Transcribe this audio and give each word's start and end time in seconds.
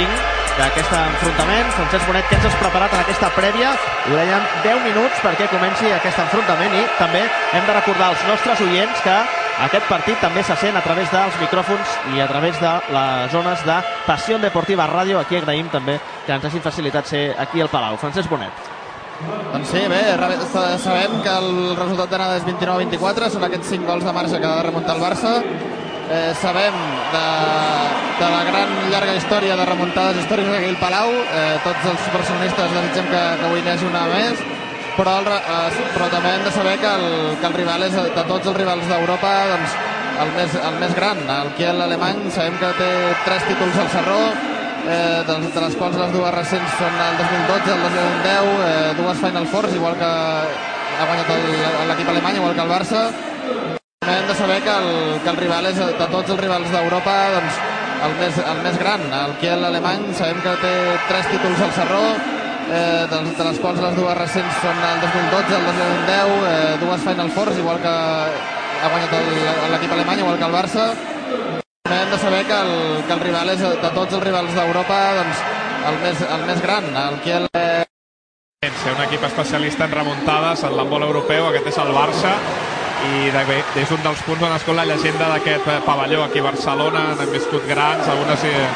5 0.00 0.56
d'aquest 0.56 0.92
enfrontament. 0.96 1.68
Francesc 1.76 2.06
Bonet, 2.08 2.26
que 2.28 2.36
ens 2.38 2.46
has 2.48 2.56
preparat 2.60 2.94
en 2.96 3.02
aquesta 3.02 3.28
prèvia? 3.36 3.74
Ho 4.08 4.16
dèiem 4.16 4.48
10 4.64 4.80
minuts 4.86 5.20
perquè 5.24 5.48
comenci 5.52 5.92
aquest 5.92 6.22
enfrontament 6.24 6.74
i 6.78 6.82
també 6.98 7.22
hem 7.26 7.68
de 7.68 7.76
recordar 7.76 8.10
als 8.10 8.24
nostres 8.28 8.62
oients 8.64 9.04
que 9.04 9.16
aquest 9.66 9.86
partit 9.90 10.20
també 10.24 10.42
se 10.46 10.56
sent 10.56 10.76
a 10.76 10.82
través 10.84 11.10
dels 11.12 11.36
micròfons 11.42 11.96
i 12.14 12.22
a 12.24 12.28
través 12.30 12.60
de 12.62 12.72
les 12.96 13.32
zones 13.34 13.64
de 13.66 13.76
Passió 14.06 14.38
Deportiva 14.40 14.88
Ràdio. 14.88 15.20
Aquí 15.20 15.36
agraïm 15.36 15.68
també 15.72 15.98
que 16.26 16.36
ens 16.36 16.48
hagin 16.48 16.64
facilitat 16.64 17.12
ser 17.12 17.24
aquí 17.36 17.60
al 17.60 17.68
Palau. 17.72 17.98
Francesc 18.00 18.30
Bonet. 18.32 18.70
Doncs 19.52 19.68
sí, 19.68 19.82
bé, 19.92 20.00
sabem 20.80 21.18
que 21.20 21.34
el 21.42 21.76
resultat 21.76 22.08
d'anada 22.14 22.38
és 22.40 22.46
29-24, 22.48 23.28
són 23.34 23.44
aquests 23.50 23.74
5 23.76 23.84
gols 23.90 24.06
de 24.06 24.16
marxa 24.16 24.40
que 24.40 24.48
ha 24.48 24.62
de 24.62 24.68
remuntar 24.70 24.96
el 24.96 25.04
Barça. 25.04 25.34
Eh, 26.10 26.32
sabem 26.42 26.74
de, 27.14 27.26
de 28.18 28.28
la 28.34 28.40
gran 28.42 28.72
llarga 28.90 29.12
història 29.14 29.54
de 29.54 29.66
remuntades 29.68 30.16
històriques 30.18 30.56
aquí 30.56 30.72
al 30.72 30.80
Palau. 30.80 31.12
Eh, 31.14 31.58
tots 31.62 31.86
els 31.92 32.08
barcelonistes 32.14 32.74
desitgem 32.74 33.06
que, 33.12 33.20
que 33.38 33.46
avui 33.46 33.62
n'hi 33.62 33.76
una 33.86 34.08
més 34.10 34.42
però, 34.96 35.20
el, 35.20 35.28
eh, 35.30 35.86
però 35.94 36.08
també 36.10 36.34
hem 36.34 36.42
de 36.44 36.52
saber 36.52 36.74
que 36.82 36.90
el, 36.90 37.06
que 37.40 37.46
el 37.48 37.56
rival 37.56 37.86
és, 37.86 37.94
de 37.94 38.24
tots 38.28 38.50
els 38.50 38.58
rivals 38.58 38.90
d'Europa, 38.90 39.30
doncs, 39.52 39.78
el 40.20 40.34
més, 40.34 40.58
el 40.68 40.78
més 40.82 40.94
gran. 40.98 41.22
El 41.36 41.54
Kiel 41.56 41.80
alemany 41.86 42.26
sabem 42.34 42.58
que 42.60 42.72
té 42.80 42.90
tres 43.24 43.46
títols 43.48 43.78
al 43.80 43.90
Serró, 43.94 44.20
eh, 44.90 45.22
de, 45.30 45.38
de 45.46 45.64
les 45.64 45.78
quals 45.78 45.98
les 46.02 46.12
dues 46.16 46.34
recents 46.34 46.78
són 46.82 47.00
el 47.06 47.18
2012 47.22 47.74
el 47.76 47.82
2010, 47.86 48.52
eh, 48.66 48.92
dues 48.98 49.24
Final 49.24 49.50
Fours, 49.54 49.78
igual 49.78 49.98
que 50.00 50.10
ha 50.10 51.08
guanyat 51.08 51.34
l'equip 51.88 52.16
alemany, 52.16 52.42
igual 52.42 52.56
que 52.58 52.66
el 52.66 52.72
Barça. 52.74 53.04
Hem 54.00 54.26
de 54.26 54.34
saber 54.34 54.62
que 54.62 54.70
el, 54.70 55.20
que 55.20 55.28
el 55.28 55.36
rival 55.36 55.66
és, 55.68 55.76
de 55.76 56.06
tots 56.08 56.30
els 56.32 56.40
rivals 56.40 56.70
d'Europa, 56.72 57.16
doncs, 57.34 57.56
el 58.06 58.14
més, 58.16 58.38
el 58.52 58.62
més 58.64 58.78
gran. 58.80 59.02
El 59.12 59.34
Kiel 59.42 59.64
alemany 59.68 60.06
sabem 60.16 60.40
que 60.40 60.54
té 60.62 60.70
tres 61.10 61.28
títols 61.28 61.60
al 61.66 61.74
Serró, 61.76 62.00
eh, 62.72 63.02
de, 63.10 63.18
de 63.36 63.44
les 63.50 63.60
quals 63.60 63.82
les 63.84 63.98
dues 63.98 64.16
recents 64.16 64.56
són 64.62 64.80
el 64.88 65.04
2012, 65.04 65.52
el 65.58 65.68
2010, 65.68 66.32
eh, 66.48 66.72
dues 66.80 67.04
Final 67.10 67.34
Fours, 67.36 67.60
igual 67.60 67.82
que 67.84 67.92
ha 67.92 68.90
guanyat 68.94 69.14
l'equip 69.74 69.94
alemany, 69.98 70.24
igual 70.24 70.40
que 70.40 70.48
el 70.48 70.56
Barça. 70.56 70.88
Hem 71.92 72.16
de 72.16 72.24
saber 72.24 72.42
que 72.48 72.56
el, 72.56 72.74
que 73.04 73.16
el 73.18 73.24
rival 73.28 73.52
és, 73.52 73.68
de 73.84 73.94
tots 74.00 74.16
els 74.16 74.24
rivals 74.24 74.56
d'Europa, 74.56 75.00
doncs, 75.20 75.46
el 75.92 76.02
més, 76.06 76.26
el 76.38 76.48
més 76.48 76.64
gran, 76.64 76.88
el 77.04 77.20
Kiel... 77.26 77.52
Eh... 77.52 77.84
Un 78.64 79.04
equip 79.04 79.22
especialista 79.28 79.84
en 79.84 79.92
remuntades 79.92 80.64
en 80.64 80.76
l'embol 80.76 81.04
europeu, 81.04 81.52
aquest 81.52 81.74
és 81.74 81.84
el 81.84 81.92
Barça, 81.92 82.32
i 83.08 83.30
de, 83.32 83.42
és 83.80 83.92
un 83.94 84.02
dels 84.04 84.22
punts 84.26 84.42
on 84.44 84.54
es 84.54 84.66
la 84.76 84.86
llegenda 84.88 85.28
d'aquest 85.32 85.68
eh, 85.68 85.78
pavelló 85.86 86.24
aquí 86.24 86.40
a 86.40 86.48
Barcelona, 86.48 87.04
han 87.12 87.32
viscut 87.32 87.64
grans, 87.68 88.08
algunes 88.08 88.44
eh, 88.44 88.66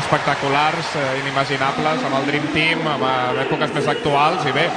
espectaculars, 0.00 0.96
eh, 0.96 1.20
inimaginables, 1.22 2.02
amb 2.04 2.18
el 2.20 2.26
Dream 2.30 2.48
Team, 2.54 2.86
amb 2.86 3.06
èpoques 3.46 3.74
més 3.74 3.88
actuals, 3.94 4.44
i 4.46 4.56
bé, 4.56 4.68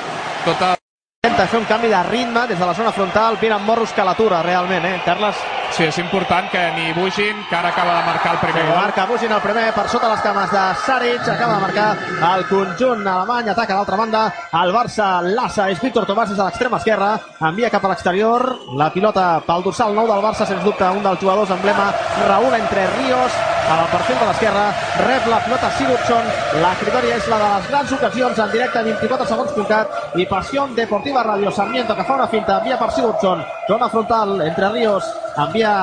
tota... 0.46 0.76
Intenta 1.22 1.46
fer 1.48 1.60
un 1.62 1.68
canvi 1.70 1.90
de 1.92 2.04
ritme 2.10 2.48
des 2.50 2.58
de 2.58 2.66
la 2.66 2.74
zona 2.74 2.92
frontal, 2.92 3.38
Piran 3.38 3.66
Morros 3.66 3.94
que 3.94 4.06
l'atura 4.06 4.42
realment, 4.42 4.88
eh? 4.90 5.02
Carles? 5.06 5.61
Sí, 5.72 5.86
és 5.88 5.98
important 6.02 6.50
que 6.52 6.60
ni 6.76 6.92
Bugin, 6.92 7.46
que 7.48 7.56
ara 7.56 7.70
acaba 7.70 8.00
de 8.00 8.06
marcar 8.06 8.34
el 8.34 8.40
primer 8.40 8.62
sí, 8.62 8.68
gol. 8.68 8.76
Marca 8.76 9.06
Bugin 9.08 9.32
el 9.32 9.42
primer 9.42 9.64
per 9.72 9.86
sota 9.88 10.10
les 10.12 10.24
cames 10.26 10.52
de 10.52 10.64
Saric, 10.84 11.30
acaba 11.32 11.54
de 11.54 11.62
marcar 11.62 11.88
el 12.36 12.44
conjunt 12.50 13.08
alemany, 13.08 13.50
ataca 13.54 13.74
a 13.74 13.78
l'altra 13.78 14.00
banda, 14.02 14.26
el 14.62 14.74
Barça. 14.76 15.08
Lassa, 15.24 15.70
és 15.72 15.80
Víctor 15.80 16.06
Tomàs 16.10 16.34
des 16.34 16.38
de 16.38 16.44
l'extrema 16.44 16.82
esquerra, 16.82 17.14
envia 17.48 17.72
cap 17.72 17.88
a 17.88 17.94
l'exterior, 17.94 18.46
la 18.76 18.92
pilota 18.92 19.40
pel 19.48 19.64
dorsal 19.64 19.96
nou 19.96 20.12
del 20.12 20.24
Barça, 20.28 20.46
sens 20.50 20.64
dubte 20.68 20.92
un 20.92 21.02
dels 21.08 21.24
jugadors 21.24 21.56
emblema, 21.56 21.88
Raúl 22.28 22.60
entre 22.60 22.88
Ríos, 22.98 23.40
al 23.80 23.88
perfil 23.88 24.18
de 24.20 24.26
l'esquerra, 24.28 24.64
rep 25.06 25.28
la 25.32 25.40
pilota 25.46 25.70
Sigurdsson, 25.78 26.28
la 26.60 26.72
critòria 26.80 27.16
és 27.22 27.28
la 27.32 27.38
de 27.40 27.50
les 27.54 27.70
grans 27.70 27.94
ocasions 27.98 28.42
en 28.44 28.52
directe 28.52 28.84
24 28.88 29.28
segons 29.30 29.54
puncat 29.56 30.18
i 30.20 30.26
Passió 30.28 30.66
Deportiva 30.76 31.24
Radio 31.24 31.54
Sarmiento 31.56 31.96
que 31.96 32.04
fa 32.04 32.18
una 32.20 32.28
finta, 32.28 32.58
envia 32.60 32.80
per 32.82 32.92
Sigurdsson, 32.92 33.46
zona 33.70 33.90
frontal 33.94 34.42
entre 34.44 34.74
Ríos, 34.76 35.08
envia 35.38 35.74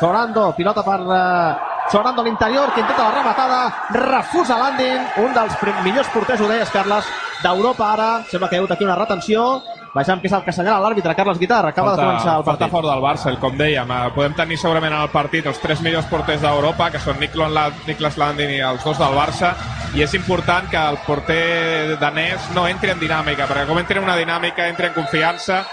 Sorando, 0.00 0.50
pilota 0.56 0.84
per 0.84 1.00
uh, 1.00 1.90
Sorando 1.90 2.22
a 2.22 2.24
l'interior, 2.24 2.72
que 2.74 2.84
intenta 2.84 3.08
la 3.08 3.16
rematada, 3.16 3.60
refusa 3.96 4.58
l'Andin, 4.60 5.08
un 5.24 5.32
dels 5.34 5.56
millors 5.82 6.12
porters, 6.12 6.40
ho 6.40 6.48
deies, 6.48 6.70
Carles, 6.70 7.08
d'Europa 7.42 7.88
ara, 7.96 8.10
sembla 8.30 8.48
que 8.48 8.54
hi 8.54 8.60
ha 8.60 8.62
hagut 8.62 8.76
aquí 8.76 8.86
una 8.86 8.98
retenció, 9.00 9.62
Baixant, 9.90 10.20
que 10.22 10.28
és 10.30 10.34
el 10.36 10.44
que 10.44 10.52
assenyala 10.52 10.78
l'àrbitre, 10.84 11.14
Carles 11.18 11.38
Guitar. 11.40 11.64
Acaba 11.66 11.90
falta, 11.90 12.02
de 12.02 12.06
començar 12.06 12.34
el 12.38 12.44
partit. 12.46 12.60
Falta 12.60 12.68
fort 12.76 12.86
del 12.86 13.02
Barça, 13.02 13.32
com 13.42 13.56
dèiem. 13.58 13.90
Eh, 13.90 14.12
podem 14.14 14.36
tenir 14.38 14.58
segurament 14.62 14.94
en 14.94 15.02
el 15.02 15.10
partit 15.10 15.48
els 15.50 15.58
tres 15.58 15.82
millors 15.82 16.06
porters 16.06 16.44
d'Europa, 16.44 16.92
que 16.94 17.02
són 17.02 17.18
Niklas 17.18 18.18
Landin 18.20 18.54
i 18.54 18.60
els 18.62 18.86
dos 18.86 19.00
del 19.02 19.18
Barça, 19.18 19.50
i 19.98 20.04
és 20.06 20.14
important 20.14 20.70
que 20.70 20.78
el 20.78 21.00
porter 21.02 21.98
danès 21.98 22.52
no 22.54 22.68
entri 22.70 22.94
en 22.94 23.02
dinàmica, 23.02 23.48
perquè 23.50 23.66
com 23.66 23.82
entri 23.82 23.98
en 23.98 24.06
una 24.06 24.18
dinàmica, 24.20 24.68
entri 24.70 24.86
en 24.86 24.94
confiança, 24.94 25.64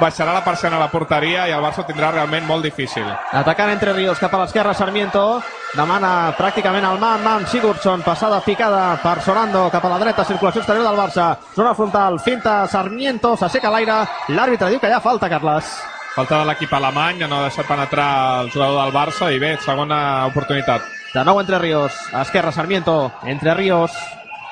baixarà 0.00 0.34
la 0.34 0.44
persiana 0.44 0.76
a 0.76 0.84
la 0.84 0.90
porteria 0.90 1.46
i 1.48 1.54
el 1.54 1.62
Barça 1.64 1.84
tindrà 1.86 2.10
realment 2.12 2.46
molt 2.46 2.64
difícil. 2.66 3.06
Atacant 3.32 3.70
entre 3.72 3.94
Ríos 3.96 4.20
cap 4.20 4.34
a 4.34 4.42
l'esquerra, 4.42 4.74
Sarmiento 4.74 5.40
demana 5.76 6.32
pràcticament 6.36 6.86
el 6.88 7.00
man, 7.00 7.22
man 7.24 7.46
Sigurdsson, 7.50 8.02
passada 8.06 8.40
picada 8.44 8.98
per 9.02 9.20
Sorando 9.22 9.66
cap 9.72 9.84
a 9.84 9.92
la 9.92 10.00
dreta, 10.02 10.24
circulació 10.24 10.62
exterior 10.62 10.86
del 10.86 10.98
Barça, 10.98 11.32
zona 11.54 11.74
frontal, 11.74 12.20
finta 12.20 12.64
Sarmiento, 12.68 13.36
s'asseca 13.36 13.72
l'aire, 13.72 14.02
l'àrbitre 14.28 14.70
diu 14.72 14.80
que 14.80 14.90
hi 14.90 14.96
ha 14.96 15.04
falta, 15.04 15.30
Carles. 15.32 15.70
Falta 16.16 16.38
de 16.40 16.48
l'equip 16.48 16.72
alemany, 16.72 17.26
no 17.28 17.40
ha 17.40 17.48
deixat 17.50 17.66
penetrar 17.68 18.10
el 18.42 18.52
jugador 18.52 18.78
del 18.84 18.94
Barça 18.94 19.32
i 19.32 19.40
bé, 19.42 19.56
segona 19.60 19.98
oportunitat. 20.30 20.86
De 21.12 21.24
nou 21.24 21.40
entre 21.40 21.58
Ríos, 21.60 21.96
esquerra 22.22 22.52
Sarmiento, 22.52 23.12
entre 23.24 23.54
Ríos, 23.54 23.92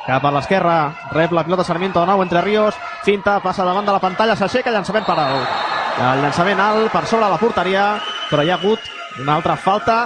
cap 0.07 0.25
a 0.25 0.33
l'esquerra, 0.35 0.77
rep 1.13 1.33
la 1.33 1.45
pilota 1.45 1.65
Sarmiento 1.65 2.01
de 2.01 2.07
nou 2.07 2.23
entre 2.23 2.43
Ríos, 2.45 2.77
finta, 3.05 3.39
passa 3.41 3.65
davant 3.65 3.87
de 3.87 3.95
la 3.95 4.03
pantalla, 4.03 4.37
s'aixeca, 4.37 4.73
llançament 4.73 5.07
per 5.07 5.17
alt. 5.19 5.63
El 5.95 6.21
llançament 6.25 6.61
alt 6.61 6.93
per 6.93 7.07
sobre 7.07 7.31
la 7.31 7.39
porteria, 7.41 7.87
però 8.31 8.45
hi 8.45 8.51
ha 8.51 8.59
hagut 8.59 8.93
una 9.23 9.37
altra 9.39 9.57
falta. 9.57 9.99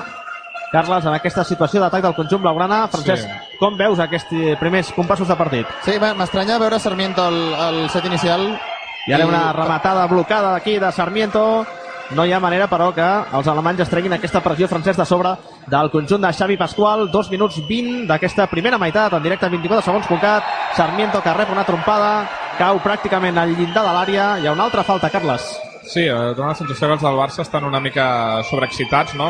Carles, 0.69 1.07
en 1.09 1.15
aquesta 1.17 1.45
situació 1.49 1.81
d'atac 1.81 2.03
del 2.05 2.15
conjunt 2.15 2.43
blaugrana, 2.45 2.83
Francesc, 2.93 3.25
sí. 3.25 3.59
com 3.59 3.79
veus 3.79 4.01
aquests 4.05 4.59
primers 4.61 4.93
compassos 4.93 5.31
de 5.31 5.37
partit? 5.37 5.71
Sí, 5.87 5.97
m'estranya 5.99 6.59
veure 6.61 6.79
Sarmiento 6.79 7.25
al, 7.25 7.39
al 7.55 7.79
set 7.91 8.05
inicial. 8.05 8.51
I 9.09 9.15
ara 9.17 9.27
una 9.27 9.47
rematada 9.57 10.05
blocada 10.07 10.53
d'aquí 10.53 10.77
de 10.79 10.93
Sarmiento, 10.93 11.65
no 12.13 12.27
hi 12.27 12.33
ha 12.33 12.41
manera, 12.41 12.69
però, 12.69 12.93
que 12.93 13.07
els 13.39 13.49
alemanys 13.49 13.87
es 13.87 13.91
treguin 13.91 14.13
aquesta 14.13 14.45
pressió 14.45 14.69
francès 14.69 15.01
de 15.01 15.09
sobre 15.09 15.33
del 15.71 15.91
conjunt 15.91 16.25
de 16.25 16.33
Xavi 16.33 16.57
Pasqual. 16.57 17.11
2 17.11 17.31
minuts 17.31 17.61
20 17.69 18.07
d'aquesta 18.09 18.49
primera 18.49 18.79
meitat, 18.79 19.13
en 19.13 19.23
directe 19.23 19.49
24 19.49 19.85
segons 19.85 20.07
Cucat. 20.07 20.45
Sarmiento 20.77 21.23
que 21.23 21.35
rep 21.35 21.53
una 21.53 21.65
trompada, 21.65 22.27
cau 22.59 22.81
pràcticament 22.83 23.39
al 23.39 23.57
llindar 23.57 23.85
de 23.87 23.95
l'àrea. 23.95 24.29
Hi 24.39 24.47
ha 24.47 24.53
una 24.53 24.69
altra 24.69 24.83
falta, 24.83 25.11
Carles. 25.11 25.59
Sí, 25.89 26.03
eh, 26.05 26.35
dona 26.37 26.51
la 26.51 26.55
sensació 26.55 26.87
que 26.87 26.95
els 26.99 27.03
del 27.03 27.17
Barça 27.17 27.41
estan 27.41 27.65
una 27.65 27.81
mica 27.81 28.43
sobreexcitats, 28.45 29.15
no? 29.17 29.29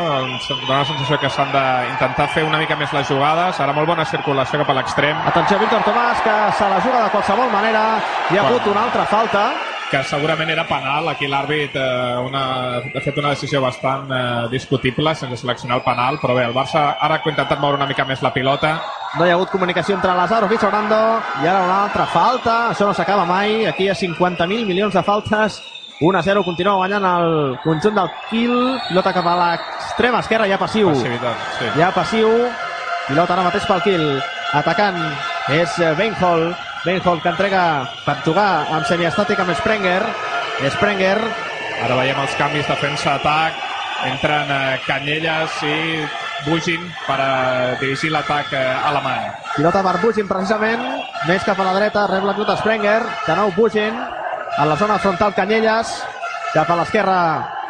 Dona 0.67 0.81
la 0.81 0.85
sensació 0.85 1.19
que 1.19 1.29
s'han 1.31 1.53
d'intentar 1.53 2.27
fer 2.33 2.43
una 2.43 2.59
mica 2.59 2.75
més 2.75 2.91
les 2.91 3.07
jugades. 3.07 3.59
Ara 3.59 3.73
molt 3.73 3.87
bona 3.87 4.03
circulació 4.03 4.59
cap 4.59 4.73
a 4.73 4.79
l'extrem. 4.81 5.25
Atenció, 5.31 5.59
Víctor 5.59 5.87
Tomàs, 5.87 6.19
que 6.25 6.37
se 6.59 6.69
la 6.69 6.81
juga 6.83 7.03
de 7.05 7.11
qualsevol 7.15 7.51
manera. 7.51 7.83
Hi 8.29 8.37
ha 8.37 8.41
bueno. 8.41 8.47
hagut 8.57 8.71
una 8.75 8.83
altra 8.89 9.05
falta 9.05 9.51
que 9.89 10.03
segurament 10.05 10.49
era 10.53 10.65
penal. 10.69 11.07
Aquí 11.09 11.27
l'àrbit 11.27 11.75
eh, 11.75 12.17
una, 12.21 12.43
ha 12.77 13.01
fet 13.01 13.17
una 13.17 13.33
decisió 13.33 13.61
bastant 13.63 14.11
eh, 14.13 14.21
discutible 14.51 15.15
sense 15.17 15.41
seleccionar 15.41 15.79
el 15.79 15.85
penal, 15.85 16.19
però 16.21 16.35
bé, 16.37 16.45
el 16.45 16.55
Barça 16.55 16.93
ara 17.01 17.17
ha 17.17 17.29
intentat 17.31 17.59
moure 17.59 17.79
una 17.79 17.89
mica 17.89 18.05
més 18.05 18.21
la 18.21 18.33
pilota. 18.33 18.75
No 19.17 19.25
hi 19.25 19.33
ha 19.33 19.39
hagut 19.39 19.49
comunicació 19.49 19.97
entre 19.97 20.13
Lazaro 20.13 20.49
i 20.53 20.61
Sorando, 20.61 21.01
i 21.41 21.49
ara 21.49 21.65
una 21.65 21.81
altra 21.87 22.05
falta, 22.13 22.59
això 22.69 22.85
no 22.85 22.93
s'acaba 22.93 23.25
mai, 23.25 23.65
aquí 23.65 23.87
hi 23.87 23.89
ha 23.89 23.97
50.000 23.97 24.69
milions 24.69 24.93
de 24.93 25.03
faltes, 25.03 25.59
1 25.99 26.17
a 26.17 26.23
0, 26.23 26.45
continua 26.45 26.77
guanyant 26.79 27.05
el 27.09 27.57
conjunt 27.65 27.97
del 27.97 28.13
Kiel, 28.29 28.77
pilota 28.87 29.13
cap 29.17 29.25
a 29.27 29.35
l'extrema 29.41 30.21
esquerra, 30.21 30.47
ja 30.47 30.61
passiu. 30.61 30.93
Sí. 30.95 31.73
Ja 31.75 31.89
passiu, 31.95 32.29
pilota 33.09 33.35
ara 33.35 33.49
mateix 33.49 33.65
pel 33.67 33.83
Kiel, 33.83 34.07
atacant 34.61 35.01
és 35.57 35.73
Benhol, 35.97 36.51
Benhold 36.85 37.21
que 37.21 37.31
entrega 37.33 37.63
per 38.05 38.15
jugar 38.23 38.63
amb 38.71 38.87
semiestàtic 38.87 39.39
amb 39.43 39.51
Sprenger. 39.59 39.99
Sprenger. 40.75 41.17
Ara 41.83 41.97
veiem 41.99 42.21
els 42.23 42.37
canvis 42.39 42.69
defensa-atac. 42.71 43.59
Entren 44.07 44.51
eh, 44.55 44.79
Canyelles 44.85 45.57
i 45.67 45.75
Bugin 46.45 46.85
per 47.03 47.17
a 47.19 47.31
dirigir 47.81 48.13
l'atac 48.13 48.53
eh, 48.55 48.63
alemany. 48.87 49.27
Pilota 49.57 49.83
per 49.83 49.97
Bugin 49.99 50.29
precisament. 50.29 50.85
Més 51.27 51.43
cap 51.43 51.59
a 51.59 51.67
la 51.67 51.75
dreta, 51.75 52.07
rep 52.07 52.23
la 52.23 52.35
pilota 52.37 52.55
Sprenger. 52.61 53.01
De 53.27 53.35
nou 53.35 53.51
Bugin. 53.57 53.99
A 54.55 54.65
la 54.65 54.79
zona 54.79 54.99
frontal 55.03 55.35
Canyelles. 55.35 55.97
Cap 56.55 56.71
a 56.71 56.79
l'esquerra 56.79 57.19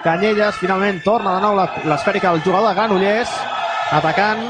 Canyelles. 0.06 0.62
Finalment 0.62 1.02
torna 1.06 1.40
de 1.40 1.46
nou 1.48 1.58
l'esfèrica 1.58 2.30
el 2.30 2.44
jugador 2.46 2.70
de 2.70 2.78
Granollers. 2.78 3.34
Atacant. 3.90 4.46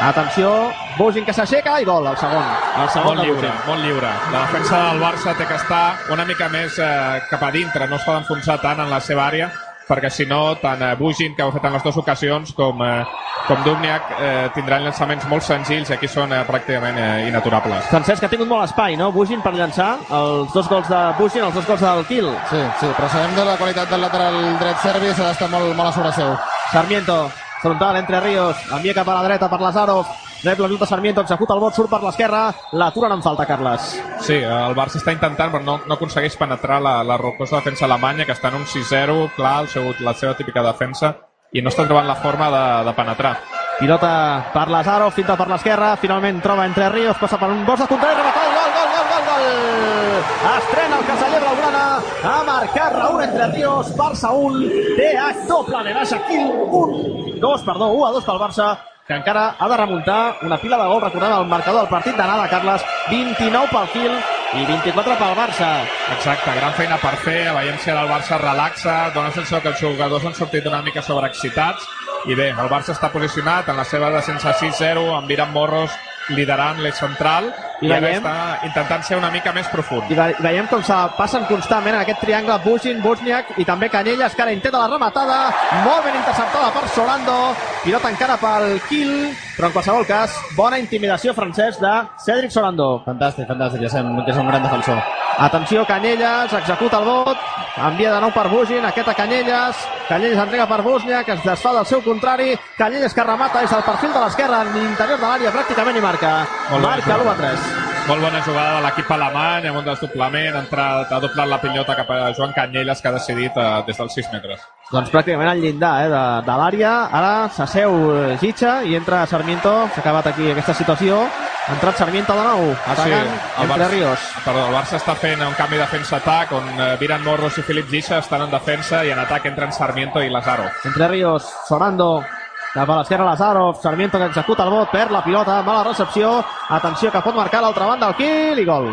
Atenció, 0.00 0.70
Bugin 0.96 1.24
que 1.26 1.32
s'aixeca 1.34 1.80
i 1.82 1.84
gol, 1.86 2.06
el 2.06 2.16
segon. 2.16 2.44
El 2.82 2.88
segon 2.94 3.16
molt 3.16 3.24
lliure, 3.26 3.50
molt 3.66 3.82
lliure. 3.82 4.10
La 4.32 4.44
defensa 4.46 4.82
del 4.88 5.00
Barça 5.02 5.34
té 5.36 5.46
que 5.46 5.56
estar 5.58 5.84
una 6.14 6.24
mica 6.24 6.48
més 6.52 6.78
eh, 6.78 7.22
cap 7.30 7.42
a 7.42 7.50
dintre, 7.54 7.88
no 7.90 7.96
es 7.98 8.04
poden 8.06 8.22
enfonsar 8.22 8.60
tant 8.62 8.78
en 8.84 8.90
la 8.90 9.00
seva 9.00 9.26
àrea. 9.28 9.50
perquè 9.88 10.10
si 10.12 10.26
no, 10.28 10.54
tant 10.60 10.82
eh, 10.84 10.94
Bugin, 11.00 11.32
que 11.34 11.40
ho 11.42 11.48
ha 11.48 11.52
fet 11.54 11.64
en 11.64 11.72
les 11.72 11.82
dues 11.82 11.96
ocasions, 11.96 12.50
com, 12.52 12.82
eh, 12.84 13.04
com 13.46 13.62
Dubniak, 13.64 14.10
eh, 14.20 14.50
tindran 14.52 14.84
llançaments 14.84 15.24
molt 15.30 15.42
senzills 15.42 15.88
i 15.88 15.94
aquí 15.94 16.06
són 16.12 16.30
eh, 16.36 16.42
pràcticament 16.44 16.98
eh, 17.00 17.28
inaturables. 17.30 17.86
Francesc 17.88 18.22
ha 18.26 18.28
tingut 18.28 18.50
molt 18.50 18.66
espai, 18.68 18.98
no? 19.00 19.08
Bugin 19.16 19.40
per 19.40 19.54
llançar 19.56 19.94
els 20.12 20.52
dos 20.52 20.68
gols 20.68 20.92
de 20.92 21.00
Bugin, 21.16 21.46
els 21.48 21.56
dos 21.56 21.64
gols 21.64 21.80
del 21.80 22.04
Kiel. 22.04 22.28
Sí, 22.50 22.60
sí, 22.82 22.92
però 22.98 23.08
sabem 23.08 23.32
de 23.34 23.48
la 23.48 23.56
qualitat 23.56 23.88
del 23.88 24.04
lateral 24.04 24.36
dret 24.60 24.84
serbi 24.84 25.14
s'ha 25.14 25.30
d'estar 25.30 25.48
molt, 25.56 25.72
molt 25.74 25.88
a 25.88 25.92
sobre 25.96 26.12
seu. 26.20 26.36
Sarmiento, 26.70 27.22
frontal 27.62 27.96
entre 27.96 28.20
Ríos, 28.20 28.56
envia 28.72 28.94
cap 28.94 29.08
a 29.08 29.18
la 29.18 29.26
dreta 29.26 29.48
per 29.50 29.60
Lazarov, 29.60 30.06
rep 30.44 30.60
la 30.60 30.68
lluita 30.68 30.86
Sarmiento, 30.86 31.22
executa 31.22 31.54
el 31.54 31.60
vot, 31.60 31.74
surt 31.74 31.90
per 31.90 32.02
l'esquerra, 32.02 32.42
l'aturen 32.72 33.12
en 33.16 33.22
falta, 33.22 33.46
Carles. 33.46 33.94
Sí, 34.24 34.38
el 34.38 34.76
Barça 34.78 35.00
està 35.00 35.14
intentant, 35.14 35.50
però 35.52 35.62
no, 35.64 35.78
no 35.86 35.96
aconsegueix 35.96 36.36
penetrar 36.38 36.80
la, 36.82 36.98
la 37.04 37.16
rocosa 37.18 37.58
defensa 37.58 37.86
alemanya, 37.86 38.26
que 38.26 38.36
està 38.36 38.52
en 38.52 38.60
un 38.60 38.66
6-0, 38.66 39.32
clar, 39.36 39.56
el 39.64 39.72
seu, 39.72 39.92
la 40.06 40.14
seva 40.14 40.36
típica 40.38 40.62
defensa, 40.62 41.16
i 41.52 41.62
no 41.62 41.72
està 41.72 41.86
trobant 41.88 42.06
la 42.06 42.18
forma 42.20 42.50
de, 42.52 42.64
de 42.88 42.94
penetrar. 42.96 43.36
Pilota 43.78 44.12
per 44.52 44.66
Lazarov, 44.72 45.14
finta 45.14 45.36
per 45.38 45.48
l'esquerra, 45.50 45.94
finalment 45.96 46.42
troba 46.42 46.66
entre 46.66 46.90
Ríos, 46.90 47.18
passa 47.20 47.38
per 47.38 47.50
un 47.54 47.64
gos 47.66 47.78
de 47.78 47.86
contrari, 47.90 48.18
rematat, 48.18 48.54
gol, 48.58 48.74
gol, 48.74 48.90
gol, 48.94 49.06
gol, 49.14 49.22
gol! 49.30 50.17
Estrena 50.38 50.98
el 50.98 51.06
caseller 51.06 51.40
Blaugrana, 51.40 52.00
ha 52.22 52.42
marcat 52.46 52.92
Raúl 52.92 53.22
entre 53.24 53.48
Ríos, 53.48 53.90
Barça 53.96 54.30
1, 54.30 54.68
TH 54.96 55.46
doble 55.48 55.82
de 55.82 55.94
baixa, 55.94 56.18
Kiel 56.28 56.52
1, 56.68 57.40
2, 57.40 57.62
perdó, 57.66 57.88
1 57.88 58.06
a 58.06 58.10
2 58.12 58.24
pel 58.24 58.38
Barça, 58.38 58.68
que 59.08 59.16
encara 59.16 59.56
ha 59.58 59.68
de 59.68 59.76
remuntar 59.76 60.36
una 60.42 60.58
pila 60.58 60.78
de 60.78 60.86
gol, 60.86 61.00
recordem 61.02 61.32
el 61.32 61.46
marcador 61.46 61.80
del 61.80 61.90
partit 61.90 62.16
d'anada, 62.16 62.48
Carles, 62.48 62.84
29 63.10 63.68
pel 63.72 63.88
Kiel 63.94 64.14
i 64.60 64.66
24 64.68 65.16
pel 65.18 65.34
Barça. 65.38 65.70
Exacte, 66.14 66.54
gran 66.60 66.76
feina 66.78 67.00
per 67.02 67.16
fer, 67.24 67.40
veiem 67.56 67.80
si 67.82 67.90
ara 67.90 68.04
el 68.06 68.12
Barça 68.12 68.38
relaxa, 68.38 68.98
dona 69.16 69.32
sensació 69.32 69.62
que 69.64 69.72
els 69.74 69.80
jugadors 69.80 70.28
han 70.28 70.38
sortit 70.38 70.70
una 70.70 70.82
mica 70.86 71.02
sobreexcitats, 71.02 71.88
i 72.30 72.38
bé, 72.38 72.52
el 72.52 72.70
Barça 72.70 72.94
està 72.94 73.10
posicionat 73.10 73.68
en 73.72 73.80
la 73.80 73.88
seva 73.88 74.12
descensa 74.14 74.54
6-0, 74.54 75.08
amb 75.16 75.26
Viran 75.26 75.50
Morros 75.56 75.90
liderant 76.34 76.78
l'eix 76.82 76.94
central 76.98 77.48
I 77.80 77.86
i, 77.86 77.90
ara 77.92 78.00
veiem- 78.00 78.24
està 78.24 78.66
intentant 78.66 79.02
ser 79.06 79.16
una 79.16 79.30
mica 79.30 79.52
més 79.52 79.68
profund. 79.68 80.10
I 80.10 80.14
ve 80.18 80.34
veiem 80.40 80.66
com 80.66 80.82
se 80.82 80.94
passen 81.16 81.44
constantment 81.46 81.94
en 81.94 82.00
aquest 82.02 82.20
triangle 82.20 82.58
Bugin, 82.64 83.00
Bosniak 83.02 83.54
i 83.58 83.64
també 83.64 83.88
Canyelles, 83.88 84.34
que 84.34 84.42
ara 84.42 84.52
intenta 84.52 84.78
la 84.78 84.88
rematada, 84.88 85.38
molt 85.84 86.04
ben 86.04 86.16
interceptada 86.16 86.70
per 86.74 86.88
Solando, 86.88 87.54
pilota 87.84 88.10
encara 88.10 88.36
pel 88.36 88.80
Kiel, 88.88 89.14
però 89.56 89.66
en 89.70 89.72
qualsevol 89.72 90.06
cas, 90.06 90.34
bona 90.56 90.78
intimidació 90.78 91.32
francès 91.34 91.78
de 91.80 91.94
Cedric 92.24 92.50
Solando. 92.50 93.02
Fantàstic, 93.06 93.46
fantàstic, 93.46 93.82
ja 93.82 93.88
sabem 93.88 94.24
que 94.24 94.30
és 94.32 94.36
un 94.36 94.46
gran 94.48 94.62
defensor. 94.62 95.02
Atenció, 95.38 95.84
Canyelles, 95.86 96.52
executa 96.52 96.98
el 96.98 97.04
vot, 97.04 97.38
envia 97.86 98.10
de 98.10 98.20
nou 98.24 98.32
per 98.34 98.48
Bugin, 98.50 98.82
aquest 98.88 99.06
a 99.06 99.14
Canyelles, 99.14 99.84
Canyelles 100.08 100.40
entrega 100.42 100.66
per 100.66 100.80
Bosnia, 100.82 101.20
que 101.22 101.36
es 101.36 101.44
desfà 101.46 101.76
del 101.76 101.86
seu 101.86 102.00
contrari, 102.02 102.56
Canyelles 102.76 103.14
que 103.14 103.22
remata 103.22 103.60
des 103.62 103.70
del 103.70 103.84
perfil 103.86 104.10
de 104.16 104.22
l'esquerra, 104.24 104.62
en 104.66 104.72
l'interior 104.74 105.20
de 105.20 105.28
l'àrea 105.28 105.52
pràcticament 105.54 106.00
i 106.00 106.02
marca. 106.02 106.32
Molt 106.72 106.82
marca 106.82 107.20
molt 107.20 107.22
l'1 107.22 107.30
a 107.30 107.36
bé. 107.38 107.52
3. 107.52 108.08
Molt 108.08 108.24
bona 108.24 108.40
jugada 108.42 108.72
de 108.80 108.82
l'equip 108.86 109.12
alemany, 109.14 109.68
amb 109.68 109.78
un 109.78 109.86
desdoblament, 109.86 110.56
ha, 110.56 110.62
entrat, 110.64 111.12
ha 111.12 111.20
doblat 111.22 111.52
la 111.52 111.60
pilota 111.62 111.96
cap 112.00 112.10
a 112.10 112.18
Joan 112.34 112.56
Canyelles, 112.56 113.02
que 113.02 113.08
ha 113.08 113.14
decidit 113.14 113.60
eh, 113.62 113.68
des 113.86 114.00
dels 114.02 114.18
6 114.18 114.32
metres. 114.32 114.64
Doncs 114.90 115.12
pràcticament 115.12 115.52
al 115.52 115.62
llindar 115.62 115.92
eh, 116.02 116.10
de, 116.10 116.24
de 116.48 116.58
l'àrea. 116.62 116.96
Ara 117.20 117.32
s'asseu 117.54 117.94
eh, 118.16 118.34
Gitxa 118.42 118.80
i 118.82 118.98
entra 118.98 119.22
Sarmiento. 119.30 119.76
S'ha 119.92 120.02
acabat 120.02 120.32
aquí 120.32 120.50
aquesta 120.50 120.74
situació. 120.74 121.20
Ha 121.68 121.74
entrat 121.74 121.98
Sarmiento 122.00 122.32
de 122.32 122.44
nou, 122.46 122.62
atacant 122.86 123.12
el 123.12 123.64
entre 123.64 123.66
Barça- 123.68 123.90
Ríos. 123.90 124.18
Perdó, 124.44 124.62
el 124.68 124.74
Barça 124.74 124.96
està 124.96 125.14
fent 125.20 125.42
un 125.44 125.52
canvi 125.54 125.76
defensa-atac 125.76 126.52
on 126.56 126.68
eh, 126.80 126.96
Viran 127.00 127.22
Morros 127.24 127.58
i 127.58 127.62
Filip 127.62 127.90
Gixa 127.90 128.18
estan 128.22 128.46
en 128.46 128.50
defensa 128.50 129.02
i 129.04 129.10
en 129.12 129.18
atac 129.20 129.44
entren 129.50 129.72
Sarmiento 129.72 130.22
i 130.22 130.30
Lazaro. 130.30 130.64
Entre 130.88 131.08
Ríos, 131.08 131.44
Sonando, 131.68 132.24
cap 132.72 132.88
a 132.88 132.96
l'esquerra 133.02 133.26
Lazarov, 133.28 133.82
Sarmiento 133.82 134.16
que 134.18 134.30
executa 134.32 134.64
el 134.64 134.70
vot, 134.70 134.90
perd 134.90 135.10
la 135.12 135.22
pilota, 135.22 135.60
mala 135.62 135.84
recepció, 135.90 136.42
atenció 136.70 137.12
que 137.12 137.20
pot 137.20 137.36
marcar 137.36 137.60
l'altra 137.60 137.84
banda 137.92 138.08
el 138.08 138.16
Kiel 138.16 138.58
i 138.60 138.64
gol. 138.64 138.88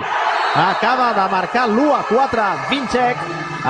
Acaba 0.56 1.14
de 1.14 1.32
marcar 1.32 1.68
l'1 1.70 1.90
a 1.96 2.04
4 2.12 2.44
Vincek, 2.70 3.18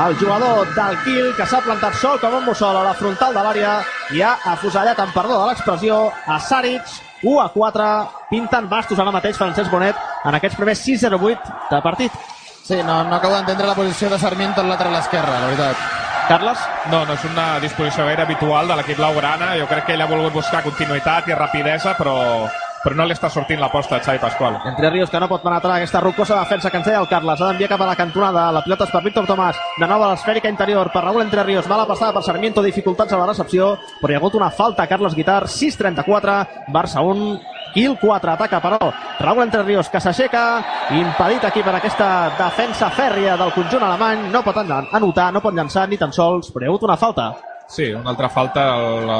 el 0.08 0.18
jugador 0.18 0.68
del 0.74 0.98
Kiel 1.06 1.32
que 1.38 1.46
s'ha 1.46 1.62
plantat 1.62 1.94
sol 2.02 2.20
com 2.20 2.34
un 2.42 2.46
mussol 2.46 2.76
a 2.78 2.84
la 2.90 2.94
frontal 2.94 3.34
de 3.34 3.42
l'àrea 3.42 3.80
i 4.14 4.22
ha 4.22 4.36
afusellat, 4.54 5.00
amb 5.00 5.14
perdó 5.14 5.40
de 5.44 5.48
l'expressió, 5.52 6.12
a 6.26 6.40
Saric, 6.40 6.82
1 7.26 7.42
a 7.42 7.50
4, 7.50 7.90
pinten 8.30 8.70
bastos 8.70 9.00
ara 9.02 9.12
mateix 9.12 9.38
Francesc 9.38 9.72
Bonet 9.74 9.98
en 10.24 10.38
aquests 10.38 10.58
primers 10.60 10.82
6-0-8 10.86 11.54
de 11.72 11.82
partit. 11.82 12.12
Sí, 12.66 12.78
no, 12.86 13.04
no 13.04 13.16
acabo 13.16 13.34
d'entendre 13.34 13.68
la 13.68 13.76
posició 13.78 14.10
de 14.10 14.20
Sarmiento 14.20 14.62
al 14.62 14.70
lateral 14.70 14.96
esquerre, 15.02 15.34
la 15.34 15.48
veritat. 15.50 15.78
Carles? 16.28 16.62
No, 16.90 17.04
no 17.06 17.14
és 17.14 17.26
una 17.30 17.60
disposició 17.62 18.06
gaire 18.06 18.24
habitual 18.26 18.68
de 18.68 18.78
l'equip 18.78 18.98
blaugrana. 18.98 19.52
Jo 19.60 19.68
crec 19.70 19.86
que 19.86 19.94
ell 19.94 20.02
ha 20.02 20.10
volgut 20.10 20.34
buscar 20.34 20.64
continuïtat 20.66 21.30
i 21.30 21.38
rapidesa, 21.38 21.94
però, 21.98 22.16
però 22.86 22.96
no 22.96 23.06
li 23.10 23.16
està 23.18 23.32
sortint 23.34 23.60
l'aposta 23.60 23.96
a 23.98 24.00
Xavi 24.06 24.20
Pasqual. 24.22 24.60
Entre 24.70 24.90
Ríos 24.94 25.10
que 25.10 25.20
no 25.20 25.28
pot 25.28 25.42
penetrar 25.42 25.80
aquesta 25.80 26.00
rocosa 26.00 26.38
defensa 26.38 26.70
que 26.70 26.78
ens 26.78 26.86
deia 26.86 27.00
el 27.02 27.08
Carles. 27.10 27.42
Ha 27.42 27.48
d'enviar 27.50 27.70
cap 27.72 27.82
a 27.82 27.88
la 27.90 27.96
cantonada. 27.98 28.52
La 28.54 28.62
pilota 28.64 28.86
és 28.86 28.92
per 28.94 29.02
Víctor 29.04 29.26
Tomàs. 29.26 29.58
De 29.82 29.88
nou 29.90 30.04
a 30.06 30.12
l'esfèrica 30.12 30.48
interior 30.54 30.92
per 30.94 31.02
Raúl 31.04 31.24
Entre 31.26 31.42
Ríos. 31.44 31.66
Mala 31.68 31.88
passada 31.90 32.14
per 32.14 32.22
Sarmiento. 32.24 32.62
Dificultats 32.62 33.12
a 33.14 33.18
la 33.18 33.26
recepció. 33.32 33.74
Però 34.00 34.12
hi 34.12 34.16
ha 34.16 34.22
hagut 34.22 34.36
una 34.38 34.52
falta 34.52 34.84
a 34.84 34.88
Carles 34.88 35.16
Guitar. 35.16 35.48
6-34. 35.48 36.38
Barça 36.68 37.02
1. 37.02 37.40
Kiel 37.74 37.98
4. 38.00 38.32
Ataca 38.32 38.62
però 38.62 38.78
Raúl 39.20 39.44
Entre 39.44 39.64
Ríos 39.64 39.90
que 39.90 40.00
s'aixeca. 40.00 40.46
Impedit 40.92 41.44
aquí 41.50 41.64
per 41.64 41.74
aquesta 41.76 42.30
defensa 42.38 42.90
fèrria 42.92 43.36
del 43.36 43.52
conjunt 43.52 43.84
alemany. 43.84 44.30
No 44.32 44.44
pot 44.44 44.58
an- 44.62 44.88
anotar, 44.94 45.32
no 45.34 45.42
pot 45.42 45.54
llançar 45.54 45.88
ni 45.90 45.98
tan 45.98 46.14
sols. 46.14 46.52
Però 46.54 46.64
hi 46.64 46.68
ha 46.68 46.70
hagut 46.70 46.84
una 46.84 46.98
falta. 46.98 47.34
Sí, 47.68 47.92
una 47.94 48.12
altra 48.12 48.30
falta. 48.30 48.64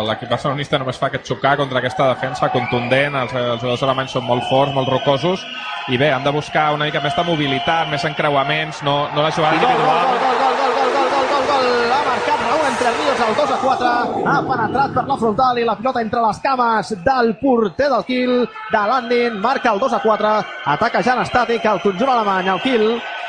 L'equip 0.06 0.30
barcelonista 0.30 0.78
només 0.82 1.00
fa 1.02 1.10
aquest 1.10 1.26
xocar 1.32 1.56
contra 1.58 1.82
aquesta 1.82 2.12
defensa 2.14 2.52
contundent. 2.54 3.18
Els, 3.22 3.34
els 3.34 3.62
jugadors 3.62 3.86
alemanys 3.88 4.14
són 4.16 4.28
molt 4.28 4.46
forts, 4.50 4.74
molt 4.76 4.92
rocosos. 4.92 5.46
I 5.90 5.98
bé, 6.02 6.12
han 6.14 6.24
de 6.26 6.34
buscar 6.34 6.72
una 6.74 6.86
mica 6.86 7.02
més 7.02 7.16
de 7.18 7.26
mobilitat, 7.26 7.90
més 7.90 8.06
encreuaments, 8.06 8.82
no, 8.86 8.96
no 9.14 9.26
la 9.26 9.32
jugada 9.34 9.58
individual. 9.58 10.14
gol, 10.14 10.38
gol, 10.42 10.56
gol, 10.62 10.78
gol, 10.78 11.10
gol, 11.14 11.28
gol, 11.34 11.46
gol. 11.52 11.68
Ha 11.94 12.02
marcat 12.10 12.48
Raúl 12.48 12.65
Entre 12.76 12.92
Ríos 12.92 13.20
el 13.26 13.36
2 13.36 13.52
a 13.52 13.58
4. 13.62 13.88
Ha 14.28 14.42
penetrat 14.44 14.92
per 14.92 15.04
la 15.08 15.16
frontal 15.16 15.60
i 15.62 15.64
la 15.64 15.78
pilota 15.80 16.02
entre 16.04 16.24
les 16.26 16.42
cames 16.44 16.90
del 17.06 17.30
porter 17.40 17.88
del 17.88 18.04
Kiel, 18.04 18.34
de 18.74 18.82
Landin. 18.90 19.38
Marca 19.40 19.72
el 19.72 19.80
2 19.80 19.94
a 19.94 20.00
4. 20.04 20.32
Ataca 20.74 21.02
ja 21.02 21.14
en 21.16 21.22
estàtic 21.24 21.70
el 21.72 21.80
conjunt 21.86 22.12
alemany, 22.12 22.50
el 22.52 22.60
Kiel. 22.66 22.86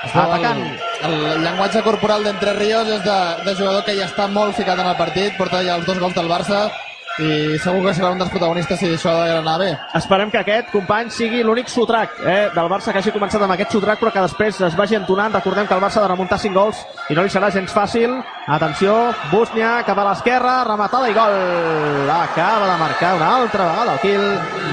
Atacant. 0.08 0.64
El, 1.06 1.14
el 1.30 1.46
llenguatge 1.46 1.84
corporal 1.86 2.26
d'Entre 2.26 2.56
Ríos 2.58 2.90
és 2.96 3.06
de, 3.06 3.20
de 3.46 3.54
jugador 3.54 3.86
que 3.86 3.94
ja 3.94 4.10
està 4.10 4.26
molt 4.26 4.58
ficat 4.58 4.82
en 4.82 4.90
el 4.90 4.98
partit, 4.98 5.38
porta 5.38 5.62
ja 5.62 5.78
els 5.78 5.86
dos 5.86 6.02
gols 6.02 6.18
del 6.18 6.32
Barça 6.32 6.66
i 7.18 7.56
segur 7.62 7.80
que 7.86 7.94
serà 7.96 8.10
un 8.12 8.18
dels 8.20 8.30
protagonistes 8.32 8.78
si 8.80 8.90
això 8.92 9.12
ha 9.14 9.28
d'anar 9.38 9.56
bé. 9.60 9.70
Esperem 9.96 10.30
que 10.32 10.40
aquest 10.42 10.68
company 10.72 11.10
sigui 11.14 11.42
l'únic 11.42 11.70
sotrac 11.72 12.18
eh, 12.20 12.48
del 12.54 12.68
Barça 12.68 12.92
que 12.92 13.00
hagi 13.00 13.14
començat 13.14 13.42
amb 13.42 13.54
aquest 13.54 13.72
sotrac 13.72 14.02
però 14.02 14.12
que 14.12 14.24
després 14.26 14.60
es 14.68 14.76
vagi 14.76 14.98
entonant. 14.98 15.32
Recordem 15.32 15.66
que 15.66 15.74
el 15.74 15.80
Barça 15.80 16.02
ha 16.02 16.06
de 16.06 16.10
remuntar 16.12 16.38
5 16.42 16.54
gols 16.54 16.82
i 17.08 17.16
no 17.16 17.24
li 17.24 17.32
serà 17.32 17.50
gens 17.54 17.72
fàcil. 17.72 18.18
Atenció, 18.46 18.96
Búsnia 19.32 19.78
cap 19.86 19.98
a 19.98 20.08
l'esquerra, 20.10 20.58
rematada 20.68 21.08
i 21.08 21.16
gol. 21.16 21.38
Acaba 22.16 22.72
de 22.72 22.80
marcar 22.82 23.14
una 23.16 23.30
altra 23.36 23.70
vegada 23.70 23.94
el 23.94 24.02
Kiel. 24.04 24.26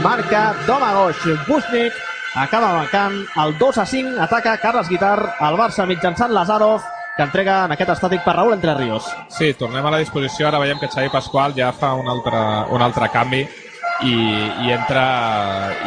Marca 0.03 0.43
Domagoj 0.67 1.23
Busnik. 1.47 1.93
Acaba 2.35 2.73
marcant 2.73 3.15
el 3.45 3.57
2 3.57 3.77
a 3.77 3.85
5. 3.85 4.19
Ataca 4.19 4.57
Carles 4.57 4.89
Guitar 4.89 5.37
al 5.39 5.55
Barça 5.55 5.87
mitjançant 5.87 6.33
Lazarov 6.33 6.83
que 7.15 7.23
entrega 7.23 7.63
en 7.65 7.75
aquest 7.75 7.93
estàtic 7.93 8.23
per 8.25 8.35
Raúl 8.35 8.55
Entre 8.55 8.73
Ríos. 8.73 9.05
Sí, 9.29 9.53
tornem 9.53 9.85
a 9.85 9.91
la 9.93 10.01
disposició. 10.01 10.47
Ara 10.47 10.61
veiem 10.63 10.79
que 10.81 10.89
Xavi 10.89 11.11
Pasqual 11.13 11.53
ja 11.57 11.71
fa 11.71 11.93
un 11.93 12.09
altre, 12.09 12.41
un 12.73 12.81
altre 12.81 13.09
canvi 13.13 13.43
i, 14.01 14.15
i 14.65 14.71
entra, 14.73 15.05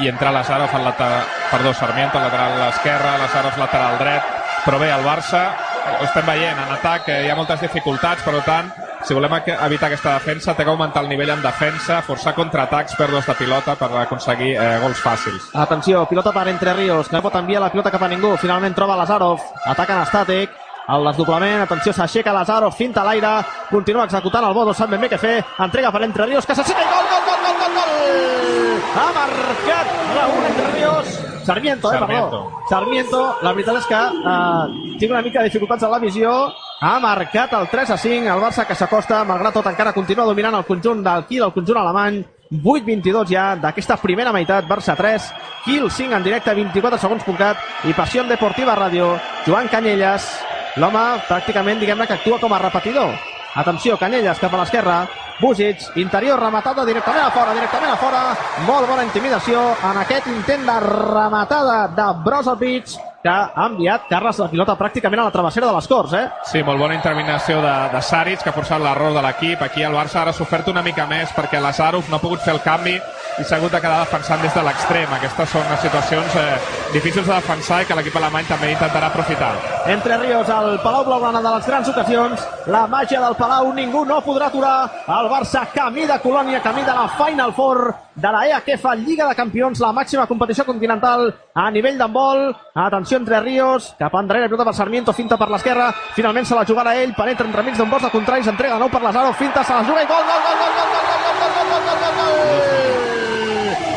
i 0.01 0.09
entra 0.09 0.33
Lazarov 0.33 0.75
al 0.75 0.85
lateral, 0.85 1.23
perdó, 1.51 1.75
Sarmiento 1.75 2.19
al 2.19 2.29
lateral 2.29 2.53
a 2.53 2.67
l'esquerra, 2.67 3.17
Lazarov 3.19 3.59
lateral 3.59 3.99
dret, 3.99 4.35
però 4.65 4.79
bé, 4.79 4.91
el 4.95 5.05
Barça 5.05 5.49
ho 5.87 6.05
estem 6.05 6.27
veient, 6.27 6.59
en 6.59 6.75
atac 6.75 7.09
eh, 7.11 7.23
hi 7.27 7.31
ha 7.31 7.37
moltes 7.39 7.61
dificultats, 7.63 8.23
per 8.27 8.41
tant, 8.47 8.71
si 9.07 9.15
volem 9.15 9.37
evitar 9.39 9.87
aquesta 9.87 10.17
defensa, 10.17 10.55
té 10.57 10.65
que 10.65 10.73
augmentar 10.73 11.05
el 11.05 11.11
nivell 11.11 11.31
en 11.37 11.43
defensa, 11.45 12.01
forçar 12.03 12.35
contraatacs, 12.35 12.97
pèrdues 12.99 13.27
de 13.29 13.37
pilota 13.39 13.77
per 13.79 13.91
aconseguir 14.03 14.57
eh, 14.57 14.69
gols 14.83 15.03
fàcils. 15.03 15.51
Atenció, 15.55 16.07
pilota 16.11 16.33
per 16.35 16.49
Entre 16.51 16.75
Ríos, 16.75 17.09
que 17.09 17.17
no 17.19 17.23
pot 17.23 17.39
enviar 17.39 17.63
la 17.63 17.71
pilota 17.71 17.93
cap 17.95 18.03
a 18.03 18.11
ningú. 18.11 18.35
Finalment 18.43 18.75
troba 18.75 18.99
Lazarov, 18.99 19.43
ataca 19.65 20.01
en 20.01 20.07
estàtic, 20.09 20.59
el 20.89 21.05
desdoblament, 21.09 21.63
atenció, 21.65 21.93
s'aixeca 21.93 22.33
Lazarov, 22.33 22.75
finta 22.75 23.03
a 23.03 23.07
l'aire, 23.09 23.33
continua 23.71 24.05
executant 24.07 24.45
el 24.47 24.55
bo, 24.55 24.65
no 24.69 24.75
sap 24.75 24.91
ben 24.91 25.01
bé 25.03 25.11
què 25.11 25.19
fer, 25.19 25.37
entrega 25.65 25.91
per 25.93 26.03
Entre 26.07 26.27
Ríos, 26.27 26.47
que 26.47 26.55
s'aixeca 26.55 26.83
i 26.83 26.91
gol, 26.93 27.09
gol, 27.11 27.25
gol, 27.27 27.41
gol, 27.47 27.57
gol, 27.63 27.73
gol! 27.81 28.85
Ha 28.97 29.07
marcat 29.17 29.97
Raúl 30.15 30.45
Entre 30.51 30.71
Ríos, 30.77 31.17
Sarmiento, 31.47 31.93
eh, 31.93 31.99
Sarmiento. 31.99 32.31
perdó. 32.31 32.69
Sarmiento, 32.69 33.37
la 33.43 33.53
veritat 33.53 33.77
és 33.77 33.87
que 33.87 33.99
eh, 34.31 34.97
tinc 35.01 35.11
una 35.13 35.23
mica 35.23 35.41
de 35.41 35.51
dificultats 35.51 35.83
a 35.83 35.91
la 35.91 35.99
visió, 35.99 36.33
ha 36.81 36.99
marcat 37.01 37.53
el 37.59 37.69
3 37.69 37.91
a 37.91 37.97
5, 37.97 38.31
el 38.31 38.43
Barça 38.43 38.67
que 38.67 38.75
s'acosta, 38.75 39.25
malgrat 39.25 39.55
tot 39.55 39.67
encara 39.67 39.93
continua 39.93 40.25
dominant 40.27 40.55
el 40.55 40.65
conjunt 40.65 41.03
del 41.03 41.27
Kiel, 41.27 41.45
el 41.45 41.55
conjunt 41.55 41.79
alemany, 41.83 42.25
8-22 42.51 43.27
ja 43.27 43.57
d'aquesta 43.59 43.97
primera 43.99 44.33
meitat, 44.33 44.67
Barça 44.69 44.95
3, 44.97 45.33
Kiel 45.65 45.91
5 45.91 46.15
en 46.15 46.23
directe, 46.23 46.55
24 46.55 46.99
segons.cat 46.99 47.87
i 47.91 47.95
Passió 47.95 48.23
Deportiva 48.25 48.77
Ràdio, 48.79 49.17
Joan 49.47 49.67
Canyelles, 49.69 50.29
l'home 50.77 51.05
pràcticament 51.29 51.81
diguem-ne 51.81 52.07
que 52.07 52.19
actua 52.19 52.39
com 52.41 52.53
a 52.53 52.61
repetidor. 52.63 53.15
Atenció, 53.57 53.97
Canyelles 53.97 54.39
cap 54.39 54.53
a 54.53 54.59
l'esquerra. 54.61 54.99
Busic, 55.41 55.81
interior 56.01 56.41
rematada 56.41 56.85
directament 56.85 57.25
a 57.25 57.31
fora, 57.31 57.55
directament 57.57 57.93
a 57.93 57.97
fora. 58.01 58.21
Molt 58.69 58.89
bona 58.89 59.05
intimidació 59.05 59.63
en 59.85 60.01
aquest 60.01 60.29
intent 60.33 60.65
de 60.69 60.77
rematada 60.85 61.79
de 61.97 62.07
Brozovic 62.25 62.97
que 63.27 63.33
ha 63.33 63.67
enviat 63.67 64.07
Carles 64.07 64.39
la 64.39 64.47
pilota 64.53 64.77
pràcticament 64.79 65.19
a 65.19 65.27
la 65.27 65.35
travessera 65.35 65.67
de 65.67 65.75
les 65.75 65.89
Corts, 65.91 66.13
eh? 66.15 66.27
Sí, 66.47 66.63
molt 66.63 66.79
bona 66.79 66.95
intervenció 66.95 67.59
de, 67.65 67.75
de 67.91 68.03
Saric, 68.03 68.45
que 68.45 68.53
ha 68.53 68.55
forçat 68.55 68.83
l'error 68.83 69.17
de 69.17 69.25
l'equip. 69.25 69.65
Aquí 69.67 69.83
el 69.83 69.97
Barça 69.97 70.21
ara 70.23 70.35
s'ha 70.37 70.45
ofert 70.47 70.71
una 70.71 70.85
mica 70.87 71.09
més 71.11 71.33
perquè 71.35 71.59
Lazarov 71.63 72.07
no 72.07 72.21
ha 72.21 72.23
pogut 72.23 72.45
fer 72.45 72.55
el 72.55 72.63
canvi 72.63 72.95
i 72.95 73.45
s'ha 73.45 73.59
hagut 73.59 73.75
de 73.75 73.83
quedar 73.83 73.99
defensant 74.05 74.47
des 74.47 74.55
de 74.55 74.65
l'extrem. 74.69 75.19
Aquestes 75.19 75.51
són 75.57 75.67
les 75.73 75.83
situacions 75.89 76.39
eh, 76.39 76.47
difícils 76.95 77.27
de 77.27 77.35
defensar 77.35 77.83
i 77.83 77.91
que 77.91 77.99
l'equip 77.99 78.23
alemany 78.23 78.47
també 78.47 78.71
intentarà 78.77 79.11
aprofitar. 79.11 79.53
Entre 79.91 80.23
Ríos, 80.23 80.55
el 80.61 80.79
Palau 80.87 81.05
Blaugrana 81.11 81.43
de 81.43 81.59
les 81.59 81.67
grans 81.67 81.91
ocasions, 81.97 82.49
la 82.71 82.87
màgia 82.87 83.21
del 83.27 83.35
Palau, 83.43 83.75
ningú 83.75 84.07
no 84.07 84.23
podrà 84.23 84.53
aturar 84.53 84.79
el 85.19 85.31
Barça 85.35 85.67
camí 85.75 86.07
de 86.07 86.23
Colònia, 86.23 86.63
camí 86.63 86.87
de 86.87 86.95
la 86.95 87.09
Final 87.19 87.59
Four 87.59 88.06
de 88.17 88.33
la 88.33 88.47
EAKF 88.49 88.85
Lliga 89.05 89.29
de 89.29 89.35
Campions, 89.37 89.81
la 89.81 89.93
màxima 89.93 90.27
competició 90.27 90.65
continental 90.65 91.29
a 91.55 91.71
nivell 91.71 91.99
d'handbol. 91.99 92.49
Atenció 92.87 93.19
entre 93.21 93.41
Ríos, 93.41 93.93
cap 93.99 94.15
enrere, 94.17 94.49
pilota 94.49 94.65
per 94.65 94.75
Sarmiento, 94.75 95.13
finta 95.13 95.37
per 95.37 95.51
l'esquerra, 95.53 95.91
finalment 96.17 96.49
se 96.49 96.57
la 96.57 96.65
jugarà 96.65 96.97
ell, 96.97 97.15
penetra 97.17 97.47
entremig 97.47 97.77
d'un 97.77 97.91
bosc 97.91 98.09
de 98.09 98.13
contraris, 98.15 98.49
entrega 98.49 98.75
de 98.75 98.87
nou 98.87 98.93
per 98.93 99.03
Lazaro, 99.05 99.33
finta, 99.37 99.65
se 99.65 99.75
la 99.77 99.85
juga 99.85 100.03
i 100.03 100.09
gol, 100.09 100.25
gol, 100.31 100.41
gol, 100.47 100.57
gol, 100.63 100.73
gol, 100.77 100.89
gol, 100.89 101.05
gol, 101.09 101.27
gol, 101.27 101.45
gol, 101.45 101.69
gol, 101.69 101.83
gol, 101.85 101.99
gol, 102.01 102.15
gol! 102.23 102.37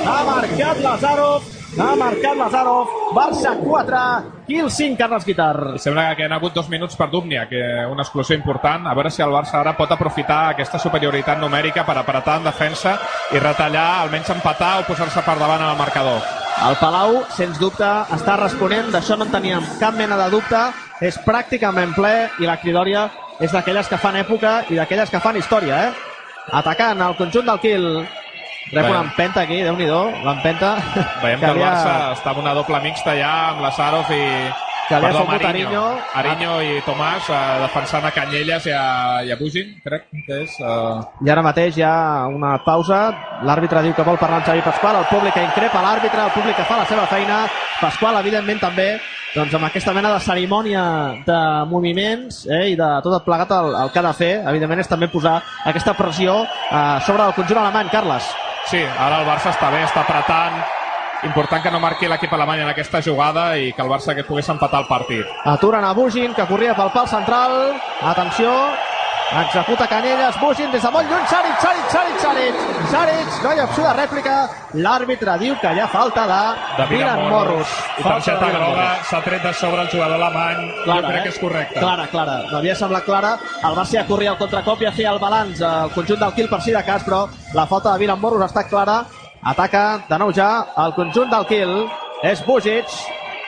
Ha 0.10 0.20
marcat 0.28 0.84
Lazarov, 0.84 1.59
ha 1.80 1.96
marcat 1.96 2.36
Lazarov, 2.38 2.88
Barça 3.16 3.54
4, 3.56 4.00
Kiel 4.48 4.70
5, 4.70 4.98
Carles 4.98 5.26
Guitar. 5.26 5.80
Sembla 5.80 6.16
que 6.16 6.26
han 6.26 6.34
hagut 6.34 6.54
dos 6.54 6.70
minuts 6.70 6.96
per 6.96 7.10
Dubnia, 7.10 7.48
que 7.48 7.62
una 7.90 8.04
exclusió 8.04 8.36
important. 8.36 8.88
A 8.88 8.94
veure 8.94 9.12
si 9.12 9.22
el 9.22 9.32
Barça 9.32 9.60
ara 9.60 9.76
pot 9.78 9.92
aprofitar 9.92 10.50
aquesta 10.50 10.80
superioritat 10.80 11.40
numèrica 11.40 11.86
per 11.86 11.98
apretar 11.98 12.40
en 12.40 12.50
defensa 12.50 12.98
i 13.32 13.40
retallar, 13.40 14.04
almenys 14.04 14.34
empatar 14.36 14.80
o 14.82 14.86
posar-se 14.90 15.24
per 15.24 15.38
davant 15.40 15.62
en 15.64 15.70
el 15.70 15.80
marcador. 15.80 16.22
El 16.68 16.76
Palau, 16.82 17.22
sens 17.32 17.60
dubte, 17.62 17.88
està 18.12 18.36
responent, 18.36 18.92
d'això 18.92 19.16
no 19.16 19.30
en 19.30 19.32
teníem 19.32 19.66
cap 19.80 19.96
mena 19.96 20.18
de 20.20 20.28
dubte, 20.34 20.60
és 21.00 21.16
pràcticament 21.24 21.96
ple 21.96 22.14
i 22.44 22.50
la 22.50 22.60
cridòria 22.60 23.08
és 23.40 23.54
d'aquelles 23.56 23.88
que 23.88 23.98
fan 24.02 24.18
època 24.20 24.66
i 24.68 24.76
d'aquelles 24.76 25.10
que 25.10 25.22
fan 25.24 25.40
història, 25.40 25.86
eh? 25.88 25.94
Atacant 26.60 27.00
el 27.06 27.16
conjunt 27.16 27.46
del 27.48 27.62
Kiel, 27.64 27.86
rep 28.72 28.90
una 28.90 29.04
empenta 29.08 29.44
aquí, 29.46 29.62
déu 29.66 29.76
nhi 29.78 29.90
l'empenta. 29.90 30.78
Veiem 31.24 31.40
que, 31.40 31.52
el 31.54 31.62
Barça 31.62 31.94
està 32.16 32.34
amb 32.34 32.42
una 32.44 32.56
doble 32.58 32.82
mixta 32.86 33.16
ja 33.18 33.36
amb 33.52 33.64
Lazarov 33.66 34.12
i... 34.16 34.26
Que 34.90 34.98
li 34.98 35.06
ha 35.06 35.12
Perdó. 35.22 35.46
Ariño. 35.46 35.82
Ariño 36.18 36.54
i 36.66 36.80
Tomàs 36.82 37.28
eh, 37.30 37.42
defensant 37.62 38.08
a 38.08 38.10
Canyelles 38.10 38.66
i 38.66 38.74
a, 38.74 38.86
i 39.22 39.30
a 39.30 39.38
Bugin, 39.38 39.76
crec 39.86 40.08
que 40.26 40.40
és... 40.48 40.56
Eh... 40.58 41.28
I 41.28 41.30
ara 41.30 41.44
mateix 41.46 41.78
hi 41.78 41.86
ha 41.86 42.26
una 42.26 42.56
pausa. 42.66 43.04
L'àrbitre 43.46 43.84
diu 43.86 43.94
que 43.94 44.08
vol 44.08 44.18
parlar 44.18 44.42
amb 44.42 44.50
Xavi 44.50 44.66
Pasqual. 44.66 44.98
El 44.98 45.08
públic 45.12 45.38
que 45.38 45.46
increpa 45.46 45.86
l'àrbitre, 45.86 46.26
el 46.26 46.34
públic 46.34 46.58
que 46.58 46.66
fa 46.66 46.82
la 46.82 46.90
seva 46.90 47.06
feina. 47.12 47.44
Pasqual, 47.78 48.18
evidentment, 48.24 48.66
també 48.66 48.90
doncs 49.36 49.54
amb 49.54 49.70
aquesta 49.70 49.94
mena 49.94 50.16
de 50.16 50.26
cerimònia 50.26 50.84
de 51.28 51.40
moviments 51.70 52.48
eh, 52.50 52.72
i 52.74 52.78
de 52.80 52.92
tot 53.06 53.22
plegat 53.22 53.54
el, 53.54 53.76
el 53.84 53.94
que 53.94 54.02
ha 54.02 54.08
de 54.10 54.18
fer, 54.18 54.34
evidentment, 54.42 54.82
és 54.82 54.90
també 54.90 55.14
posar 55.14 55.38
aquesta 55.70 55.94
pressió 55.94 56.42
eh, 56.50 56.98
sobre 57.06 57.30
el 57.30 57.38
conjunt 57.38 57.62
alemany, 57.62 57.94
Carles. 57.94 58.34
Sí, 58.68 58.82
ara 58.84 59.22
el 59.22 59.28
Barça 59.28 59.54
està 59.54 59.72
bé, 59.72 59.84
està 59.86 60.04
apretant. 60.04 60.60
Important 61.24 61.64
que 61.64 61.72
no 61.72 61.82
marqui 61.84 62.08
l'equip 62.08 62.32
alemany 62.34 62.62
en 62.64 62.70
aquesta 62.72 63.02
jugada 63.04 63.58
i 63.60 63.74
que 63.74 63.82
el 63.84 63.90
Barça 63.92 64.16
que 64.16 64.24
pogués 64.24 64.48
empatar 64.50 64.84
el 64.84 64.88
partit. 64.88 65.26
Aturen 65.52 65.84
a 65.84 65.92
Bugin, 65.94 66.34
que 66.34 66.46
corria 66.48 66.76
pel 66.78 66.92
pal 66.94 67.10
central. 67.12 67.74
Atenció, 68.02 68.54
executa 69.32 69.88
Canelles, 69.88 70.36
Bugin 70.42 70.72
des 70.72 70.82
de 70.82 70.90
molt 70.92 71.10
lluny, 71.10 71.26
Saric, 71.30 71.60
Saric, 71.62 71.90
Saric, 71.92 72.20
Saric, 72.20 72.56
Saric, 72.90 73.36
no 73.44 73.54
hi 73.54 73.60
ha 73.60 73.66
opció 73.66 73.84
de 73.86 73.94
rèplica. 73.94 74.36
L'àrbitre 74.74 75.36
diu 75.42 75.56
que 75.62 75.74
hi 75.76 75.80
ha 75.80 75.88
falta 75.88 76.26
de, 76.30 76.40
de 76.80 76.88
Miran 76.90 77.22
Morros. 77.30 77.76
I 78.00 78.06
targeta 78.08 78.50
groga 78.56 78.88
s'ha 79.10 79.22
tret 79.26 79.46
de 79.46 79.54
sobre 79.54 79.86
el 79.86 79.92
jugador 79.94 80.18
alemany. 80.18 80.66
Clara, 80.84 81.02
jo 81.02 81.08
crec 81.08 81.20
eh? 81.20 81.24
que 81.24 81.34
és 81.36 81.40
correcte. 81.44 81.80
Clara, 81.80 82.10
clara. 82.12 82.36
M'havia 82.52 82.76
semblat 82.82 83.06
clara. 83.06 83.36
El 83.62 83.78
Barça 83.78 84.00
ja 84.00 84.06
corria 84.10 84.34
el 84.34 84.42
contracop 84.42 84.82
i 84.82 84.90
ja 84.90 84.96
feia 84.98 85.14
el 85.14 85.22
balanç 85.22 85.62
al 85.62 85.94
conjunt 85.94 86.22
del 86.26 86.36
Kiel 86.38 86.50
per 86.50 86.62
si 86.66 86.76
de 86.76 86.84
cas, 86.86 87.06
però 87.06 87.26
la 87.54 87.68
falta 87.70 87.94
de 87.94 88.06
Miran 88.06 88.22
Morros 88.22 88.50
està 88.50 88.66
clara. 88.70 89.04
Ataca 89.46 89.86
de 90.10 90.18
nou 90.20 90.34
ja 90.36 90.52
el 90.86 90.98
conjunt 90.98 91.30
del 91.32 91.46
Kiel. 91.50 91.76
És 92.26 92.42
Bujic. 92.46 92.98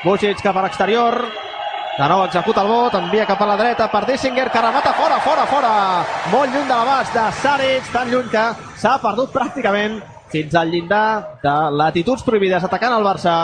Bujic 0.06 0.46
cap 0.46 0.58
a 0.58 0.68
l'exterior. 0.68 1.26
De 2.01 2.08
nou 2.10 2.24
executa 2.25 2.63
el 2.63 2.70
vot, 2.72 2.96
envia 2.98 3.27
cap 3.29 3.41
a 3.43 3.46
la 3.46 3.55
dreta 3.60 3.86
per 3.93 4.00
Dissinger, 4.08 4.48
que 4.50 4.62
remata 4.63 4.89
fora, 4.98 5.20
fora, 5.22 5.43
fora. 5.46 5.74
Molt 6.31 6.50
lluny 6.50 6.63
de 6.65 6.74
l'abast 6.74 7.13
de 7.13 7.25
Saric, 7.43 7.91
tan 7.93 8.10
lluny 8.10 8.31
que 8.31 8.46
s'ha 8.81 8.96
perdut 9.03 9.29
pràcticament 9.29 10.00
fins 10.31 10.55
al 10.58 10.72
llindar 10.74 11.38
de 11.43 11.53
latituds 11.77 12.25
prohibides 12.25 12.65
atacant 12.65 12.96
el 12.98 13.05
Barça. 13.05 13.36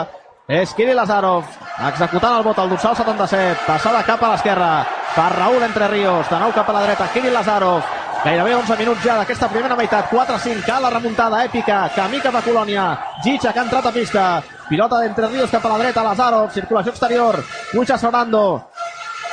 És 0.48 0.74
Kiri 0.74 0.96
Lazarov, 0.96 1.46
executant 1.92 2.34
el 2.34 2.42
vot 2.42 2.58
al 2.58 2.74
dorsal 2.74 2.98
77, 2.98 3.62
passada 3.68 4.02
cap 4.02 4.26
a 4.26 4.32
l'esquerra 4.32 4.72
per 5.14 5.30
Raúl 5.36 5.62
Entre 5.62 5.92
Ríos, 5.94 6.26
de 6.26 6.42
nou 6.42 6.50
cap 6.56 6.66
a 6.66 6.78
la 6.80 6.84
dreta, 6.88 7.10
Kiri 7.14 7.30
Lazarov, 7.30 7.86
Gairebé 8.24 8.56
11 8.56 8.76
minuts 8.80 9.04
ja 9.06 9.20
d'aquesta 9.20 9.46
primera 9.52 9.76
meitat. 9.78 10.10
4-5, 10.10 10.64
cal 10.66 10.82
la 10.82 10.90
remuntada 10.90 11.44
èpica. 11.46 11.84
Camí 11.94 12.18
cap 12.18 12.34
a 12.34 12.42
Colònia. 12.42 12.90
Gicha 13.22 13.52
que 13.52 13.60
ha 13.60 13.68
entrat 13.68 13.86
a 13.86 13.92
pista. 13.94 14.24
Pilota 14.68 15.00
d'Entre 15.00 15.28
Ríos 15.32 15.50
cap 15.50 15.64
a 15.64 15.72
la 15.72 15.78
dreta. 15.80 16.04
Lazarov, 16.04 16.50
circulació 16.52 16.92
exterior. 16.92 17.40
Puja 17.72 17.96
Sorando. 17.96 18.68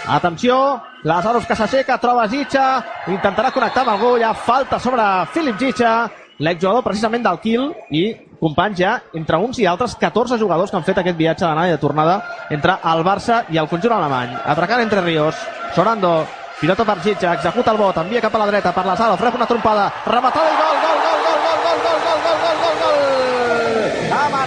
Atenció, 0.07 0.81
Lazarov 1.03 1.47
que 1.47 1.55
s'aixeca, 1.57 1.97
troba 1.97 2.27
Gicha, 2.29 2.83
intentarà 3.09 3.49
connectar 3.51 3.81
amb 3.81 3.95
algú, 3.95 4.11
ja 4.21 4.35
falta 4.37 4.77
sobre 4.79 5.01
Filip 5.33 5.57
Gicha, 5.57 6.05
l'exjugador 6.45 6.83
precisament 6.85 7.25
del 7.25 7.39
Kiel, 7.41 7.71
i 7.89 8.03
companys 8.37 8.77
ja, 8.77 8.91
entre 9.17 9.39
uns 9.41 9.57
i 9.59 9.65
altres, 9.65 9.95
14 9.97 10.37
jugadors 10.37 10.69
que 10.69 10.77
han 10.77 10.85
fet 10.85 11.01
aquest 11.01 11.17
viatge 11.17 11.47
d'anada 11.47 11.71
i 11.71 11.73
de 11.73 11.81
tornada 11.81 12.19
entre 12.53 12.77
el 12.93 13.01
Barça 13.07 13.41
i 13.49 13.57
el 13.57 13.69
conjunt 13.71 13.97
alemany. 13.97 14.37
Atracant 14.45 14.85
entre 14.85 15.01
Ríos, 15.01 15.41
Sorando, 15.73 16.19
pilota 16.61 16.85
per 16.85 16.99
Gicha, 17.01 17.33
executa 17.33 17.73
el 17.73 17.81
bot, 17.81 17.97
envia 18.05 18.21
cap 18.21 18.37
a 18.37 18.45
la 18.45 18.51
dreta 18.53 18.75
per 18.77 18.85
Lazarov, 18.85 19.25
rep 19.25 19.41
una 19.41 19.49
trompada, 19.49 19.89
rematada 20.05 20.53
i 20.53 20.59
gol, 20.61 20.77
gol, 20.85 21.01
gol, 21.01 21.19
gol, 21.25 21.41
gol, 21.41 21.81
gol, 21.81 21.97
gol, 22.05 22.21
gol, 22.21 22.53
gol, 22.61 22.85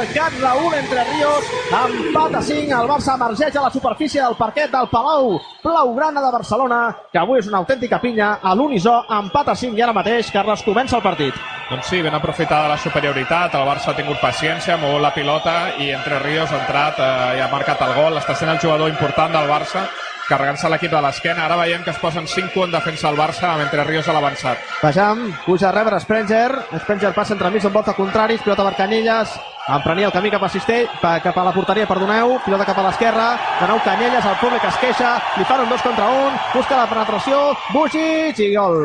marcat 0.08 0.32
Raúl 0.40 0.74
Entre 0.74 1.04
Ríos, 1.04 1.44
empat 1.68 2.34
a 2.34 2.42
5, 2.42 2.72
el 2.72 2.88
Barça 2.88 3.14
emergeix 3.14 3.56
a 3.56 3.62
la 3.62 3.70
superfície 3.70 4.22
del 4.22 4.36
parquet 4.36 4.70
del 4.70 4.88
Palau 4.88 5.38
Blaugrana 5.62 6.22
de 6.22 6.32
Barcelona, 6.32 6.96
que 7.12 7.18
avui 7.18 7.38
és 7.38 7.48
una 7.48 7.58
autèntica 7.58 8.00
pinya, 8.00 8.38
a 8.42 8.54
l'Unisó, 8.54 9.02
empat 9.04 9.52
a 9.52 9.56
5 9.56 9.76
i 9.76 9.84
ara 9.84 9.92
mateix, 9.92 10.30
Carles, 10.32 10.64
comença 10.64 10.96
el 10.96 11.04
partit. 11.04 11.34
Doncs 11.68 11.90
sí, 11.92 12.00
ben 12.00 12.14
aprofitada 12.14 12.70
la 12.70 12.80
superioritat, 12.80 13.54
el 13.54 13.68
Barça 13.68 13.92
ha 13.92 13.96
tingut 13.96 14.20
paciència, 14.22 14.74
ha 14.74 14.80
mogut 14.80 15.04
la 15.04 15.12
pilota 15.12 15.56
i 15.76 15.90
Entre 15.92 16.22
Ríos 16.24 16.52
ha 16.52 16.62
entrat 16.62 16.98
eh, 16.98 17.38
i 17.38 17.44
ha 17.44 17.52
marcat 17.52 17.82
el 17.84 17.96
gol, 18.00 18.16
està 18.16 18.34
sent 18.34 18.54
el 18.54 18.62
jugador 18.64 18.88
important 18.88 19.34
del 19.34 19.50
Barça, 19.50 19.84
carregant-se 20.28 20.68
l'equip 20.70 20.92
de 20.92 21.02
l'esquena. 21.02 21.46
Ara 21.46 21.56
veiem 21.62 21.84
que 21.84 21.90
es 21.94 22.00
posen 22.02 22.26
5 22.28 22.64
en 22.66 22.74
defensa 22.74 23.08
del 23.08 23.18
Barça 23.18 23.52
amb 23.52 23.64
Entre 23.64 23.84
Ríos 23.84 24.08
a 24.08 24.16
l'avançat. 24.16 24.64
Vejam, 24.82 25.28
puja 25.46 25.70
a 25.70 25.72
rebre 25.72 26.00
Sprenger, 26.00 26.50
Sprenger 26.84 27.14
passa 27.16 27.34
entremig 27.34 27.64
amb 27.64 27.78
volta 27.80 27.94
contraris, 27.96 28.42
pilota 28.44 28.66
per 28.66 28.76
Canyelles, 28.76 29.32
emprenia 29.68 30.08
el 30.08 30.12
camí 30.12 30.30
cap 30.30 30.44
a 30.44 30.50
Cistell, 30.52 30.88
cap 31.00 31.36
a 31.36 31.44
la 31.44 31.52
porteria, 31.52 31.88
perdoneu, 31.88 32.36
pilota 32.44 32.68
cap 32.68 32.78
a 32.78 32.86
l'esquerra, 32.88 33.28
de 33.60 33.70
nou 33.72 33.80
Canyelles, 33.84 34.24
el 34.24 34.38
públic 34.42 34.68
es 34.68 34.78
queixa, 34.84 35.14
li 35.36 35.48
fan 35.48 35.64
un 35.64 35.72
dos 35.72 35.82
contra 35.82 36.08
un, 36.08 36.38
busca 36.54 36.76
la 36.76 36.86
penetració, 36.92 37.40
Bujic 37.72 38.44
i 38.44 38.52
gol. 38.54 38.78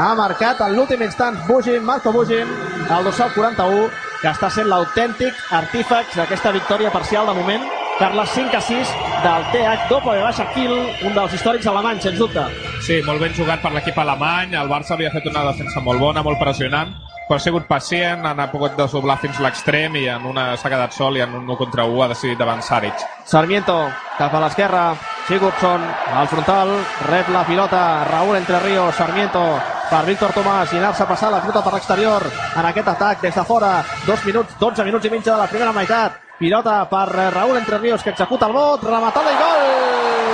Ha 0.00 0.10
marcat 0.18 0.64
en 0.64 0.74
l'últim 0.76 1.04
instant 1.04 1.38
Bugin, 1.48 1.84
Marco 1.84 2.12
Bugin, 2.12 2.50
el 2.88 3.08
dorsal 3.08 3.32
41, 3.36 3.88
que 4.24 4.32
està 4.32 4.48
sent 4.50 4.68
l'autèntic 4.70 5.40
artífex 5.52 6.16
d'aquesta 6.16 6.52
victòria 6.56 6.92
parcial 6.92 7.28
de 7.28 7.34
moment. 7.36 7.83
Carles 7.98 8.28
5 8.30 8.56
a 8.56 8.60
6 8.60 8.88
del 9.22 9.42
TH 9.52 10.46
Kiel, 10.54 10.72
un 11.06 11.14
dels 11.14 11.34
històrics 11.36 11.66
alemanys, 11.70 12.02
sens 12.02 12.18
dubte. 12.18 12.42
Sí, 12.82 12.96
molt 13.06 13.22
ben 13.22 13.30
jugat 13.36 13.62
per 13.62 13.70
l'equip 13.70 13.98
alemany, 14.02 14.56
el 14.58 14.68
Barça 14.68 14.96
havia 14.96 15.12
fet 15.14 15.28
una 15.30 15.44
defensa 15.46 15.78
molt 15.80 16.02
bona, 16.02 16.24
molt 16.26 16.40
pressionant, 16.42 16.90
però 17.28 17.38
ha 17.38 17.44
sigut 17.44 17.68
pacient, 17.70 18.26
han 18.26 18.42
pogut 18.50 18.74
desdoblar 18.76 19.20
fins 19.22 19.38
l'extrem 19.38 19.94
i 20.00 20.08
en 20.10 20.26
una 20.26 20.56
s'ha 20.58 20.72
quedat 20.72 20.92
sol 20.92 21.16
i 21.16 21.22
en 21.22 21.36
un 21.38 21.46
1 21.46 21.56
contra 21.60 21.86
1 21.86 22.02
ha 22.02 22.08
decidit 22.10 22.42
davant 22.42 22.64
Saric. 22.66 23.06
Sarmiento 23.30 23.78
cap 24.18 24.34
a 24.34 24.42
l'esquerra, 24.42 24.82
Sigurdsson 25.28 25.86
al 26.18 26.28
frontal, 26.28 26.74
rep 27.06 27.30
la 27.30 27.46
pilota, 27.46 27.84
Raúl 28.10 28.36
Entre 28.42 28.58
Ríos, 28.66 28.98
Sarmiento 28.98 29.44
per 29.88 30.02
Víctor 30.10 30.34
Tomàs 30.34 30.74
i 30.74 30.82
anar-se 30.82 31.06
a 31.06 31.08
passar 31.14 31.30
la 31.30 31.40
pilota 31.46 31.62
per 31.62 31.78
l'exterior 31.78 32.26
en 32.26 32.66
aquest 32.66 32.90
atac 32.90 33.22
des 33.22 33.38
de 33.38 33.46
fora, 33.46 33.72
2 34.04 34.26
minuts, 34.26 34.58
12 34.58 34.90
minuts 34.90 35.06
i 35.06 35.14
mig 35.14 35.22
de 35.22 35.38
la 35.38 35.46
primera 35.46 35.72
meitat, 35.72 36.23
pilota 36.38 36.82
per 36.90 37.08
eh, 37.18 37.30
Raúl 37.30 37.56
Entre 37.58 37.78
Ríos 37.78 38.02
que 38.02 38.10
executa 38.10 38.46
el 38.46 38.52
vot, 38.52 38.82
rematada 38.82 39.32
i 39.32 39.36
gol! 39.42 40.24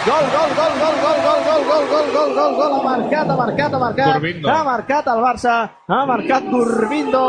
Gol, 0.00 0.26
gol, 0.32 0.50
gol, 0.56 0.74
gol, 0.80 0.96
gol, 1.04 1.18
gol, 1.24 1.40
gol, 1.44 1.64
gol, 1.68 1.84
gol, 1.90 2.08
gol, 2.12 2.30
gol, 2.34 2.54
gol, 2.56 2.72
ha 2.72 2.82
marcat, 2.84 3.30
ha 3.30 3.36
marcat, 3.36 3.74
ha 3.74 3.78
marcat, 3.78 4.12
Durbindo. 4.14 4.48
ha 4.48 4.64
marcat 4.64 5.08
el 5.12 5.20
Barça, 5.20 5.54
ha 5.88 6.00
marcat 6.08 6.44
Durbindo, 6.48 7.24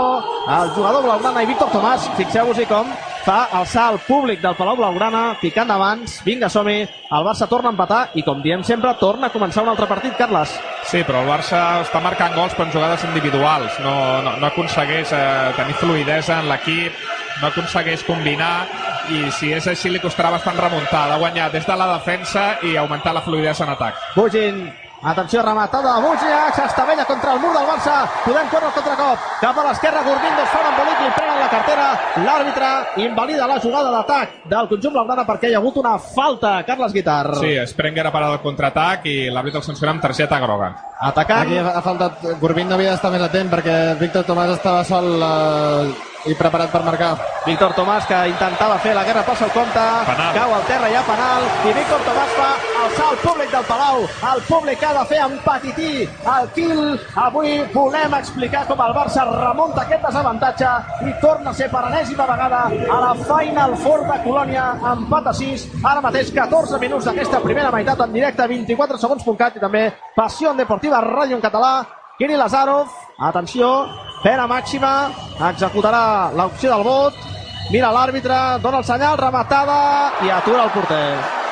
el 0.48 0.70
jugador 0.76 1.04
blaugrana 1.04 1.44
i 1.44 1.50
Víctor 1.52 1.72
Tomàs, 1.74 2.08
fixeu-vos-hi 2.16 2.68
com 2.72 2.88
fa 3.26 3.44
alçar 3.54 3.92
el 3.94 4.00
públic 4.08 4.42
del 4.42 4.56
Palau 4.58 4.78
Blaugrana, 4.80 5.36
picant 5.42 5.70
d'abans, 5.70 6.22
vinga, 6.26 6.50
som-hi, 6.50 6.80
el 6.88 7.26
Barça 7.28 7.48
torna 7.52 7.70
a 7.70 7.76
empatar 7.76 8.02
i, 8.18 8.24
com 8.26 8.42
diem 8.42 8.64
sempre, 8.66 8.94
torna 9.00 9.28
a 9.30 9.34
començar 9.36 9.64
un 9.66 9.70
altre 9.74 9.88
partit, 9.90 10.16
Carles. 10.18 10.56
Sí, 10.90 11.04
però 11.06 11.22
el 11.22 11.30
Barça 11.30 11.82
està 11.84 12.02
marcant 12.02 12.34
gols 12.36 12.56
però 12.56 12.66
en 12.70 12.74
jugades 12.74 13.04
individuals. 13.12 13.78
No, 13.84 13.96
no, 14.26 14.38
no 14.42 14.48
aconsegueix 14.50 15.14
eh, 15.14 15.52
tenir 15.60 15.78
fluidesa 15.78 16.40
en 16.42 16.50
l'equip, 16.50 16.98
no 17.40 17.48
aconsegueix 17.50 18.04
combinar 18.08 18.68
i 19.10 19.26
si 19.34 19.52
és 19.56 19.68
així 19.72 19.90
li 19.90 20.04
costarà 20.04 20.32
bastant 20.34 20.60
remuntar. 20.60 21.08
Ha 21.08 21.16
de 21.16 21.20
guanyar 21.24 21.50
des 21.52 21.66
de 21.66 21.76
la 21.76 21.90
defensa 21.96 22.54
i 22.68 22.78
augmentar 22.78 23.14
la 23.16 23.26
fluidesa 23.26 23.66
en 23.66 23.74
atac. 23.74 23.98
Bugin, 24.16 24.62
atenció, 25.02 25.42
rematada 25.42 25.96
de 25.96 26.02
Bugiac, 26.06 26.56
s'estavella 26.56 27.06
contra 27.06 27.34
el 27.34 27.40
mur 27.42 27.52
del 27.56 27.66
Barça, 27.66 27.96
podem 28.26 28.50
córrer 28.52 28.70
el 28.70 28.76
contracop, 28.76 29.24
cap 29.42 29.58
a 29.58 29.64
l'esquerra, 29.66 30.04
Gurbindo 30.06 30.44
es 30.44 30.52
fa 30.52 30.60
un 30.62 30.68
embolic, 30.70 31.02
li 31.02 31.10
preguen 31.16 31.40
la 31.42 31.50
cartera, 31.50 31.88
l'àrbitre 32.28 32.70
invalida 33.08 33.48
la 33.50 33.58
jugada 33.64 33.96
d'atac 33.96 34.38
del 34.52 34.70
conjunt 34.70 34.94
blaugrana 34.94 35.26
perquè 35.26 35.50
hi 35.50 35.58
ha 35.58 35.64
hagut 35.64 35.82
una 35.82 35.96
falta, 35.98 36.54
Carles 36.68 36.94
Guitar. 36.94 37.34
Sí, 37.42 37.56
Sprenger 37.74 38.06
ha 38.08 38.14
parat 38.14 38.38
el 38.38 38.46
contraatac 38.46 39.10
i 39.10 39.18
l'àrbitre 39.34 39.64
el 39.64 39.66
sanciona 39.66 39.96
amb 39.96 40.06
targeta 40.06 40.40
groga. 40.44 40.72
Atacant, 41.02 41.50
Aquí 41.50 41.58
ha 41.58 41.82
faltat... 41.82 42.22
Gurbin 42.40 42.70
no 42.70 42.78
havia 42.78 42.94
d'estar 42.94 43.10
més 43.12 43.26
atent 43.26 43.50
perquè 43.50 43.78
Víctor 44.00 44.30
Tomàs 44.30 44.54
estava 44.54 44.86
sol 44.86 45.10
eh, 45.18 46.11
i 46.26 46.36
preparat 46.38 46.72
per 46.72 46.84
marcar. 46.86 47.12
Víctor 47.46 47.74
Tomàs 47.74 48.06
que 48.06 48.18
intentava 48.30 48.78
fer 48.84 48.94
la 48.94 49.04
guerra 49.04 49.24
pel 49.26 49.38
seu 49.40 49.50
compte, 49.50 49.86
Penal. 50.06 50.34
cau 50.36 50.54
al 50.54 50.66
terra, 50.70 50.90
hi 50.90 50.96
ha 50.96 51.02
penal, 51.08 51.48
i 51.66 51.74
Víctor 51.74 52.04
Tomàs 52.06 52.36
fa 52.38 52.50
alçar 52.84 53.08
el 53.12 53.18
públic 53.24 53.52
del 53.52 53.66
Palau, 53.66 54.04
el 54.34 54.42
públic 54.50 54.80
que 54.80 54.86
ha 54.86 54.94
de 55.00 55.06
fer 55.10 55.22
empatití 55.26 55.92
el 56.36 56.50
kill. 56.56 56.84
Avui 57.16 57.56
volem 57.74 58.14
explicar 58.20 58.66
com 58.68 58.84
el 58.86 58.94
Barça 58.94 59.26
remunta 59.30 59.82
aquest 59.82 60.06
desavantatge 60.06 60.74
i 61.10 61.16
torna 61.22 61.50
a 61.50 61.58
ser 61.58 61.70
per 61.72 61.84
enèsima 61.90 62.28
vegada 62.30 62.62
a 62.70 63.00
la 63.08 63.14
Final 63.24 63.76
Four 63.82 64.06
de 64.12 64.20
Colònia, 64.28 64.68
empat 64.94 65.32
a 65.32 65.34
6, 65.34 65.66
ara 65.84 66.06
mateix 66.06 66.30
14 66.36 66.80
minuts 66.80 67.10
d'aquesta 67.10 67.42
primera 67.42 67.72
meitat 67.74 68.06
en 68.06 68.14
directe, 68.14 68.48
24 68.48 69.02
segons.cat 69.02 69.58
i 69.58 69.64
també 69.64 69.88
Passió 70.16 70.54
Deportiva 70.54 71.02
Ràdio 71.02 71.40
en 71.40 71.42
català, 71.42 71.74
Kiri 72.20 72.38
Lazarov, 72.38 72.92
atenció, 73.18 73.72
pena 74.24 74.48
màxima, 74.48 75.12
executarà 75.50 76.32
l'opció 76.38 76.72
del 76.74 76.84
vot, 76.86 77.14
mira 77.74 77.92
l'àrbitre, 77.94 78.40
dona 78.64 78.82
el 78.82 78.88
senyal, 78.88 79.18
rematada 79.18 79.78
i 80.26 80.30
atura 80.30 80.66
el 80.66 80.74
porter. 80.76 81.06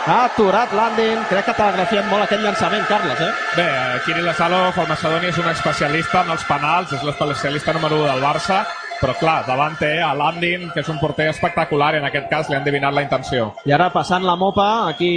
Ha 0.10 0.20
aturat 0.26 0.72
Landin, 0.74 1.20
crec 1.30 1.46
que 1.46 1.54
t'ha 1.54 2.04
molt 2.10 2.24
aquest 2.24 2.42
llançament, 2.42 2.86
Carles, 2.88 3.20
eh? 3.22 3.32
Bé, 3.56 3.66
eh, 3.66 4.00
Kirill 4.06 4.26
Lazarov, 4.26 4.78
el 4.78 4.88
macedoni, 4.88 5.28
és 5.28 5.38
un 5.38 5.50
especialista 5.50 6.24
en 6.24 6.32
els 6.32 6.44
penals, 6.46 6.94
és 6.94 7.04
l'especialista 7.04 7.74
número 7.74 8.02
1 8.04 8.08
del 8.08 8.24
Barça, 8.24 8.66
però 9.00 9.16
clar, 9.20 9.38
davant 9.48 9.78
té 9.80 9.94
a 10.04 10.12
Landin, 10.18 10.68
que 10.74 10.84
és 10.84 10.90
un 10.92 11.00
porter 11.00 11.30
espectacular, 11.32 11.94
i 11.96 12.02
en 12.02 12.08
aquest 12.10 12.28
cas 12.32 12.50
li 12.50 12.58
han 12.58 12.66
divinat 12.66 12.94
la 12.94 13.06
intenció. 13.06 13.54
I 13.66 13.74
ara 13.76 13.90
passant 13.94 14.26
la 14.28 14.36
mopa, 14.40 14.90
aquí 14.90 15.12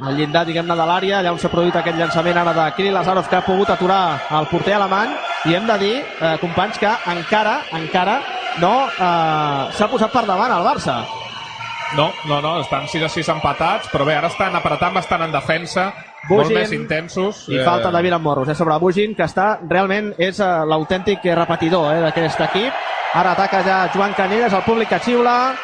al 0.00 0.18
llindar, 0.18 0.44
diguem-ne, 0.48 0.76
de 0.76 0.86
l'àrea, 0.88 1.20
allà 1.20 1.32
on 1.32 1.40
s'ha 1.40 1.50
produït 1.52 1.76
aquest 1.80 1.98
llançament 1.98 2.42
ara 2.42 2.52
de 2.56 2.68
Kirill 2.76 2.94
Lazarov, 2.98 3.28
que 3.30 3.40
ha 3.40 3.46
pogut 3.46 3.72
aturar 3.72 4.02
el 4.38 4.50
porter 4.52 4.76
alemany, 4.76 5.16
i 5.48 5.56
hem 5.56 5.66
de 5.66 5.78
dir, 5.80 5.96
eh, 6.02 6.36
companys, 6.40 6.78
que 6.78 6.92
encara, 7.16 7.58
encara 7.80 8.20
no 8.60 8.74
eh, 8.86 9.72
s'ha 9.72 9.88
posat 9.88 10.12
per 10.12 10.26
davant 10.28 10.52
el 10.52 10.66
Barça. 10.66 11.00
No, 11.96 12.10
no, 12.24 12.40
no, 12.40 12.60
estan 12.62 12.86
6 12.88 13.04
a 13.04 13.08
6 13.12 13.28
empatats, 13.34 13.90
però 13.92 14.06
bé, 14.08 14.14
ara 14.16 14.30
estan 14.32 14.54
apretant 14.56 14.94
bastant 14.96 15.26
en 15.26 15.32
defensa, 15.32 15.90
molt 16.28 16.46
Bugin. 16.46 16.56
més 16.56 16.72
intensos. 16.72 17.42
I 17.52 17.60
falta 17.66 17.90
de 17.92 18.02
Viran 18.02 18.22
Morros, 18.22 18.48
eh, 18.48 18.54
sobre 18.54 18.78
Bugin, 18.80 19.14
que 19.14 19.26
està 19.26 19.58
realment 19.68 20.14
és 20.16 20.40
eh, 20.40 20.50
l'autèntic 20.68 21.24
repetidor 21.36 21.90
eh, 21.92 22.00
d'aquest 22.06 22.40
equip. 22.48 22.88
Ara 23.14 23.32
ataca 23.32 23.60
ja 23.62 23.90
Joan 23.92 24.14
Canelles, 24.14 24.52
el 24.52 24.62
públic 24.64 24.88
que 24.88 24.98
xiula. 24.98 25.54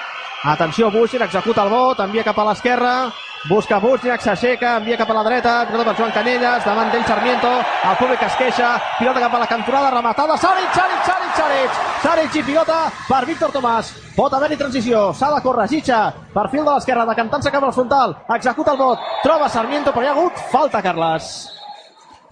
Atenció, 0.44 0.90
Bugin, 0.90 1.22
executa 1.22 1.64
el 1.64 1.70
vot, 1.72 1.98
envia 2.04 2.22
cap 2.22 2.36
a 2.38 2.44
l'esquerra, 2.46 3.08
busca 3.48 3.80
Bugin, 3.80 4.14
s'aixeca, 4.20 4.76
envia 4.76 4.98
cap 5.00 5.10
a 5.10 5.16
la 5.16 5.24
dreta, 5.24 5.54
pilota 5.66 5.88
per 5.88 5.96
Joan 5.96 6.12
Canelles, 6.12 6.62
davant 6.64 6.92
d'ell 6.92 7.06
Sarmiento, 7.08 7.50
el 7.88 7.96
públic 7.96 8.22
es 8.22 8.36
queixa, 8.36 8.76
pilota 9.00 9.24
cap 9.24 9.34
a 9.34 9.42
la 9.42 9.48
cantonada, 9.48 9.90
rematada, 9.96 10.36
Saric, 10.36 10.70
Saric, 10.76 11.02
Saric, 11.08 11.34
Saric, 11.40 11.82
Saric 12.04 12.36
i 12.36 12.46
pilota 12.52 12.78
per 13.08 13.24
Víctor 13.26 13.50
Tomàs. 13.56 13.92
Pot 14.14 14.38
haver-hi 14.38 14.60
transició, 14.60 15.08
s'ha 15.14 15.34
de 15.34 15.42
córrer, 15.42 15.68
Gitxa, 15.72 16.02
perfil 16.36 16.66
de 16.68 16.70
l'esquerra, 16.70 17.08
decantant-se 17.08 17.50
cap 17.50 17.64
al 17.64 17.72
frontal, 17.72 18.18
executa 18.36 18.76
el 18.76 18.84
vot, 18.84 19.14
troba 19.24 19.48
Sarmiento, 19.48 19.90
però 19.90 20.04
hi 20.04 20.12
ha 20.12 20.18
hagut 20.18 20.50
falta, 20.52 20.84
Carles. 20.84 21.57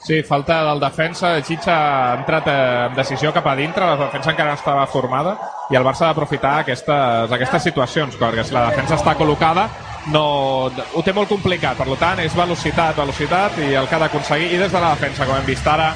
Sí, 0.06 0.22
falta 0.22 0.62
del 0.62 0.78
defensa. 0.78 1.42
Chicha 1.42 1.74
ha 1.74 2.14
entrat 2.20 2.46
eh, 2.46 2.52
amb 2.86 2.94
decisió 2.94 3.32
cap 3.34 3.48
a 3.50 3.56
dintre, 3.58 3.82
la 3.82 3.96
defensa 4.04 4.30
encara 4.30 4.52
no 4.52 4.58
estava 4.60 4.84
formada 4.86 5.32
i 5.66 5.74
el 5.74 5.82
Barça 5.82 6.04
ha 6.06 6.12
d'aprofitar 6.12 6.60
aquestes, 6.60 7.32
aquestes 7.34 7.66
situacions, 7.66 8.14
perquè 8.20 8.44
si 8.46 8.54
la 8.54 8.68
defensa 8.68 8.94
està 8.94 9.16
col·locada. 9.18 9.66
No, 10.14 10.22
ho 10.70 11.02
té 11.02 11.10
molt 11.10 11.26
complicat, 11.26 11.74
per 11.74 11.98
tant 11.98 12.22
és 12.22 12.38
velocitat, 12.38 12.94
velocitat 12.94 13.58
i 13.66 13.72
el 13.74 13.90
que 13.90 13.98
ha 13.98 14.04
d'aconseguir, 14.04 14.52
i 14.54 14.60
des 14.62 14.70
de 14.70 14.78
la 14.78 14.92
defensa, 14.94 15.26
com 15.26 15.40
hem 15.40 15.50
vist 15.50 15.66
ara, 15.66 15.90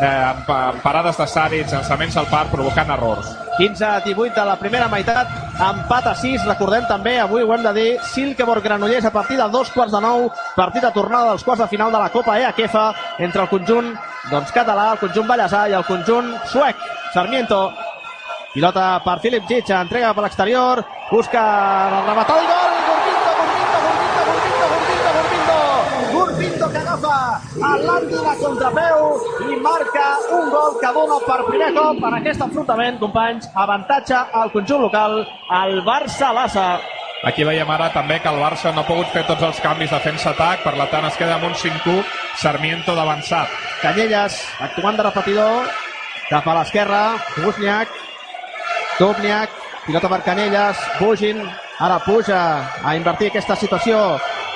eh, 0.00 0.24
amb, 0.30 0.82
parades 0.82 1.18
de 1.18 1.26
Saric, 1.28 1.68
llançaments 1.70 2.16
al 2.16 2.28
parc, 2.30 2.50
provocant 2.54 2.90
errors. 2.96 3.30
15 3.58 3.84
a 3.84 4.00
18 4.00 4.34
de 4.34 4.44
la 4.48 4.56
primera 4.56 4.88
meitat, 4.88 5.28
empat 5.60 6.06
a 6.10 6.14
6, 6.16 6.46
recordem 6.48 6.86
també, 6.88 7.18
avui 7.20 7.44
ho 7.44 7.52
hem 7.54 7.62
de 7.66 7.72
dir, 7.76 7.88
Silkeborg 8.12 8.64
Granollers 8.64 9.04
a 9.04 9.12
partir 9.12 9.36
de 9.36 9.48
dos 9.52 9.70
quarts 9.74 9.92
de 9.92 10.00
nou, 10.00 10.30
partit 10.56 10.82
de 10.82 10.92
tornada 10.94 11.34
dels 11.34 11.44
quarts 11.44 11.62
de 11.64 11.68
final 11.68 11.92
de 11.92 12.00
la 12.00 12.08
Copa 12.08 12.38
EAKEFA 12.40 12.86
entre 13.18 13.44
el 13.44 13.52
conjunt 13.52 13.92
doncs, 14.30 14.52
català, 14.56 14.92
el 14.94 15.02
conjunt 15.02 15.28
ballesà 15.28 15.66
i 15.68 15.76
el 15.76 15.84
conjunt 15.84 16.32
suec. 16.48 16.76
Sarmiento, 17.12 17.60
pilota 18.54 19.00
per 19.04 19.18
Philip 19.20 19.46
Gitcha, 19.48 19.80
entrega 19.80 20.14
per 20.14 20.24
l'exterior, 20.24 20.84
busca 21.10 21.42
la 21.92 22.04
rematada 22.08 22.40
i 22.40 22.48
gol, 22.48 22.80
Gurbindo, 22.88 23.36
Gurbindo, 23.40 23.78
Gurbindo, 23.84 24.66
Gurbindo, 24.70 25.12
Gurbindo, 25.18 26.12
Gurbindo 26.12 26.72
que 26.72 27.29
agafa 27.60 28.30
a 28.30 28.36
contrapeu 28.40 28.98
i 29.50 29.56
marca 29.60 30.06
un 30.36 30.50
gol 30.50 30.78
que 30.80 30.92
dona 30.94 31.18
per 31.26 31.40
primer 31.48 31.72
cop 31.74 32.04
en 32.08 32.16
aquest 32.20 32.40
enfrontament, 32.46 32.98
companys, 33.00 33.50
avantatge 33.54 34.16
al 34.32 34.52
conjunt 34.52 34.82
local, 34.86 35.20
al 35.48 35.82
Barça-Lassa. 35.84 36.80
Aquí 37.24 37.44
veiem 37.44 37.68
ara 37.68 37.90
també 37.92 38.16
que 38.20 38.30
el 38.32 38.40
Barça 38.40 38.72
no 38.72 38.80
ha 38.80 38.88
pogut 38.88 39.10
fer 39.12 39.26
tots 39.28 39.42
els 39.44 39.60
canvis 39.60 39.92
defensa-atac, 39.92 40.62
per 40.64 40.76
la 40.78 40.88
tant 40.88 41.04
es 41.04 41.18
queda 41.20 41.36
amb 41.36 41.50
un 41.50 41.54
5-1, 41.54 42.04
Sarmiento 42.40 42.94
d'avançat. 42.96 43.50
Canyelles, 43.82 44.38
actuant 44.60 44.96
de 44.96 45.04
repetidor, 45.04 45.68
cap 46.30 46.46
a 46.48 46.54
l'esquerra, 46.60 47.02
Busniak, 47.42 47.92
Dubniak, 48.98 49.52
pilota 49.84 50.08
per 50.08 50.22
Canelles, 50.24 50.80
Bugin, 51.00 51.44
ara 51.80 51.98
puja 52.04 52.40
a 52.84 52.96
invertir 52.96 53.30
aquesta 53.30 53.56
situació 53.56 54.00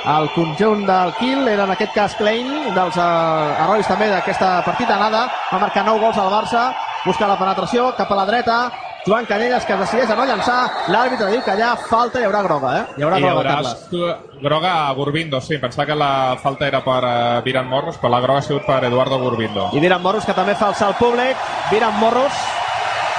el 0.04 0.30
conjunt 0.34 0.84
del 0.86 1.12
Kiel, 1.18 1.46
era 1.48 1.64
en 1.64 1.70
aquest 1.72 1.94
cas 1.96 2.14
Klein, 2.18 2.50
dels 2.76 2.96
eh, 3.00 3.62
herois 3.64 3.88
també 3.88 4.10
d'aquesta 4.12 4.58
partida 4.66 4.98
anada, 4.98 5.26
va 5.52 5.60
marcar 5.62 5.84
9 5.86 6.02
gols 6.02 6.18
al 6.20 6.32
Barça, 6.32 6.64
busca 7.04 7.28
la 7.28 7.38
penetració 7.40 7.92
cap 7.96 8.12
a 8.12 8.18
la 8.20 8.26
dreta, 8.28 8.58
Joan 9.06 9.26
Canelles 9.28 9.64
que 9.68 9.76
decideix 9.76 10.10
a 10.10 10.16
no 10.16 10.24
llançar, 10.24 10.58
l'àrbitre 10.88 11.28
diu 11.32 11.42
que 11.44 11.52
allà 11.52 11.74
falta 11.76 12.20
hi 12.20 12.24
haurà 12.24 12.40
groga, 12.46 12.70
eh? 12.78 12.84
Hi 12.96 13.04
haurà 13.04 13.18
I 13.18 13.24
groga, 13.24 13.34
haurà 13.34 13.54
Carles. 13.56 14.40
groga 14.40 14.72
a 14.88 14.92
Gurbindo, 14.96 15.40
sí, 15.44 15.58
pensava 15.58 15.86
que 15.86 15.96
la 15.96 16.36
falta 16.42 16.66
era 16.66 16.80
per 16.84 17.00
uh, 17.04 17.42
Viran 17.44 17.68
Morros, 17.68 17.98
però 18.00 18.14
la 18.14 18.20
groga 18.24 18.40
ha 18.40 18.48
sigut 18.48 18.64
per 18.64 18.82
Eduardo 18.84 19.18
Gurbindo. 19.20 19.68
I 19.72 19.80
Viran 19.80 20.00
Morros, 20.00 20.24
que 20.24 20.32
també 20.32 20.54
fa 20.54 20.72
el 20.72 20.94
públic. 20.96 21.36
Viran 21.70 22.00
Morros, 22.00 22.32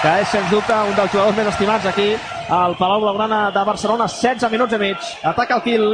que 0.01 0.19
és, 0.21 0.27
sens 0.33 0.49
dubte, 0.49 0.73
un 0.73 0.97
dels 0.97 1.11
jugadors 1.13 1.37
més 1.37 1.53
estimats 1.53 1.85
aquí 1.85 2.15
al 2.49 2.75
Palau 2.77 3.01
Blaugrana 3.01 3.51
de 3.53 3.63
Barcelona. 3.65 4.07
16 4.09 4.51
minuts 4.51 4.73
i 4.73 4.81
mig. 4.81 4.97
Ataca 5.23 5.61
el 5.61 5.61
Quil. 5.61 5.89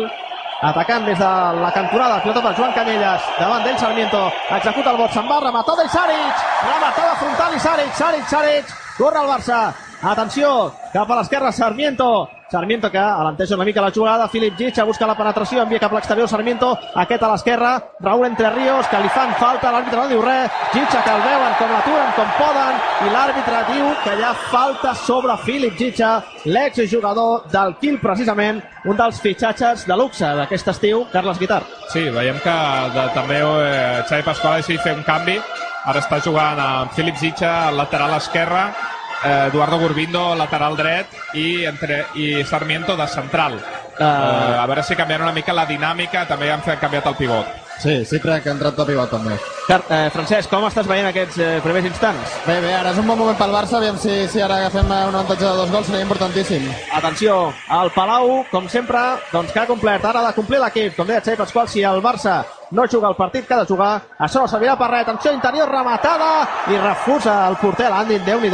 Atacant 0.62 1.06
des 1.06 1.18
de 1.18 1.30
la 1.60 1.72
cantonada, 1.74 2.22
pilota 2.22 2.42
per 2.42 2.54
Joan 2.56 2.74
Canyelles, 2.76 3.22
davant 3.40 3.64
d'ell 3.66 3.80
Sarmiento, 3.82 4.20
executa 4.58 4.92
el 4.92 4.98
vot, 5.00 5.10
se'n 5.10 5.26
va, 5.26 5.40
rematada 5.42 5.88
i 5.88 5.90
Saric, 5.90 6.44
rematada 6.68 7.16
frontal 7.18 7.56
i 7.58 7.62
Saric, 7.64 7.96
Saric, 7.98 8.28
Saric, 8.30 8.76
corre 9.00 9.24
el 9.24 9.32
Barça, 9.32 9.62
atenció, 10.10 10.74
cap 10.94 11.10
a 11.12 11.16
l'esquerra 11.20 11.52
Sarmiento, 11.52 12.28
Sarmiento 12.52 12.90
que 12.92 13.00
alenteix 13.00 13.52
una 13.56 13.64
mica 13.64 13.82
la 13.82 13.92
jugada, 13.92 14.28
Filip 14.28 14.58
Gitxa 14.58 14.84
busca 14.84 15.08
la 15.08 15.16
penetració, 15.16 15.62
envia 15.62 15.80
cap 15.80 15.94
a 15.94 16.00
l'exterior 16.00 16.28
Sarmiento, 16.28 16.72
aquest 16.96 17.24
a 17.24 17.30
l'esquerra, 17.32 17.72
Raúl 18.02 18.26
Entre 18.26 18.50
Ríos, 18.50 18.88
que 18.92 19.00
li 19.00 19.12
fan 19.14 19.32
falta, 19.40 19.72
l'àrbitre 19.72 20.02
no 20.02 20.10
diu 20.10 20.22
res, 20.26 20.52
Gitxa 20.74 21.04
que 21.06 21.14
el 21.14 21.24
veuen 21.24 21.56
com 21.60 21.72
l'aturen, 21.72 22.12
com 22.18 22.36
poden, 22.40 22.82
i 23.06 23.14
l'àrbitre 23.14 23.64
diu 23.72 23.88
que 24.04 24.18
hi 24.18 24.26
ha 24.26 24.34
falta 24.52 24.94
sobre 25.06 25.38
Filip 25.46 25.78
Gitxa, 25.80 26.12
l'exjugador 26.46 27.48
del 27.54 27.78
Quil 27.80 28.00
precisament, 28.02 28.62
un 28.84 28.98
dels 28.98 29.22
fitxatges 29.22 29.86
de 29.88 29.98
luxe 29.98 30.36
d'aquest 30.42 30.74
estiu, 30.76 31.06
Carles 31.14 31.40
Guitar. 31.40 31.62
Sí, 31.94 32.10
veiem 32.10 32.40
que 32.44 32.58
de, 32.96 33.10
també 33.16 33.44
eh, 33.44 34.02
Xavi 34.10 34.26
Pasqual 34.26 34.58
ha 34.58 34.64
decidit 34.64 34.82
fer 34.84 34.98
un 34.98 35.06
canvi. 35.08 35.38
Ara 35.82 36.02
està 36.02 36.20
jugant 36.22 36.60
amb 36.62 36.92
Philip 36.94 37.18
al 37.48 37.78
lateral 37.78 38.14
esquerre, 38.18 38.68
eh, 38.70 39.01
Eduardo 39.24 39.78
Gurbindo 39.78 40.34
lateral 40.36 40.76
dret 40.76 41.12
i, 41.38 41.64
entre, 41.66 42.06
i 42.16 42.44
Sarmiento 42.44 42.96
de 42.98 43.08
central. 43.08 43.60
Uh... 44.00 44.04
Eh, 44.04 44.58
a 44.58 44.66
veure 44.66 44.84
si 44.84 44.98
canviarà 44.98 45.28
una 45.28 45.36
mica 45.36 45.54
la 45.54 45.68
dinàmica, 45.70 46.26
també 46.30 46.50
han 46.52 46.64
fet 46.66 46.82
canviat 46.82 47.12
el 47.12 47.20
pivot. 47.20 47.71
Sí, 47.82 48.20
crec 48.22 48.44
que 48.44 48.52
ha 48.52 48.54
entrat 48.54 48.78
de 48.78 48.86
pivot 48.86 49.10
també. 49.10 49.36
Car 49.66 49.80
eh, 49.90 50.10
Francesc, 50.14 50.50
com 50.52 50.68
estàs 50.68 50.86
veient 50.86 51.08
aquests 51.10 51.40
eh, 51.42 51.50
primers 51.66 51.88
instants? 51.90 52.36
Bé, 52.46 52.60
bé, 52.62 52.76
ara 52.78 52.92
és 52.94 53.02
un 53.02 53.08
bon 53.10 53.18
moment 53.18 53.38
pel 53.40 53.54
Barça, 53.56 53.80
aviam 53.80 53.98
si, 53.98 54.14
si 54.30 54.42
ara 54.44 54.60
agafem 54.62 54.86
eh, 54.86 55.02
un 55.10 55.18
avantatge 55.18 55.48
de 55.48 55.54
dos 55.58 55.74
gols, 55.74 55.90
seria 55.90 56.06
importantíssim. 56.06 56.68
Atenció, 56.94 57.42
el 57.80 57.92
Palau, 57.96 58.44
com 58.52 58.70
sempre, 58.70 59.02
doncs 59.32 59.54
que 59.56 59.64
ha 59.64 59.70
complert, 59.70 60.06
ara 60.06 60.22
ha 60.22 60.30
de 60.30 60.38
complir 60.38 60.62
l'equip, 60.62 60.94
com 60.98 61.10
deia 61.10 61.24
Xavi 61.26 61.42
Pasqual, 61.42 61.70
si 61.72 61.82
el 61.88 62.04
Barça 62.06 62.44
no 62.72 62.86
juga 62.88 63.10
el 63.10 63.18
partit 63.18 63.48
que 63.48 63.58
ha 63.58 63.64
de 63.64 63.68
jugar, 63.68 63.92
això 64.20 64.46
no 64.46 64.52
servirà 64.52 64.78
per 64.80 64.92
res, 64.94 65.08
atenció, 65.08 65.34
interior 65.34 65.74
rematada, 65.74 66.32
i 66.70 66.78
refusa 66.78 67.42
el 67.50 67.58
porter 67.64 67.90
l'Andin, 67.90 68.24
déu 68.28 68.40
nhi 68.40 68.54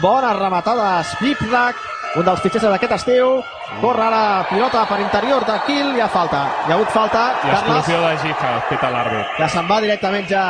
bona 0.00 0.32
rematada, 0.38 1.02
Spiprak, 1.04 1.97
un 2.16 2.24
dels 2.24 2.40
fitxers 2.40 2.64
d'aquest 2.64 2.94
estiu, 2.96 3.34
corre 3.82 4.04
ara 4.06 4.22
pilota 4.48 4.84
per 4.88 4.98
interior 5.02 5.44
de 5.46 5.58
Kiel, 5.66 5.92
hi 5.96 6.00
ha 6.00 6.08
falta, 6.08 6.40
hi 6.66 6.72
ha 6.72 6.76
hagut 6.78 6.90
falta, 6.94 7.24
I 7.44 7.52
exclusió 7.52 8.00
de 8.06 8.16
Gifa, 8.24 8.52
pita 8.70 8.90
l'àrbit. 8.94 9.36
que 9.36 9.48
se'n 9.52 9.68
va 9.68 9.80
directament 9.84 10.26
ja 10.30 10.42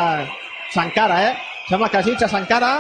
s'encara, 0.75 1.21
eh? 1.29 1.35
Sembla 1.69 1.89
que 1.93 2.03
Gitxa 2.07 2.29
s'encara, 2.29 2.71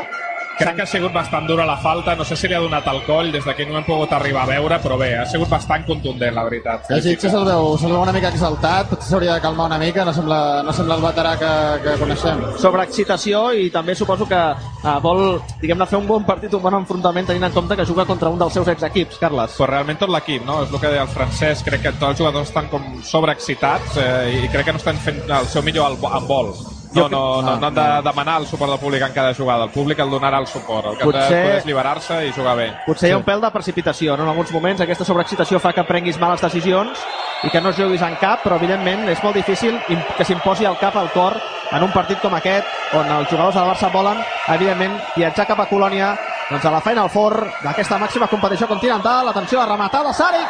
Crec 0.59 0.75
que 0.75 0.83
ha 0.83 0.91
sigut 0.91 1.13
bastant 1.15 1.47
dura 1.47 1.65
la 1.67 1.77
falta, 1.79 2.17
no 2.19 2.25
sé 2.27 2.35
si 2.37 2.49
li 2.51 2.55
ha 2.57 2.59
donat 2.59 2.87
el 2.91 3.05
coll, 3.07 3.31
des 3.31 3.45
d'aquí 3.47 3.63
no 3.69 3.77
hem 3.79 3.85
pogut 3.87 4.11
arribar 4.17 4.43
a 4.43 4.49
veure, 4.51 4.79
però 4.83 4.97
bé, 4.99 5.13
ha 5.15 5.27
sigut 5.31 5.49
bastant 5.53 5.85
contundent, 5.87 6.35
la 6.35 6.43
veritat. 6.49 6.89
El 6.97 7.03
Gitxa 7.05 7.31
se'l 7.31 7.47
veu, 7.47 7.77
se 7.79 7.87
veu 7.87 8.01
una 8.03 8.15
mica 8.17 8.33
exaltat, 8.35 8.89
potser 8.91 9.13
s'hauria 9.13 9.37
de 9.37 9.45
calmar 9.45 9.69
una 9.71 9.79
mica, 9.79 10.05
no 10.05 10.15
sembla, 10.17 10.41
no 10.67 10.75
sembla 10.75 10.97
el 10.99 11.05
veterà 11.05 11.37
que, 11.39 11.53
que 11.85 11.95
coneixem. 12.01 12.43
sobreexcitació 12.59 13.45
i 13.55 13.69
també 13.71 13.95
suposo 13.95 14.27
que 14.27 14.41
uh, 14.57 14.97
vol, 15.05 15.23
diguem-ne, 15.63 15.87
fer 15.87 16.01
un 16.01 16.11
bon 16.11 16.27
partit, 16.27 16.55
un 16.59 16.65
bon 16.65 16.81
enfrontament 16.81 17.31
tenint 17.31 17.47
en 17.47 17.55
compte 17.55 17.79
que 17.79 17.87
juga 17.87 18.09
contra 18.09 18.35
un 18.35 18.43
dels 18.43 18.59
seus 18.59 18.73
exequips, 18.75 19.21
Carles. 19.23 19.55
Però 19.61 19.71
realment 19.71 20.03
tot 20.03 20.11
l'equip, 20.11 20.43
no? 20.49 20.65
És 20.65 20.75
el 20.75 20.83
que 20.83 20.91
deia 20.91 21.07
el 21.07 21.15
francès, 21.15 21.63
crec 21.67 21.87
que 21.87 21.95
tots 21.95 22.11
els 22.11 22.25
jugadors 22.25 22.51
estan 22.51 22.67
com 22.73 22.99
sobreexcitats 23.07 24.03
eh, 24.03 24.43
i 24.43 24.51
crec 24.51 24.67
que 24.67 24.75
no 24.75 24.83
estan 24.83 24.99
fent 25.07 25.23
el 25.29 25.47
seu 25.47 25.63
millor 25.63 25.93
al, 25.93 26.03
en 26.19 26.27
vol. 26.27 26.53
No, 26.93 27.09
no, 27.09 27.43
no, 27.43 27.51
Ah, 27.53 27.57
no 27.61 27.67
han 27.69 27.75
de 27.75 28.03
demanar 28.03 28.41
el 28.41 28.47
suport 28.47 28.71
del 28.71 28.79
públic 28.81 29.03
en 29.03 29.13
cada 29.13 29.35
jugada. 29.35 29.65
El 29.65 29.71
públic 29.71 29.99
el 29.99 30.11
donarà 30.11 30.39
el 30.39 30.47
suport. 30.47 30.87
El 30.87 30.97
que 30.99 31.05
de 31.05 31.11
Potser- 31.13 31.43
poder 31.43 31.57
és 31.59 31.67
liberar-se 31.67 32.27
i 32.27 32.33
jugar 32.33 32.57
bé. 32.57 32.69
Potser 32.87 33.09
hi 33.11 33.13
ha 33.13 33.17
un 33.19 33.25
pèl 33.25 33.41
de 33.41 33.51
precipitació, 33.51 34.17
no? 34.17 34.23
En 34.25 34.31
alguns 34.31 34.53
moments 34.53 34.81
aquesta 34.81 35.05
sobreexcitació 35.05 35.61
fa 35.61 35.73
que 35.73 35.85
prenguis 35.85 36.19
males 36.19 36.41
decisions 36.41 36.99
i 37.45 37.51
que 37.51 37.61
no 37.61 37.73
juguis 37.73 38.03
en 38.03 38.17
cap, 38.17 38.43
però 38.43 38.57
evidentment 38.57 39.09
és 39.09 39.23
molt 39.23 39.37
difícil 39.37 39.79
que 40.17 40.25
s'imposi 40.25 40.65
el 40.65 40.79
cap 40.79 40.97
al 40.97 41.11
cor 41.13 41.37
en 41.71 41.83
un 41.83 41.93
partit 41.93 42.19
com 42.21 42.35
aquest, 42.35 42.67
on 42.95 43.07
els 43.11 43.29
jugadors 43.29 43.55
del 43.55 43.65
Barça 43.69 43.93
volen, 43.93 44.19
evidentment, 44.49 44.99
viatjar 45.17 45.47
cap 45.47 45.61
a 45.61 45.67
Colònia, 45.67 46.17
doncs 46.51 46.65
a 46.65 46.71
la 46.71 46.81
Final 46.81 47.11
Four 47.11 47.47
d'aquesta 47.63 47.99
màxima 47.99 48.27
competició 48.27 48.67
continental. 48.67 49.29
Atenció, 49.29 49.61
a 49.61 49.67
rematada, 49.67 50.13
Saric! 50.15 50.49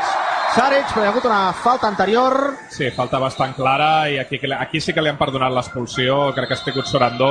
Saric, 0.59 0.89
però 0.91 1.05
hi 1.05 1.07
ha 1.07 1.11
hagut 1.13 1.27
una 1.29 1.53
falta 1.55 1.87
anterior. 1.87 2.35
Sí, 2.75 2.89
falta 2.91 3.21
bastant 3.23 3.53
clara 3.55 4.09
i 4.11 4.17
aquí, 4.19 4.41
aquí 4.59 4.81
sí 4.83 4.91
que 4.93 5.05
li 5.05 5.11
han 5.13 5.19
perdonat 5.21 5.53
l'expulsió. 5.55 6.33
Crec 6.35 6.49
que 6.51 6.57
ha 6.57 6.59
estat 6.59 6.89
Sorandó. 6.91 7.29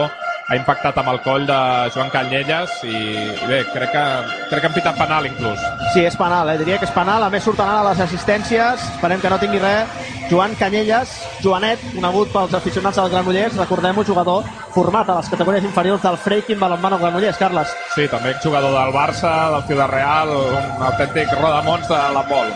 Ha 0.47 0.55
impactat 0.55 0.95
amb 1.01 1.11
el 1.11 1.19
coll 1.25 1.43
de 1.43 1.57
Joan 1.91 2.07
Canyelles 2.07 2.77
i, 2.87 2.93
i 2.95 3.49
bé, 3.49 3.57
crec 3.73 3.91
que, 3.91 4.03
crec 4.47 4.63
que 4.63 4.69
han 4.69 4.77
pitat 4.77 4.95
penal 4.95 5.27
inclús. 5.27 5.59
Sí, 5.91 6.05
és 6.07 6.15
penal, 6.15 6.53
eh? 6.53 6.55
diria 6.61 6.77
que 6.79 6.87
és 6.87 6.93
penal. 6.95 7.25
A 7.25 7.27
més, 7.33 7.43
surten 7.43 7.67
ara 7.67 7.89
les 7.89 8.05
assistències. 8.05 8.87
Esperem 8.93 9.19
que 9.19 9.33
no 9.33 9.41
tingui 9.43 9.59
res. 9.59 9.91
Joan 10.31 10.55
Canyelles, 10.55 11.11
Joanet, 11.43 11.83
conegut 11.97 12.31
pels 12.31 12.55
aficionats 12.55 12.95
del 12.99 13.11
Granollers, 13.11 13.59
recordem-ho, 13.59 14.07
jugador 14.07 14.47
format 14.71 15.11
a 15.11 15.19
les 15.19 15.29
categories 15.31 15.67
inferiors 15.67 16.03
del 16.03 16.19
Freikin 16.23 16.59
Balonmano 16.63 16.99
Granollers, 17.03 17.39
Carles. 17.43 17.75
Sí, 17.95 18.07
també 18.11 18.35
jugador 18.43 18.71
del 18.71 18.95
Barça, 18.95 19.35
del 19.55 19.67
Ciudad 19.67 19.91
Real, 19.91 20.31
un 20.31 20.89
autèntic 20.93 21.31
rodamons 21.41 21.87
de 21.91 22.03
l'handbol. 22.15 22.51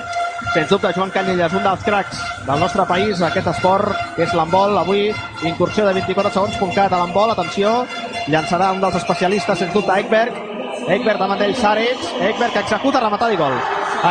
Sens 0.54 0.68
dubte, 0.68 0.92
Joan 0.94 1.12
Canyelles, 1.16 1.54
un 1.56 1.64
dels 1.64 1.84
cracs 1.86 2.22
del 2.48 2.60
nostre 2.60 2.84
país, 2.90 3.22
aquest 3.24 3.48
esport, 3.54 3.94
que 4.18 4.26
és 4.26 4.34
l'handbol. 4.36 4.76
Avui, 4.82 5.06
incursió 5.48 5.86
de 5.88 5.94
24 5.96 6.32
segons, 6.34 6.58
punt 6.60 6.74
cat 6.76 6.92
a 6.92 7.00
l'handbol. 7.00 7.32
Atenció, 7.32 7.86
llançarà 8.28 8.72
un 8.76 8.82
dels 8.84 8.98
especialistes, 9.00 9.62
sens 9.62 9.72
dubte, 9.74 9.96
Ekberg. 10.04 10.36
Ekberg 10.92 11.22
davant 11.22 11.40
d'ell, 11.40 11.56
Saric. 11.56 12.04
Ekberg 12.34 12.58
executa, 12.66 13.00
rematada 13.00 13.32
i 13.32 13.40
gol. 13.40 13.56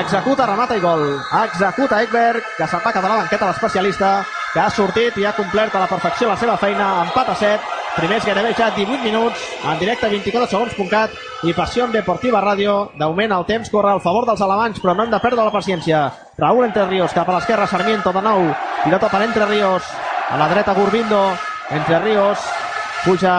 Executa, 0.01 0.47
remata 0.47 0.79
i 0.79 0.81
gol. 0.81 1.05
Executa 1.43 2.01
Ekberg, 2.07 2.55
que 2.57 2.71
se'n 2.71 2.87
va 2.87 2.95
quedar 2.95 3.11
a 3.11 3.17
la 3.17 3.21
banqueta 3.25 3.51
l'especialista, 3.51 4.15
que 4.55 4.63
ha 4.63 4.71
sortit 4.71 5.19
i 5.19 5.27
ha 5.27 5.37
complert 5.37 5.75
a 5.75 5.85
la 5.85 5.91
perfecció 5.91 6.31
la 6.31 6.39
seva 6.41 6.57
feina. 6.57 6.93
Empat 7.05 7.35
a 7.35 7.37
7. 7.43 7.80
Primers 8.01 8.25
gairebé 8.25 8.55
ja 8.57 8.71
18 8.73 9.05
minuts, 9.05 9.41
en 9.61 9.77
directe 9.77 10.09
24 10.09 10.49
segons.cat 10.49 11.11
i 11.45 11.53
Passió 11.53 11.85
Deportiva 11.93 12.41
Ràdio. 12.41 12.95
De 12.97 13.05
moment 13.05 13.35
el 13.37 13.45
temps 13.45 13.69
corre 13.69 13.91
al 13.93 14.01
favor 14.01 14.25
dels 14.25 14.41
alemanys, 14.41 14.81
però 14.81 14.95
no 14.97 15.05
hem 15.05 15.13
de 15.13 15.19
perdre 15.21 15.45
la 15.45 15.53
paciència. 15.53 16.07
Raúl 16.39 16.65
Entre 16.65 16.87
Ríos 16.87 17.13
cap 17.13 17.29
a 17.29 17.35
l'esquerra, 17.35 17.67
Sarmiento 17.69 18.15
de 18.17 18.23
nou. 18.25 18.47
Pilota 18.87 19.11
per 19.13 19.21
Entre 19.27 19.51
Ríos. 19.51 19.93
A 20.31 20.41
la 20.41 20.49
dreta 20.49 20.73
Gurbindo. 20.73 21.21
Entre 21.69 22.01
Ríos. 22.07 22.49
Puja 23.05 23.37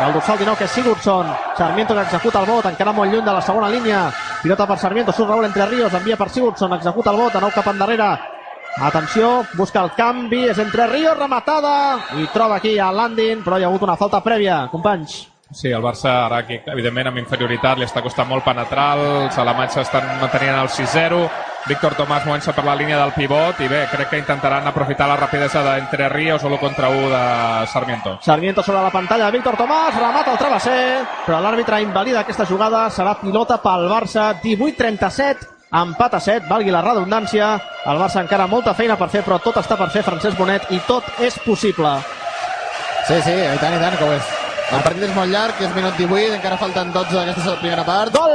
el 0.00 0.14
dorsal 0.14 0.38
19, 0.38 0.56
que 0.56 0.64
és 0.64 0.70
Sigurdsson. 0.70 1.28
Sarmiento 1.58 1.92
que 1.92 2.08
executa 2.08 2.40
el 2.40 2.48
vot, 2.48 2.64
encara 2.64 2.96
molt 2.96 3.12
lluny 3.12 3.28
de 3.28 3.36
la 3.36 3.44
segona 3.44 3.68
línia. 3.68 4.06
Pilota 4.40 4.64
per 4.66 4.78
Sarmiento, 4.78 5.12
surt 5.12 5.28
Raúl 5.28 5.44
Entre 5.52 5.68
Ríos, 5.68 5.92
envia 5.92 6.16
per 6.16 6.30
Sigurdsson, 6.30 6.80
executa 6.80 7.12
el 7.12 7.20
vot, 7.26 7.32
de 7.36 7.44
nou 7.44 7.52
cap 7.52 7.68
endarrere. 7.76 8.37
Atenció, 8.80 9.44
busca 9.58 9.82
el 9.82 9.90
canvi, 9.96 10.44
és 10.52 10.58
Entre 10.62 10.86
Ríos, 10.86 11.16
rematada, 11.18 11.98
i 12.14 12.28
troba 12.30 12.60
aquí 12.60 12.76
a 12.78 12.92
Landin, 12.94 13.42
però 13.42 13.58
hi 13.58 13.66
ha 13.66 13.72
hagut 13.72 13.82
una 13.82 13.96
falta 13.98 14.20
prèvia, 14.22 14.68
companys. 14.70 15.24
Sí, 15.50 15.72
el 15.72 15.82
Barça 15.82 16.12
ara 16.26 16.42
aquí, 16.44 16.60
evidentment, 16.68 17.08
amb 17.10 17.18
inferioritat, 17.18 17.80
li 17.80 17.86
està 17.88 18.04
costant 18.04 18.28
molt 18.28 18.44
penetrar, 18.46 18.92
els 19.00 19.38
alemanys 19.40 19.74
s'estan 19.80 20.06
mantenint 20.20 20.54
al 20.60 20.70
6-0, 20.70 21.22
Víctor 21.66 21.96
Tomàs 21.98 22.24
movent-se 22.28 22.54
per 22.54 22.62
la 22.64 22.76
línia 22.78 23.00
del 23.00 23.16
pivot 23.16 23.58
i 23.64 23.66
bé, 23.68 23.82
crec 23.90 24.12
que 24.12 24.22
intentaran 24.22 24.66
aprofitar 24.70 25.08
la 25.10 25.18
rapidesa 25.18 25.64
d'Entre 25.64 26.08
Ríos 26.12 26.44
o 26.44 26.48
l'1 26.48 26.60
contra 26.62 26.88
1 26.92 27.10
de 27.10 27.66
Sarmiento. 27.72 28.18
Sarmiento 28.22 28.62
sobre 28.62 28.82
la 28.84 28.94
pantalla, 28.94 29.30
Víctor 29.34 29.58
Tomàs, 29.58 29.98
remata 29.98 30.32
el 30.32 30.38
travesser, 30.38 30.80
però 31.26 31.42
l'àrbitre 31.42 31.82
invalida 31.82 32.22
aquesta 32.22 32.46
jugada, 32.46 32.86
serà 32.94 33.18
pilota 33.18 33.58
pel 33.58 33.88
Barça, 33.90 34.30
18-37, 34.38 35.57
empat 35.72 36.14
a 36.14 36.20
7, 36.20 36.48
valgui 36.48 36.72
la 36.72 36.82
redundància, 36.82 37.52
el 37.86 38.00
Barça 38.00 38.22
encara 38.22 38.48
molta 38.48 38.74
feina 38.74 38.96
per 38.96 39.10
fer, 39.12 39.22
però 39.26 39.38
tot 39.42 39.60
està 39.60 39.76
per 39.76 39.90
fer 39.92 40.04
Francesc 40.06 40.38
Bonet 40.38 40.70
i 40.72 40.80
tot 40.86 41.04
és 41.20 41.36
possible. 41.44 41.98
Sí, 43.08 43.20
sí, 43.24 43.32
i 43.32 43.58
tant, 43.60 43.76
i 43.76 43.80
tant 43.80 43.96
que 43.96 44.04
ho 44.04 44.12
és. 44.16 44.36
El 44.68 44.82
partit 44.84 45.04
és 45.06 45.14
molt 45.16 45.32
llarg, 45.32 45.60
és 45.64 45.70
minut 45.72 45.94
18, 45.96 46.34
encara 46.36 46.58
falten 46.60 46.90
12 46.92 47.14
d'aquesta 47.16 47.54
primera 47.62 47.84
part. 47.86 48.12
Gol! 48.12 48.34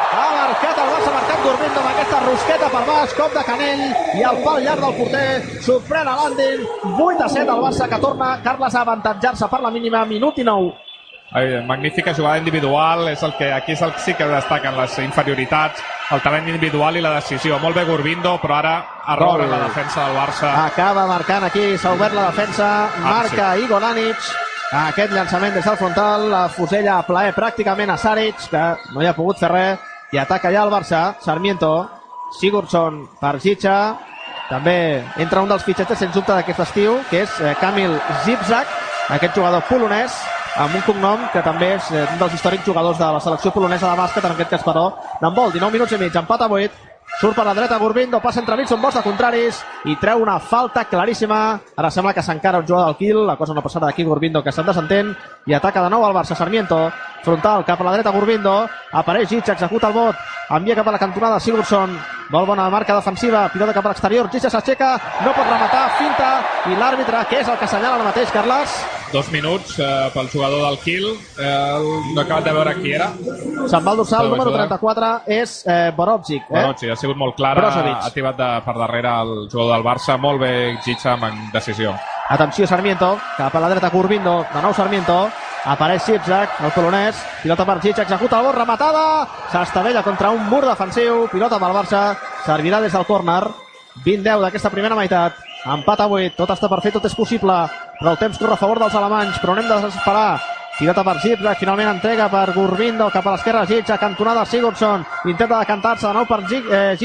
Ha 0.00 0.22
marcat 0.38 0.80
el 0.80 0.88
Barça, 0.94 1.10
marcat 1.12 1.42
Gurbindo 1.44 1.82
amb 1.82 1.90
aquesta 1.90 2.22
rosqueta 2.24 2.70
per 2.72 2.82
baix, 2.88 3.12
cop 3.18 3.36
de 3.36 3.44
canell 3.44 3.84
i 4.16 4.24
el 4.30 4.40
pal 4.46 4.64
llarg 4.64 4.86
del 4.86 4.96
porter, 5.00 5.28
sorprèn 5.66 6.08
a 6.08 6.16
Landin, 6.22 6.64
8 6.94 7.26
a 7.26 7.28
7 7.28 7.44
el 7.44 7.62
Barça 7.66 7.88
que 7.92 8.00
torna 8.00 8.32
Carles 8.44 8.74
a 8.74 8.84
avantatjar-se 8.86 9.50
per 9.52 9.60
la 9.60 9.72
mínima, 9.76 10.06
minut 10.08 10.40
i 10.40 10.48
9. 10.48 10.72
Ai, 11.34 11.66
magnífica 11.66 12.14
jugada 12.14 12.38
individual, 12.38 13.08
és 13.10 13.22
el 13.26 13.32
que 13.34 13.48
aquí 13.52 13.72
és 13.72 13.80
el 13.82 13.90
que 13.92 13.98
sí 13.98 14.12
que 14.14 14.26
destaquen 14.30 14.76
les 14.78 14.98
inferioritats, 15.02 15.80
el 16.14 16.20
talent 16.22 16.46
individual 16.46 16.94
i 16.94 17.00
la 17.02 17.16
decisió. 17.16 17.58
Molt 17.58 17.74
bé 17.74 17.82
Gurbindo, 17.88 18.36
però 18.38 18.60
ara 18.60 18.74
error 19.16 19.42
en 19.42 19.50
la 19.50 19.58
defensa 19.64 20.04
del 20.06 20.14
Barça. 20.14 20.52
Acaba 20.68 21.08
marcant 21.10 21.48
aquí, 21.48 21.72
s'ha 21.76 21.90
obert 21.98 22.14
la 22.14 22.28
defensa, 22.28 22.68
marca 23.02 23.48
Igor 23.58 23.82
Anic, 23.82 24.28
aquest 24.84 25.10
llançament 25.10 25.58
des 25.58 25.66
del 25.66 25.80
frontal, 25.80 26.28
la 26.30 26.44
fusella 26.48 27.00
a 27.00 27.08
plaer 27.08 27.34
pràcticament 27.34 27.90
a 27.90 27.98
Saric, 27.98 28.46
que 28.54 28.62
no 28.94 29.02
hi 29.02 29.10
ha 29.10 29.16
pogut 29.18 29.42
fer 29.42 29.50
res, 29.50 29.90
i 30.14 30.22
ataca 30.22 30.54
ja 30.54 30.62
el 30.62 30.70
Barça, 30.70 31.02
Sarmiento, 31.18 31.72
Sigurdsson 32.38 33.08
per 33.18 33.40
Gitxa, 33.42 33.74
també 34.52 35.02
entra 35.18 35.42
un 35.42 35.50
dels 35.50 35.66
fitxets 35.66 35.98
sens 35.98 36.14
dubte 36.14 36.30
d'aquest 36.30 36.62
estiu, 36.68 37.00
que 37.10 37.24
és 37.26 37.36
eh, 37.42 37.56
Kamil 37.58 37.98
Zipzak, 38.22 38.70
aquest 39.18 39.34
jugador 39.34 39.66
polonès, 39.66 40.22
amb 40.56 40.74
un 40.74 40.82
cognom 40.86 41.28
que 41.32 41.42
també 41.42 41.74
és 41.74 41.90
eh, 41.92 42.06
un 42.12 42.18
dels 42.20 42.34
històrics 42.36 42.66
jugadors 42.66 42.98
de 42.98 43.12
la 43.16 43.20
selecció 43.20 43.50
polonesa 43.54 43.90
de 43.90 44.00
bàsquet, 44.00 44.24
en 44.24 44.34
aquest 44.36 44.50
cas 44.56 44.66
però 44.66 44.90
d'handbol, 45.20 45.52
19 45.52 45.74
minuts 45.74 45.94
i 45.96 46.00
mig, 46.00 46.16
empat 46.16 46.44
a 46.46 46.50
8, 46.50 46.94
Surt 47.20 47.36
per 47.36 47.44
la 47.46 47.54
dreta 47.54 47.76
Gurbindo, 47.78 48.18
passa 48.18 48.40
entre 48.40 48.56
mig, 48.56 48.70
un 48.72 48.80
bosc 48.82 48.96
de 48.98 49.02
contraris 49.04 49.60
i 49.86 49.94
treu 50.00 50.22
una 50.24 50.38
falta 50.40 50.82
claríssima. 50.90 51.60
Ara 51.76 51.90
sembla 51.90 52.14
que 52.14 52.24
s'encara 52.24 52.58
un 52.58 52.66
jugador 52.66 52.88
del 52.88 52.96
Kiel, 52.96 53.20
la 53.26 53.36
cosa 53.36 53.54
no 53.54 53.62
passarà 53.62 53.86
d'aquí. 53.86 54.02
Gurbindo 54.02 54.42
que 54.42 54.50
se'n 54.50 54.66
desentén 54.66 55.12
i 55.46 55.54
ataca 55.54 55.84
de 55.84 55.92
nou 55.92 56.02
el 56.08 56.16
Barça 56.16 56.34
Sarmiento. 56.34 56.90
Frontal 57.22 57.64
cap 57.64 57.80
a 57.80 57.84
la 57.84 57.92
dreta 57.92 58.10
Gurbindo, 58.10 58.66
apareix 58.90 59.28
Gitx, 59.28 59.54
executa 59.54 59.88
el 59.88 59.94
vot, 59.94 60.16
envia 60.50 60.74
cap 60.74 60.88
a 60.88 60.96
la 60.96 60.98
cantonada 60.98 61.38
Sigurdsson, 61.38 61.94
vol 62.30 62.46
bona 62.46 62.66
marca 62.68 62.98
defensiva, 62.98 63.46
pilota 63.52 63.72
cap 63.72 63.86
a 63.86 63.94
l'exterior, 63.94 64.28
Gitx 64.32 64.50
s'aixeca, 64.50 64.90
no 65.22 65.32
pot 65.32 65.46
rematar, 65.46 65.86
finta. 66.00 66.34
I 66.66 66.76
l'àrbitre, 66.76 67.24
que 67.30 67.40
és 67.40 67.48
el 67.48 67.56
que 67.56 67.70
assenyala 67.70 67.94
ara 68.00 68.10
mateix, 68.10 68.34
Carles, 68.34 68.76
Dos 69.14 69.30
minuts 69.30 69.78
eh, 69.78 70.10
pel 70.10 70.28
jugador 70.28 70.64
del 70.66 70.78
Kiel. 70.82 71.04
Eh, 71.38 72.00
no 72.14 72.20
he 72.20 72.24
acabat 72.24 72.48
de 72.48 72.54
veure 72.56 72.72
qui 72.80 72.90
era. 72.96 73.12
se'n 73.14 73.84
va 73.86 73.92
al 73.92 74.00
dorsal, 74.00 74.26
número 74.26 74.50
ajuda. 74.50 74.64
34 74.66 75.10
és 75.36 75.52
eh, 75.70 75.92
Borovcic. 75.94 76.48
Eh? 76.50 76.64
Sí, 76.80 76.90
ha 76.90 76.96
sigut 76.98 77.16
molt 77.16 77.36
clara. 77.38 77.62
Brozovic. 77.62 78.00
Ha 78.02 78.10
tibat 78.10 78.40
de, 78.40 78.48
per 78.66 78.74
darrere 78.74 79.12
el 79.22 79.30
jugador 79.52 79.76
del 79.76 79.86
Barça. 79.86 80.18
Molt 80.18 80.42
bé, 80.42 80.50
Gitxa, 80.82 81.14
amb 81.14 81.54
decisió. 81.54 81.94
Atenció 82.34 82.66
Sarmiento, 82.66 83.12
cap 83.36 83.54
a 83.54 83.62
la 83.62 83.70
dreta 83.70 83.92
Gurbindo, 83.94 84.34
de 84.50 84.66
nou 84.66 84.74
Sarmiento, 84.74 85.28
apareix 85.70 86.02
Sipzak, 86.02 86.58
el 86.64 86.74
polonès, 86.74 87.22
pilota 87.42 87.66
per 87.68 87.78
Gitx, 87.82 88.02
executa 88.02 88.40
el 88.40 88.48
bot, 88.48 88.56
rematada, 88.56 89.06
s'estavella 89.52 90.02
contra 90.02 90.30
un 90.34 90.48
mur 90.48 90.64
defensiu, 90.66 91.28
pilota 91.30 91.60
pel 91.60 91.76
Barça, 91.76 92.04
servirà 92.48 92.80
des 92.80 92.96
del 92.96 93.06
córner, 93.06 93.42
20-10 94.02 94.40
d'aquesta 94.40 94.72
primera 94.72 94.96
meitat, 94.98 95.36
empat 95.64 96.00
a 96.00 96.08
8, 96.08 96.34
tot 96.36 96.50
està 96.56 96.68
per 96.72 96.80
fer, 96.82 96.96
tot 96.96 97.04
és 97.04 97.14
possible, 97.14 97.54
però 98.00 98.12
el 98.12 98.18
temps 98.18 98.38
corre 98.38 98.54
a 98.54 98.60
favor 98.60 98.78
dels 98.78 98.94
alemanys, 98.94 99.38
però 99.40 99.54
de 99.68 99.80
desesperar. 99.82 100.40
Pilota 100.76 101.04
per 101.06 101.20
Zipzak, 101.22 101.58
finalment 101.60 101.88
entrega 101.88 102.28
per 102.28 102.52
Gurbindo 102.52 103.06
cap 103.08 103.26
a 103.28 103.30
l'esquerra 103.36 103.64
Gitxa, 103.64 103.96
cantonada 103.96 104.44
Sigurdsson, 104.44 105.04
intenta 105.24 105.60
decantar-se 105.60 106.06
de 106.08 106.12
nou 106.12 106.26
per 106.26 106.40
Gig- 106.48 106.66
eh, 106.68 106.96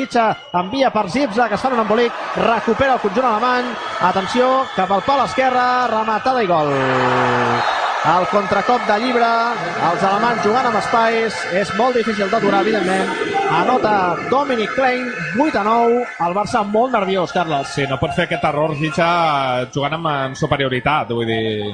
envia 0.54 0.89
per 0.89 1.08
Zipzak, 1.08 1.52
es 1.52 1.62
fa 1.62 1.67
un 1.69 1.80
embolic, 1.80 2.12
recupera 2.36 2.93
el 2.93 2.99
conjunt 2.99 3.25
alemany, 3.25 3.65
atenció, 4.02 4.65
cap 4.75 4.91
al 4.91 5.04
pal 5.04 5.23
esquerre, 5.25 5.88
rematada 5.91 6.41
i 6.41 6.47
gol. 6.47 6.73
El 8.17 8.25
contracop 8.32 8.82
de 8.88 8.97
llibre, 9.04 9.30
els 9.91 10.04
alemanys 10.04 10.41
jugant 10.43 10.65
amb 10.65 10.78
espais, 10.78 11.36
és 11.54 11.75
molt 11.78 11.95
difícil 11.95 12.30
d'aturar, 12.32 12.62
evidentment. 12.62 13.38
Anota 13.51 14.15
Dominic 14.29 14.75
Klein, 14.75 15.12
8 15.39 15.57
a 15.57 15.63
9, 15.63 16.05
el 16.27 16.33
Barça 16.38 16.62
molt 16.63 16.93
nerviós, 16.93 17.31
Carles. 17.33 17.71
Sí, 17.73 17.85
no 17.89 17.97
pot 17.97 18.13
fer 18.13 18.27
aquest 18.27 18.43
error 18.45 18.75
Gitxa 18.77 19.07
jugant 19.73 19.95
amb 19.97 20.09
en 20.12 20.35
superioritat, 20.38 21.09
vull 21.17 21.25
dir, 21.25 21.71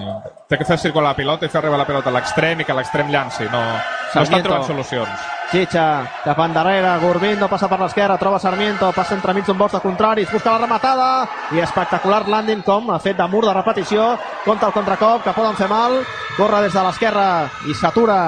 té 0.47 0.55
que 0.57 0.67
fer 0.67 0.77
circular 0.79 1.09
la 1.11 1.17
pilota 1.17 1.45
i 1.45 1.51
fer 1.51 1.59
arribar 1.59 1.81
la 1.81 1.88
pilota 1.89 2.09
a 2.09 2.15
l'extrem 2.15 2.63
i 2.63 2.67
que 2.67 2.77
l'extrem 2.77 3.11
llanci, 3.11 3.49
no, 3.51 3.59
no 3.59 3.75
està 3.75 4.21
Sarmiento. 4.21 4.47
trobant 4.47 4.69
solucions. 4.69 5.27
Gitxa, 5.51 5.85
cap 6.23 6.39
endarrere, 6.45 6.95
Gurbindo 7.03 7.51
passa 7.51 7.67
per 7.67 7.81
l'esquerra, 7.83 8.17
troba 8.17 8.39
Sarmiento, 8.39 8.93
passa 8.95 9.19
entremig 9.19 9.45
d'un 9.45 9.59
box 9.59 9.75
de 9.75 9.83
contraris, 9.83 10.31
busca 10.31 10.55
la 10.55 10.63
rematada 10.63 11.11
i 11.51 11.59
espectacular 11.59 12.23
landing 12.31 12.63
com 12.63 12.89
ha 12.95 13.01
fet 13.03 13.19
de 13.19 13.27
mur 13.27 13.43
de 13.45 13.53
repetició, 13.53 14.13
compta 14.47 14.71
el 14.71 14.73
contracop 14.79 15.27
que 15.27 15.35
poden 15.35 15.59
fer 15.59 15.67
mal, 15.67 15.99
corre 16.39 16.63
des 16.63 16.73
de 16.73 16.88
l'esquerra 16.88 17.29
i 17.67 17.75
s'atura 17.75 18.19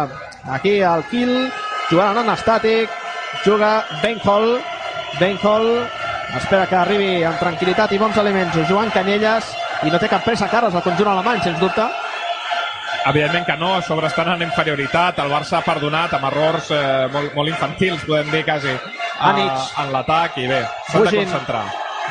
aquí 0.52 0.82
al 0.84 1.08
kill, 1.08 1.48
jugant 1.90 2.20
en 2.20 2.36
estàtic, 2.36 2.92
juga 3.46 3.86
Ben 4.02 4.20
Hall, 4.24 4.60
Ben 5.20 5.38
Hall 5.44 5.88
espera 6.38 6.68
que 6.68 6.76
arribi 6.76 7.24
amb 7.26 7.40
tranquil·litat 7.40 7.94
i 7.96 8.00
bons 8.02 8.18
aliments 8.20 8.58
Joan 8.70 8.92
Canyelles 8.92 9.54
i 9.88 9.94
no 9.94 10.00
té 10.02 10.10
cap 10.12 10.26
pressa 10.26 10.50
Carles 10.52 10.76
el 10.76 10.86
conjunt 10.86 11.10
alemany, 11.12 11.42
sens 11.46 11.60
dubte. 11.62 11.86
Evidentment 13.08 13.46
que 13.48 13.56
no, 13.56 13.76
a 13.78 13.82
sobre 13.82 14.10
estan 14.10 14.34
en 14.34 14.42
inferioritat, 14.44 15.22
el 15.24 15.32
Barça 15.32 15.60
ha 15.60 15.64
perdonat 15.64 16.18
amb 16.18 16.28
errors 16.28 16.72
eh, 16.76 17.06
molt, 17.14 17.36
molt 17.38 17.52
infantils, 17.54 18.04
podem 18.04 18.34
dir 18.34 18.44
quasi, 18.48 18.74
a, 19.24 19.32
en 19.84 19.94
l'atac 19.94 20.42
i 20.42 20.48
bé, 20.50 20.60
s'han 20.90 21.08
de 21.08 21.14
concentrar. 21.22 21.64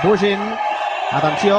Bugin, 0.04 0.46
atenció, 1.18 1.58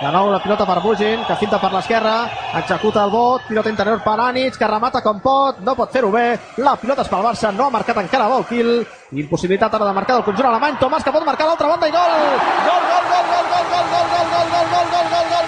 de 0.00 0.10
nou 0.10 0.30
la 0.32 0.40
pilota 0.40 0.64
per 0.64 0.78
Bugin, 0.80 1.24
que 1.28 1.36
finta 1.36 1.58
per 1.60 1.70
l'esquerra, 1.74 2.14
executa 2.62 3.02
el 3.04 3.10
vot, 3.12 3.42
pilota 3.48 3.68
interior 3.68 4.00
per 4.00 4.16
Anits, 4.24 4.56
que 4.56 4.68
remata 4.68 5.02
com 5.04 5.20
pot, 5.20 5.60
no 5.60 5.74
pot 5.76 5.92
fer-ho 5.92 6.08
bé, 6.14 6.38
la 6.64 6.72
pilota 6.80 7.04
és 7.04 7.10
pel 7.12 7.26
Barça, 7.26 7.52
no 7.52 7.66
ha 7.66 7.74
marcat 7.74 8.00
encara 8.00 8.30
vol 8.32 8.46
kill, 8.48 8.72
impossibilitat 9.12 9.76
ara 9.76 9.90
de 9.90 9.96
marcar 9.98 10.16
del 10.16 10.24
conjunt 10.24 10.48
alemany, 10.48 10.80
Tomàs 10.80 11.04
que 11.04 11.12
pot 11.12 11.26
marcar 11.28 11.50
l'altra 11.50 11.68
banda 11.74 11.92
i 11.92 11.92
gol, 11.92 12.16
gol, 12.64 12.88
gol, 12.88 13.04
gol, 13.12 13.28
gol, 13.28 13.46
gol, 13.52 13.68
gol, 13.68 13.84
gol, 13.84 14.26
gol, 14.32 14.48
gol, 14.48 14.66
gol, 14.72 14.88
gol, 14.96 15.12
gol, 15.12 15.30
gol! 15.34 15.39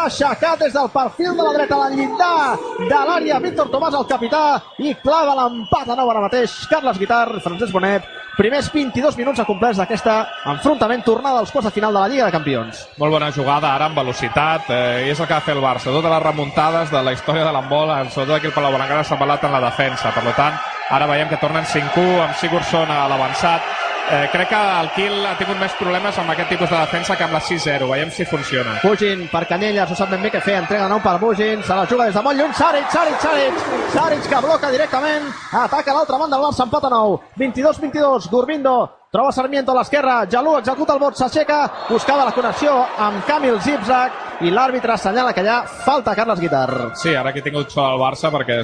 Aixecat 0.00 0.62
des 0.62 0.72
del 0.72 0.88
perfil 0.88 1.34
de 1.36 1.44
la 1.44 1.50
dreta 1.52 1.76
al 1.76 1.92
llindar 1.92 2.56
de 2.78 3.00
l'àrea 3.08 3.40
Víctor 3.42 3.68
Tomàs, 3.68 3.98
el 3.98 4.06
capità, 4.08 4.44
i 4.80 4.94
clava 5.02 5.34
l'empat 5.36 5.90
a 5.92 5.96
nou 5.98 6.08
ara 6.08 6.22
mateix. 6.24 6.54
Carles 6.70 6.96
Guitar, 6.96 7.26
Francesc 7.44 7.74
Bonet, 7.74 8.06
primers 8.38 8.70
22 8.72 9.18
minuts 9.20 9.42
acomplerts 9.44 9.82
d'aquesta 9.82 10.16
enfrontament 10.54 11.04
tornada 11.04 11.42
als 11.42 11.52
quarts 11.52 11.68
de 11.68 11.74
final 11.76 11.92
de 11.92 12.00
la 12.00 12.08
Lliga 12.08 12.30
de 12.30 12.36
Campions. 12.38 12.86
Molt 12.96 13.12
bona 13.12 13.28
jugada, 13.36 13.74
ara 13.74 13.90
amb 13.90 14.00
velocitat, 14.00 14.70
eh, 14.72 15.10
és 15.12 15.20
el 15.20 15.28
que 15.28 15.36
ha 15.36 15.44
fer 15.44 15.58
el 15.58 15.62
Barça. 15.62 15.92
Totes 15.92 16.10
les 16.16 16.22
remuntades 16.22 16.90
de 16.90 17.02
la 17.04 17.12
història 17.12 17.44
de 17.44 17.52
l'embol, 17.52 17.92
sobretot 18.08 18.36
aquí 18.38 18.46
el 18.48 18.56
Palau 18.56 18.72
Blaugrana 18.72 19.04
s'ha 19.04 19.18
embalat 19.20 19.44
en 19.44 19.52
la 19.52 19.64
defensa. 19.68 20.14
Per 20.16 20.32
tant, 20.32 20.56
ara 20.90 21.06
veiem 21.06 21.28
que 21.30 21.38
tornen 21.38 21.64
5-1 21.64 22.20
amb 22.24 22.34
Sigurdsson 22.36 22.90
a 22.90 23.06
l'avançat. 23.08 23.62
Eh, 24.10 24.28
crec 24.32 24.48
que 24.50 24.58
el 24.58 24.88
Kiel 24.90 25.26
ha 25.26 25.36
tingut 25.38 25.58
més 25.60 25.74
problemes 25.78 26.16
amb 26.18 26.32
aquest 26.32 26.48
tipus 26.50 26.70
de 26.70 26.78
defensa 26.80 27.14
que 27.16 27.24
amb 27.28 27.36
la 27.36 27.40
6-0. 27.46 27.86
Veiem 27.92 28.10
si 28.10 28.26
funciona. 28.26 28.80
Bugin 28.82 29.28
per 29.30 29.44
Canyelles, 29.46 29.90
no 29.90 29.96
sap 29.96 30.10
ben 30.10 30.22
bé 30.26 30.32
què 30.34 30.40
fer, 30.42 30.56
entrega 30.58 30.88
nou 30.90 30.98
per 31.04 31.16
Bugin, 31.22 31.62
se 31.62 31.76
la 31.78 31.86
juga 31.86 32.08
des 32.08 32.18
de 32.18 32.22
molt 32.26 32.40
lluny, 32.40 32.54
Saric, 32.58 32.90
Saric, 32.90 33.20
Saric, 33.22 33.66
Saric 33.94 34.26
que 34.32 34.40
bloca 34.42 34.70
directament, 34.74 35.30
ataca 35.62 35.94
l'altra 35.94 36.18
banda 36.18 36.40
el 36.40 36.48
Barça, 36.48 36.66
empat 36.66 36.88
a 36.88 36.90
nou, 36.90 37.20
22-22, 37.38 38.26
Gurbindo, 38.32 38.99
troba 39.10 39.32
Sarmiento 39.32 39.72
a 39.72 39.80
l'esquerra, 39.80 40.20
Jalú 40.30 40.52
executa 40.60 40.94
el 40.94 41.00
vot, 41.02 41.16
s'aixeca, 41.18 41.58
buscava 41.88 42.28
la 42.28 42.34
connexió 42.34 42.76
amb 43.02 43.24
Kamil 43.26 43.58
Zipzak 43.58 44.44
i 44.46 44.52
l'àrbitre 44.54 44.94
assenyala 44.94 45.32
que 45.34 45.42
allà 45.42 45.64
falta 45.66 46.14
Carles 46.14 46.38
Guitar. 46.38 46.92
Sí, 46.94 47.16
ara 47.18 47.32
que 47.32 47.42
he 47.42 47.46
tingut 47.46 47.74
sort 47.74 47.88
al 47.88 47.98
Barça 47.98 48.30
perquè 48.30 48.60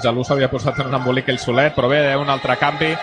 Jalú 0.00 0.24
s'havia 0.24 0.48
posat 0.48 0.80
en 0.80 0.88
un 0.88 0.96
embolic 1.02 1.28
ell 1.28 1.38
solet, 1.38 1.76
però 1.76 1.90
bé, 1.92 2.00
un 2.16 2.32
altre 2.32 2.56
canvi. 2.56 2.94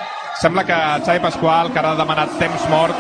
Sembla 0.42 0.66
que 0.66 0.78
Xavi 1.06 1.22
Pasqual, 1.22 1.70
que 1.72 1.80
ara 1.80 1.94
ha 1.94 2.00
demanat 2.02 2.34
temps 2.42 2.66
mort 2.74 2.98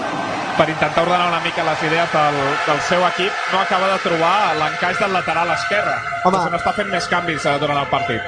per 0.57 0.69
intentar 0.69 1.03
ordenar 1.03 1.31
una 1.31 1.41
mica 1.41 1.65
les 1.65 1.83
idees 1.89 2.13
del, 2.13 2.37
del 2.67 2.79
seu 2.85 3.01
equip, 3.09 3.33
no 3.53 3.59
acaba 3.61 3.89
de 3.93 3.97
trobar 4.05 4.53
l'encaix 4.61 5.01
del 5.01 5.13
lateral 5.13 5.53
esquerre. 5.57 5.97
Home. 6.25 6.37
Se 6.45 6.53
n'està 6.53 6.73
fent 6.77 6.93
més 6.93 7.09
canvis 7.09 7.45
eh, 7.49 7.57
durant 7.61 7.81
el 7.81 7.89
partit. 7.89 8.21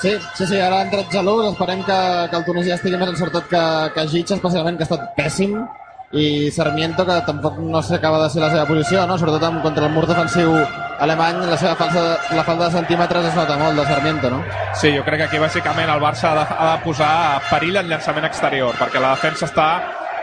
Sí, 0.00 0.14
sí, 0.36 0.46
sí, 0.46 0.60
ara 0.62 0.78
ha 0.78 0.86
entrat 0.86 1.10
Jalús, 1.10 1.48
esperem 1.50 1.82
que, 1.82 1.98
que 2.30 2.38
el 2.38 2.44
Tunísia 2.46 2.76
estigui 2.78 3.00
més 3.00 3.10
encertat 3.10 3.48
que, 3.50 3.62
que 3.96 4.08
Gitxa, 4.12 4.36
especialment, 4.38 4.78
que 4.78 4.86
ha 4.86 4.88
estat 4.88 5.08
pèssim, 5.16 5.56
i 6.12 6.50
Sarmiento, 6.54 7.04
que 7.04 7.18
tampoc 7.26 7.58
no 7.60 7.82
s'acaba 7.82 8.22
de 8.22 8.30
ser 8.30 8.40
la 8.40 8.50
seva 8.50 8.64
posició, 8.68 9.04
no? 9.06 9.18
sobretot 9.18 9.44
amb, 9.44 9.60
contra 9.62 9.88
el 9.88 9.92
mur 9.92 10.06
defensiu 10.08 10.54
alemany, 11.04 11.42
la 11.50 11.58
seva 11.60 11.74
falsa, 11.76 12.04
la 12.32 12.44
falta 12.46 12.68
de 12.68 12.78
centímetres 12.78 13.26
es 13.28 13.36
nota 13.36 13.58
molt 13.60 13.76
de 13.76 13.86
Sarmiento, 13.90 14.30
no? 14.30 14.40
Sí, 14.72 14.94
jo 14.96 15.04
crec 15.04 15.24
que 15.24 15.28
aquí 15.28 15.42
bàsicament 15.42 15.90
el 15.92 16.00
Barça 16.00 16.30
ha 16.30 16.36
de, 16.38 16.46
ha 16.48 16.68
de 16.76 16.84
posar 16.86 17.12
perill 17.50 17.82
el 17.82 17.90
llançament 17.90 18.30
exterior, 18.30 18.78
perquè 18.80 19.02
la 19.02 19.12
defensa 19.18 19.50
està 19.50 19.68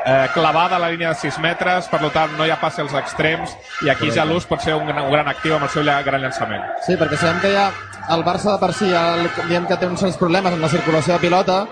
eh, 0.05 0.27
clavada 0.33 0.75
a 0.77 0.79
la 0.79 0.89
línia 0.93 1.09
de 1.09 1.15
6 1.15 1.39
metres, 1.39 1.87
per 1.91 1.99
tant 2.13 2.35
no 2.37 2.45
hi 2.45 2.51
ha 2.53 2.59
passi 2.61 2.81
als 2.81 2.93
extrems, 2.93 3.55
i 3.85 3.89
aquí 3.89 4.11
Jalús 4.11 4.45
pot 4.45 4.61
ser 4.61 4.75
un, 4.75 4.85
gran- 4.87 5.05
un 5.05 5.11
gran 5.11 5.27
actiu 5.27 5.55
amb 5.55 5.63
el 5.67 5.69
seu 5.73 5.83
gran 5.83 6.21
llançament. 6.21 6.63
Sí, 6.85 6.95
perquè 6.95 7.17
sabem 7.17 7.41
que 7.41 7.51
ja 7.53 7.71
el 8.13 8.23
Barça 8.23 8.53
de 8.53 8.59
per 8.61 8.73
si 8.73 8.91
ja 8.91 9.15
diem 9.49 9.65
que 9.65 9.77
té 9.77 9.87
uns 9.87 9.99
certs 9.99 10.17
problemes 10.17 10.53
amb 10.53 10.61
la 10.61 10.69
circulació 10.69 11.13
de 11.15 11.19
pilota 11.25 11.65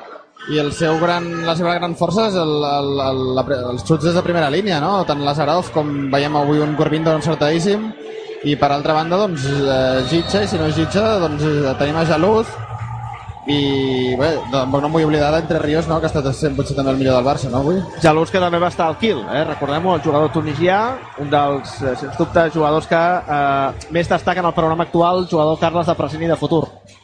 i 0.52 0.58
el 0.60 0.74
seu 0.74 0.98
gran, 1.00 1.46
la 1.46 1.56
seva 1.56 1.76
gran 1.78 1.94
força 1.96 2.26
és 2.28 2.36
el, 2.36 2.56
el, 2.68 2.90
el, 3.00 3.20
la, 3.38 3.44
els 3.72 3.86
xuts 3.86 4.04
des 4.04 4.16
de 4.18 4.24
primera 4.26 4.50
línia, 4.50 4.80
no? 4.84 5.04
Tant 5.08 5.22
Lazarov 5.24 5.70
com 5.72 6.10
veiem 6.12 6.36
avui 6.36 6.60
un 6.60 6.74
Corbindo 6.76 7.14
encertadíssim 7.16 7.86
i 8.44 8.58
per 8.60 8.72
altra 8.74 8.92
banda, 8.98 9.16
doncs, 9.22 9.46
eh, 9.46 10.02
Gitxa, 10.10 10.42
i 10.44 10.48
si 10.52 10.58
no 10.60 10.68
Gitxa, 10.74 11.06
doncs 11.22 11.46
eh, 11.48 11.76
tenim 11.80 11.96
a 12.02 12.04
Jaluz 12.10 12.50
i 13.46 14.16
bé, 14.16 14.30
tampoc 14.54 14.80
no 14.80 14.88
em 14.88 14.94
vull 14.96 15.06
oblidar 15.10 15.32
d'Entre 15.34 15.60
Ríos, 15.60 15.88
no? 15.92 15.98
que 16.00 16.08
ha 16.08 16.12
estat 16.12 16.30
sent 16.38 16.56
potser 16.56 16.78
també 16.78 16.94
el 16.94 17.00
millor 17.02 17.18
del 17.18 17.26
Barça, 17.28 17.50
no, 17.52 17.60
avui? 17.60 17.82
Jalús 18.04 18.32
que 18.32 18.40
també 18.40 18.60
va 18.62 18.70
estar 18.72 18.88
al 18.88 18.98
kill, 19.02 19.20
eh? 19.28 19.44
recordem-ho, 19.50 19.98
el 19.98 20.04
jugador 20.06 20.32
tunisià, 20.32 20.80
un 21.20 21.30
dels, 21.34 21.74
eh, 21.84 21.96
sens 22.00 22.16
dubte, 22.18 22.46
jugadors 22.56 22.88
que 22.88 22.96
eh, 23.04 23.88
més 23.92 24.08
destaquen 24.08 24.48
al 24.48 24.56
programa 24.56 24.88
actual, 24.88 25.26
jugador 25.30 25.60
Carles 25.60 25.92
de 25.92 25.96
present 26.00 26.24
i 26.24 26.32
de 26.32 26.40
futur. 26.40 26.64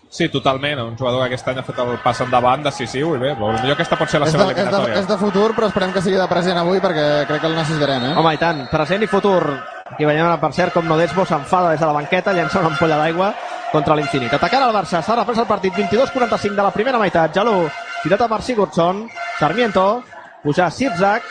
Sí, 0.09 0.25
totalment, 0.33 0.79
un 0.81 0.95
jugador 0.97 1.19
que 1.21 1.35
aquest 1.35 1.51
any 1.51 1.59
ha 1.59 1.63
fet 1.67 1.77
el 1.83 1.91
pas 2.01 2.17
endavant 2.23 2.63
decisiu 2.65 3.11
i 3.13 3.19
bé, 3.21 3.35
potser 3.37 3.75
aquesta 3.75 3.99
pot 3.99 4.09
ser 4.09 4.23
la 4.23 4.25
És 4.25 4.33
seva 4.33 4.47
de, 4.47 4.55
és, 4.55 4.55
de, 4.55 4.63
eliminatòria. 4.63 5.03
és 5.03 5.11
de 5.11 5.17
futur, 5.21 5.51
però 5.53 5.67
esperem 5.69 5.91
que 5.93 6.01
sigui 6.01 6.17
de 6.17 6.25
present 6.31 6.57
avui 6.57 6.79
perquè 6.81 7.05
crec 7.29 7.43
que 7.43 7.51
el 7.51 7.59
necessitarem, 7.59 8.07
eh? 8.07 8.15
Home, 8.17 8.33
i 8.33 8.41
tant, 8.41 8.63
present 8.71 9.03
i 9.05 9.11
futur. 9.11 9.43
Aquí 9.91 10.07
veiem, 10.07 10.31
per 10.41 10.53
cert, 10.55 10.73
com 10.73 10.87
Nodesbo 10.87 11.27
s'enfada 11.29 11.75
des 11.75 11.83
de 11.83 11.85
la 11.85 11.93
banqueta, 11.99 12.33
llença 12.33 12.63
una 12.63 12.71
ampolla 12.73 12.97
d'aigua 13.03 13.33
contra 13.71 13.95
l'infinit. 13.95 14.33
Atacant 14.33 14.65
el 14.65 14.73
Barça, 14.75 15.01
s'ha 15.03 15.19
reprès 15.19 15.37
el 15.37 15.47
partit, 15.49 15.73
22-45 15.73 16.55
de 16.55 16.63
la 16.63 16.71
primera 16.71 16.99
meitat. 17.01 17.35
Jalú, 17.35 17.67
pilota 18.03 18.27
per 18.27 18.41
Sigurdsson, 18.41 19.05
Sarmiento, 19.39 20.03
puja 20.43 20.69
Sirzak, 20.71 21.23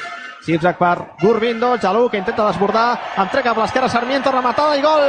Sirzak 0.44 0.78
per 0.78 0.96
Gurbindo, 1.20 1.74
Jalú 1.82 2.08
que 2.08 2.18
intenta 2.18 2.46
desbordar, 2.46 2.98
entrega 3.18 3.54
per 3.54 3.64
l'esquerra 3.64 3.88
Sarmiento, 3.88 4.32
rematada 4.32 4.78
i 4.78 4.84
gol! 4.84 5.02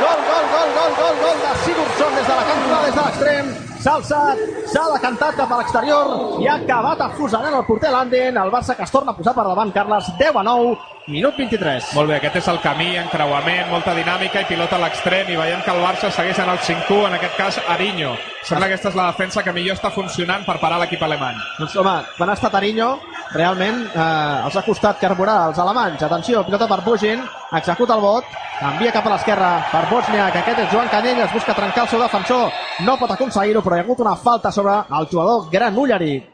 Gol, 0.00 0.24
gol, 0.30 0.48
gol, 0.54 0.72
gol, 0.78 0.96
gol, 0.98 1.20
gol 1.22 1.44
de 1.44 1.52
Sigurdsson 1.66 2.16
des 2.16 2.26
de 2.26 2.34
la 2.40 2.48
cantonada, 2.48 2.82
des 2.86 2.94
de 2.94 3.04
l'extrem, 3.04 3.52
s'ha 3.84 3.94
alçat, 4.00 4.42
s'ha 4.72 4.84
decantat 4.96 5.36
cap 5.36 5.52
a 5.52 5.60
l'exterior 5.60 6.40
i 6.40 6.48
ha 6.48 6.56
acabat 6.62 7.06
afusellant 7.06 7.54
el 7.54 7.66
porter 7.68 7.92
Landen, 7.92 8.40
el 8.40 8.50
Barça 8.50 8.74
que 8.74 8.82
es 8.82 8.90
torna 8.90 9.12
a 9.12 9.16
posar 9.16 9.34
per 9.36 9.44
davant, 9.44 9.72
Carles, 9.72 10.10
10 10.18 10.40
a 10.40 10.42
9, 10.42 10.74
minut 11.06 11.36
23. 11.36 11.90
Molt 11.94 12.08
bé, 12.08 12.16
aquest 12.16 12.38
és 12.40 12.48
el 12.48 12.60
camí, 12.64 12.94
encreuament, 12.96 13.68
molta 13.70 13.94
dinàmica 13.96 14.42
i 14.42 14.48
pilota 14.48 14.78
a 14.78 14.82
l'extrem 14.84 15.28
i 15.30 15.36
veiem 15.36 15.62
que 15.64 15.72
el 15.74 15.82
Barça 15.84 16.10
segueix 16.10 16.38
en 16.40 16.52
el 16.52 16.58
5-1, 16.58 17.08
en 17.08 17.16
aquest 17.18 17.36
cas 17.36 17.60
Ariño. 17.74 18.14
Sembla 18.44 18.68
que 18.68 18.74
aquesta 18.74 18.90
és 18.92 18.98
la 18.98 19.06
defensa 19.10 19.42
que 19.44 19.52
millor 19.56 19.76
està 19.76 19.90
funcionant 19.92 20.44
per 20.46 20.58
parar 20.60 20.80
l'equip 20.80 21.02
alemany. 21.04 21.38
Doncs 21.58 21.76
home, 21.80 21.94
quan 22.16 22.30
ha 22.30 22.36
estat 22.38 22.56
Ariño, 22.56 22.90
realment 23.34 23.84
eh, 23.86 24.44
els 24.46 24.56
ha 24.56 24.64
costat 24.66 25.00
carburar 25.00 25.38
als 25.46 25.60
alemanys. 25.60 26.02
Atenció, 26.02 26.44
pilota 26.44 26.68
per 26.68 26.82
Bugin, 26.84 27.24
executa 27.52 27.96
el 27.96 28.04
vot, 28.04 28.36
envia 28.72 28.92
cap 28.92 29.06
a 29.06 29.14
l'esquerra 29.14 29.54
per 29.72 29.86
Bosnia, 29.90 30.30
que 30.32 30.44
aquest 30.44 30.66
és 30.66 30.70
Joan 30.72 30.92
Canyelles, 30.92 31.32
busca 31.32 31.56
trencar 31.56 31.84
el 31.84 31.92
seu 31.92 32.00
defensor, 32.00 32.52
no 32.86 32.98
pot 33.00 33.16
aconseguir-ho, 33.16 33.64
però 33.64 33.76
hi 33.76 33.84
ha 33.84 33.88
hagut 33.88 34.04
una 34.04 34.16
falta 34.16 34.52
sobre 34.52 34.80
el 34.98 35.10
jugador 35.10 35.50
Gran 35.52 35.76
Ullari. 35.76 36.33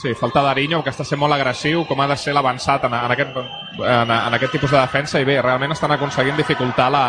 Sí, 0.00 0.14
falta 0.14 0.40
d'Ariño, 0.40 0.78
que 0.80 0.88
està 0.94 1.04
sent 1.04 1.18
molt 1.20 1.34
agressiu, 1.36 1.82
com 1.84 1.98
ha 2.00 2.06
de 2.08 2.14
ser 2.16 2.32
l'avançat 2.32 2.86
en, 2.88 2.94
en, 2.96 3.12
aquest, 3.12 3.34
en, 3.36 4.12
en 4.14 4.36
aquest 4.36 4.54
tipus 4.56 4.70
de 4.72 4.78
defensa, 4.78 5.20
i 5.20 5.26
bé, 5.28 5.34
realment 5.44 5.74
estan 5.74 5.92
aconseguint 5.92 6.38
dificultar 6.40 6.86
la, 6.88 7.02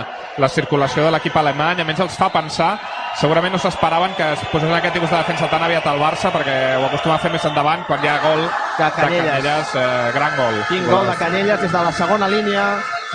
la 0.43 0.49
circulació 0.51 1.05
de 1.05 1.13
l'equip 1.15 1.37
alemany, 1.39 1.79
a 1.79 1.85
menys 1.87 2.01
els 2.03 2.17
fa 2.19 2.27
pensar, 2.33 2.73
segurament 3.21 3.55
no 3.55 3.61
s'esperaven 3.63 4.17
que 4.17 4.27
es 4.33 4.43
posés 4.51 4.67
en 4.67 4.75
aquest 4.75 4.97
tipus 4.97 5.07
de 5.07 5.21
defensa 5.21 5.47
tan 5.47 5.63
aviat 5.63 5.87
al 5.87 6.01
Barça, 6.03 6.33
perquè 6.33 6.55
ho 6.81 6.89
acostuma 6.89 7.15
a 7.15 7.21
fer 7.23 7.31
més 7.31 7.45
endavant, 7.47 7.85
quan 7.87 8.03
hi 8.03 8.11
ha 8.11 8.15
gol 8.25 8.43
De 8.43 8.83
de 8.83 8.89
Canyelles. 8.97 9.29
Canyelles, 9.29 9.75
eh, 9.79 10.11
gran 10.17 10.35
gol. 10.41 10.57
Quin 10.67 10.89
gol 10.89 11.07
de 11.07 11.15
Canyelles 11.21 11.61
des 11.63 11.71
de 11.71 11.83
la 11.85 11.93
segona 11.95 12.27
línia, 12.27 12.65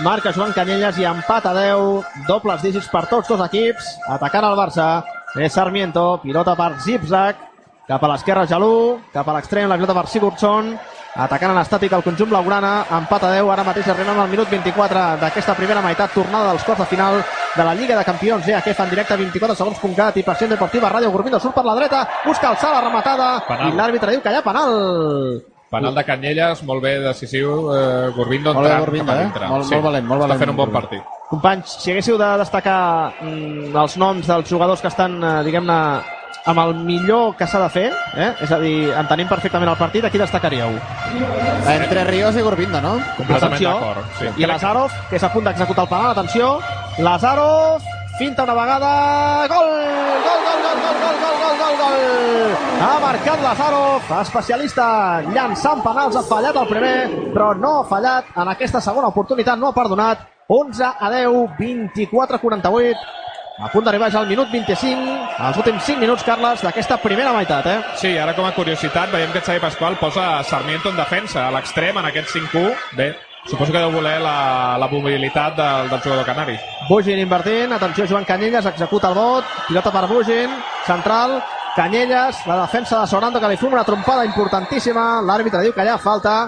marca 0.06 0.32
Joan 0.32 0.54
Canyelles 0.56 1.02
i 1.02 1.04
empat 1.10 1.50
a 1.50 1.52
10, 1.58 2.24
dobles 2.30 2.64
dígits 2.64 2.88
per 2.88 3.04
tots 3.12 3.28
dos 3.28 3.44
equips, 3.44 3.92
atacant 4.16 4.48
el 4.48 4.56
Barça, 4.56 4.88
és 5.36 5.52
Sarmiento, 5.52 6.14
pilota 6.24 6.56
per 6.56 6.78
Zipzak, 6.80 7.44
cap 7.87 8.03
a 8.03 8.09
l'esquerra 8.11 8.46
Jalú, 8.51 8.99
cap 9.14 9.29
a 9.29 9.35
l'extrem 9.37 9.68
la 9.70 9.77
pilota 9.79 9.94
per 9.94 10.07
Sigurdsson, 10.11 10.72
atacant 11.16 11.53
en 11.55 11.61
estàtic 11.62 11.92
el 11.96 12.03
conjunt 12.05 12.29
blaugrana, 12.33 12.85
empat 12.99 13.25
a 13.25 13.31
10, 13.37 13.49
ara 13.53 13.64
mateix 13.64 13.87
arribem 13.88 14.18
al 14.20 14.29
minut 14.29 14.51
24 14.51 15.05
d'aquesta 15.22 15.55
primera 15.57 15.81
meitat, 15.85 16.11
tornada 16.12 16.51
dels 16.51 16.64
quarts 16.66 16.83
de 16.83 16.88
final 16.90 17.20
de 17.57 17.64
la 17.64 17.75
Lliga 17.79 17.96
de 17.96 18.05
Campions, 18.05 18.44
que 18.64 18.75
fa 18.75 18.85
en 18.85 18.90
directe 18.90 19.16
24 19.16 19.55
segons.cat 19.57 20.16
i 20.18 20.25
Passió 20.27 20.49
Deportiva 20.51 20.90
Ràdio 20.92 21.12
Gormindo 21.14 21.38
surt 21.40 21.55
per 21.55 21.64
la 21.64 21.75
dreta, 21.79 22.03
busca 22.27 22.51
alçar 22.51 22.72
la 22.75 22.83
rematada 22.88 23.29
Penal. 23.49 23.70
i 23.72 23.77
l'àrbitre 23.77 24.11
diu 24.16 24.22
que 24.22 24.33
hi 24.35 24.40
ha 24.40 24.42
penal. 24.44 24.75
Penal 25.70 25.94
de 25.96 26.05
Canyelles, 26.07 26.62
molt 26.62 26.83
bé 26.83 26.99
decisiu, 27.03 27.72
eh, 27.75 28.11
Gorbindo 28.14 28.53
Molt 28.55 28.66
bé, 28.66 28.70
entrant 28.72 28.85
Gorbindo, 28.85 29.07
cap 29.07 29.16
a 29.16 29.20
eh? 29.20 29.25
dintre. 29.25 29.46
Molt- 29.49 29.70
molt 29.72 29.83
valent, 29.85 30.07
molt 30.07 30.20
Està 30.20 30.27
valent, 30.29 30.38
fent 30.44 30.51
un 30.51 30.57
bon 30.57 30.70
partit. 30.72 31.03
Companys, 31.31 31.72
si 31.83 31.90
haguéssiu 31.90 32.16
de 32.18 32.29
destacar 32.38 33.12
mm, 33.20 33.75
els 33.77 33.96
noms 33.96 34.27
dels 34.29 34.49
jugadors 34.49 34.81
que 34.81 34.87
estan, 34.92 35.16
eh, 35.25 35.42
diguem-ne, 35.42 35.79
amb 36.46 36.62
el 36.62 36.74
millor 36.87 37.35
que 37.37 37.46
s'ha 37.50 37.61
de 37.64 37.68
fer, 37.74 37.87
eh? 38.14 38.30
és 38.44 38.52
a 38.54 38.59
dir, 38.62 38.92
entenem 38.94 39.28
perfectament 39.28 39.72
el 39.72 39.78
partit, 39.78 40.04
a 40.06 40.11
qui 40.11 40.20
destacaríeu? 40.22 40.76
Entre 41.72 42.04
Ríos 42.06 42.38
i 42.38 42.44
Gorbindo, 42.46 42.80
no? 42.80 42.96
Completament 43.18 43.62
d'acord. 43.64 44.14
Sí. 44.20 44.30
I 44.42 44.48
Lazarov, 44.48 44.94
que 45.11 45.18
és 45.18 45.26
a 45.26 45.32
punt 45.35 45.48
d'executar 45.48 45.87
el 45.87 45.90
penal, 45.90 46.12
atenció, 46.14 46.52
Lazarov, 47.02 47.82
finta 48.20 48.46
una 48.46 48.54
vegada, 48.54 48.92
gol, 49.50 49.72
gol, 50.28 50.46
gol, 50.46 50.62
gol, 50.68 50.78
gol, 50.87 51.02
gol, 51.02 51.18
gol, 51.24 51.37
gol, 51.42 51.59
gol, 51.64 51.76
gol. 51.82 52.56
Ha 52.87 52.94
marcat 53.02 53.44
Lazarov, 53.48 54.14
especialista 54.20 54.87
llançant 55.26 55.82
penals, 55.82 56.16
ha 56.16 56.24
fallat 56.30 56.62
el 56.62 56.70
primer, 56.70 56.96
però 57.35 57.50
no 57.59 57.80
ha 57.80 57.85
fallat 57.90 58.30
en 58.38 58.54
aquesta 58.54 58.80
segona 58.80 59.11
oportunitat, 59.11 59.59
no 59.59 59.74
ha 59.74 59.76
perdonat, 59.76 60.26
11 60.46 60.94
a 60.94 61.11
10, 61.11 61.59
24 61.59 62.37
a 62.37 62.38
48, 62.38 63.25
a 63.59 63.71
punt 63.73 63.85
d'arribar 63.87 64.11
ja 64.12 64.21
al 64.21 64.29
minut 64.29 64.51
25, 64.53 65.14
als 65.38 65.57
últims 65.57 65.85
5 65.85 66.01
minuts, 66.01 66.25
Carles, 66.25 66.61
d'aquesta 66.62 66.99
primera 67.01 67.33
meitat, 67.33 67.66
eh? 67.66 67.79
Sí, 67.97 68.12
ara 68.19 68.35
com 68.37 68.45
a 68.45 68.53
curiositat 68.53 69.12
veiem 69.12 69.33
que 69.33 69.40
Xavi 69.40 69.62
Pasqual 69.62 69.97
posa 69.97 70.42
Sarmiento 70.45 70.90
en 70.90 70.97
defensa, 70.97 71.47
a 71.47 71.55
l'extrem, 71.55 71.97
en 71.97 72.11
aquest 72.11 72.35
5-1. 72.37 72.75
Bé, 72.99 73.14
suposo 73.47 73.73
que 73.73 73.81
deu 73.81 73.95
voler 73.95 74.19
la, 74.21 74.77
la 74.79 74.88
mobilitat 74.92 75.57
del, 75.57 75.88
del 75.88 76.05
jugador 76.05 76.29
canari. 76.29 76.59
Bugin 76.90 77.23
invertint, 77.23 77.73
atenció 77.73 78.07
Joan 78.07 78.29
Canyelles, 78.29 78.66
executa 78.66 79.09
el 79.09 79.16
vot, 79.16 79.49
pilota 79.69 79.92
per 79.95 80.07
Bugin, 80.11 80.53
central, 80.85 81.40
Canyelles, 81.77 82.45
la 82.47 82.61
defensa 82.62 83.01
de 83.01 83.07
Sorando 83.07 83.40
que 83.40 83.49
li 83.49 83.57
fuma 83.61 83.81
una 83.81 83.88
trompada 83.88 84.25
importantíssima, 84.25 85.23
l'àrbitre 85.25 85.64
diu 85.64 85.73
que 85.73 85.85
hi 85.85 85.92
ha 85.92 85.99
falta, 86.01 86.38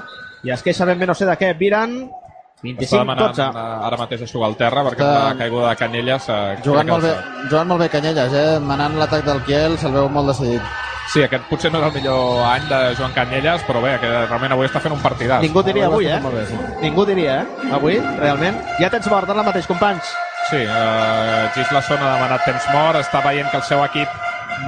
i 0.44 0.52
es 0.52 0.62
queixa 0.62 0.86
ben 0.88 1.00
bé 1.00 1.08
no 1.08 1.16
sé 1.16 1.26
de 1.28 1.36
què, 1.40 1.54
Viran, 1.56 1.98
Està 2.58 2.98
demanant 2.98 3.30
25-12. 3.30 3.54
eh, 3.54 3.86
ara 3.86 3.96
mateix 3.96 4.22
a 4.22 4.26
jugar 4.26 4.48
al 4.48 4.56
terra 4.56 4.82
perquè 4.82 4.98
Està- 5.04 5.14
amb 5.20 5.28
la 5.30 5.38
caiguda 5.44 5.68
de 5.70 5.76
Canyelles... 5.76 6.28
Eh, 6.28 6.56
Jugant 6.64 6.86
crec 6.86 6.86
que 6.86 6.92
molt, 6.92 7.04
bé, 7.04 7.48
jugant 7.50 7.68
molt 7.68 7.80
bé 7.80 7.88
Canyelles, 7.88 8.32
eh? 8.34 8.58
Manant 8.60 8.96
l'atac 8.98 9.24
del 9.24 9.42
Kiel, 9.46 9.78
se'l 9.78 9.92
veu 9.92 10.08
molt 10.08 10.26
decidit. 10.32 10.62
Sí, 11.08 11.22
aquest 11.22 11.44
potser 11.48 11.70
no 11.72 11.78
és 11.80 11.86
el 11.86 11.92
millor 12.02 12.42
any 12.44 12.66
de 12.68 12.80
Joan 12.98 13.12
Canyelles, 13.16 13.62
però 13.64 13.80
bé, 13.80 13.94
que 14.02 14.08
realment 14.26 14.52
avui 14.52 14.66
està 14.66 14.80
fent 14.84 14.92
un 14.92 15.00
partidàs. 15.00 15.40
Ningú 15.40 15.62
diria 15.62 15.86
avui, 15.86 16.06
eh? 16.06 16.18
Molt 16.20 16.34
bé, 16.34 16.42
sí. 16.50 16.58
Ningú 16.82 17.06
diria, 17.08 17.38
eh? 17.42 17.70
Avui, 17.72 17.96
realment. 18.18 18.58
Ja 18.80 18.90
tens 18.90 19.06
mort 19.08 19.30
ara 19.30 19.42
mateix, 19.46 19.66
companys. 19.66 20.10
Sí, 20.50 20.56
eh, 20.66 21.48
Gislason 21.54 22.02
ha 22.02 22.12
demanat 22.16 22.44
temps 22.44 22.66
mort, 22.74 22.98
està 23.00 23.22
veient 23.24 23.48
que 23.50 23.56
el 23.56 23.62
seu 23.62 23.82
equip 23.86 24.08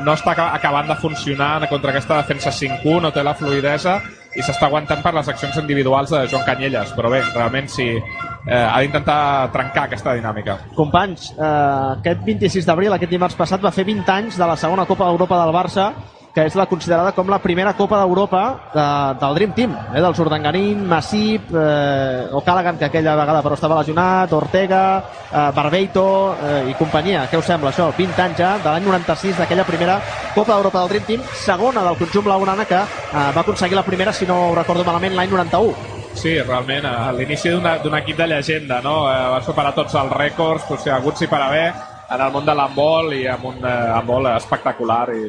no 0.05 0.15
està 0.15 0.33
aca- 0.33 0.55
acabant 0.55 0.89
de 0.89 0.97
funcionar 0.97 1.69
contra 1.69 1.91
aquesta 1.91 2.17
defensa 2.23 2.51
5-1, 2.53 3.01
no 3.03 3.11
té 3.13 3.23
la 3.23 3.35
fluidesa 3.35 4.01
i 4.37 4.45
s'està 4.45 4.69
aguantant 4.69 5.03
per 5.03 5.13
les 5.17 5.29
accions 5.33 5.57
individuals 5.59 6.13
de 6.15 6.23
Joan 6.31 6.45
Canyelles, 6.47 6.93
però 6.95 7.11
bé, 7.11 7.23
realment 7.35 7.67
sí, 7.71 7.89
eh, 7.97 8.61
ha 8.61 8.79
d'intentar 8.79 9.51
trencar 9.55 9.89
aquesta 9.89 10.15
dinàmica. 10.15 10.57
Companys, 10.77 11.33
eh, 11.35 11.99
aquest 11.99 12.23
26 12.27 12.69
d'abril, 12.69 12.95
aquest 12.95 13.11
dimarts 13.11 13.39
passat, 13.39 13.63
va 13.63 13.75
fer 13.75 13.85
20 13.89 14.15
anys 14.15 14.39
de 14.39 14.47
la 14.47 14.57
segona 14.57 14.87
Copa 14.87 15.11
d'Europa 15.11 15.43
del 15.43 15.55
Barça, 15.55 15.91
que 16.35 16.45
és 16.47 16.55
la 16.55 16.67
considerada 16.71 17.13
com 17.13 17.29
la 17.31 17.41
primera 17.43 17.73
Copa 17.75 17.99
d'Europa 17.99 18.43
de, 18.75 18.87
del 19.21 19.35
Dream 19.39 19.55
Team, 19.57 19.77
eh, 19.91 20.01
dels 20.01 20.19
Urdangarín, 20.23 20.87
Massip, 20.87 21.51
eh, 21.51 22.29
O'Callaghan, 22.31 22.79
que 22.79 22.87
aquella 22.87 23.17
vegada 23.19 23.43
però 23.43 23.59
estava 23.59 23.81
lesionat, 23.81 24.33
Ortega, 24.33 24.83
eh, 25.31 25.51
Barbeito 25.57 26.07
eh, 26.37 26.71
i 26.71 26.75
companyia. 26.79 27.27
Què 27.31 27.41
us 27.41 27.51
sembla 27.51 27.75
això? 27.75 27.91
20 27.97 28.27
anys 28.29 28.39
ja, 28.39 28.57
de 28.63 28.71
l'any 28.71 28.87
96, 28.87 29.39
d'aquella 29.43 29.67
primera 29.67 30.01
Copa 30.35 30.55
d'Europa 30.55 30.85
del 30.85 30.95
Dream 30.95 31.09
Team, 31.09 31.31
segona 31.35 31.85
del 31.87 31.99
conjunt 31.99 32.29
blaugrana 32.31 32.67
que 32.67 32.79
eh, 32.79 33.31
va 33.35 33.41
aconseguir 33.43 33.79
la 33.79 33.87
primera, 33.87 34.13
si 34.13 34.27
no 34.27 34.55
recordo 34.55 34.87
malament, 34.87 35.19
l'any 35.19 35.35
91. 35.35 35.99
Sí, 36.15 36.35
realment, 36.43 36.87
a 36.87 37.13
l'inici 37.15 37.53
d'un 37.55 37.95
equip 37.97 38.19
de 38.19 38.27
llegenda, 38.27 38.81
no? 38.83 39.05
Eh, 39.11 39.21
va 39.35 39.43
superar 39.47 39.75
tots 39.75 39.95
els 39.99 40.13
rècords, 40.15 40.67
potser 40.69 40.95
haguts 40.95 41.23
i 41.23 41.29
per 41.31 41.43
haver, 41.43 41.71
en 42.11 42.25
el 42.25 42.33
món 42.35 42.47
de 42.47 42.55
l'handbol 42.59 43.13
i 43.15 43.25
amb 43.31 43.47
un 43.53 43.63
handbol 43.71 44.27
espectacular 44.35 45.05
i, 45.15 45.23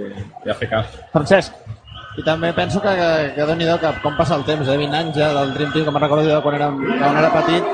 i 0.45 0.53
eficaç. 0.55 0.97
Francesc, 1.13 1.61
I 2.19 2.23
també 2.27 2.49
penso 2.51 2.81
que, 2.83 2.91
que, 2.91 3.11
que 3.37 3.45
déu 3.47 3.55
nhi 3.55 3.67
que 3.79 3.91
com 4.03 4.17
passa 4.17 4.35
el 4.35 4.43
temps, 4.47 4.67
eh? 4.67 4.77
20 4.79 4.97
anys 4.99 5.15
ja 5.15 5.29
del 5.37 5.53
Dream 5.55 5.71
Team, 5.71 5.85
com 5.87 5.95
me'n 5.95 6.03
recordo 6.03 6.27
jo 6.27 6.41
quan 6.43 6.57
era, 6.57 6.67
quan 6.99 7.19
era 7.21 7.29
petit, 7.37 7.69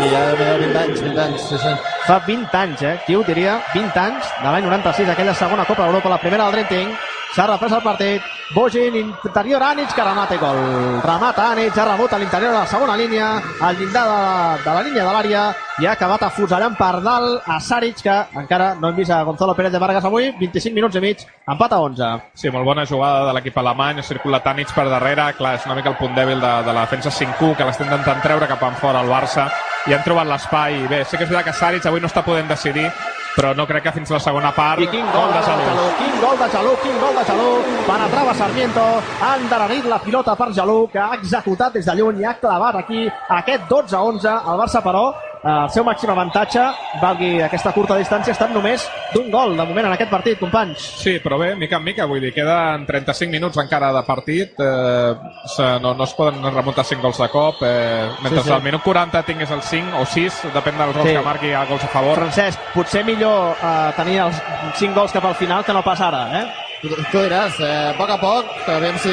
i 0.00 0.06
ja 0.14 0.22
déu 0.38 0.62
20 0.62 0.78
anys, 0.84 1.02
20 1.04 1.20
anys, 1.26 1.44
sí, 1.50 1.58
sí. 1.60 1.74
Fa 2.06 2.18
20 2.26 2.56
anys, 2.56 2.82
eh? 2.82 2.98
Qui 3.06 3.14
ho 3.14 3.22
diria? 3.26 3.60
20 3.74 4.00
anys, 4.00 4.32
de 4.42 4.48
l'any 4.50 4.64
96, 4.66 5.08
aquella 5.12 5.34
segona 5.34 5.64
Copa 5.68 5.84
d'Europa, 5.84 6.08
la 6.08 6.18
primera 6.18 6.50
del 6.50 6.66
Team. 6.66 6.92
S'ha 7.30 7.44
reprès 7.46 7.70
el 7.76 7.82
partit. 7.84 8.22
Bogin, 8.52 8.96
interior 9.22 9.62
Ànits, 9.62 9.92
que 9.94 10.02
remata 10.02 10.34
gol. 10.40 10.56
Remata 11.04 11.52
Ànits, 11.52 11.76
ha 11.78 11.84
rebut 11.86 12.12
a 12.12 12.18
l'interior 12.18 12.50
de 12.50 12.58
la 12.58 12.66
segona 12.66 12.96
línia, 12.98 13.28
al 13.62 13.76
llindar 13.78 14.02
de, 14.02 14.10
la- 14.10 14.56
de 14.64 14.74
la 14.74 14.82
línia 14.82 15.04
de 15.04 15.12
l'àrea, 15.14 15.44
i 15.78 15.86
ha 15.86 15.92
acabat 15.92 16.24
afusellant 16.26 16.74
per 16.76 16.96
dalt 17.04 17.46
a 17.46 17.60
Saric, 17.62 18.02
que 18.02 18.16
encara 18.42 18.72
no 18.74 18.88
hem 18.90 18.96
vist 18.96 19.12
a 19.14 19.22
Gonzalo 19.22 19.54
Pérez 19.54 19.70
de 19.70 19.78
Vargas 19.78 20.04
avui, 20.04 20.32
25 20.40 20.74
minuts 20.74 20.96
i 20.98 21.00
mig, 21.04 21.22
empat 21.46 21.72
a 21.76 21.78
11. 21.78 22.10
Sí, 22.34 22.50
molt 22.50 22.66
bona 22.66 22.84
jugada 22.84 23.28
de 23.28 23.36
l'equip 23.38 23.56
alemany, 23.62 24.00
ha 24.00 24.02
circulat 24.02 24.42
Tanits 24.42 24.72
per 24.74 24.88
darrere, 24.90 25.30
clar, 25.38 25.54
és 25.60 25.66
una 25.70 25.76
mica 25.78 25.90
el 25.94 25.96
punt 26.02 26.16
dèbil 26.18 26.40
de, 26.42 26.52
de 26.66 26.72
la 26.74 26.80
defensa 26.88 27.14
5-1, 27.14 27.54
que 27.54 27.64
l'estem 27.70 27.86
intentant 27.86 28.20
treure 28.26 28.48
cap 28.50 28.66
enfora 28.66 28.98
al 29.04 29.06
Barça, 29.14 29.46
i 29.86 29.94
han 29.94 30.02
trobat 30.02 30.26
l'espai. 30.26 30.82
Bé, 30.90 31.04
sé 31.04 31.16
que 31.16 31.22
és 31.24 31.30
veritat 31.30 31.52
que 31.54 31.58
Saric 31.62 31.86
avui 31.90 32.00
no 32.02 32.08
està 32.10 32.22
podent 32.24 32.48
decidir, 32.50 32.86
però 33.34 33.52
no 33.56 33.66
crec 33.68 33.84
que 33.86 33.92
fins 33.94 34.10
a 34.10 34.16
la 34.16 34.22
segona 34.22 34.50
part... 34.54 34.82
I 34.82 34.88
quin 34.90 35.06
gol 35.14 35.32
de 35.34 35.42
Jalú, 35.46 35.86
quin 35.98 36.16
gol 36.22 36.38
de 36.40 36.48
Jalú, 36.54 36.74
quin 36.82 37.00
gol 37.02 37.18
de 37.18 37.24
Jalú. 37.28 37.48
Penetrava 37.86 38.34
Sarmiento, 38.38 38.86
ha 39.20 39.32
endarrerit 39.38 39.88
la 39.90 40.00
pilota 40.02 40.36
per 40.38 40.50
Jalú, 40.56 40.78
que 40.92 41.02
ha 41.02 41.14
executat 41.18 41.78
des 41.78 41.86
de 41.86 41.96
lluny 41.98 42.22
i 42.22 42.28
ha 42.28 42.36
clavat 42.42 42.80
aquí 42.82 43.06
aquest 43.40 43.66
12-11. 43.70 44.36
El 44.52 44.62
Barça, 44.62 44.82
però, 44.84 45.04
el 45.42 45.70
seu 45.72 45.84
màxim 45.86 46.10
avantatge, 46.12 46.60
valgui 47.00 47.40
aquesta 47.42 47.72
curta 47.72 47.96
distància, 47.96 48.32
estat 48.34 48.50
només 48.52 48.82
d'un 49.14 49.30
gol 49.32 49.54
de 49.56 49.64
moment 49.64 49.86
en 49.88 49.94
aquest 49.94 50.10
partit, 50.10 50.38
companys. 50.38 50.78
Sí, 51.00 51.14
però 51.24 51.38
bé, 51.40 51.54
mica 51.56 51.76
en 51.78 51.84
mica, 51.84 52.04
vull 52.04 52.20
dir, 52.20 52.32
queden 52.36 52.84
35 52.86 53.30
minuts 53.32 53.56
encara 53.62 53.92
de 53.92 54.02
partit, 54.04 54.52
eh, 54.60 55.14
se- 55.46 55.78
no, 55.80 55.94
no 55.94 56.04
es 56.04 56.12
poden 56.14 56.42
remuntar 56.54 56.84
5 56.84 57.02
gols 57.02 57.18
de 57.18 57.28
cop, 57.32 57.62
eh, 57.62 58.10
mentre 58.22 58.42
Sí, 58.42 58.48
sí, 58.48 58.52
al 58.52 58.62
minut 58.62 58.82
40 58.82 59.22
tingués 59.22 59.50
el 59.50 59.62
5 59.62 59.98
o 60.00 60.04
6, 60.04 60.42
depèn 60.52 60.76
dels 60.76 60.94
gols 60.96 61.08
Sí. 61.08 61.14
que 61.16 61.22
marqui 61.24 61.52
a 61.52 61.64
gols 61.64 61.84
a 61.84 61.88
favor. 61.88 62.16
Francesc, 62.18 62.58
potser 62.74 63.04
millor 63.04 63.56
eh, 63.62 63.92
tenir 63.96 64.18
els 64.20 64.36
5 64.76 64.94
gols 64.94 65.12
cap 65.12 65.24
al 65.24 65.34
final 65.36 65.64
que 65.64 65.72
no 65.72 65.82
pas 65.82 66.00
ara, 66.00 66.26
eh? 66.42 66.46
Tu, 66.82 66.88
tu 67.12 67.18
diràs, 67.18 67.58
eh, 67.60 67.90
a 67.90 67.96
poc 67.96 68.08
a 68.10 68.16
poc, 68.20 68.44
que 68.64 68.72
aviam 68.72 68.96
si 68.98 69.10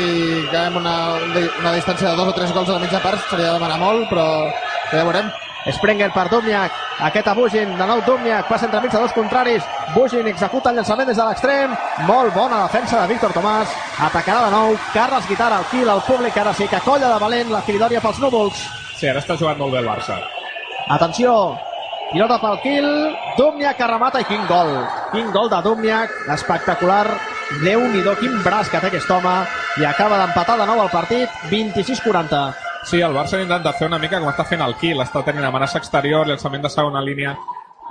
quedem 0.52 0.76
una, 0.78 1.16
una 1.60 1.74
distància 1.74 2.10
de 2.10 2.16
dos 2.16 2.28
o 2.28 2.34
tres 2.34 2.52
gols 2.54 2.70
a 2.70 2.74
la 2.74 2.80
mitja 2.80 3.00
part, 3.00 3.20
seria 3.30 3.52
demanar 3.54 3.78
molt, 3.80 4.10
però 4.10 4.52
ja 4.92 5.04
veurem. 5.04 5.32
Sprenger 5.65 6.12
per 6.15 6.30
Dumniak, 6.32 6.72
aquest 7.10 7.28
a 7.28 7.34
Bugin, 7.36 7.74
de 7.78 7.86
nou 7.89 8.02
Dumniak, 8.06 8.48
passa 8.48 8.65
entre 8.65 8.80
mig 8.82 8.91
de 8.91 9.00
dos 9.02 9.12
contraris, 9.12 9.63
Bugin 9.93 10.28
executa 10.28 10.70
el 10.70 10.78
llançament 10.80 11.10
des 11.10 11.17
de 11.17 11.26
l'extrem, 11.26 11.74
molt 12.08 12.34
bona 12.34 12.63
defensa 12.63 13.02
de 13.02 13.08
Víctor 13.12 13.34
Tomàs, 13.36 13.74
atacarà 14.08 14.46
de 14.46 14.52
nou, 14.54 14.78
Carles 14.93 15.28
Guitarra 15.28 15.58
al 15.60 15.67
kill, 15.72 15.89
el 15.89 16.04
públic. 16.08 16.38
Ara 16.38 16.54
sí 16.54 16.67
que 16.72 16.80
colla 16.86 17.12
de 17.13 17.20
valent 17.20 17.52
la 17.52 17.62
firidòria 17.62 18.02
pels 18.02 18.20
núvols. 18.24 18.67
Sí, 18.96 19.08
ara 19.10 19.20
està 19.20 19.36
jugant 19.38 19.60
molt 19.60 19.74
bé 19.74 19.82
el 19.84 19.89
Barça. 19.89 20.22
Atenció, 20.96 21.34
pilota 22.13 22.39
pel 22.39 22.62
kill, 22.63 22.91
Dumniak 23.38 23.78
que 23.78 23.89
remata 23.91 24.22
i 24.24 24.30
quin 24.30 24.46
gol, 24.48 24.72
quin 25.12 25.34
gol 25.36 25.50
de 25.52 25.60
Dumniak, 25.65 26.13
espectacular, 26.38 27.06
déu 27.63 27.84
nhi 27.91 28.06
quin 28.22 28.39
braç 28.43 28.72
que 28.72 28.80
té 28.80 28.88
aquest 28.88 29.12
home, 29.12 29.36
i 29.78 29.86
acaba 29.86 30.17
d'empatar 30.22 30.58
de 30.58 30.65
nou 30.65 30.82
el 30.82 30.89
partit, 30.89 31.30
26-40. 31.52 32.66
Sí, 32.84 33.02
el 33.02 33.16
Barça 33.16 33.42
intenta 33.42 33.74
fer 33.74 33.88
una 33.88 34.00
mica 34.00 34.20
com 34.20 34.30
està 34.30 34.46
fent 34.48 34.62
el 34.63 34.76
Kiel, 34.80 35.02
està 35.04 35.24
tenint 35.26 35.46
amenaça 35.48 35.80
exterior, 35.82 36.28
llançament 36.28 36.63
de 36.63 36.72
segona 36.72 37.02
línia, 37.04 37.36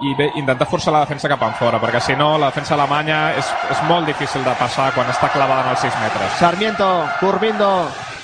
i 0.05 0.14
bé, 0.14 0.31
intenta 0.37 0.66
forçar 0.68 0.92
la 0.92 1.05
defensa 1.05 1.29
cap 1.29 1.42
enfora, 1.46 1.81
perquè 1.81 2.00
si 2.04 2.17
no, 2.17 2.35
la 2.38 2.50
defensa 2.50 2.75
alemanya 2.77 3.21
és, 3.37 3.48
és 3.73 3.81
molt 3.88 4.08
difícil 4.08 4.44
de 4.44 4.52
passar 4.60 4.90
quan 4.92 5.08
està 5.13 5.31
clavada 5.33 5.65
en 5.65 5.73
els 5.73 5.87
6 5.87 6.02
metres. 6.02 6.37
Sarmiento, 6.40 6.88
Curvindo, 7.21 7.71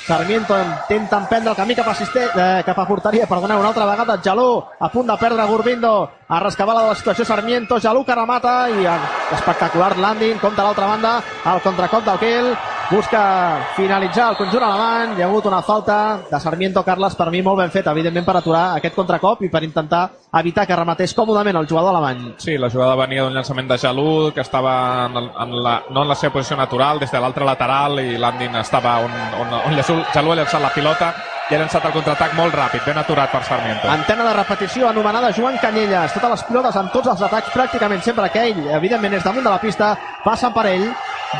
Sarmiento 0.06 0.56
intenta 0.58 1.16
emprendre 1.16 1.50
el 1.52 1.56
camí 1.56 1.74
cap 1.78 1.88
a, 1.88 1.92
assiste, 1.92 2.26
eh, 2.26 2.62
cap 2.66 2.78
a 2.78 2.86
porteria, 2.86 3.26
perdoneu, 3.30 3.60
una 3.60 3.70
altra 3.70 3.86
vegada 3.86 4.18
Jalú, 4.22 4.64
a 4.80 4.88
punt 4.90 5.06
de 5.06 5.16
perdre 5.16 5.46
Gurbindo, 5.46 6.10
a 6.28 6.40
rescabar 6.40 6.74
la 6.74 6.82
de 6.82 6.88
la 6.88 6.94
situació 6.94 7.24
Sarmiento, 7.24 7.80
Jalú 7.80 8.04
que 8.04 8.14
remata 8.14 8.68
i 8.68 8.84
espectacular 9.32 9.96
landing, 9.96 10.40
compta 10.42 10.64
l'altra 10.66 10.86
banda, 10.86 11.22
el 11.54 11.62
contracop 11.62 12.04
del 12.04 12.18
Kiel, 12.18 12.52
busca 12.92 13.72
finalitzar 13.74 14.30
el 14.30 14.36
conjunt 14.36 14.62
alemany. 14.66 15.14
Hi 15.16 15.22
ha 15.22 15.26
hagut 15.30 15.46
una 15.48 15.62
falta 15.64 15.96
de 16.30 16.40
Sarmiento 16.40 16.82
Carles, 16.84 17.16
per 17.16 17.30
mi 17.32 17.40
molt 17.42 17.62
ben 17.62 17.70
feta, 17.72 17.94
evidentment 17.96 18.26
per 18.26 18.36
aturar 18.36 18.64
aquest 18.76 18.94
contracop 18.94 19.40
i 19.42 19.48
per 19.48 19.62
intentar 19.64 20.02
evitar 20.40 20.66
que 20.68 20.76
rematés 20.76 21.14
còmodament 21.16 21.56
el 21.56 21.68
jugador 21.68 21.96
alemany. 21.96 22.34
Sí, 22.36 22.58
la 22.58 22.70
jugada 22.70 22.96
venia 23.00 23.24
d'un 23.24 23.32
llançament 23.34 23.68
de 23.70 23.78
Jalú, 23.78 24.32
que 24.34 24.44
estava 24.44 25.06
en, 25.06 25.16
el, 25.16 25.30
en 25.44 25.54
la, 25.64 25.76
no 25.90 26.02
en 26.04 26.12
la 26.12 26.14
seva 26.14 26.34
posició 26.36 26.56
natural, 26.56 27.00
des 27.00 27.10
de 27.10 27.20
l'altre 27.20 27.48
lateral, 27.48 28.00
i 28.00 28.18
Landin 28.18 28.60
estava 28.60 28.98
on, 29.06 29.14
on, 29.40 29.54
on 29.70 29.78
Jalú 30.12 30.34
ha 30.34 30.42
llançat 30.42 30.60
la 30.60 30.74
pilota 30.74 31.14
i 31.50 31.54
ha 31.54 31.60
llançat 31.60 31.84
el 31.88 31.92
contraatac 31.96 32.36
molt 32.36 32.54
ràpid, 32.54 32.84
ben 32.86 33.00
aturat 33.00 33.32
per 33.32 33.42
Sarmiento. 33.44 33.88
Antena 33.90 34.24
de 34.28 34.34
repetició 34.36 34.88
anomenada 34.88 35.32
Joan 35.36 35.56
Canyelles. 35.60 36.12
Totes 36.12 36.36
les 36.36 36.44
pilotes 36.48 36.76
amb 36.76 36.92
tots 36.92 37.08
els 37.12 37.24
atacs, 37.28 37.50
pràcticament 37.56 38.04
sempre 38.04 38.28
que 38.32 38.44
ell, 38.52 38.62
evidentment, 38.76 39.16
és 39.18 39.24
damunt 39.24 39.44
de 39.44 39.52
la 39.52 39.60
pista, 39.60 39.94
passen 40.24 40.52
per 40.52 40.68
ell. 40.70 40.86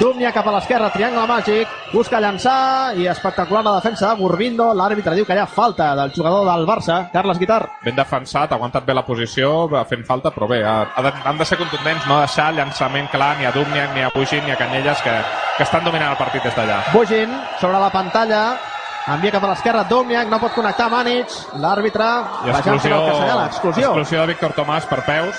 Dúmnia 0.00 0.32
cap 0.32 0.46
a 0.48 0.52
l'esquerra, 0.54 0.88
triangle 0.90 1.26
màgic, 1.28 1.68
busca 1.92 2.20
llançar 2.20 2.94
i 2.96 3.04
espectacular 3.10 3.60
la 3.66 3.74
defensa 3.76 4.08
de 4.08 4.16
Burbindo. 4.16 4.70
L'àrbitre 4.74 5.14
diu 5.18 5.26
que 5.28 5.36
hi 5.36 5.42
ha 5.42 5.46
falta 5.46 5.90
del 5.98 6.14
jugador 6.16 6.46
del 6.48 6.64
Barça, 6.66 7.10
Carles 7.12 7.38
Guitar. 7.38 7.60
Ben 7.84 7.96
defensat, 7.98 8.50
ha 8.52 8.56
aguantat 8.56 8.86
bé 8.88 8.96
la 8.96 9.04
posició, 9.04 9.68
fent 9.90 10.04
falta, 10.08 10.32
però 10.32 10.48
bé, 10.48 10.62
ha, 10.64 10.78
de, 11.04 11.12
han 11.28 11.38
de 11.38 11.44
ser 11.44 11.60
contundents, 11.60 12.08
no 12.08 12.22
deixar 12.22 12.50
llançament 12.56 13.10
clar 13.12 13.36
ni 13.38 13.44
a 13.46 13.52
Dúmnia, 13.52 13.90
ni 13.92 14.02
a 14.02 14.10
Bugin, 14.14 14.44
ni 14.46 14.56
a 14.56 14.56
Canyelles, 14.56 15.04
que, 15.04 15.16
que 15.58 15.68
estan 15.68 15.84
dominant 15.84 16.14
el 16.16 16.20
partit 16.20 16.42
des 16.48 16.56
d'allà. 16.56 16.80
Bugin, 16.96 17.36
sobre 17.60 17.78
la 17.78 17.92
pantalla, 17.92 18.44
envia 19.12 19.36
cap 19.36 19.44
a 19.44 19.52
l'esquerra 19.52 19.84
Domniak, 19.90 20.28
no 20.32 20.40
pot 20.40 20.56
connectar 20.56 20.88
Manic, 20.90 21.32
l'àrbitre, 21.60 22.08
I 22.46 22.56
exclusió, 22.56 23.02
exclusió. 23.44 23.90
exclusió 23.92 24.24
de 24.24 24.32
Víctor 24.32 24.56
Tomàs 24.56 24.88
per 24.88 25.02
peus, 25.04 25.36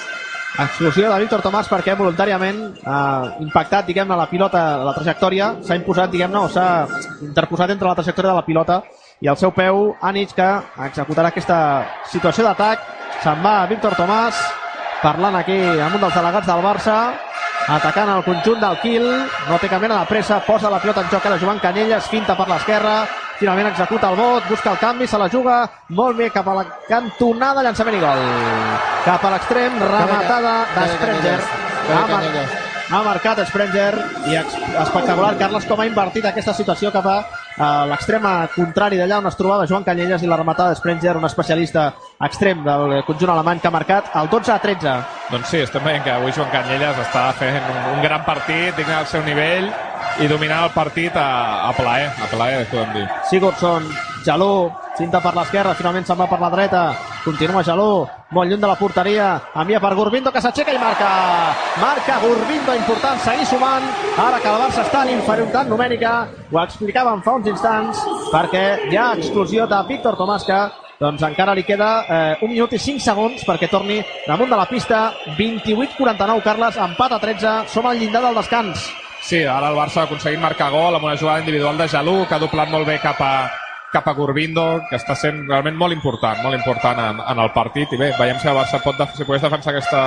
Exclusió 0.53 1.09
de 1.09 1.15
Víctor 1.23 1.41
Tomàs 1.41 1.65
perquè 1.65 1.95
voluntàriament 1.97 2.59
ha 2.85 2.97
impactat, 3.41 3.87
diguem-ne, 3.87 4.13
la 4.13 4.27
pilota, 4.29 4.61
la 4.85 4.93
trajectòria, 4.93 5.47
s'ha 5.65 5.77
imposat, 5.79 6.11
diguem-ne, 6.13 6.43
o 6.45 6.49
s'ha 6.53 6.85
interposat 7.25 7.73
entre 7.73 7.89
la 7.89 7.95
trajectòria 7.97 8.29
de 8.29 8.37
la 8.37 8.45
pilota 8.45 8.83
i 9.23 9.31
el 9.31 9.39
seu 9.39 9.49
peu, 9.55 9.95
Ànich, 10.05 10.35
que 10.37 10.49
executarà 10.85 11.31
aquesta 11.33 11.57
situació 12.11 12.45
d'atac. 12.45 12.85
Se'n 13.23 13.41
va 13.41 13.55
Víctor 13.71 13.97
Tomàs, 13.97 14.37
parlant 15.01 15.39
aquí 15.39 15.57
amb 15.57 15.97
un 15.97 16.05
dels 16.05 16.17
delegats 16.21 16.49
del 16.51 16.61
Barça, 16.61 16.97
atacant 17.67 18.09
el 18.15 18.23
conjunt 18.25 18.59
del 18.61 18.79
Quil, 18.81 19.05
no 19.49 19.59
té 19.59 19.69
cap 19.71 19.81
mena 19.81 20.01
de 20.01 20.09
pressa, 20.09 20.41
posa 20.45 20.71
la 20.71 20.81
pilota 20.83 21.01
en 21.01 21.11
joc 21.11 21.25
a 21.25 21.35
la 21.35 21.39
Joan 21.39 21.61
Canyelles, 21.63 22.09
finta 22.11 22.35
per 22.35 22.47
l'esquerra, 22.49 22.95
finalment 23.39 23.71
executa 23.71 24.09
el 24.11 24.19
vot, 24.19 24.49
busca 24.49 24.71
el 24.71 24.79
canvi, 24.79 25.07
se 25.07 25.19
la 25.19 25.29
juga. 25.29 25.57
Molt 25.89 26.17
bé. 26.17 26.29
Cap 26.33 26.47
a 26.47 26.57
la 26.59 26.65
cantonada, 26.87 27.63
llançament 27.63 27.97
i 27.97 28.03
gol. 28.03 28.25
Cap 29.05 29.23
a 29.23 29.31
l'extrem, 29.35 29.79
rematada 29.83 30.53
de 30.75 30.85
Sprenger. 30.93 31.39
Ha, 31.93 32.03
mar 32.07 32.21
ha 32.89 33.01
marcat 33.03 33.43
Sprenger. 33.47 33.93
I 34.31 34.37
espectacular. 34.39 35.33
Carles 35.39 35.67
com 35.67 35.81
ha 35.81 35.89
invertit 35.89 36.29
aquesta 36.29 36.55
situació 36.55 36.91
cap 36.95 37.09
a 37.09 37.17
a 37.57 37.85
l'extrem 37.89 38.25
contrari 38.55 38.97
d'allà 38.97 39.19
on 39.21 39.29
es 39.29 39.37
trobava 39.37 39.67
Joan 39.69 39.85
Canyelles 39.85 40.23
i 40.23 40.29
la 40.29 40.37
rematada 40.39 40.73
de 40.73 40.79
Sprenger, 40.79 41.17
un 41.17 41.25
especialista 41.29 41.91
extrem 42.23 42.63
del 42.65 43.03
conjunt 43.05 43.33
alemany 43.33 43.61
que 43.61 43.69
ha 43.69 43.75
marcat 43.75 44.11
el 44.21 44.29
12 44.29 44.53
a 44.53 44.59
13. 44.59 44.95
Doncs 45.31 45.49
sí, 45.49 45.63
estem 45.63 45.83
veient 45.85 46.03
que 46.03 46.13
avui 46.15 46.33
Joan 46.33 46.51
Canyelles 46.53 47.01
està 47.05 47.29
fent 47.37 47.61
un, 47.61 47.81
un 47.97 48.05
gran 48.05 48.25
partit, 48.25 48.75
digne 48.77 48.95
del 48.95 49.11
seu 49.11 49.25
nivell 49.27 49.69
i 50.21 50.27
dominant 50.29 50.67
el 50.67 50.73
partit 50.75 51.15
a, 51.17 51.69
a 51.69 51.71
plaer, 51.77 52.09
a 52.21 52.27
plaer, 52.29 52.65
podem 52.69 52.91
dir. 52.97 53.05
Sigurdsson, 53.29 53.87
Jalú, 54.23 54.69
cinta 54.97 55.19
per 55.23 55.33
l'esquerra, 55.35 55.73
finalment 55.75 56.05
se'n 56.05 56.19
va 56.19 56.27
per 56.29 56.39
la 56.41 56.51
dreta, 56.53 56.83
continua 57.23 57.63
Jalú, 57.65 58.05
molt 58.35 58.51
lluny 58.51 58.61
de 58.61 58.69
la 58.69 58.77
porteria, 58.79 59.31
envia 59.63 59.81
per 59.83 59.93
Gurbindo 59.97 60.31
que 60.31 60.41
s'aixeca 60.43 60.75
i 60.75 60.79
marca. 60.81 61.09
Marca 61.81 62.19
Gurbindo, 62.23 62.75
important, 62.77 63.19
seguir 63.25 63.49
sumant, 63.49 63.89
ara 64.21 64.39
que 64.39 64.51
el 64.53 64.61
Barça 64.61 64.85
està 64.85 65.03
en 65.03 65.15
inferioritat 65.17 65.69
numèrica, 65.71 66.13
ho 66.51 66.61
explicàvem 66.61 67.25
fa 67.25 67.35
uns 67.39 67.51
instants, 67.51 68.05
perquè 68.31 68.63
hi 68.91 68.97
ha 68.99 69.11
exclusió 69.17 69.67
de 69.67 69.83
Víctor 69.89 70.19
Tomàs 70.19 70.47
que 70.47 70.61
doncs 71.03 71.23
encara 71.25 71.55
li 71.57 71.65
queda 71.67 71.89
eh, 72.07 72.43
un 72.45 72.53
minut 72.53 72.71
i 72.77 72.79
5 72.79 73.01
segons 73.03 73.43
perquè 73.43 73.67
torni 73.67 73.97
damunt 74.27 74.53
de 74.53 74.59
la 74.59 74.69
pista. 74.69 75.09
28-49 75.35 76.43
Carles, 76.45 76.79
empat 76.79 77.17
a 77.17 77.23
13 77.27 77.55
som 77.73 77.89
al 77.89 77.99
llindar 77.99 78.23
del 78.23 78.39
descans 78.39 78.91
Sí, 79.23 79.39
ara 79.47 79.69
el 79.71 79.77
Barça 79.79 80.01
ha 80.01 80.07
aconseguit 80.09 80.41
marcar 80.41 80.69
gol 80.73 80.97
amb 80.97 81.05
una 81.07 81.17
jugada 81.17 81.39
individual 81.39 81.77
de 81.79 81.87
Jalú, 81.87 82.25
que 82.27 82.35
ha 82.35 82.41
doblat 82.43 82.69
molt 82.69 82.87
bé 82.87 82.97
cap 82.99 83.21
a, 83.23 83.35
cap 83.93 84.07
a 84.09 84.13
Gurbindo, 84.17 84.81
que 84.89 84.97
està 84.99 85.15
sent 85.15 85.45
realment 85.47 85.77
molt 85.79 85.95
important, 85.95 86.41
molt 86.43 86.57
important 86.57 86.99
en, 86.99 87.21
en 87.31 87.39
el 87.39 87.53
partit. 87.55 87.93
I 87.93 88.01
bé, 88.01 88.09
veiem 88.19 88.41
si 88.41 88.49
el 88.51 88.57
Barça 88.57 88.81
pot, 88.83 88.99
si 89.15 89.23
pogués 89.23 89.45
defensar 89.45 89.71
aquesta 89.71 90.01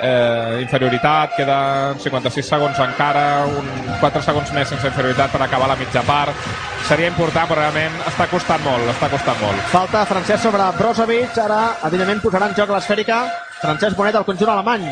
eh, 0.00 0.58
inferioritat, 0.64 1.36
queden 1.36 2.00
56 2.02 2.48
segons 2.54 2.80
encara, 2.82 3.44
un 3.46 3.68
4 4.00 4.24
segons 4.26 4.50
més 4.56 4.72
sense 4.72 4.88
inferioritat 4.88 5.30
per 5.30 5.42
acabar 5.46 5.68
la 5.70 5.78
mitja 5.78 6.02
part. 6.08 6.48
Seria 6.88 7.12
important, 7.12 7.46
però 7.52 7.60
realment 7.60 8.00
està 8.10 8.26
costant 8.32 8.64
molt, 8.66 8.88
està 8.96 9.12
costant 9.12 9.38
molt. 9.44 9.62
Falta 9.74 10.02
Francesc 10.10 10.48
sobre 10.48 10.66
Brozovic, 10.80 11.38
ara 11.44 11.60
evidentment 11.90 12.24
posarà 12.24 12.50
en 12.50 12.58
joc 12.58 12.74
l'esfèrica 12.74 13.22
Francesc 13.60 13.94
Bonet 14.00 14.18
al 14.18 14.26
conjunt 14.26 14.56
alemany. 14.56 14.90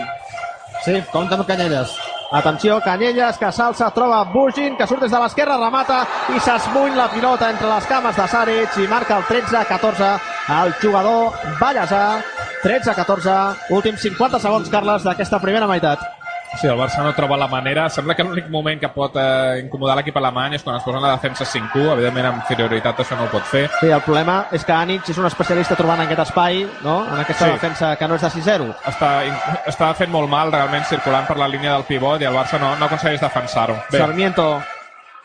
Sí, 0.84 1.00
compta 1.10 1.34
amb 1.34 1.48
Canyelles. 1.48 1.96
Atenció, 2.30 2.78
Canyelles, 2.84 3.38
que 3.40 3.48
s'alça, 3.48 3.88
troba 3.96 4.18
Bugin, 4.28 4.76
que 4.76 4.86
surt 4.86 5.00
des 5.00 5.12
de 5.12 5.20
l'esquerra, 5.22 5.56
remata 5.56 6.02
i 6.34 6.40
s'esmuny 6.44 6.92
la 6.96 7.08
pilota 7.08 7.48
entre 7.48 7.70
les 7.70 7.88
cames 7.88 8.16
de 8.16 8.26
Saric 8.28 8.76
i 8.82 8.88
marca 8.90 9.16
el 9.16 9.24
13-14 9.30 10.10
el 10.58 10.74
jugador 10.82 11.32
Vallèsà. 11.60 12.04
13-14, 12.58 13.34
últims 13.70 14.02
50 14.02 14.40
segons, 14.42 14.68
Carles, 14.68 15.04
d'aquesta 15.06 15.40
primera 15.40 15.70
meitat. 15.70 16.17
Sí, 16.56 16.66
el 16.66 16.78
Barça 16.78 17.02
no 17.04 17.12
troba 17.14 17.36
la 17.36 17.46
manera. 17.46 17.88
Sembla 17.92 18.14
que 18.16 18.24
l'únic 18.24 18.48
moment 18.50 18.80
que 18.80 18.88
pot 18.90 19.14
eh, 19.20 19.60
incomodar 19.62 19.98
l'equip 19.98 20.16
alemany 20.16 20.56
és 20.56 20.64
quan 20.64 20.78
es 20.78 20.86
posa 20.86 20.98
en 20.98 21.04
la 21.04 21.12
defensa 21.12 21.44
5-1. 21.44 21.92
Evidentment, 21.92 22.30
amb 22.30 22.40
inferioritat 22.42 23.04
això 23.04 23.18
no 23.18 23.26
ho 23.26 23.32
pot 23.32 23.44
fer. 23.46 23.66
Sí, 23.80 23.90
el 23.92 24.02
problema 24.06 24.38
és 24.56 24.64
que 24.64 24.74
Anich 24.74 25.12
és 25.12 25.20
un 25.20 25.28
especialista 25.28 25.76
trobant 25.78 26.00
aquest 26.02 26.24
espai, 26.24 26.64
no? 26.82 26.96
en 27.04 27.20
aquesta 27.20 27.46
sí. 27.46 27.58
defensa 27.58 27.92
que 28.00 28.08
no 28.08 28.16
és 28.16 28.24
de 28.24 28.32
6-0. 28.38 28.72
Està, 28.90 29.12
està 29.70 29.92
fent 29.98 30.10
molt 30.14 30.30
mal, 30.32 30.50
realment, 30.54 30.88
circulant 30.88 31.28
per 31.28 31.38
la 31.38 31.50
línia 31.52 31.76
del 31.76 31.86
pivot 31.86 32.24
i 32.24 32.30
el 32.30 32.34
Barça 32.34 32.58
no, 32.58 32.74
no 32.80 32.88
aconsegueix 32.88 33.20
defensar-ho. 33.22 33.78
Sarmiento, 33.92 34.48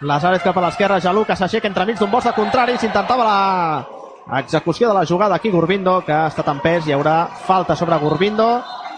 Lazares 0.03 0.43
cap 0.43 0.57
a 0.59 0.65
l'esquerra, 0.65 0.99
Jalú 0.99 1.23
que 1.25 1.35
s'aixeca 1.39 1.69
entremig 1.69 1.97
d'un 1.99 2.11
bosc 2.11 2.27
de 2.27 2.35
contrari, 2.35 2.75
s'intentava 2.77 3.23
la 3.23 4.39
execució 4.39 4.89
de 4.89 4.97
la 4.97 5.05
jugada 5.05 5.35
aquí 5.35 5.49
Gurbindo, 5.49 6.01
que 6.05 6.11
ha 6.11 6.27
estat 6.27 6.49
en 6.51 6.59
pes, 6.59 6.87
hi 6.87 6.95
haurà 6.95 7.27
falta 7.47 7.75
sobre 7.75 7.97
Gurbindo, 8.01 8.49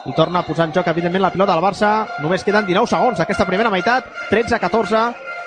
i 0.05 0.13
torna 0.13 0.39
a 0.39 0.45
posar 0.45 0.67
en 0.67 0.73
joc, 0.73 0.87
evidentment, 0.87 1.23
la 1.23 1.31
pilota 1.33 1.53
del 1.55 1.63
Barça. 1.63 1.91
Només 2.21 2.43
queden 2.45 2.67
19 2.67 2.89
segons 2.91 3.21
aquesta 3.23 3.47
primera 3.49 3.71
meitat, 3.73 4.11
13-14. 4.29 5.05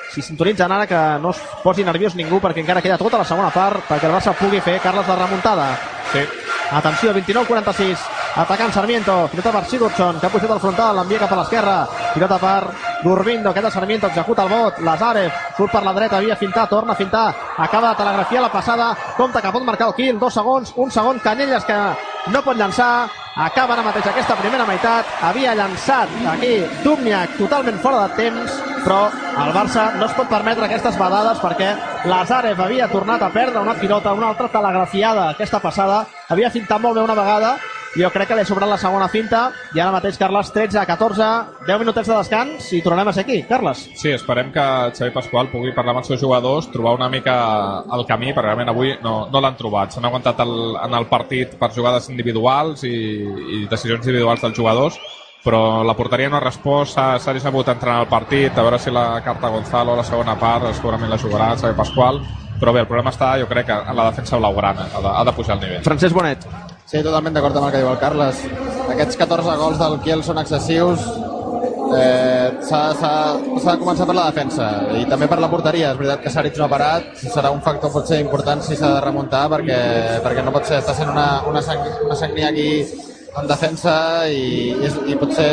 Si 0.08 0.22
sintonitzen 0.24 0.72
ara 0.72 0.86
que 0.88 1.00
no 1.22 1.30
es 1.34 1.40
posi 1.62 1.84
nerviós 1.84 2.16
ningú 2.16 2.40
perquè 2.40 2.62
encara 2.64 2.82
queda 2.82 2.96
tota 2.98 3.20
la 3.20 3.28
segona 3.28 3.50
part 3.52 3.84
perquè 3.90 4.08
el 4.08 4.16
Barça 4.16 4.32
pugui 4.38 4.62
fer 4.64 4.78
Carles 4.80 5.06
la 5.06 5.18
remuntada. 5.20 5.68
Sí. 6.12 6.24
Atenció, 6.72 7.12
29-46. 7.14 8.17
Atacant 8.38 8.72
Sarmiento. 8.72 9.26
Pilota 9.32 9.50
per 9.50 9.64
Sigurdsson, 9.66 10.20
que 10.20 10.26
ha 10.28 10.30
pujat 10.30 10.52
al 10.54 10.60
frontal, 10.62 10.94
l'envia 10.94 11.18
cap 11.18 11.32
a 11.34 11.40
l'esquerra. 11.40 11.78
Pilota 12.14 12.36
per 12.38 12.70
Gurbindo, 13.02 13.52
queda 13.52 13.70
Sarmiento, 13.70 14.06
executa 14.06 14.44
el 14.44 14.52
vot. 14.52 14.76
Lazarev, 14.86 15.32
surt 15.56 15.72
per 15.72 15.82
la 15.82 15.92
dreta, 15.92 16.20
havia 16.20 16.36
fintat, 16.38 16.70
torna 16.70 16.92
a 16.92 16.94
fintar. 16.94 17.34
Acaba 17.56 17.88
de 17.88 17.96
telegrafiar 17.96 18.42
la 18.42 18.52
passada. 18.52 18.92
Compte 19.16 19.42
que 19.42 19.50
pot 19.50 19.64
marcar 19.66 19.88
el 19.88 19.94
kill. 19.94 20.20
Dos 20.20 20.34
segons, 20.38 20.70
un 20.76 20.90
segon. 20.94 21.18
Canyelles 21.18 21.64
que 21.66 21.78
no 22.30 22.42
pot 22.44 22.56
llançar. 22.56 23.08
Acaba 23.38 23.74
ara 23.74 23.82
mateix 23.82 24.06
aquesta 24.06 24.36
primera 24.38 24.66
meitat. 24.66 25.10
Havia 25.22 25.56
llançat 25.58 26.14
aquí 26.30 26.52
Dubniak 26.84 27.34
totalment 27.38 27.80
fora 27.82 28.06
de 28.06 28.20
temps, 28.20 28.54
però 28.84 29.00
el 29.10 29.50
Barça 29.54 29.88
no 29.96 30.06
es 30.06 30.14
pot 30.14 30.30
permetre 30.30 30.66
aquestes 30.66 30.98
badades 30.98 31.42
perquè 31.42 31.72
Lazarev 32.06 32.62
havia 32.62 32.86
tornat 32.90 33.22
a 33.22 33.32
perdre 33.34 33.66
una 33.66 33.74
pilota, 33.74 34.14
una 34.14 34.30
altra 34.30 34.46
telegrafiada 34.46 35.28
aquesta 35.30 35.58
passada. 35.58 36.04
Havia 36.28 36.50
fintat 36.54 36.80
molt 36.80 36.98
bé 36.98 37.02
una 37.02 37.18
vegada, 37.18 37.56
jo 37.98 38.10
crec 38.14 38.30
que 38.30 38.36
li 38.38 38.44
ha 38.44 38.48
sobrat 38.48 38.70
la 38.70 38.78
segona 38.80 39.08
finta 39.12 39.48
i 39.74 39.80
ara 39.82 39.92
mateix 39.94 40.18
Carles 40.20 40.52
13 40.54 40.78
a 40.80 40.86
14 40.86 41.28
10 41.66 41.82
minutets 41.82 42.08
de 42.08 42.16
descans 42.16 42.72
i 42.76 42.82
tornarem 42.84 43.10
a 43.10 43.14
ser 43.16 43.24
aquí. 43.26 43.42
Carles. 43.48 43.84
Sí, 43.98 44.12
esperem 44.14 44.52
que 44.54 44.64
Xavi 44.96 45.12
Pasqual 45.14 45.50
pugui 45.52 45.74
parlar 45.76 45.96
amb 45.96 46.02
els 46.02 46.10
seus 46.12 46.22
jugadors 46.22 46.70
trobar 46.72 46.96
una 46.98 47.10
mica 47.12 47.36
el 47.94 48.06
camí 48.08 48.32
perquè 48.32 48.46
realment 48.48 48.72
avui 48.72 48.94
no, 49.02 49.14
no 49.32 49.42
l'han 49.42 49.58
trobat. 49.58 49.94
S'han 49.94 50.06
aguantat 50.08 50.42
el, 50.44 50.54
en 50.80 50.98
el 50.98 51.08
partit 51.10 51.58
per 51.60 51.72
jugades 51.74 52.08
individuals 52.12 52.84
i, 52.86 52.94
i 53.58 53.64
decisions 53.70 54.06
individuals 54.06 54.44
dels 54.46 54.56
jugadors 54.58 55.00
però 55.44 55.84
la 55.86 55.94
porteria 55.94 56.28
no 56.28 56.36
ha 56.36 56.42
respost, 56.42 56.98
s'ha 56.98 57.32
decebut 57.32 57.68
entrar 57.70 57.94
en 57.94 58.02
el 58.02 58.10
partit, 58.10 58.52
a 58.58 58.64
veure 58.66 58.78
si 58.82 58.90
la 58.92 59.22
carta 59.24 59.48
Gonzalo 59.48 59.94
a 59.94 60.00
la 60.02 60.04
segona 60.04 60.34
part 60.36 60.66
segurament 60.74 61.14
la 61.14 61.20
jugarà 61.20 61.54
Xavi 61.56 61.78
Pasqual. 61.78 62.20
Però 62.58 62.72
bé, 62.74 62.82
el 62.82 62.88
problema 62.90 63.12
està, 63.14 63.36
jo 63.38 63.46
crec, 63.46 63.70
en 63.70 63.94
la 63.94 64.08
defensa 64.10 64.40
blaugrana, 64.40 64.88
ha 64.90 65.04
de, 65.04 65.12
ha 65.20 65.22
de 65.28 65.36
pujar 65.36 65.56
el 65.56 65.62
nivell. 65.62 65.86
Francesc 65.86 66.16
Bonet. 66.16 66.48
Sí, 66.88 67.02
totalment 67.04 67.34
d'acord 67.36 67.56
amb 67.60 67.66
el 67.68 67.72
que 67.74 67.80
diu 67.82 67.90
el 67.90 67.98
Carles. 68.00 68.38
Aquests 68.94 69.18
14 69.20 69.56
gols 69.60 69.76
del 69.76 69.96
Kiel 70.06 70.22
són 70.24 70.38
excessius. 70.40 71.02
Eh, 71.98 72.46
S'ha 72.64 72.80
de 72.94 73.74
començar 73.80 74.06
per 74.08 74.14
la 74.16 74.24
defensa 74.30 74.68
i 74.96 75.04
també 75.10 75.28
per 75.28 75.36
la 75.44 75.50
porteria. 75.52 75.90
És 75.92 76.00
veritat 76.00 76.22
que 76.24 76.32
Saric 76.32 76.56
no 76.56 76.64
ha 76.64 76.70
parat, 76.72 77.10
serà 77.20 77.52
un 77.52 77.60
factor 77.66 77.92
potser 77.92 78.22
important 78.24 78.64
si 78.64 78.76
s'ha 78.76 78.94
de 78.94 79.04
remuntar 79.04 79.44
perquè, 79.52 79.78
perquè 80.24 80.46
no 80.46 80.54
pot 80.56 80.64
ser, 80.64 80.80
està 80.80 80.96
sent 80.96 81.12
una, 81.12 81.28
una, 81.50 81.60
sang, 81.68 81.84
una 82.06 82.16
sagnia 82.16 82.48
aquí 82.54 82.70
en 83.36 83.52
defensa 83.52 83.94
i, 84.32 84.72
i, 84.72 84.92
i 85.12 85.20
potser 85.20 85.52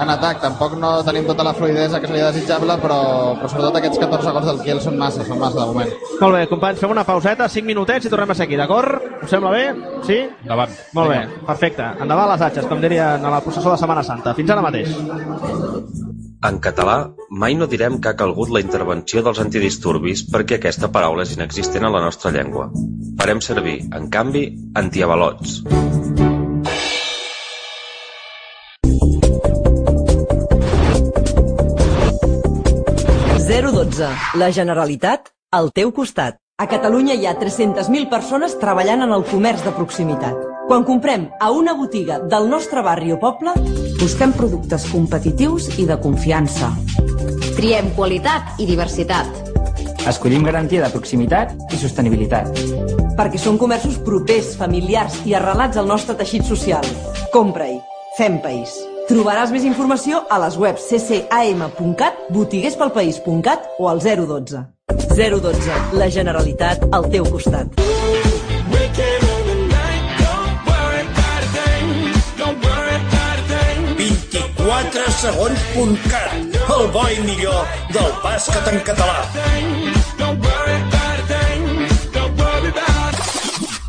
en 0.00 0.12
atac 0.14 0.40
tampoc 0.42 0.76
no 0.80 0.92
tenim 1.06 1.26
tota 1.28 1.44
la 1.44 1.52
fluidesa 1.56 2.00
que 2.00 2.08
seria 2.08 2.30
desitjable, 2.30 2.76
però, 2.82 3.00
però 3.38 3.50
sobretot 3.52 3.78
aquests 3.80 4.00
14 4.00 4.34
gols 4.36 4.48
del 4.50 4.60
Kiel 4.64 4.80
són 4.84 4.96
massa, 5.00 5.26
són 5.26 5.40
massa 5.40 5.60
de 5.60 5.66
moment. 5.72 5.90
Molt 6.20 6.36
bé, 6.38 6.44
companys, 6.50 6.80
fem 6.80 6.94
una 6.94 7.04
pauseta, 7.08 7.48
5 7.52 7.68
minutets 7.68 8.08
i 8.08 8.12
tornem 8.12 8.32
a 8.32 8.38
ser 8.38 8.48
aquí, 8.48 8.58
d'acord? 8.60 9.04
Us 9.24 9.34
sembla 9.34 9.52
bé? 9.52 9.64
Sí? 10.08 10.20
Endavant. 10.44 10.72
Molt 10.96 11.12
bé, 11.12 11.20
perfecte. 11.48 11.90
Endavant 12.00 12.32
les 12.32 12.46
atxes, 12.48 12.68
com 12.70 12.80
dirien 12.80 13.26
a 13.26 13.34
la 13.36 13.42
processó 13.44 13.74
de 13.74 13.82
Setmana 13.82 14.06
Santa. 14.06 14.34
Fins 14.38 14.56
ara 14.56 14.64
mateix. 14.64 14.96
En 16.48 16.56
català, 16.64 17.10
mai 17.28 17.52
no 17.58 17.68
direm 17.68 17.98
que 18.00 18.08
ha 18.08 18.16
calgut 18.16 18.48
la 18.48 18.62
intervenció 18.64 19.20
dels 19.26 19.42
antidisturbis 19.44 20.24
perquè 20.32 20.56
aquesta 20.56 20.88
paraula 20.94 21.28
és 21.28 21.36
inexistent 21.36 21.84
a 21.84 21.92
la 21.92 22.00
nostra 22.06 22.32
llengua. 22.32 22.70
Farem 23.20 23.44
servir, 23.44 23.82
en 23.92 24.08
canvi, 24.08 24.48
antiavalots. 24.80 25.60
012. 33.72 34.08
La 34.34 34.50
Generalitat 34.50 35.30
al 35.50 35.70
teu 35.72 35.92
costat. 35.94 36.38
A 36.60 36.66
Catalunya 36.68 37.14
hi 37.16 37.26
ha 37.26 37.36
300.000 37.38 38.08
persones 38.10 38.56
treballant 38.60 39.04
en 39.06 39.14
el 39.14 39.22
comerç 39.30 39.62
de 39.64 39.72
proximitat. 39.76 40.36
Quan 40.68 40.84
comprem 40.84 41.28
a 41.40 41.50
una 41.54 41.74
botiga 41.74 42.18
del 42.32 42.50
nostre 42.50 42.82
barri 42.82 43.14
o 43.14 43.18
poble, 43.22 43.54
busquem 44.00 44.34
productes 44.36 44.84
competitius 44.90 45.70
i 45.78 45.86
de 45.88 45.96
confiança. 46.02 46.72
Triem 47.56 47.94
qualitat 47.96 48.60
i 48.60 48.68
diversitat. 48.68 49.30
Escollim 50.10 50.44
garantia 50.44 50.84
de 50.84 50.92
proximitat 50.92 51.56
i 51.70 51.80
sostenibilitat. 51.80 52.52
Perquè 53.18 53.40
són 53.40 53.58
comerços 53.60 53.98
propers, 54.04 54.54
familiars 54.60 55.22
i 55.28 55.36
arrelats 55.38 55.80
al 55.80 55.90
nostre 55.90 56.18
teixit 56.18 56.46
social. 56.48 56.86
Compra-hi. 57.32 57.78
Fem 58.18 58.40
país. 58.42 58.89
Trobaràs 59.10 59.50
més 59.50 59.64
informació 59.66 60.20
a 60.30 60.36
les 60.38 60.54
webs 60.54 60.84
ccam.cat, 60.86 62.18
botiguespelpaís.cat 62.30 63.64
o 63.82 63.88
al 63.90 63.98
012. 63.98 64.60
012. 65.18 65.78
La 65.98 66.06
Generalitat 66.14 66.84
al 66.94 67.08
teu 67.10 67.26
costat. 67.26 67.74
24 73.98 75.06
segons.cat, 75.18 76.60
el 76.78 76.86
bo 76.94 77.06
i 77.10 77.18
millor 77.26 77.66
del 77.90 78.12
bàsquet 78.22 78.70
en 78.76 78.78
català. 78.86 79.24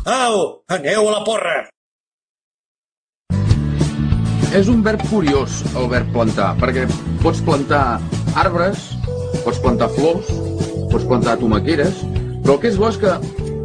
Au, 0.02 0.42
aneu 0.66 1.06
a 1.06 1.14
la 1.14 1.22
porra! 1.22 1.71
És 4.52 4.68
un 4.68 4.82
verb 4.84 5.00
curiós, 5.08 5.62
el 5.80 5.86
verb 5.88 6.10
plantar, 6.12 6.50
perquè 6.60 6.82
pots 7.22 7.38
plantar 7.40 8.02
arbres, 8.36 8.82
pots 9.46 9.56
plantar 9.64 9.88
flors, 9.94 10.28
pots 10.92 11.06
plantar 11.08 11.38
tomaqueres, 11.40 12.02
però 12.44 12.58
el 12.58 12.60
que 12.60 12.68
és 12.68 12.76
bo 12.76 12.90
és 12.92 12.98
que 13.00 13.14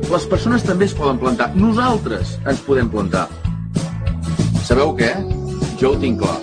les 0.08 0.28
persones 0.32 0.64
també 0.64 0.88
es 0.88 0.96
poden 0.96 1.20
plantar. 1.20 1.50
Nosaltres 1.60 2.38
ens 2.48 2.64
podem 2.64 2.88
plantar. 2.94 3.26
Sabeu 4.64 4.96
què? 4.96 5.12
Jo 5.82 5.92
ho 5.92 6.00
tinc 6.00 6.24
clar. 6.24 6.38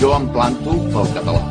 Jo 0.00 0.14
em 0.16 0.30
planto 0.32 0.78
pel 0.88 1.12
català. 1.18 1.44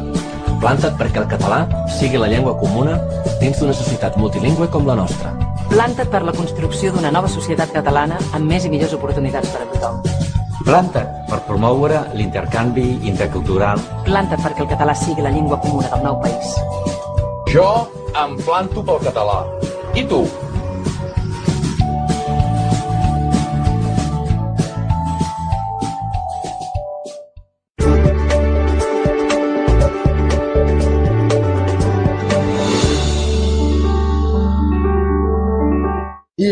Planta't 0.58 0.98
perquè 0.98 1.22
el 1.22 1.30
català 1.30 1.62
sigui 2.00 2.18
la 2.18 2.32
llengua 2.34 2.58
comuna 2.58 2.98
dins 3.44 3.62
d'una 3.62 3.78
societat 3.78 4.18
multilingüe 4.18 4.72
com 4.74 4.90
la 4.90 4.98
nostra. 4.98 5.38
Planta't 5.70 6.10
per 6.10 6.26
la 6.26 6.34
construcció 6.34 6.98
d'una 6.98 7.14
nova 7.14 7.30
societat 7.30 7.78
catalana 7.78 8.18
amb 8.34 8.50
més 8.50 8.66
i 8.66 8.74
millors 8.74 8.98
oportunitats 8.98 9.54
per 9.54 9.68
a 9.68 9.74
tothom. 9.78 10.23
Planta't 10.64 11.26
per 11.28 11.41
promoure 11.43 11.97
l'intercanvi 12.16 12.86
intercultural. 13.09 13.82
Planta't 14.07 14.39
perquè 14.45 14.64
el 14.64 14.70
català 14.72 14.93
sigui 14.95 15.26
la 15.26 15.32
llengua 15.34 15.57
comuna 15.59 15.89
del 15.91 16.05
nou 16.05 16.22
país. 16.24 16.53
Jo 17.51 17.68
em 18.22 18.38
planto 18.39 18.84
pel 18.88 19.03
català. 19.03 19.41
I 19.99 20.05
tu? 20.07 20.22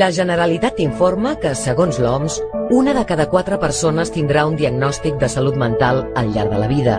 La 0.02 0.08
Generalitat 0.10 0.80
informa 0.82 1.36
que, 1.38 1.52
segons 1.54 2.00
l'OMS, 2.02 2.40
una 2.74 2.94
de 2.98 3.04
cada 3.06 3.28
quatre 3.30 3.60
persones 3.62 4.10
tindrà 4.10 4.48
un 4.50 4.56
diagnòstic 4.58 5.20
de 5.22 5.28
salut 5.30 5.60
mental 5.62 6.00
al 6.18 6.32
llarg 6.34 6.50
de 6.50 6.62
la 6.64 6.70
vida. 6.72 6.96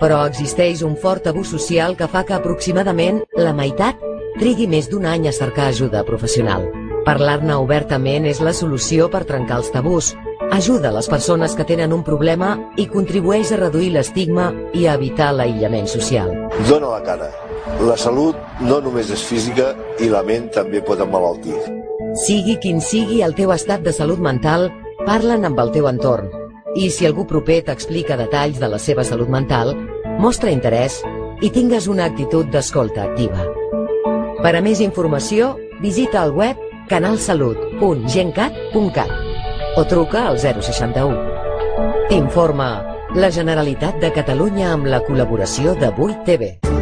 Però 0.00 0.24
existeix 0.26 0.80
un 0.82 0.96
fort 0.98 1.28
abús 1.30 1.52
social 1.54 1.94
que 1.94 2.08
fa 2.10 2.24
que 2.26 2.34
aproximadament 2.34 3.20
la 3.38 3.52
meitat 3.54 4.02
trigui 4.40 4.66
més 4.66 4.88
d'un 4.90 5.06
any 5.06 5.28
a 5.30 5.34
cercar 5.36 5.68
ajuda 5.70 6.02
professional. 6.08 6.66
Parlar-ne 7.06 7.54
obertament 7.54 8.26
és 8.26 8.40
la 8.42 8.56
solució 8.56 9.06
per 9.12 9.22
trencar 9.28 9.60
els 9.62 9.70
tabús, 9.70 10.08
ajuda 10.50 10.90
les 10.96 11.06
persones 11.06 11.54
que 11.54 11.68
tenen 11.68 11.94
un 11.94 12.02
problema 12.02 12.56
i 12.74 12.88
contribueix 12.90 13.52
a 13.52 13.60
reduir 13.60 13.92
l'estigma 13.94 14.48
i 14.74 14.88
a 14.88 14.96
evitar 14.98 15.30
l'aïllament 15.36 15.86
social. 15.86 16.34
Dóna 16.66 16.96
la 16.96 17.04
cara. 17.06 17.30
La 17.86 17.94
salut 17.94 18.34
no 18.58 18.80
només 18.82 19.14
és 19.14 19.22
física 19.22 19.76
i 20.02 20.10
la 20.10 20.24
ment 20.26 20.50
també 20.50 20.82
pot 20.82 20.98
emmalaltir. 20.98 21.60
Sigui 22.14 22.56
quin 22.58 22.80
sigui 22.82 23.22
el 23.22 23.34
teu 23.38 23.52
estat 23.54 23.84
de 23.86 23.92
salut 23.94 24.18
mental, 24.18 24.66
parla'n 25.06 25.46
amb 25.46 25.54
el 25.62 25.70
teu 25.70 25.86
entorn. 25.86 26.26
I 26.74 26.90
si 26.90 27.06
algú 27.06 27.22
proper 27.26 27.62
t'explica 27.68 28.16
detalls 28.18 28.58
de 28.58 28.68
la 28.70 28.78
seva 28.82 29.04
salut 29.06 29.28
mental, 29.30 29.76
mostra 30.18 30.50
interès 30.50 31.02
i 31.40 31.50
tingues 31.54 31.86
una 31.86 32.04
actitud 32.10 32.46
d'escolta 32.50 33.02
activa. 33.06 33.46
Per 34.42 34.56
a 34.56 34.60
més 34.64 34.80
informació, 34.82 35.56
visita 35.80 36.24
el 36.24 36.32
web 36.34 36.56
canalsalut.gencat.cat 36.90 39.10
o 39.78 39.84
truca 39.86 40.26
al 40.26 40.38
061. 40.42 41.14
T'informa 42.10 42.82
la 43.14 43.30
Generalitat 43.30 44.02
de 44.02 44.10
Catalunya 44.14 44.72
amb 44.74 44.86
la 44.90 45.00
col·laboració 45.06 45.74
de 45.78 45.90
8TV. 45.94 46.79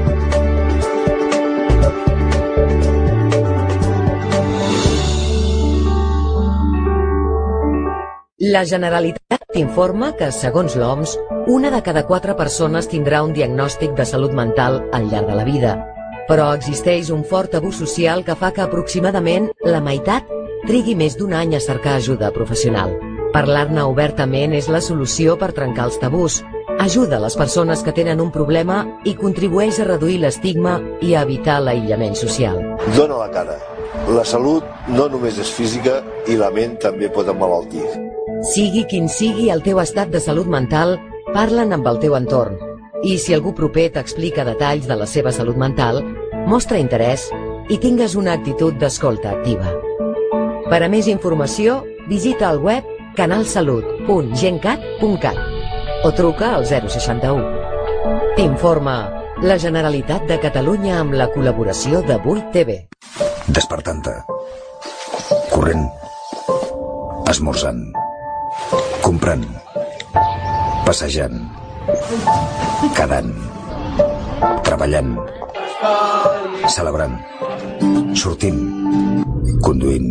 La 8.39 8.61
Generalitat 8.63 9.57
informa 9.59 10.13
que, 10.15 10.29
segons 10.31 10.77
l'OMS, 10.79 11.17
una 11.51 11.73
de 11.75 11.81
cada 11.83 12.05
quatre 12.07 12.37
persones 12.39 12.87
tindrà 12.87 13.25
un 13.27 13.33
diagnòstic 13.35 13.97
de 13.99 14.07
salut 14.07 14.31
mental 14.31 14.79
al 14.95 15.09
llarg 15.11 15.27
de 15.27 15.35
la 15.35 15.43
vida. 15.43 15.73
Però 16.29 16.53
existeix 16.55 17.11
un 17.11 17.25
fort 17.27 17.57
abús 17.59 17.81
social 17.83 18.23
que 18.23 18.37
fa 18.39 18.53
que 18.55 18.63
aproximadament 18.63 19.51
la 19.67 19.83
meitat 19.83 20.31
trigui 20.69 20.95
més 20.95 21.19
d'un 21.19 21.35
any 21.35 21.57
a 21.59 21.61
cercar 21.67 21.97
ajuda 21.99 22.31
professional. 22.31 22.95
Parlar-ne 23.35 23.83
obertament 23.91 24.55
és 24.55 24.71
la 24.71 24.85
solució 24.87 25.35
per 25.35 25.51
trencar 25.57 25.91
els 25.91 25.99
tabús, 25.99 26.45
ajuda 26.79 27.19
les 27.19 27.35
persones 27.35 27.83
que 27.83 27.97
tenen 27.97 28.23
un 28.23 28.31
problema 28.31 28.85
i 29.03 29.19
contribueix 29.19 29.81
a 29.83 29.89
reduir 29.97 30.21
l'estigma 30.23 30.79
i 31.03 31.17
a 31.17 31.27
evitar 31.27 31.59
l'aïllament 31.59 32.15
social. 32.15 32.63
Dóna 32.95 33.19
la 33.19 33.33
cara. 33.35 33.59
La 34.15 34.23
salut 34.23 34.63
no 34.87 35.09
només 35.11 35.43
és 35.43 35.51
física 35.51 36.05
i 36.31 36.39
la 36.39 36.55
ment 36.55 36.79
també 36.79 37.11
pot 37.11 37.27
emmalaltir. 37.27 38.08
Sigui 38.43 38.85
quin 38.87 39.09
sigui 39.11 39.51
el 39.51 39.63
teu 39.67 39.81
estat 39.83 40.13
de 40.15 40.21
salut 40.23 40.47
mental, 40.47 40.95
parla'n 41.35 41.75
amb 41.75 41.83
el 41.91 41.99
teu 41.99 42.15
entorn. 42.15 42.55
I 43.03 43.19
si 43.19 43.35
algú 43.35 43.51
proper 43.55 43.91
t'explica 43.97 44.45
detalls 44.47 44.87
de 44.87 44.95
la 44.99 45.07
seva 45.11 45.33
salut 45.35 45.57
mental, 45.59 46.05
mostra 46.47 46.79
interès 46.79 47.31
i 47.69 47.79
tingues 47.83 48.15
una 48.15 48.33
actitud 48.39 48.75
d'escolta 48.79 49.31
activa. 49.35 49.75
Per 50.71 50.83
a 50.85 50.89
més 50.89 51.09
informació, 51.11 51.85
visita 52.07 52.51
el 52.53 52.59
web 52.63 52.85
canalsalut.gencat.cat 53.19 55.39
o 56.07 56.13
truca 56.15 56.55
al 56.55 56.67
061. 56.67 57.43
T'informa 58.39 59.11
la 59.43 59.59
Generalitat 59.59 60.31
de 60.31 60.39
Catalunya 60.39 61.03
amb 61.03 61.19
la 61.19 61.27
col·laboració 61.35 62.07
de 62.07 62.23
8TV. 62.23 62.87
Despertant-te. 63.51 64.23
Corrent. 65.51 65.91
Esmorzant. 67.29 68.08
Comprant. 69.09 69.41
Passejant. 70.85 71.39
Quedant. 72.93 73.31
Treballant. 74.67 75.15
Celebrant. 76.69 77.15
Sortint. 78.13 78.61
Conduint. 79.65 80.11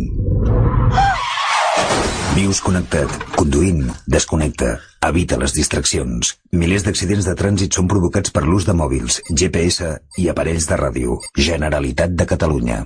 Vius 2.34 2.58
connectat. 2.58 3.14
Conduint. 3.36 3.86
Desconnecta. 4.10 4.74
Evita 5.06 5.38
les 5.38 5.54
distraccions. 5.54 6.34
Milers 6.58 6.82
d'accidents 6.88 7.30
de 7.30 7.38
trànsit 7.38 7.78
són 7.78 7.86
provocats 7.86 8.34
per 8.34 8.42
l'ús 8.48 8.66
de 8.66 8.74
mòbils, 8.74 9.20
GPS 9.30 9.92
i 10.18 10.26
aparells 10.32 10.66
de 10.66 10.80
ràdio. 10.82 11.20
Generalitat 11.38 12.18
de 12.18 12.26
Catalunya. 12.34 12.82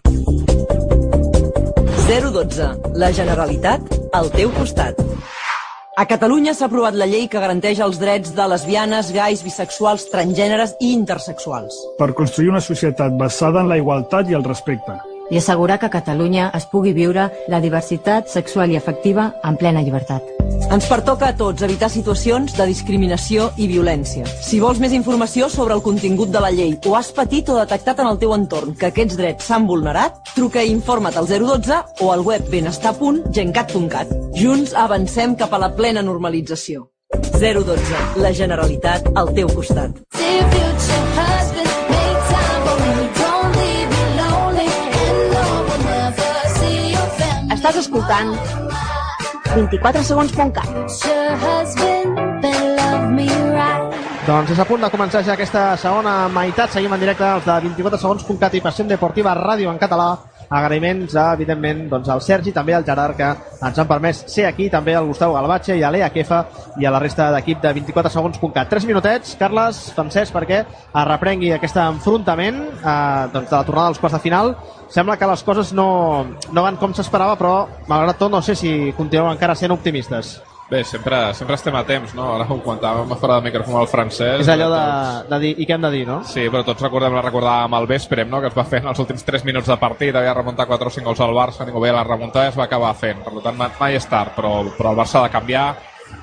012. 2.05 2.69
La 3.01 3.09
Generalitat 3.17 3.97
al 4.13 4.29
teu 4.37 4.53
costat. 4.53 5.01
A 5.95 6.07
Catalunya 6.09 6.55
s'ha 6.57 6.71
aprovat 6.71 6.95
la 6.97 7.05
llei 7.05 7.27
que 7.29 7.41
garanteix 7.43 7.83
els 7.85 7.99
drets 8.01 8.31
de 8.33 8.47
lesbianes, 8.49 9.11
gais, 9.13 9.43
bisexuals, 9.45 10.07
transgèneres 10.09 10.73
i 10.81 10.95
intersexuals. 10.97 11.77
per 11.99 12.15
construir 12.15 12.49
una 12.49 12.65
societat 12.65 13.13
basada 13.13 13.61
en 13.61 13.69
la 13.69 13.77
igualtat 13.77 14.31
i 14.31 14.33
el 14.33 14.43
respecte. 14.43 14.97
I 15.33 15.39
assegurar 15.41 15.79
que 15.81 15.89
a 15.89 15.95
Catalunya 15.97 16.51
es 16.55 16.67
pugui 16.69 16.93
viure 16.93 17.31
la 17.49 17.61
diversitat 17.65 18.29
sexual 18.29 18.71
i 18.71 18.77
afectiva 18.77 19.33
en 19.43 19.57
plena 19.57 19.83
llibertat. 19.83 20.29
Ens 20.73 20.87
pertoca 20.89 21.31
a 21.33 21.37
tots 21.37 21.65
evitar 21.65 21.89
situacions 21.93 22.55
de 22.57 22.67
discriminació 22.69 23.49
i 23.57 23.67
violència. 23.69 24.29
Si 24.45 24.61
vols 24.61 24.81
més 24.81 24.93
informació 24.97 25.49
sobre 25.53 25.75
el 25.75 25.83
contingut 25.85 26.31
de 26.33 26.41
la 26.45 26.53
llei 26.53 26.77
o 26.87 26.95
has 26.97 27.11
patit 27.17 27.49
o 27.49 27.59
detectat 27.59 28.05
en 28.05 28.13
el 28.13 28.21
teu 28.21 28.37
entorn 28.37 28.77
que 28.77 28.93
aquests 28.93 29.19
drets 29.19 29.49
s'han 29.49 29.67
vulnerat, 29.69 30.21
truca 30.37 30.63
i 30.63 30.73
informa't 30.73 31.17
al 31.17 31.29
012 31.29 31.81
o 32.05 32.13
al 32.13 32.25
web 32.29 32.49
benestar.gencat.cat. 32.53 34.17
Junts 34.37 34.77
avancem 34.77 35.37
cap 35.37 35.53
a 35.53 35.63
la 35.65 35.73
plena 35.77 36.05
normalització. 36.05 36.89
012. 37.41 38.05
La 38.21 38.33
Generalitat 38.37 39.13
al 39.17 39.35
teu 39.37 39.49
costat. 39.53 39.97
Estàs 47.63 47.77
escoltant 47.85 48.33
24 49.55 50.01
segons.cat. 50.03 50.71
Doncs 54.27 54.51
és 54.51 54.59
a 54.59 54.67
punt 54.67 54.83
de 54.83 54.91
començar 54.91 55.23
ja 55.23 55.37
aquesta 55.37 55.63
segona 55.79 56.27
meitat. 56.35 56.75
Seguim 56.75 56.91
en 56.97 57.05
directe 57.05 57.23
els 57.23 57.47
de 57.47 57.61
24 57.69 58.03
segons.cat 58.03 58.59
i 58.59 58.65
Passió 58.67 58.89
Deportiva 58.91 59.37
Ràdio 59.39 59.71
en 59.71 59.79
català. 59.79 60.09
Agraïments, 60.53 61.15
a, 61.17 61.31
evidentment, 61.33 61.87
doncs, 61.89 62.11
al 62.13 62.21
Sergi, 62.21 62.53
també 62.53 62.75
al 62.77 62.85
Gerard, 62.85 63.17
que 63.17 63.29
ens 63.65 63.79
han 63.79 63.89
permès 63.89 64.25
ser 64.29 64.45
aquí, 64.49 64.69
també 64.73 64.95
al 64.99 65.09
Gustavo 65.09 65.37
Galbatxe 65.39 65.79
i 65.79 65.83
a 65.83 65.91
l'Ea 65.95 66.11
Kefa 66.13 66.43
i 66.81 66.87
a 66.87 66.93
la 66.93 67.01
resta 67.01 67.31
d'equip 67.33 67.63
de 67.63 67.73
24 67.79 68.13
segons.cat. 68.13 68.69
Tres 68.69 68.87
minutets, 68.89 69.35
Carles, 69.41 69.81
Francesc, 69.97 70.35
perquè 70.37 70.61
es 70.63 71.09
reprengui 71.09 71.55
aquest 71.57 71.81
enfrontament 71.81 72.63
eh, 72.69 73.27
doncs, 73.33 73.49
de 73.49 73.57
la 73.57 73.65
tornada 73.65 73.89
dels 73.91 74.03
quarts 74.03 74.19
de 74.19 74.25
final. 74.29 74.55
Sembla 74.93 75.17
que 75.17 75.29
les 75.31 75.43
coses 75.43 75.73
no, 75.73 75.89
no 76.53 76.69
van 76.69 76.77
com 76.77 76.93
s'esperava, 76.93 77.39
però 77.41 77.55
malgrat 77.89 78.21
tot 78.21 78.33
no 78.33 78.45
sé 78.45 78.59
si 78.59 78.93
continuem 78.99 79.33
encara 79.33 79.57
sent 79.57 79.73
optimistes. 79.73 80.37
Bé, 80.73 80.85
sempre, 80.89 81.35
sempre 81.37 81.59
estem 81.59 81.75
a 81.77 81.83
temps, 81.85 82.15
no? 82.17 82.31
Ara 82.33 82.47
ho 82.49 82.57
comentàvem 82.65 83.11
a 83.13 83.17
fora 83.21 83.35
de 83.37 83.51
micròfon 83.51 83.77
al 83.77 83.91
francès. 83.91 84.39
És 84.41 84.49
allò 84.49 84.71
de, 84.73 84.85
de 85.29 85.39
dir, 85.43 85.51
i 85.61 85.67
què 85.69 85.77
hem 85.77 85.85
de 85.85 85.91
dir, 85.93 86.07
no? 86.09 86.23
Sí, 86.25 86.47
però 86.49 86.63
tots 86.65 86.81
recordem, 86.81 87.13
la 87.13 87.25
recordàvem 87.27 87.77
al 87.77 87.89
Vesprem, 87.91 88.31
no? 88.33 88.41
que 88.41 88.49
es 88.49 88.57
va 88.57 88.65
fer 88.71 88.81
en 88.81 88.89
els 88.89 89.03
últims 89.05 89.27
3 89.29 89.45
minuts 89.45 89.69
de 89.69 89.77
partit, 89.83 90.17
havia 90.17 90.33
remuntat 90.39 90.71
4 90.71 90.89
o 90.89 90.95
5 90.97 91.11
gols 91.11 91.21
al 91.21 91.37
Barça, 91.37 91.69
ningú 91.69 91.85
veia 91.85 91.99
la 91.99 92.07
remuntada 92.09 92.49
i 92.49 92.55
es 92.55 92.57
va 92.57 92.65
acabar 92.71 92.95
fent. 92.97 93.21
Per 93.21 93.45
tant, 93.45 93.61
mai 93.61 94.01
és 94.01 94.09
tard, 94.09 94.33
però, 94.39 94.55
però 94.79 94.95
el 94.95 95.01
Barça 95.03 95.21
ha 95.21 95.27
de 95.29 95.35
canviar, 95.37 95.69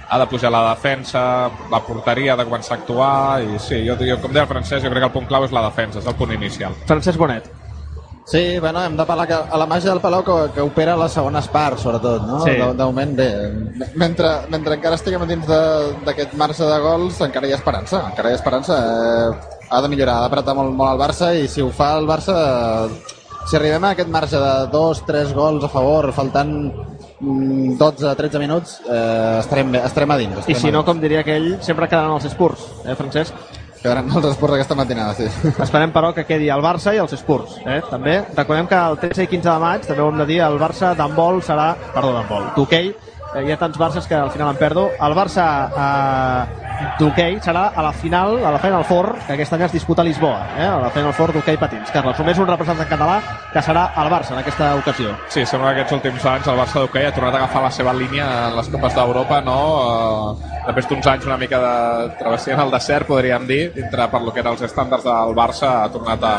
ha 0.10 0.22
de 0.24 0.30
pujar 0.34 0.50
la 0.58 0.66
defensa, 0.72 1.24
la 1.70 1.86
porteria 1.86 2.34
ha 2.34 2.42
de 2.42 2.50
començar 2.50 2.80
a 2.80 2.82
actuar, 2.82 3.16
i 3.46 3.62
sí, 3.62 3.84
jo, 3.86 4.02
jo 4.02 4.18
com 4.18 4.34
deia 4.34 4.50
el 4.50 4.54
francès, 4.56 4.82
jo 4.82 4.90
crec 4.90 5.06
que 5.06 5.12
el 5.14 5.18
punt 5.22 5.30
clau 5.30 5.46
és 5.46 5.54
la 5.54 5.68
defensa, 5.70 6.02
és 6.02 6.10
el 6.10 6.18
punt 6.18 6.34
inicial. 6.34 6.74
Francesc 6.90 7.22
Bonet. 7.22 7.59
Sí, 8.30 8.60
bueno, 8.62 8.84
hem 8.86 8.96
de 8.96 9.06
parlar 9.10 9.26
que 9.28 9.34
a 9.34 9.58
la 9.58 9.66
màgia 9.66 9.90
del 9.90 10.02
Palau 10.04 10.22
que, 10.24 10.34
que 10.54 10.62
opera 10.62 10.96
les 11.00 11.12
segones 11.18 11.48
parts, 11.50 11.82
sobretot, 11.82 12.22
no? 12.28 12.42
Sí. 12.46 12.52
De, 12.52 12.68
de 12.78 12.84
moment, 12.86 13.16
bé. 13.18 13.30
Mentre, 13.98 14.34
mentre 14.54 14.76
encara 14.78 15.00
estiguem 15.00 15.24
dins 15.28 15.48
de- 15.50 15.96
d'aquest 16.06 16.36
marge 16.38 16.64
de 16.70 16.78
gols, 16.84 17.18
encara 17.26 17.48
hi 17.50 17.54
ha 17.56 17.58
esperança. 17.58 18.04
Encara 18.12 18.30
hi 18.30 18.36
ha 18.36 18.42
esperança. 18.42 18.78
Eh, 18.78 19.56
ha 19.72 19.82
de 19.82 19.90
millorar, 19.90 20.20
ha 20.20 20.28
d'apretar 20.28 20.54
molt, 20.58 20.76
molt 20.78 20.94
el 20.94 21.02
Barça 21.02 21.32
i 21.40 21.48
si 21.48 21.62
ho 21.66 21.72
fa 21.74 21.96
el 21.98 22.06
Barça, 22.06 22.36
eh, 22.38 23.16
si 23.50 23.56
arribem 23.58 23.84
a 23.86 23.96
aquest 23.96 24.10
marge 24.14 24.38
de 24.38 24.54
dos, 24.72 25.02
tres 25.08 25.34
gols 25.34 25.64
a 25.66 25.70
favor, 25.74 26.12
faltant 26.14 26.54
mm, 27.20 27.78
12-13 27.82 28.38
minuts, 28.46 28.76
eh, 28.86 29.38
estarem, 29.40 29.72
bé, 29.74 29.82
estarem 29.90 30.12
a 30.12 30.18
dins. 30.22 30.36
I 30.38 30.40
Estarem 30.42 30.62
si 30.62 30.70
a 30.70 30.76
no, 30.78 30.86
com 30.86 31.02
diria 31.02 31.22
aquell, 31.26 31.56
sempre 31.66 31.88
quedaran 31.90 32.14
els 32.20 32.30
Spurs, 32.30 32.68
eh, 32.86 32.94
Francesc? 32.94 33.34
Quedaran 33.80 34.10
els 34.12 34.26
esports 34.28 34.58
aquesta 34.58 34.76
matinada, 34.76 35.14
sí. 35.16 35.28
Esperem, 35.64 35.94
però, 35.96 36.10
que 36.16 36.26
quedi 36.28 36.50
el 36.52 36.64
Barça 36.64 36.92
i 36.96 37.00
els 37.00 37.14
Spurs. 37.16 37.60
Eh? 37.64 37.80
També 37.88 38.18
recordem 38.36 38.68
que 38.68 38.80
el 38.80 39.00
13 39.00 39.24
i 39.24 39.30
15 39.32 39.48
de 39.48 39.60
maig, 39.64 39.86
també 39.88 40.04
ho 40.04 40.10
hem 40.12 40.20
de 40.20 40.28
dir, 40.28 40.42
el 40.44 40.60
Barça 40.60 40.92
d'handbol 41.00 41.40
serà... 41.48 41.70
Perdó, 41.94 42.12
d'handbol, 42.18 42.50
d'hoquei. 42.58 42.92
Eh, 42.92 43.09
hi 43.36 43.52
ha 43.52 43.58
tants 43.58 43.78
Barces 43.78 44.08
que 44.08 44.16
al 44.16 44.32
final 44.32 44.50
em 44.50 44.58
perdo. 44.58 44.90
El 45.00 45.14
Barça 45.18 45.46
eh, 45.70 46.70
d'hoquei 47.00 47.38
serà 47.44 47.70
a 47.76 47.84
la 47.84 47.92
final, 47.94 48.38
a 48.46 48.52
la 48.56 48.60
Final 48.62 48.84
Four, 48.88 49.12
que 49.28 49.36
aquest 49.36 49.54
any 49.54 49.66
es 49.68 49.76
disputa 49.76 50.02
a 50.02 50.08
Lisboa, 50.08 50.40
eh? 50.58 50.66
a 50.66 50.78
la 50.82 50.90
Final 50.94 51.14
Four 51.14 51.34
d'hoquei 51.36 51.60
patins. 51.62 51.92
Carles, 51.94 52.18
només 52.20 52.40
un 52.40 52.48
representant 52.50 52.90
català 52.90 53.20
que 53.54 53.64
serà 53.66 53.90
el 54.02 54.12
Barça 54.12 54.34
en 54.34 54.42
aquesta 54.42 54.72
ocasió. 54.80 55.14
Sí, 55.30 55.46
sembla 55.46 55.74
que 55.74 55.84
aquests 55.84 55.98
últims 56.00 56.26
anys 56.32 56.48
el 56.50 56.62
Barça 56.62 56.84
d'hoquei 56.84 57.10
ha 57.10 57.14
tornat 57.16 57.36
a 57.36 57.44
agafar 57.44 57.66
la 57.68 57.74
seva 57.76 57.94
línia 57.94 58.30
en 58.48 58.58
les 58.58 58.72
Copes 58.74 58.96
d'Europa, 58.96 59.42
no? 59.46 59.60
Eh, 60.40 60.64
després 60.70 60.90
d'uns 60.90 61.12
anys 61.14 61.28
una 61.30 61.38
mica 61.42 61.60
de 61.64 61.76
travessia 62.22 62.56
en 62.56 62.64
el 62.66 62.74
desert, 62.74 63.08
podríem 63.10 63.46
dir, 63.50 63.62
dintre 63.76 64.08
per 64.10 64.24
lo 64.24 64.34
que 64.34 64.44
eren 64.44 64.56
els 64.56 64.66
estàndards 64.66 65.06
del 65.06 65.36
Barça, 65.38 65.76
ha 65.84 65.92
tornat 65.94 66.24
a, 66.24 66.34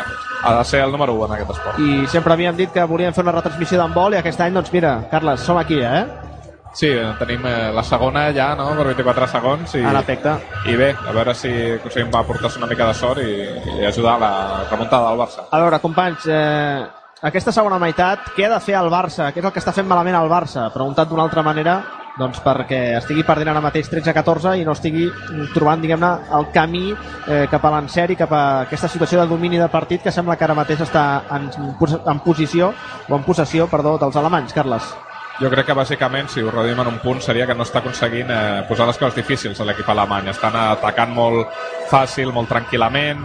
a 0.50 0.64
ser 0.64 0.82
el 0.86 0.92
número 0.96 1.14
1 1.20 1.28
en 1.28 1.36
aquest 1.38 1.54
esport. 1.56 1.78
I 1.78 2.08
sempre 2.10 2.34
havíem 2.34 2.56
dit 2.56 2.72
que 2.72 2.88
volíem 2.88 3.14
fer 3.14 3.26
una 3.26 3.36
retransmissió 3.36 3.78
d'handbol 3.78 4.16
i 4.16 4.20
aquest 4.22 4.40
any, 4.40 4.56
doncs 4.56 4.72
mira, 4.74 4.96
Carles, 5.12 5.44
som 5.46 5.60
aquí, 5.60 5.78
eh? 5.84 6.29
Sí, 6.72 6.90
tenim 7.18 7.44
eh, 7.46 7.72
la 7.74 7.82
segona 7.82 8.28
ja, 8.34 8.52
no?, 8.54 8.68
per 8.78 8.86
24 8.92 9.26
segons. 9.32 9.74
I, 9.74 9.82
En 9.82 9.96
efecte. 9.98 10.36
I 10.70 10.76
bé, 10.78 10.92
a 10.94 11.12
veure 11.16 11.34
si 11.34 11.50
aconseguim 11.74 12.14
aportar-se 12.14 12.60
una 12.62 12.68
mica 12.70 12.86
de 12.86 12.94
sort 12.94 13.22
i, 13.24 13.34
i 13.80 13.86
ajudar 13.88 14.14
a 14.14 14.22
la 14.22 14.32
remuntada 14.70 15.10
del 15.10 15.18
Barça. 15.18 15.48
A 15.50 15.62
veure, 15.64 15.80
companys, 15.82 16.28
eh, 16.30 16.86
aquesta 17.26 17.52
segona 17.52 17.80
meitat, 17.82 18.30
què 18.36 18.46
ha 18.46 18.54
de 18.54 18.60
fer 18.64 18.78
el 18.78 18.90
Barça? 18.92 19.32
Què 19.32 19.42
és 19.42 19.48
el 19.48 19.52
que 19.52 19.60
està 19.60 19.74
fent 19.76 19.88
malament 19.90 20.16
el 20.20 20.30
Barça? 20.30 20.70
Preguntat 20.72 21.10
d'una 21.10 21.26
altra 21.26 21.42
manera, 21.42 21.80
doncs 22.20 22.40
perquè 22.44 22.80
estigui 23.00 23.26
perdent 23.26 23.50
ara 23.52 23.62
mateix 23.64 23.90
13-14 23.90 24.54
i 24.60 24.64
no 24.64 24.72
estigui 24.76 25.10
trobant, 25.54 25.82
diguem-ne, 25.82 26.14
el 26.38 26.48
camí 26.54 26.86
eh, 26.94 27.44
cap 27.50 27.66
a 27.66 27.74
l'encert 27.74 28.14
i 28.14 28.18
cap 28.22 28.32
a 28.32 28.42
aquesta 28.62 28.88
situació 28.88 29.20
de 29.20 29.28
domini 29.30 29.58
de 29.58 29.68
partit 29.72 30.06
que 30.06 30.14
sembla 30.14 30.38
que 30.38 30.46
ara 30.46 30.56
mateix 30.58 30.86
està 30.86 31.04
en, 31.34 31.50
en 31.50 32.24
posició, 32.24 32.72
o 33.08 33.14
en 33.16 33.26
possessió, 33.26 33.66
perdó, 33.70 33.98
dels 33.98 34.16
alemanys, 34.16 34.54
Carles. 34.54 34.94
Jo 35.40 35.48
crec 35.48 35.70
que 35.70 35.74
bàsicament, 35.76 36.26
si 36.28 36.42
ho 36.44 36.50
reduïm 36.52 36.82
en 36.82 36.88
un 36.90 36.98
punt, 37.00 37.22
seria 37.24 37.46
que 37.48 37.54
no 37.56 37.64
està 37.64 37.80
aconseguint 37.80 38.28
eh, 38.28 38.40
posar 38.68 38.84
les 38.90 38.98
coses 39.00 39.16
difícils 39.16 39.56
a 39.56 39.64
l'equip 39.64 39.88
alemany. 39.88 40.28
Estan 40.28 40.56
atacant 40.60 41.14
molt 41.16 41.54
fàcil, 41.88 42.28
molt 42.36 42.50
tranquil·lament. 42.52 43.22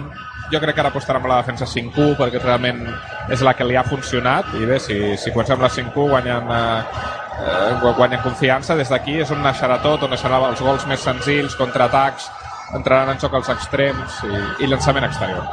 Jo 0.54 0.62
crec 0.64 0.78
que 0.78 0.84
ara 0.86 0.94
apostarà 0.94 1.20
amb 1.20 1.28
la 1.28 1.42
defensa 1.42 1.68
5-1 1.68 2.16
perquè 2.16 2.40
realment 2.40 2.86
és 3.34 3.44
la 3.44 3.52
que 3.58 3.68
li 3.68 3.76
ha 3.76 3.84
funcionat 3.84 4.54
i 4.56 4.64
bé, 4.70 4.78
si, 4.80 5.00
si 5.20 5.34
comencem 5.34 5.60
la 5.60 5.72
5-1 5.74 6.08
guanyant, 6.14 6.52
eh, 6.56 7.12
eh, 7.50 7.92
guanyen 8.00 8.24
confiança 8.24 8.80
des 8.80 8.94
d'aquí 8.94 9.20
és 9.26 9.36
on 9.36 9.44
naixerà 9.44 9.82
tot, 9.84 10.08
on 10.08 10.16
naixeran 10.16 10.48
els 10.54 10.64
gols 10.64 10.88
més 10.88 11.04
senzills, 11.04 11.58
contraatacs, 11.60 12.30
entraran 12.76 13.14
en 13.14 13.20
xoc 13.22 13.34
als 13.40 13.50
extrems 13.54 14.22
i, 14.28 14.64
i 14.66 14.70
llançament 14.72 15.08
exterior. 15.08 15.44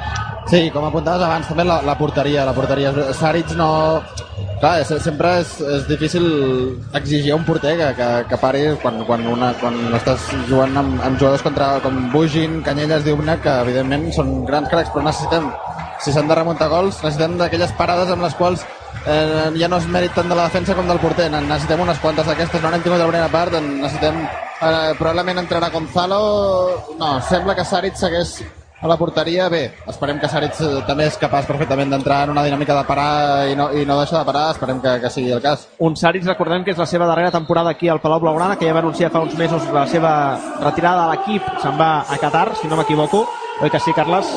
Sí, 0.50 0.66
com 0.74 0.84
apuntaves 0.84 1.22
abans, 1.22 1.46
també 1.46 1.64
la, 1.64 1.80
la 1.86 1.94
porteria. 1.98 2.44
La 2.48 2.54
porteria. 2.56 2.90
Saric 3.14 3.52
no... 3.58 3.68
Clar, 4.62 4.76
és, 4.82 4.90
sempre 5.02 5.30
és, 5.40 5.52
és 5.74 5.86
difícil 5.88 6.24
exigir 6.94 7.32
a 7.32 7.36
un 7.38 7.42
porter 7.46 7.72
que, 7.78 7.88
que, 7.98 8.08
que 8.30 8.38
pari 8.38 8.60
quan, 8.82 9.00
quan, 9.08 9.24
una, 9.26 9.48
quan 9.58 9.74
estàs 9.98 10.28
jugant 10.46 10.76
amb, 10.78 11.00
amb 11.02 11.18
jugadors 11.18 11.42
contra, 11.42 11.72
com 11.82 11.96
Bugin, 12.12 12.60
Canyelles, 12.66 13.02
Diubna, 13.06 13.38
que 13.42 13.54
evidentment 13.64 14.06
són 14.14 14.30
grans 14.46 14.70
cracs, 14.70 14.92
però 14.94 15.02
necessitem, 15.08 15.48
si 16.04 16.14
s'han 16.14 16.30
de 16.30 16.38
remuntar 16.38 16.70
gols, 16.70 17.00
necessitem 17.02 17.34
d'aquelles 17.40 17.74
parades 17.78 18.14
amb 18.14 18.22
les 18.22 18.38
quals 18.38 18.62
eh, 19.02 19.50
ja 19.58 19.70
no 19.70 19.82
és 19.82 19.90
mèrit 19.90 20.14
tant 20.14 20.30
de 20.30 20.38
la 20.38 20.46
defensa 20.46 20.78
com 20.78 20.86
del 20.90 21.02
porter. 21.02 21.26
Ne- 21.34 21.42
Necessitem 21.48 21.82
unes 21.82 21.98
quantes 22.02 22.30
d'aquestes, 22.30 22.62
no 22.62 22.70
n'hem 22.70 22.86
tingut 22.86 23.00
a 23.00 23.04
la 23.04 23.10
primera 23.10 23.30
part, 23.34 23.58
necessitem... 23.58 24.22
Eh, 24.62 24.94
probablement 24.94 25.42
entrarà 25.42 25.70
Gonzalo... 25.70 26.96
No, 26.98 27.16
sembla 27.26 27.54
que 27.58 27.64
Saric 27.66 27.96
segueix 27.98 28.36
a 28.82 28.86
la 28.90 28.96
porteria, 28.98 29.48
bé, 29.50 29.62
esperem 29.90 30.20
que 30.22 30.28
Saric 30.30 30.54
també 30.86 31.08
és 31.10 31.18
capaç 31.18 31.46
perfectament 31.46 31.90
d'entrar 31.90 32.20
en 32.26 32.32
una 32.34 32.44
dinàmica 32.46 32.76
de 32.78 32.84
parar 32.86 33.46
i 33.50 33.56
no, 33.58 33.68
i 33.74 33.82
no 33.86 33.98
deixar 33.98 34.20
de 34.20 34.28
parar, 34.30 34.44
esperem 34.54 34.78
que, 34.82 34.94
que 35.02 35.10
sigui 35.10 35.34
el 35.34 35.42
cas. 35.42 35.66
Un 35.82 35.98
Saric, 35.98 36.26
recordem 36.30 36.62
que 36.66 36.74
és 36.74 36.78
la 36.78 36.86
seva 36.86 37.10
darrera 37.10 37.34
temporada 37.34 37.74
aquí 37.74 37.90
al 37.90 38.02
Palau 38.02 38.22
Blaugrana, 38.22 38.58
que 38.58 38.66
ja 38.70 38.74
va 38.74 38.82
anunciar 38.82 39.10
fa 39.10 39.22
uns 39.26 39.34
mesos 39.38 39.66
la 39.74 39.86
seva 39.90 40.12
retirada 40.62 41.08
de 41.08 41.16
l'equip, 41.16 41.50
se'n 41.62 41.78
va 41.78 41.92
a 42.06 42.18
Qatar, 42.22 42.52
si 42.60 42.70
no 42.70 42.78
m'equivoco. 42.78 43.26
Oi 43.62 43.70
que 43.70 43.82
sí, 43.82 43.94
Carles? 43.98 44.30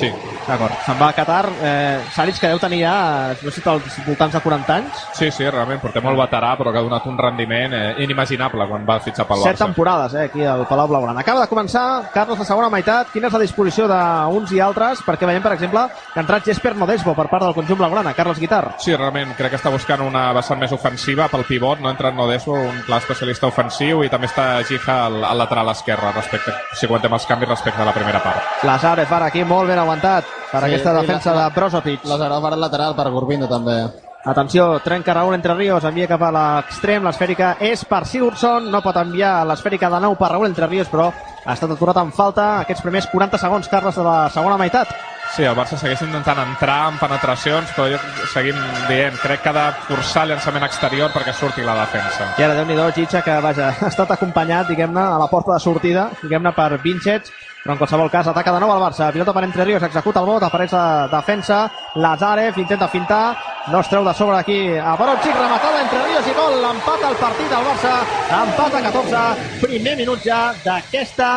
Sí. 0.00 0.12
D'acord. 0.50 0.74
Se'n 0.84 0.98
va 0.98 1.08
a 1.10 1.14
Qatar. 1.14 1.44
Eh, 1.62 2.00
Saric, 2.14 2.40
que 2.42 2.48
deu 2.50 2.58
tenir 2.58 2.80
ja, 2.82 2.94
no 3.38 3.50
sé, 3.54 3.62
als 3.70 3.98
voltants 4.06 4.34
de 4.34 4.40
40 4.42 4.74
anys. 4.74 5.02
Sí, 5.14 5.30
sí, 5.30 5.46
realment, 5.46 5.78
portem 5.82 6.02
molt 6.02 6.18
veterà, 6.18 6.56
però 6.58 6.72
que 6.72 6.80
ha 6.80 6.82
donat 6.82 7.06
un 7.06 7.18
rendiment 7.18 7.74
eh, 7.76 7.94
inimaginable 8.02 8.66
quan 8.66 8.86
va 8.88 8.98
fitxar 9.04 9.26
pel 9.28 9.44
Set 9.44 9.54
Barça. 9.54 9.64
temporades, 9.66 10.14
eh, 10.14 10.24
aquí 10.26 10.44
al 10.44 10.66
Palau 10.66 10.88
Blaugrana. 10.90 11.20
Acaba 11.20 11.44
de 11.44 11.48
començar, 11.52 12.10
Carles, 12.12 12.38
la 12.38 12.44
segona 12.48 12.70
meitat. 12.72 13.12
Quina 13.12 13.28
és 13.28 13.36
la 13.36 13.42
disposició 13.44 13.86
d'uns 13.90 14.50
i 14.52 14.60
altres? 14.60 15.04
Perquè 15.06 15.28
veiem, 15.28 15.42
per 15.42 15.52
exemple, 15.54 15.86
que 16.12 16.18
ha 16.18 16.24
entrat 16.24 16.44
Jesper 16.44 16.74
Nodesbo 16.76 17.14
per 17.14 17.28
part 17.28 17.44
del 17.44 17.54
conjunt 17.54 17.78
blaugrana. 17.78 18.14
Carles 18.14 18.40
Guitar. 18.42 18.74
Sí, 18.78 18.94
realment, 18.96 19.36
crec 19.38 19.54
que 19.54 19.60
està 19.60 19.70
buscant 19.70 20.02
una 20.02 20.32
vessant 20.36 20.58
més 20.58 20.72
ofensiva 20.72 21.28
pel 21.30 21.44
pivot, 21.46 21.80
no 21.80 21.90
entra 21.90 22.10
en 22.10 22.16
Nodesbo, 22.16 22.54
un 22.58 22.82
clar 22.86 22.98
especialista 23.04 23.46
ofensiu, 23.46 24.02
i 24.02 24.10
també 24.10 24.26
està 24.26 24.64
Gija 24.66 25.04
al, 25.06 25.22
al 25.24 25.38
lateral 25.38 25.70
esquerre, 25.70 26.10
respecte, 26.16 26.54
si 26.74 26.86
aguantem 26.86 27.12
els 27.14 27.26
canvis 27.26 27.48
respecte 27.54 27.82
a 27.82 27.88
la 27.88 27.94
primera 27.94 28.22
part. 28.24 28.64
Lazarev 28.66 29.12
ara 29.12 29.30
aquí 29.30 29.44
molt 29.44 29.68
ben 29.70 29.78
aguantat 29.78 30.39
per 30.50 30.60
Sí, 30.64 30.66
aquesta 30.70 30.92
defensa 30.94 31.34
la- 31.34 31.48
de 31.48 31.54
Brozovic. 31.54 32.04
Lazarov 32.04 32.46
ara 32.46 32.56
lateral 32.56 32.94
per 32.96 33.10
Gurbindo 33.10 33.48
també. 33.48 33.86
Atenció, 34.22 34.78
trenca 34.84 35.14
Raúl 35.14 35.34
Entre 35.34 35.54
Ríos, 35.54 35.82
envia 35.84 36.06
cap 36.06 36.20
a 36.22 36.30
l'extrem, 36.30 37.02
l'esfèrica 37.06 37.54
és 37.58 37.84
per 37.88 38.04
Sigurdsson, 38.06 38.70
no 38.70 38.82
pot 38.82 38.96
enviar 39.00 39.46
l'esfèrica 39.48 39.88
de 39.88 40.00
nou 40.00 40.14
per 40.16 40.28
Raúl 40.32 40.46
Entre 40.46 40.66
Ríos, 40.66 40.88
però 40.92 41.10
ha 41.46 41.52
estat 41.54 41.70
aturat 41.70 41.96
en 42.02 42.12
falta 42.12 42.58
aquests 42.60 42.82
primers 42.82 43.06
40 43.08 43.38
segons, 43.38 43.66
Carles, 43.68 43.96
de 43.96 44.02
la 44.04 44.28
segona 44.28 44.58
meitat. 44.58 44.88
Sí, 45.30 45.44
el 45.44 45.54
Barça 45.56 45.78
segueix 45.78 46.02
intentant 46.02 46.36
entrar 46.42 46.88
en 46.90 46.98
penetracions, 46.98 47.70
però 47.76 47.86
jo 47.88 47.98
seguim 48.32 48.56
dient, 48.88 49.14
crec 49.22 49.40
que 49.44 49.48
ha 49.48 49.52
de 49.52 49.66
forçar 49.86 50.24
el 50.24 50.30
llançament 50.34 50.64
exterior 50.66 51.08
perquè 51.14 51.32
surti 51.32 51.62
la 51.62 51.76
defensa. 51.80 52.34
I 52.36 52.42
ara, 52.42 52.54
déu-n'hi-do, 52.58 52.90
Gitxa, 52.92 53.22
que 53.22 53.40
vaja, 53.40 53.68
ha 53.80 53.86
estat 53.88 54.10
acompanyat, 54.10 54.66
diguem-ne, 54.68 55.00
a 55.00 55.16
la 55.22 55.28
porta 55.28 55.54
de 55.54 55.60
sortida, 55.60 56.10
diguem-ne, 56.20 56.52
per 56.52 56.76
Vincets, 56.82 57.30
però 57.62 57.74
en 57.74 57.78
qualsevol 57.78 58.10
cas 58.10 58.30
ataca 58.30 58.54
de 58.54 58.60
nou 58.62 58.72
el 58.72 58.82
Barça, 58.82 59.10
pilota 59.12 59.34
per 59.36 59.44
Entre 59.44 59.64
Ríos, 59.64 59.82
executa 59.82 60.20
el 60.20 60.26
bot, 60.26 60.42
apareix 60.42 60.72
la 60.72 61.08
defensa, 61.12 61.60
Lazarev 61.96 62.58
intenta 62.58 62.88
fintar, 62.88 63.36
no 63.68 63.80
es 63.80 63.88
treu 63.88 64.04
de 64.04 64.14
sobre 64.14 64.38
aquí 64.38 64.58
a 64.78 64.96
Baroncic, 64.96 65.36
rematada 65.36 65.82
Entre 65.82 66.02
Ríos 66.06 66.26
i 66.26 66.34
gol, 66.34 66.58
empata 66.72 67.10
el 67.10 67.16
partit 67.20 67.52
al 67.52 67.64
Barça, 67.68 67.94
empata 68.42 68.78
a 68.78 68.84
14, 68.88 69.24
primer 69.66 69.96
minut 70.00 70.24
ja 70.24 70.42
d'aquesta 70.64 71.30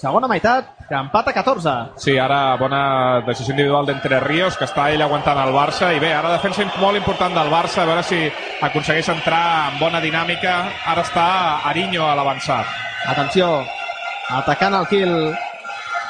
segona 0.00 0.26
meitat, 0.26 0.64
que 0.88 0.94
empata 0.96 1.30
a 1.30 1.34
14. 1.34 1.72
Sí, 2.00 2.16
ara 2.18 2.56
bona 2.58 3.20
decisió 3.26 3.52
individual 3.52 3.86
d'Entre 3.86 4.18
Ríos, 4.24 4.56
que 4.56 4.64
està 4.66 4.88
ell 4.90 5.04
aguantant 5.04 5.38
el 5.42 5.52
Barça, 5.54 5.92
i 5.94 6.00
bé, 6.00 6.14
ara 6.16 6.32
defensa 6.32 6.64
molt 6.80 6.98
important 6.98 7.36
del 7.36 7.52
Barça, 7.52 7.84
a 7.84 7.90
veure 7.90 8.02
si 8.02 8.24
aconsegueix 8.64 9.12
entrar 9.12 9.44
en 9.68 9.78
bona 9.78 10.00
dinàmica. 10.00 10.56
Ara 10.88 11.04
està 11.04 11.28
Ariño 11.68 12.08
a 12.08 12.16
l'avançat. 12.16 12.72
Atenció, 13.12 13.52
atacant 14.40 14.80
el 14.80 14.88
kill, 14.90 15.14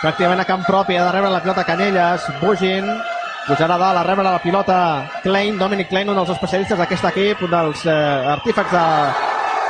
pràcticament 0.01 0.41
a 0.41 0.49
camp 0.49 0.63
propi, 0.67 0.97
ha 0.97 1.07
de 1.07 1.17
rebre 1.17 1.31
la 1.33 1.43
pilota 1.45 1.65
Canelles, 1.69 2.29
Bugin, 2.41 2.87
pujarà 3.47 3.77
dalt 3.77 4.01
a 4.01 4.07
rebre 4.07 4.25
la 4.25 4.39
pilota 4.43 4.79
Klein, 5.23 5.59
Dominic 5.59 5.91
Klein, 5.93 6.09
un 6.09 6.17
dels 6.21 6.33
especialistes 6.37 6.79
d'aquest 6.79 7.11
equip, 7.13 7.45
un 7.45 7.53
dels 7.53 7.85
eh, 7.87 7.99
artífecs 8.37 8.73
de, 8.73 8.87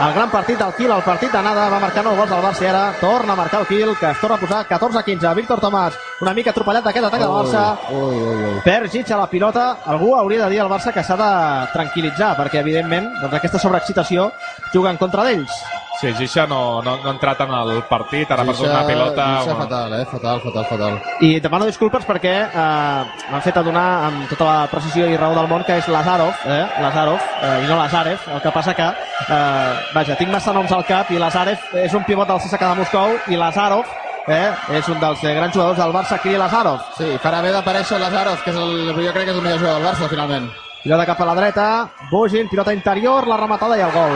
el 0.01 0.15
gran 0.15 0.31
partit 0.31 0.57
del 0.57 0.73
Kiel, 0.73 0.93
el 0.95 1.03
partit 1.05 1.33
d'anada, 1.33 1.67
va 1.69 1.81
marcar 1.83 2.01
9 2.07 2.17
gols 2.17 2.31
al 2.33 2.41
Barça 2.41 2.65
i 2.65 2.69
ara 2.71 2.85
torna 3.01 3.35
a 3.35 3.37
marcar 3.37 3.61
el 3.61 3.67
Kiel, 3.69 3.91
que 4.01 4.09
es 4.09 4.21
torna 4.21 4.39
a 4.39 4.41
posar 4.41 4.61
14-15. 4.71 5.35
Víctor 5.37 5.61
Tomàs, 5.61 5.99
una 6.25 6.33
mica 6.33 6.55
atropellat 6.55 6.87
d'aquest 6.87 7.09
atac 7.11 7.21
del 7.21 7.35
Barça. 7.35 7.65
Ui, 7.93 8.17
ui, 8.17 8.39
ui. 8.47 8.55
Perd 8.65 8.89
Gitxa 8.95 9.19
la 9.21 9.29
pilota. 9.29 9.67
Algú 9.93 10.15
hauria 10.17 10.47
de 10.47 10.55
dir 10.55 10.63
al 10.63 10.73
Barça 10.73 10.95
que 10.95 11.05
s'ha 11.05 11.19
de 11.21 11.31
tranquil·litzar, 11.75 12.33
perquè 12.39 12.63
evidentment 12.65 13.13
doncs, 13.21 13.37
aquesta 13.43 13.61
sobreexcitació 13.61 14.31
juga 14.73 14.95
en 14.95 14.97
contra 14.97 15.27
d'ells. 15.29 15.61
Sí, 16.01 16.15
Gisha 16.17 16.47
no, 16.47 16.81
no, 16.81 16.97
no 16.97 17.11
ha 17.11 17.13
entrat 17.13 17.43
en 17.45 17.51
el 17.53 17.83
partit, 17.85 18.31
ara 18.33 18.41
ha 18.41 18.49
perdut 18.49 18.71
una 18.71 18.87
pilota... 18.89 19.25
Gisha 19.43 19.57
fatal, 19.59 19.95
eh? 19.99 20.05
Fatal, 20.09 20.41
fatal, 20.41 20.65
fatal. 20.71 20.95
I 21.21 21.31
demano 21.45 21.67
disculpes 21.69 22.07
perquè 22.09 22.33
eh, 22.47 23.27
m'han 23.29 23.45
fet 23.45 23.59
adonar 23.61 23.87
amb 24.07 24.25
tota 24.31 24.47
la 24.49 24.71
precisió 24.73 25.11
i 25.11 25.19
raó 25.21 25.37
del 25.37 25.51
món 25.51 25.67
que 25.69 25.77
és 25.77 25.91
Lazarov, 25.93 26.33
eh? 26.49 26.63
Lazarov, 26.81 27.21
eh, 27.43 27.59
i 27.67 27.69
no 27.69 27.77
Lazarev. 27.77 28.25
El 28.33 28.41
que 28.41 28.55
passa 28.55 28.75
que, 28.79 28.87
eh, 29.27 29.75
vaja, 29.93 30.17
tinc 30.17 30.33
massa 30.33 30.57
noms 30.57 30.73
al 30.73 30.87
cap 30.89 31.13
i 31.13 31.21
Lazarev 31.21 31.69
és 31.85 31.93
un 31.93 32.09
pivot 32.09 32.33
del 32.33 32.41
CSKA 32.47 32.73
de 32.73 32.81
Moscou 32.81 33.19
i 33.29 33.37
Lazarov 33.37 33.85
eh? 34.27 34.49
és 34.81 34.89
un 34.89 35.05
dels 35.05 35.21
eh, 35.25 35.37
grans 35.37 35.53
jugadors 35.53 35.85
del 35.85 35.93
Barça, 35.93 36.21
Kirill 36.25 36.41
Lazarov. 36.41 36.81
Sí, 36.97 37.13
farà 37.21 37.45
bé 37.45 37.53
d'aparèixer 37.53 38.01
Lazarov, 38.01 38.41
que 38.41 38.57
és 38.57 38.65
el, 38.65 38.75
jo 39.05 39.13
crec 39.13 39.29
que 39.29 39.37
és 39.37 39.37
el 39.37 39.45
millor 39.45 39.61
jugador 39.61 39.81
del 39.83 39.89
Barça, 39.91 40.13
finalment. 40.17 40.51
Pilota 40.83 41.05
cap 41.05 41.21
a 41.21 41.27
la 41.29 41.35
dreta, 41.35 41.91
Bugin, 42.11 42.49
pilota 42.49 42.73
interior, 42.73 43.27
la 43.29 43.37
rematada 43.37 43.77
i 43.77 43.83
el 43.85 43.91
gol. 43.93 44.15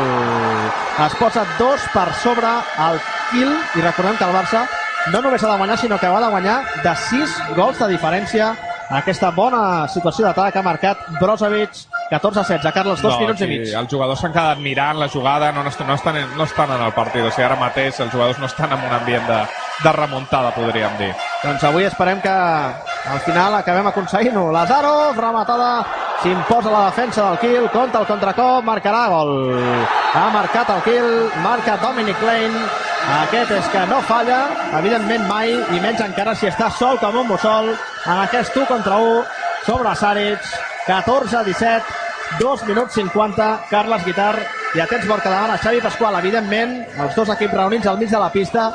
Es 1.05 1.17
posa 1.21 1.43
dos 1.59 1.83
per 1.93 2.07
sobre 2.23 2.49
el 2.87 3.01
Kiel 3.31 3.53
i 3.53 3.83
recordem 3.85 4.17
que 4.17 4.25
el 4.25 4.33
Barça 4.33 4.63
no 5.13 5.21
només 5.21 5.45
ha 5.45 5.51
de 5.51 5.59
guanyar, 5.61 5.77
sinó 5.77 5.99
que 6.01 6.09
va 6.09 6.23
de 6.23 6.31
guanyar 6.33 6.57
de 6.81 6.95
6 7.11 7.35
gols 7.59 7.83
de 7.83 7.91
diferència 7.93 8.55
aquesta 8.97 9.31
bona 9.37 9.89
situació 9.93 10.25
d'atac 10.25 10.57
ha 10.57 10.63
marcat 10.65 11.05
Brozovic 11.21 11.85
14-16, 12.15 12.73
Carles, 12.73 13.03
dos 13.03 13.13
no, 13.15 13.21
minuts 13.21 13.41
i 13.43 13.49
mig. 13.51 13.67
Els 13.75 13.91
jugadors 13.91 14.21
s'han 14.23 14.33
quedat 14.33 14.59
mirant 14.63 14.99
la 15.03 15.09
jugada, 15.09 15.51
no, 15.53 15.63
no, 15.63 15.69
estan, 15.75 15.87
no, 15.91 15.95
estan, 15.99 16.17
en- 16.23 16.37
no 16.39 16.45
estan 16.45 16.71
en 16.73 16.83
el 16.87 16.93
partit. 16.97 17.23
O 17.27 17.31
sigui, 17.31 17.45
ara 17.49 17.57
mateix 17.61 17.99
els 18.01 18.13
jugadors 18.13 18.39
no 18.39 18.47
estan 18.47 18.73
en 18.73 18.87
un 18.87 18.93
ambient 19.01 19.27
de, 19.29 19.41
de 19.85 19.93
remuntada, 19.93 20.53
podríem 20.55 20.97
dir. 20.99 21.13
Doncs 21.43 21.65
avui 21.69 21.85
esperem 21.85 22.21
que 22.25 22.31
al 22.31 23.21
final 23.27 23.55
acabem 23.59 23.87
aconseguint-ho. 23.91 24.47
Lazarov, 24.53 25.19
rematada, 25.19 25.85
s'imposa 26.23 26.71
la 26.73 26.87
defensa 26.87 27.29
del 27.29 27.39
Kiel, 27.43 27.69
compta 27.71 28.01
el 28.01 28.07
contracop, 28.09 28.65
marcarà 28.65 29.07
gol. 29.13 29.35
Ha 30.15 30.29
marcat 30.33 30.71
el 30.71 30.83
Kiel, 30.87 31.11
marca 31.43 31.77
Dominic 31.83 32.23
Lane. 32.23 32.65
Aquest 33.05 33.51
és 33.53 33.67
que 33.69 33.83
no 33.91 33.99
falla, 34.09 34.47
evidentment 34.79 35.27
mai, 35.29 35.51
i 35.77 35.81
menys 35.83 36.01
encara 36.01 36.33
si 36.35 36.47
està 36.49 36.71
sol 36.73 36.97
com 37.03 37.19
un 37.21 37.27
mussol, 37.29 37.75
en 38.07 38.21
aquest 38.23 38.57
1 38.57 38.65
contra 38.71 38.97
1 38.97 39.19
sobre 39.67 39.93
Saric, 40.01 40.41
14-17, 40.87 41.83
2 42.41 42.67
minuts 42.69 42.95
50, 42.99 43.49
Carles 43.71 44.05
Guitar, 44.05 44.35
i 44.75 44.83
a 44.83 44.89
temps 44.91 45.07
mort 45.07 45.23
que 45.23 45.31
demana 45.31 45.59
Xavi 45.61 45.81
Pasqual, 45.85 46.19
evidentment, 46.19 46.77
els 46.99 47.15
dos 47.15 47.31
equips 47.37 47.55
reunits 47.55 47.87
al 47.87 47.99
mig 47.99 48.11
de 48.11 48.21
la 48.21 48.31
pista, 48.33 48.69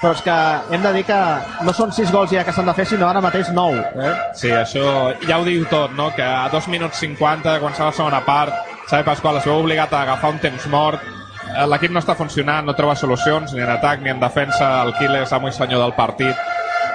però 0.00 0.12
és 0.12 0.22
que 0.26 0.36
hem 0.74 0.82
de 0.82 0.92
dir 0.98 1.04
que 1.08 1.20
no 1.64 1.72
són 1.72 1.92
6 1.94 2.12
gols 2.12 2.32
ja 2.34 2.44
que 2.44 2.52
s'han 2.52 2.68
de 2.68 2.74
fer, 2.76 2.86
sinó 2.90 3.08
ara 3.08 3.22
mateix 3.24 3.52
9. 3.54 3.84
Eh? 4.04 4.14
Sí, 4.36 4.50
això 4.52 5.14
ja 5.24 5.38
ho 5.38 5.44
diu 5.46 5.64
tot, 5.70 5.94
no? 5.96 6.10
Que 6.16 6.26
a 6.26 6.48
2 6.52 6.68
minuts 6.74 7.00
50, 7.04 7.58
quan 7.62 7.76
s'ha 7.76 7.90
la 7.90 7.96
segona 7.96 8.24
part, 8.26 8.54
Xavi 8.90 9.06
Pasqual 9.06 9.38
es 9.40 9.46
veu 9.48 9.62
obligat 9.62 9.92
a 9.92 10.02
agafar 10.02 10.34
un 10.34 10.42
temps 10.42 10.66
mort, 10.72 11.00
Eh, 11.54 11.66
l'equip 11.70 11.92
no 11.94 12.00
està 12.02 12.16
funcionant, 12.18 12.66
no 12.66 12.74
troba 12.74 12.96
solucions 12.98 13.52
ni 13.54 13.62
en 13.62 13.70
atac 13.70 14.02
ni 14.02 14.10
en 14.10 14.20
defensa, 14.22 14.82
el 14.82 14.94
és 15.20 15.32
amo 15.32 15.48
i 15.48 15.52
senyor 15.52 15.80
del 15.82 15.94
partit 15.94 16.34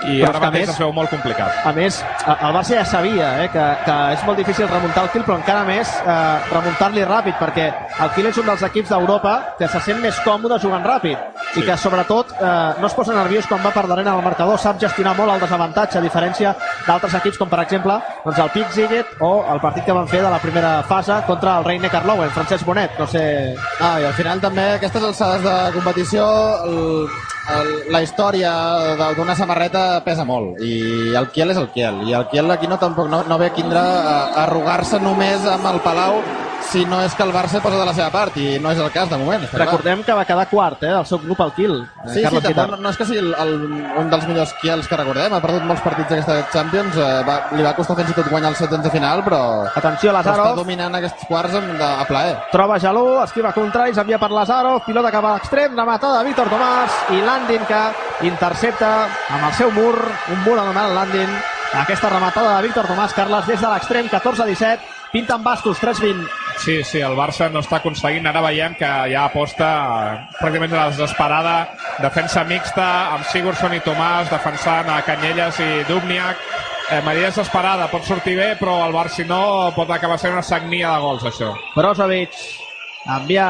i 0.07 0.19
Però 0.21 0.29
ara 0.29 0.39
mateix 0.45 0.67
més- 0.67 0.75
es 0.75 0.79
veu 0.79 0.91
molt 0.93 1.09
complicat. 1.09 1.51
A 1.65 1.71
més, 1.73 1.99
el 2.27 2.53
Barça 2.55 2.75
ja 2.77 2.85
sabia 2.85 3.43
eh, 3.43 3.49
que, 3.51 3.65
que 3.85 3.97
és 4.13 4.23
molt 4.25 4.37
difícil 4.37 4.67
remuntar 4.69 5.03
el 5.03 5.09
Kiel, 5.11 5.25
però 5.25 5.35
encara 5.39 5.63
més 5.67 5.91
eh, 5.99 6.39
remuntar-li 6.53 7.03
ràpid, 7.05 7.35
perquè 7.39 7.67
el 8.05 8.09
Kiel 8.15 8.27
és 8.31 8.37
un 8.37 8.45
dels 8.45 8.63
equips 8.63 8.89
d'Europa 8.93 9.33
que 9.59 9.67
se 9.67 9.79
sent 9.85 9.99
més 10.01 10.19
còmode 10.25 10.59
jugant 10.61 10.85
ràpid. 10.85 11.17
I 11.57 11.65
que 11.65 11.77
sobretot 11.77 12.31
eh, 12.39 12.73
no 12.79 12.87
es 12.87 12.93
posa 12.93 13.13
nerviós 13.17 13.47
quan 13.49 13.61
va 13.65 13.71
per 13.75 13.85
darrere 13.87 14.09
el 14.13 14.23
marcador, 14.23 14.57
sap 14.59 14.79
gestionar 14.79 15.15
molt 15.17 15.33
el 15.33 15.39
desavantatge, 15.43 15.97
a 15.99 16.01
diferència 16.05 16.55
d'altres 16.87 17.13
equips 17.19 17.37
com 17.37 17.49
per 17.49 17.59
exemple 17.65 17.97
doncs 18.25 18.39
el 18.39 18.49
Pic 18.55 18.71
Ziget 18.75 19.15
o 19.19 19.31
el 19.51 19.59
partit 19.59 19.85
que 19.85 19.93
van 19.95 20.07
fer 20.07 20.21
de 20.23 20.29
la 20.29 20.39
primera 20.39 20.81
fase 20.83 21.19
contra 21.27 21.57
el 21.59 21.65
Reine 21.65 21.89
Carlowen, 21.89 22.29
Francesc 22.31 22.65
Bonet, 22.65 22.97
no 22.99 23.07
sé... 23.07 23.55
Ah, 23.79 23.97
i 23.99 24.05
al 24.05 24.13
final 24.13 24.39
també 24.39 24.65
aquestes 24.75 25.03
alçades 25.03 25.43
de 25.43 25.55
competició 25.73 26.25
el, 26.65 27.09
la 27.89 28.01
història 28.03 28.51
d'una 29.17 29.35
samarreta 29.37 30.01
pesa 30.05 30.25
molt 30.27 30.61
i 30.61 31.15
el 31.17 31.29
Kiel 31.33 31.53
és 31.53 31.61
el 31.61 31.69
Kiel 31.73 32.03
i 32.07 32.13
el 32.17 32.27
Kiel 32.31 32.51
aquí 32.53 32.69
no, 32.69 32.77
tampoc, 32.81 33.09
no, 33.09 33.23
no 33.27 33.39
ve 33.41 33.49
a 33.49 33.55
quindre 33.55 33.79
a, 33.79 34.05
a 34.11 34.43
arrugar-se 34.45 35.01
només 35.01 35.47
amb 35.49 35.65
el 35.71 35.81
Palau 35.85 36.21
si 36.61 36.85
no 36.85 36.99
és 37.01 37.13
que 37.15 37.23
el 37.23 37.31
Barça 37.33 37.61
posa 37.61 37.79
de 37.79 37.85
la 37.85 37.93
seva 37.93 38.09
part 38.13 38.35
i 38.37 38.59
no 38.61 38.69
és 38.71 38.77
el 38.77 38.91
cas 38.91 39.09
de 39.09 39.17
moment. 39.17 39.41
clar. 39.49 39.65
Recordem 39.65 40.03
que 40.03 40.13
va 40.13 40.25
quedar 40.25 40.47
quart 40.49 40.83
eh, 40.83 40.91
del 40.93 41.05
seu 41.05 41.17
grup 41.19 41.39
al 41.41 41.53
Kiel. 41.53 41.79
eh, 41.81 42.09
Sí, 42.09 42.19
sí, 42.19 42.21
tampoc, 42.23 42.43
Guitar. 42.47 42.69
no, 42.69 42.77
no 42.77 42.89
és 42.89 42.97
que 42.97 43.05
sigui 43.05 43.19
el, 43.19 43.33
el, 43.33 43.53
un 43.97 44.09
dels 44.09 44.27
millors 44.27 44.53
Kiels 44.61 44.87
que 44.87 44.97
recordem, 44.97 45.33
ha 45.33 45.39
perdut 45.41 45.63
molts 45.65 45.81
partits 45.81 46.09
d'aquesta 46.09 46.49
Champions, 46.53 46.95
eh, 46.97 47.23
va, 47.27 47.37
li 47.57 47.63
va 47.63 47.73
costar 47.75 47.95
fins 47.97 48.11
i 48.11 48.13
tot 48.13 48.29
guanyar 48.29 48.49
el 48.51 48.55
setens 48.55 48.83
de 48.83 48.89
final, 48.91 49.23
però, 49.23 49.41
Atenció, 49.75 50.11
Lazarov. 50.13 50.45
està 50.45 50.55
dominant 50.55 50.95
aquests 50.95 51.25
quarts 51.27 51.55
amb, 51.55 51.73
de, 51.79 51.83
a 51.83 52.05
plaer. 52.05 52.37
Troba 52.51 52.79
Jalú, 52.79 53.05
esquiva 53.23 53.51
contraris, 53.53 53.97
envia 53.97 54.19
per 54.19 54.29
Lazarov, 54.31 54.83
pilota 54.85 55.11
cap 55.11 55.25
a 55.25 55.33
l'extrem, 55.37 55.75
rematada 55.75 56.19
de 56.19 56.25
Víctor 56.29 56.49
Tomàs 56.49 56.91
i 57.17 57.21
Landin 57.21 57.65
que 57.65 57.81
intercepta 58.27 59.07
amb 59.29 59.47
el 59.47 59.53
seu 59.57 59.71
mur, 59.71 59.95
un 60.29 60.43
mur 60.45 60.57
anomenat 60.59 60.93
Landin. 60.93 61.29
Aquesta 61.81 62.09
rematada 62.09 62.55
de 62.57 62.63
Víctor 62.67 62.87
Tomàs, 62.89 63.13
Carles, 63.13 63.45
des 63.45 63.61
de 63.61 63.67
l'extrem, 63.69 64.07
14-17, 64.09 64.79
pinta 65.11 65.35
amb 65.35 65.45
bastos, 65.45 65.77
3-20. 65.81 66.25
Sí, 66.59 66.83
sí, 66.83 66.99
el 66.99 67.15
Barça 67.15 67.47
no 67.51 67.61
està 67.63 67.79
aconseguint. 67.79 68.25
Ara 68.27 68.41
veiem 68.43 68.75
que 68.75 68.87
ja 69.13 69.25
aposta 69.29 69.67
pràcticament 70.41 70.73
a 70.75 70.81
la 70.81 70.89
desesperada. 70.91 71.55
Defensa 72.03 72.43
mixta 72.47 72.87
amb 73.15 73.27
Sigurdsson 73.31 73.77
i 73.77 73.83
Tomàs, 73.85 74.27
defensant 74.31 74.91
a 74.91 74.99
Canyelles 75.07 75.59
i 75.63 75.69
Dubniak. 75.87 76.41
Eh, 76.89 77.01
Maria 77.05 77.29
desesperada, 77.29 77.87
pot 77.87 78.03
sortir 78.03 78.35
bé, 78.35 78.55
però 78.59 78.79
el 78.87 78.95
Barça, 78.95 79.23
no, 79.29 79.69
pot 79.75 79.91
acabar 79.93 80.17
sent 80.19 80.33
una 80.33 80.43
sagnia 80.43 80.95
de 80.95 81.03
gols, 81.05 81.27
això. 81.29 81.53
Brozovic 81.75 82.35
envia 83.09 83.45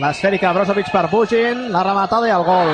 l'esfèrica 0.00 0.52
Brozovic 0.54 0.88
per 0.92 1.08
Bugin, 1.10 1.68
la 1.74 1.82
rematada 1.84 2.30
i 2.30 2.32
el 2.32 2.46
gol. 2.46 2.70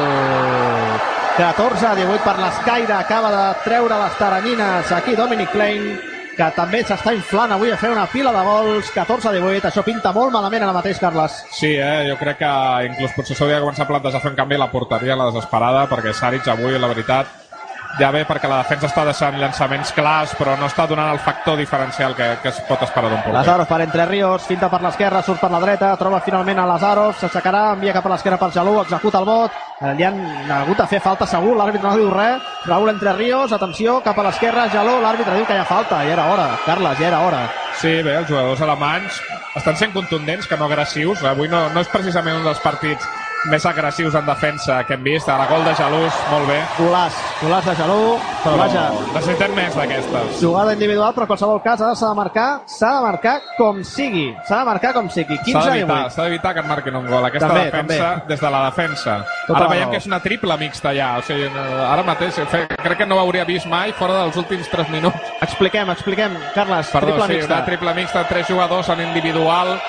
14-18 1.40 2.20
per 2.22 2.36
l'Escaire, 2.38 2.94
acaba 2.98 3.30
de 3.32 3.44
treure 3.64 3.98
les 4.02 4.16
taranyines 4.20 4.92
aquí 4.92 5.16
Dominic 5.16 5.50
Klein, 5.54 5.94
que 6.40 6.48
també 6.56 6.80
s'està 6.86 7.12
inflant 7.12 7.52
avui 7.52 7.72
a 7.72 7.76
fer 7.80 7.90
una 7.92 8.06
pila 8.08 8.30
de 8.32 8.44
gols, 8.46 8.88
14-18, 8.94 9.68
això 9.68 9.84
pinta 9.84 10.12
molt 10.16 10.32
malament 10.32 10.64
ara 10.64 10.76
mateix, 10.76 11.00
Carles. 11.02 11.36
Sí, 11.52 11.74
eh? 11.76 12.06
jo 12.08 12.16
crec 12.20 12.40
que 12.40 12.52
inclús 12.88 13.12
potser 13.16 13.36
s'hauria 13.36 13.58
de 13.58 13.66
començar 13.66 13.84
a 13.84 13.90
plantejar 13.90 14.22
fer 14.24 14.32
un 14.32 14.38
canvi 14.38 14.56
a 14.56 14.62
la 14.64 14.70
porteria, 14.72 15.16
a 15.16 15.20
la 15.20 15.28
desesperada, 15.28 15.84
perquè 15.90 16.14
Saric 16.16 16.48
avui, 16.48 16.78
la 16.80 16.88
veritat, 16.94 17.49
ja 17.98 18.10
ve 18.14 18.22
perquè 18.28 18.48
la 18.48 18.60
defensa 18.62 18.88
està 18.88 19.04
deixant 19.06 19.36
llançaments 19.40 19.92
clars, 19.96 20.34
però 20.38 20.56
no 20.58 20.68
està 20.70 20.86
donant 20.88 21.10
el 21.12 21.18
factor 21.22 21.58
diferencial 21.58 22.14
que, 22.16 22.28
que 22.42 22.52
es 22.52 22.60
pot 22.68 22.82
esperar 22.86 23.10
d'un 23.10 23.22
porter. 23.22 23.34
Lazarov 23.38 23.68
per 23.68 23.80
Entre 23.86 24.06
Ríos, 24.06 24.46
finta 24.46 24.70
per 24.70 24.82
l'esquerra, 24.84 25.22
surt 25.26 25.40
per 25.42 25.50
la 25.50 25.60
dreta, 25.62 25.90
troba 26.00 26.20
finalment 26.24 26.60
a 26.60 26.66
Lazarov, 26.70 27.16
s'aixecarà, 27.20 27.64
envia 27.74 27.94
cap 27.96 28.06
a 28.06 28.14
l'esquerra 28.14 28.38
per 28.40 28.50
Jalú, 28.54 28.76
executa 28.82 29.20
el 29.20 29.28
vot, 29.28 29.58
eh, 29.80 29.94
li 29.98 30.06
han 30.06 30.20
hagut 30.60 30.82
de 30.82 30.88
fer 30.92 31.00
falta 31.04 31.26
segur, 31.26 31.56
l'àrbitre 31.58 31.88
no 31.88 31.96
diu 31.98 32.12
res, 32.14 32.44
Raúl 32.66 32.94
Entre 32.94 33.16
Ríos, 33.16 33.52
atenció, 33.52 34.00
cap 34.04 34.18
a 34.18 34.28
l'esquerra, 34.28 34.68
Jalú, 34.72 35.00
l'àrbitre 35.02 35.36
diu 35.36 35.48
que 35.48 35.58
hi 35.58 35.64
ha 35.64 35.68
falta, 35.68 36.04
i 36.04 36.14
era 36.14 36.28
hora, 36.32 36.50
Carles, 36.66 36.98
ja 37.00 37.08
era 37.08 37.24
hora. 37.26 37.46
Sí, 37.80 38.00
bé, 38.04 38.18
els 38.20 38.28
jugadors 38.28 38.60
alemanys 38.60 39.20
estan 39.56 39.76
sent 39.76 39.92
contundents, 39.94 40.46
que 40.46 40.56
no 40.58 40.66
agressius. 40.68 41.24
Avui 41.24 41.48
no, 41.48 41.68
no 41.74 41.82
és 41.82 41.90
precisament 41.90 42.40
un 42.40 42.46
dels 42.46 42.60
partits 42.62 43.06
més 43.48 43.64
agressius 43.64 44.14
en 44.14 44.26
defensa 44.26 44.82
que 44.84 44.94
hem 44.94 45.02
vist. 45.04 45.28
A 45.28 45.38
la 45.38 45.46
gol 45.46 45.64
de 45.64 45.74
Jalús, 45.74 46.12
molt 46.30 46.46
bé. 46.48 46.58
Golaç, 46.78 47.12
golaç 47.40 47.64
de 47.70 47.74
Jalú, 47.78 48.18
però 48.44 48.56
vaja, 48.58 48.82
Necessitem 49.14 49.54
més 49.56 49.74
d'aquestes. 49.76 50.40
jugada 50.42 50.72
individual, 50.74 51.14
però 51.14 51.22
en 51.24 51.30
qualsevol 51.32 51.62
cas 51.62 51.78
s'ha 51.80 52.08
de 52.08 52.14
marcar, 52.14 52.60
s'ha 52.66 52.90
de 52.96 53.00
marcar 53.06 53.40
com 53.56 53.82
sigui. 53.84 54.34
S'ha 54.46 54.58
de 54.58 54.64
marcar 54.64 54.92
com 54.92 55.08
sigui. 55.08 55.38
15 55.38 55.52
S'ha 55.52 55.58
a 55.60 55.70
d'evitar, 55.72 55.96
18. 55.96 56.10
s'ha 56.14 56.22
d'evitar 56.24 56.54
que 56.54 56.60
et 56.60 56.66
marquin 56.66 56.96
un 56.96 57.06
gol. 57.06 57.24
Aquesta 57.24 57.48
També, 57.48 57.64
defensa, 57.70 58.10
també. 58.10 58.26
des 58.28 58.40
de 58.40 58.50
la 58.50 58.64
defensa. 58.66 59.16
Tota 59.46 59.58
ara 59.60 59.68
veiem 59.68 59.90
que 59.90 59.96
és 59.96 60.06
una 60.06 60.20
tripla 60.20 60.56
mixta 60.56 60.92
ja. 60.94 61.16
O 61.18 61.22
sigui, 61.22 61.44
eh, 61.44 61.84
ara 61.88 62.02
mateix 62.02 62.34
fe, 62.34 62.66
crec 62.68 62.98
que 62.98 63.06
no 63.06 63.16
ho 63.16 63.20
hauria 63.20 63.44
vist 63.44 63.66
mai 63.66 63.92
fora 63.92 64.14
dels 64.22 64.36
últims 64.36 64.68
3 64.68 64.88
minuts. 64.90 65.16
Expliquem, 65.40 65.88
expliquem, 65.90 66.36
Carles, 66.54 66.88
Perdó, 66.88 67.06
triple 67.16 67.26
sí, 67.26 67.32
mixta. 67.34 67.54
una 67.54 67.64
triple 67.64 67.94
mixta, 67.94 68.24
tres 68.28 68.46
jugadors 68.46 68.88
en 68.90 69.00
individual 69.00 69.80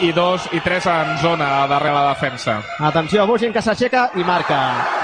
i 0.00 0.12
dos 0.12 0.46
i 0.52 0.60
tres 0.60 0.86
en 0.86 1.16
zona 1.18 1.66
darrere 1.66 1.94
la 1.94 2.08
defensa. 2.10 2.60
Atenció, 2.78 3.26
Bugin 3.26 3.52
que 3.52 3.62
s'aixeca 3.62 4.10
i 4.14 4.24
marca. 4.24 4.58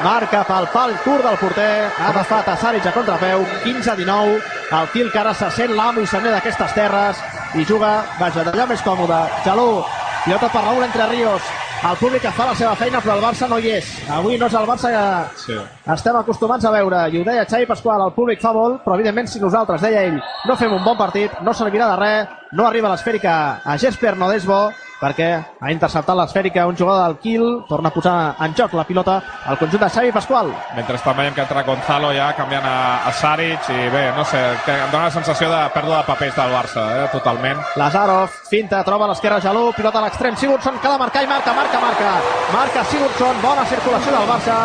Marca 0.05 0.45
pel 0.47 0.69
pal 0.73 0.95
curt 1.05 1.25
del 1.27 1.39
porter. 1.41 1.91
Ha 1.99 2.09
agafat 2.13 2.49
a 2.49 2.57
Saric 2.57 2.87
a 2.87 2.93
contrapeu. 2.93 3.45
15 3.65 3.91
a 3.91 3.97
19. 3.97 4.39
El 4.71 4.89
Quil 4.93 5.11
que 5.13 5.19
ara 5.19 5.35
se 5.35 5.51
sent 5.51 5.75
l'amo 5.75 6.01
i 6.01 6.07
senyor 6.07 6.33
d'aquestes 6.35 6.75
terres 6.75 7.21
i 7.55 7.65
juga, 7.65 8.05
vaja, 8.21 8.45
d'allò 8.45 8.67
més 8.71 8.83
còmode. 8.83 9.21
Jalú, 9.45 9.83
pilota 10.25 10.49
per 10.49 10.63
Raúl 10.65 10.85
entre 10.85 11.07
Ríos. 11.11 11.43
El 11.85 11.97
públic 12.01 12.23
que 12.23 12.31
fa 12.33 12.47
la 12.49 12.55
seva 12.57 12.73
feina, 12.81 13.01
però 13.05 13.19
el 13.19 13.23
Barça 13.23 13.47
no 13.51 13.59
hi 13.61 13.75
és. 13.77 13.89
Avui 14.09 14.39
no 14.41 14.47
és 14.47 14.55
el 14.57 14.65
Barça 14.67 14.89
que 14.89 15.41
Sí. 15.43 15.59
estem 15.93 16.17
acostumats 16.17 16.65
a 16.65 16.71
veure. 16.71 17.11
I 17.13 17.19
ho 17.21 17.25
deia 17.25 17.45
Xavi 17.45 17.67
Pasqual, 17.67 18.01
el 18.07 18.13
públic 18.15 18.41
fa 18.41 18.53
molt, 18.55 18.83
però 18.83 18.95
evidentment 18.95 19.29
si 19.29 19.39
nosaltres, 19.41 19.83
deia 19.83 20.03
ell, 20.05 20.23
no 20.47 20.57
fem 20.57 20.73
un 20.73 20.83
bon 20.83 20.97
partit, 20.97 21.31
no 21.43 21.53
servirà 21.53 21.91
de 21.91 21.97
res, 21.97 22.29
no 22.53 22.67
arriba 22.67 22.89
l'esfèrica 22.89 23.61
a 23.65 23.77
Jesper 23.77 24.17
Nodesbo, 24.17 24.73
perquè 25.01 25.29
ha 25.61 25.71
interceptat 25.73 26.17
l'esfèrica 26.17 26.67
un 26.67 26.77
jugador 26.77 27.09
del 27.09 27.19
Kiel, 27.23 27.47
torna 27.69 27.91
a 27.91 27.95
posar 27.95 28.17
en 28.45 28.55
joc 28.57 28.75
la 28.75 28.85
pilota 28.85 29.21
al 29.47 29.59
conjunt 29.59 29.83
de 29.83 29.91
Xavi 29.91 30.13
Pasqual. 30.13 30.53
Mentrestant 30.77 31.17
veiem 31.19 31.35
que 31.35 31.45
entra 31.45 31.65
Gonzalo 31.67 32.13
ja 32.17 32.31
canviant 32.39 32.67
a, 32.69 32.77
a 33.09 33.13
Saric 33.13 33.71
i 33.75 33.89
bé, 33.93 34.05
no 34.17 34.25
sé, 34.25 34.41
que 34.65 34.75
em 34.75 34.91
dona 34.93 35.09
la 35.09 35.15
sensació 35.15 35.51
de 35.53 35.61
pèrdua 35.75 36.01
de 36.01 36.09
papers 36.09 36.37
del 36.39 36.55
Barça, 36.55 36.85
eh, 36.99 37.09
totalment. 37.13 37.63
Lazarov, 37.81 38.39
finta, 38.51 38.83
troba 38.87 39.09
a 39.09 39.13
l'esquerra 39.13 39.41
Jalú, 39.45 39.67
pilota 39.77 40.01
a 40.01 40.07
l'extrem, 40.07 40.37
Sigurdsson 40.37 40.79
que 40.81 40.89
ha 40.89 40.95
de 40.97 41.03
marcar 41.05 41.25
i 41.25 41.31
marca, 41.31 41.55
marca, 41.57 41.81
marca. 41.81 42.13
Marca 42.53 42.85
Sigurdsson, 42.91 43.43
bona 43.43 43.67
circulació 43.71 44.15
del 44.19 44.29
Barça. 44.31 44.61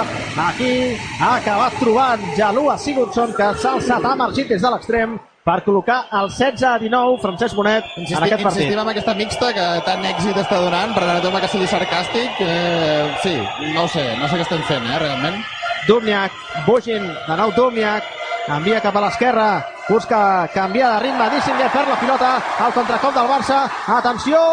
Aquí 0.49 0.73
ha 1.19 1.35
acabat 1.37 1.79
trobant 1.81 2.29
Jalú 2.37 2.69
a 2.71 2.77
Sigurdsson, 2.77 3.33
que 3.35 3.53
s'ha 3.61 3.75
alçat, 3.77 4.05
ha 4.05 4.15
emergit 4.17 4.55
des 4.55 4.61
de 4.61 4.71
l'extrem 4.75 5.19
per 5.49 5.63
col·locar 5.65 6.03
el 6.19 6.29
16 6.29 6.65
a 6.69 6.75
19 6.81 7.17
Francesc 7.23 7.57
Bonet 7.57 7.87
en 7.95 8.03
Insistim, 8.03 8.25
aquest 8.25 8.43
partit. 8.43 8.61
insistim 8.61 8.81
en 8.83 8.91
aquesta 8.91 9.15
mixta 9.17 9.49
que 9.55 9.65
tant 9.87 10.05
èxit 10.11 10.37
està 10.43 10.59
donant, 10.61 10.93
permeteu-me 10.93 11.41
que 11.41 11.49
sigui 11.49 11.69
sarcàstic. 11.71 12.43
Eh, 12.45 13.15
sí, 13.23 13.33
no 13.73 13.87
sé, 13.87 14.05
no 14.19 14.29
sé 14.29 14.37
què 14.37 14.45
estem 14.45 14.61
fent, 14.69 14.85
eh, 14.85 14.99
realment. 15.01 15.41
Dubniak, 15.87 16.31
Bugin, 16.67 17.07
de 17.07 17.39
nou 17.41 17.53
Dubniak, 17.57 18.13
envia 18.59 18.81
cap 18.83 18.95
a 18.95 19.05
l'esquerra, 19.07 19.49
busca 19.89 20.21
canviar 20.53 20.93
de 20.95 21.03
ritme, 21.07 21.29
Dissinger 21.33 21.71
per 21.73 21.87
la 21.87 21.99
pilota, 21.99 22.31
al 22.67 22.73
contracop 22.73 23.15
del 23.15 23.33
Barça, 23.33 23.63
atenció, 23.97 24.43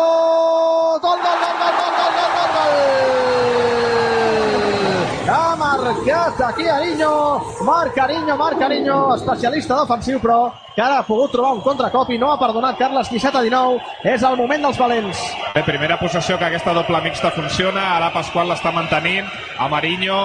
marcat 5.87 6.41
aquí 6.41 6.67
Ariño, 6.67 7.41
marca 7.63 8.05
Ariño, 8.05 8.37
marca 8.37 8.67
Ariño, 8.67 9.15
especialista 9.15 9.81
defensiu, 9.81 10.19
però 10.21 10.51
que 10.75 10.83
ara 10.83 10.99
ha 10.99 11.07
pogut 11.07 11.31
trobar 11.33 11.55
un 11.55 11.63
contracop 11.63 12.11
i 12.11 12.19
no 12.19 12.33
ha 12.33 12.39
perdonat 12.41 12.79
Carles 12.79 13.09
17 13.11 13.39
a 13.39 13.43
19, 13.45 13.79
és 14.05 14.25
el 14.27 14.37
moment 14.37 14.67
dels 14.67 14.79
valents. 14.79 15.21
Bé, 15.55 15.63
primera 15.65 15.99
possessió 16.01 16.39
que 16.39 16.49
aquesta 16.49 16.75
doble 16.75 17.01
mixta 17.07 17.31
funciona, 17.31 17.95
ara 17.97 18.11
Pasqual 18.15 18.51
l'està 18.51 18.73
mantenint, 18.75 19.31
a 19.59 19.69
Marinho 19.73 20.19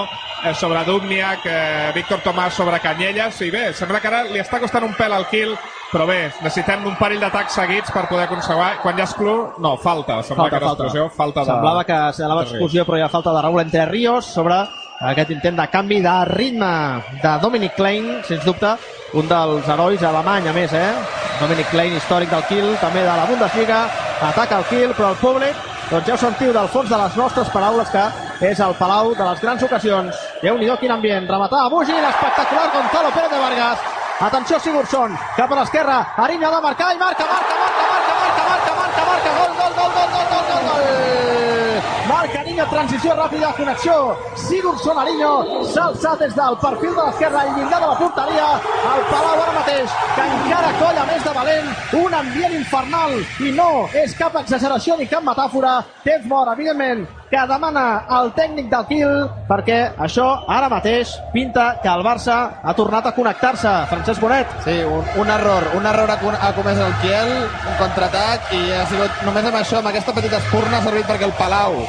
eh, 0.43 0.55
sobre 0.55 0.84
Dubniak, 0.88 1.45
eh, 1.45 1.91
Víctor 1.95 2.26
Tomàs 2.26 2.57
sobre 2.57 2.82
Canyelles, 2.82 3.39
i 3.45 3.51
bé, 3.53 3.70
sembla 3.78 4.01
que 4.01 4.09
ara 4.09 4.26
li 4.32 4.41
està 4.41 4.59
costant 4.59 4.88
un 4.89 4.97
pèl 4.97 5.14
al 5.14 5.30
kill, 5.30 5.55
però 5.91 6.07
bé, 6.09 6.20
necessitem 6.41 6.86
un 6.88 6.97
parell 6.99 7.22
d'atacs 7.22 7.55
seguits 7.62 7.93
per 7.93 8.07
poder 8.09 8.26
aconseguir, 8.26 8.80
quan 8.82 8.97
ja 8.97 9.05
exclu, 9.05 9.38
no, 9.62 9.78
falta, 9.78 10.24
sembla 10.24 10.49
Falta, 10.49 10.49
que 10.49 10.57
era 10.57 10.68
falta. 10.74 10.84
explosió, 10.89 11.09
falta 11.16 11.45
de... 11.45 11.51
Semblava 11.53 11.86
que 11.86 12.03
de 12.18 12.45
explosió, 12.49 12.86
però 12.88 12.97
hi 12.97 13.05
ha 13.05 13.12
falta 13.14 13.36
de 13.36 13.41
Raúl 13.45 13.62
Entre 13.62 13.86
Ríos 13.86 14.26
sobre 14.26 14.64
aquest 15.10 15.32
intent 15.34 15.58
de 15.58 15.68
canvi 15.74 15.99
de 16.02 16.14
ritme 16.30 16.72
de 17.24 17.32
Dominic 17.41 17.76
Klein, 17.76 18.22
sens 18.28 18.45
dubte, 18.45 18.76
un 19.18 19.28
dels 19.28 19.68
herois 19.68 20.04
alemany, 20.04 20.47
a 20.47 20.54
més, 20.54 20.74
eh? 20.74 20.91
Dominic 21.41 21.72
Klein, 21.74 21.95
històric 21.97 22.30
del 22.30 22.43
Kiel, 22.49 22.76
també 22.82 23.02
de 23.02 23.16
la 23.18 23.26
Bundesliga, 23.26 23.82
ataca 24.30 24.62
el 24.62 24.68
Kiel, 24.70 24.93
però 24.93 25.10
el 25.16 25.22
públic, 25.24 25.58
doncs 25.89 26.08
ja 26.08 26.14
ho 26.14 26.22
sentiu 26.22 26.54
del 26.54 26.70
fons 26.70 26.89
de 26.89 26.99
les 27.02 27.18
nostres 27.18 27.49
paraules, 27.49 27.89
que 27.89 28.06
és 28.52 28.62
el 28.62 28.78
palau 28.78 29.16
de 29.18 29.26
les 29.26 29.41
grans 29.41 29.66
ocasions. 29.66 30.22
Déu-n'hi-do 30.43 30.78
quin 30.78 30.93
ambient. 30.93 31.28
Rematar 31.30 31.66
a 31.66 31.74
Bugin, 31.74 32.06
espectacular 32.14 32.70
Gonzalo 32.78 33.12
Pérez 33.18 33.34
de 33.34 33.41
Vargas. 33.41 33.89
Atenció 34.22 34.60
Sigurdsson, 34.60 35.18
cap 35.36 35.52
a 35.52 35.60
l'esquerra, 35.64 35.99
Ariño 36.18 36.47
ha 36.47 36.56
de 36.56 36.62
marcar 36.62 36.93
i 36.93 36.99
marca, 36.99 37.26
marca, 37.26 37.58
marca, 37.58 37.71
Ariño, 42.62 42.70
transició 42.70 43.16
ràpida, 43.16 43.53
connexió. 43.55 44.16
Sigurdsson 44.36 44.97
Ariño 44.97 45.64
s'ha 45.66 45.86
alçat 45.89 46.20
des 46.20 46.36
del 46.36 46.57
perfil 46.62 46.93
de 46.95 47.05
l'esquerra, 47.05 47.41
al 47.41 47.55
llindar 47.55 47.80
de 47.82 47.88
la 47.88 47.97
porteria, 47.97 48.47
al 48.91 49.01
Palau 49.09 49.41
ara 49.41 49.53
mateix, 49.55 49.89
que 50.16 50.26
encara 50.26 50.74
colla 50.80 51.05
més 51.05 51.24
de 51.24 51.34
valent, 51.34 51.72
un 52.03 52.14
ambient 52.14 52.53
infernal, 52.53 53.18
i 53.39 53.51
no 53.51 53.88
és 53.93 54.14
cap 54.16 54.36
exageració 54.36 54.97
ni 54.97 55.07
cap 55.07 55.24
metàfora, 55.24 55.80
temps 56.03 56.28
mort, 56.28 56.53
evidentment, 56.53 57.07
que 57.32 57.47
demana 57.47 58.05
el 58.20 58.32
tècnic 58.38 58.70
del 58.70 58.86
Kiel, 58.91 59.18
perquè 59.49 59.80
això 59.97 60.28
ara 60.47 60.70
mateix 60.70 61.16
pinta 61.34 61.78
que 61.82 61.89
el 61.89 62.05
Barça 62.05 62.38
ha 62.62 62.76
tornat 62.76 63.07
a 63.07 63.16
connectar-se. 63.16 63.72
Francesc 63.89 64.22
Bonet. 64.22 64.47
Sí, 64.66 64.78
un, 64.84 65.05
un 65.18 65.30
error, 65.30 65.70
un 65.78 65.86
error 65.86 66.12
ha 66.12 66.53
comès 66.53 66.78
el 66.78 66.95
Kiel, 67.01 67.34
un 67.41 67.78
contraatac, 67.80 68.53
i 68.53 68.74
ha 68.76 68.86
sigut 68.91 69.26
només 69.26 69.45
amb 69.45 69.62
això, 69.64 69.80
amb 69.80 69.93
aquesta 69.93 70.14
petita 70.14 70.43
espurna, 70.43 70.78
ha 70.78 70.89
servit 70.89 71.07
perquè 71.07 71.30
el 71.30 71.38
Palau 71.39 71.80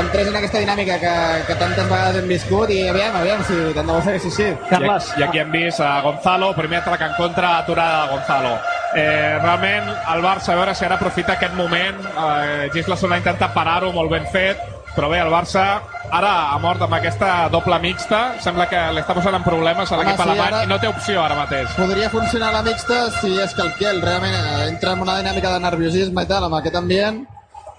entrés 0.00 0.26
en 0.28 0.36
aquesta 0.36 0.58
dinàmica 0.62 0.98
que, 1.02 1.14
que 1.46 1.54
tantes 1.60 1.88
vegades 1.88 2.16
hem 2.22 2.28
viscut 2.28 2.70
i 2.72 2.88
aviam, 2.88 3.16
aviam 3.20 3.42
si 3.44 3.54
tant 3.76 3.86
de 3.86 3.92
bo 3.92 4.00
segueix 4.02 4.24
així. 4.30 4.48
Carles. 4.70 5.12
I, 5.16 5.20
I 5.20 5.26
aquí 5.28 5.38
hem 5.42 5.50
vist 5.52 5.80
a 5.84 6.00
Gonzalo, 6.04 6.52
primer 6.56 6.80
atac 6.82 7.00
en 7.08 7.14
contra, 7.18 7.58
aturada 7.58 8.04
de 8.06 8.12
Gonzalo. 8.16 8.54
Eh, 8.94 9.38
realment, 9.42 9.88
el 10.14 10.20
Barça, 10.24 10.52
a 10.52 10.56
veure 10.60 10.74
si 10.76 10.84
ara 10.84 10.96
aprofita 11.00 11.32
aquest 11.38 11.54
moment. 11.56 11.96
Eh, 12.12 12.68
Gislason 12.74 13.12
ha 13.12 13.18
intentat 13.22 13.54
parar-ho, 13.54 13.92
molt 13.92 14.10
ben 14.12 14.26
fet, 14.32 14.58
però 14.96 15.08
bé, 15.08 15.20
el 15.24 15.30
Barça 15.32 15.80
ara 16.12 16.32
ha 16.52 16.58
mort 16.60 16.82
amb 16.84 16.92
aquesta 16.98 17.48
doble 17.48 17.78
mixta. 17.80 18.34
Sembla 18.44 18.66
que 18.68 18.80
li 18.92 19.00
està 19.00 19.14
posant 19.16 19.34
en 19.38 19.44
problemes 19.46 19.88
a 19.92 19.96
l'equip 19.96 20.16
sí, 20.18 20.22
alemany 20.26 20.48
ara- 20.52 20.64
i 20.64 20.68
no 20.68 20.78
té 20.78 20.88
opció 20.92 21.22
ara 21.24 21.38
mateix. 21.38 21.72
Podria 21.78 22.10
funcionar 22.12 22.52
la 22.52 22.60
mixta 22.62 23.06
si 23.20 23.32
és 23.40 23.54
que 23.56 23.62
el 23.64 23.72
Kiel 23.80 24.02
realment 24.04 24.34
eh, 24.36 24.68
entra 24.68 24.92
en 24.92 25.00
una 25.06 25.16
dinàmica 25.22 25.54
de 25.54 25.60
nerviosisme 25.64 26.24
i 26.26 26.28
tal, 26.28 26.44
amb 26.44 26.60
aquest 26.60 26.76
ambient. 26.76 27.24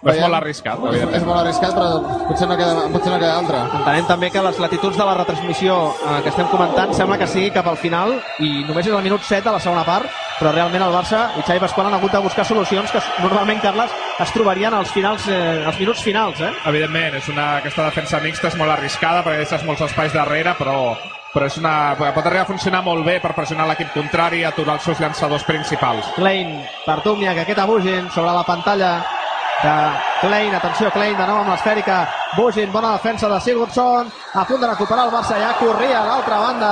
Però 0.04 0.14
és 0.18 0.20
molt 0.20 0.36
arriscat, 0.36 0.82
És, 0.82 0.90
evidentment. 0.90 1.16
és 1.16 1.24
molt 1.24 1.40
arriscat, 1.40 1.74
però 1.78 2.26
potser 2.28 2.48
no 2.50 2.58
queda, 2.60 2.88
potser 2.92 3.12
no 3.14 3.20
queda 3.22 3.38
altra. 3.40 3.62
Entenem 3.80 4.08
també 4.10 4.30
que 4.34 4.42
les 4.44 4.60
latituds 4.60 4.98
de 5.00 5.06
la 5.08 5.14
retransmissió 5.16 5.78
eh, 5.94 6.18
que 6.24 6.30
estem 6.34 6.50
comentant 6.52 6.92
sembla 6.94 7.18
que 7.22 7.28
sigui 7.32 7.54
cap 7.56 7.68
al 7.72 7.78
final 7.80 8.18
i 8.44 8.66
només 8.68 8.86
és 8.86 8.92
el 8.94 9.02
minut 9.06 9.24
7 9.24 9.48
de 9.48 9.56
la 9.56 9.62
segona 9.64 9.86
part, 9.88 10.12
però 10.42 10.52
realment 10.52 10.84
el 10.84 10.92
Barça 10.92 11.30
i 11.40 11.46
Xavi 11.48 11.64
Pasqual 11.64 11.88
han 11.88 11.96
hagut 11.96 12.12
de 12.12 12.20
buscar 12.26 12.44
solucions 12.46 12.92
que 12.92 13.00
normalment, 13.22 13.62
Carles, 13.64 13.96
es 14.20 14.36
trobarien 14.36 14.74
als, 14.74 14.92
finals, 14.92 15.28
eh, 15.32 15.64
als 15.66 15.80
minuts 15.80 16.04
finals. 16.04 16.42
Eh? 16.42 16.52
Evidentment, 16.68 17.16
és 17.22 17.30
una, 17.32 17.58
aquesta 17.64 17.88
defensa 17.88 18.20
mixta 18.20 18.52
és 18.52 18.60
molt 18.60 18.76
arriscada 18.76 19.24
perquè 19.24 19.46
deixes 19.46 19.64
molts 19.64 19.88
espais 19.88 20.12
darrere, 20.12 20.52
però, 20.60 20.98
però 21.32 21.48
és 21.48 21.58
una, 21.64 21.96
pot 21.96 22.26
arribar 22.26 22.44
a 22.44 22.52
funcionar 22.52 22.84
molt 22.84 23.06
bé 23.08 23.22
per 23.24 23.32
pressionar 23.38 23.70
l'equip 23.72 23.94
contrari 23.96 24.44
i 24.44 24.48
aturar 24.52 24.82
els 24.82 24.84
seus 24.84 25.00
llançadors 25.00 25.48
principals. 25.48 26.12
Klein 26.20 26.58
per 26.86 27.00
Dubniak, 27.08 27.46
aquest 27.46 27.64
a 27.64 27.66
Bugin 27.70 28.12
sobre 28.12 28.36
la 28.36 28.44
pantalla 28.44 28.98
de 29.64 30.28
Klein, 30.28 30.54
atenció 30.56 30.92
Klein 30.92 31.18
de 31.18 31.26
nou 31.28 31.40
amb 31.42 31.50
l'esfèrica, 31.52 32.04
Bugin, 32.36 32.72
bona 32.72 32.94
defensa 32.94 33.28
de 33.30 33.40
Sigurdsson, 33.42 34.08
a 34.34 34.44
punt 34.48 34.62
de 34.62 34.68
recuperar 34.68 35.06
el 35.06 35.12
Barça 35.14 35.38
ja 35.40 35.52
corria 35.60 36.02
a 36.02 36.06
l'altra 36.08 36.40
banda 36.40 36.70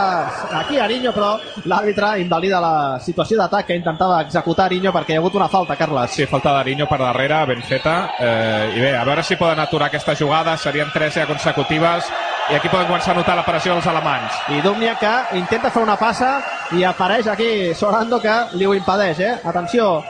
aquí 0.60 0.80
Ariño, 0.80 1.12
però 1.14 1.36
l'àrbitre 1.66 2.14
invalida 2.22 2.60
la 2.64 3.00
situació 3.00 3.38
d'atac 3.38 3.68
que 3.68 3.78
intentava 3.78 4.22
executar 4.26 4.66
Ariño 4.66 4.92
perquè 4.92 5.14
hi 5.14 5.20
ha 5.20 5.22
hagut 5.22 5.36
una 5.36 5.50
falta, 5.50 5.76
Carles. 5.76 6.16
Sí, 6.16 6.26
falta 6.26 6.54
d'Ariño 6.56 6.88
per 6.90 7.00
darrere, 7.00 7.46
ben 7.46 7.62
feta. 7.62 7.96
Eh, 8.20 8.74
I 8.78 8.82
bé, 8.82 8.96
a 8.98 9.04
veure 9.06 9.24
si 9.24 9.36
poden 9.36 9.60
aturar 9.60 9.88
aquesta 9.90 10.16
jugada. 10.16 10.58
Serien 10.58 10.90
tres 10.94 11.14
ja 11.14 11.28
consecutives. 11.28 12.10
I 12.50 12.56
aquí 12.58 12.70
poden 12.70 12.88
començar 12.90 13.14
a 13.14 13.20
notar 13.20 13.36
la 13.38 13.46
pressió 13.46 13.76
dels 13.76 13.88
alemanys. 13.88 14.40
I 14.50 14.62
Dubniak 14.66 15.00
que 15.00 15.38
intenta 15.40 15.70
fer 15.72 15.84
una 15.84 15.96
passa 16.00 16.40
i 16.76 16.84
apareix 16.84 17.28
aquí 17.28 17.52
Sorando 17.76 18.20
que 18.20 18.34
li 18.58 18.66
ho 18.66 18.74
impedeix, 18.76 19.20
eh? 19.20 19.36
Atenció, 19.46 20.02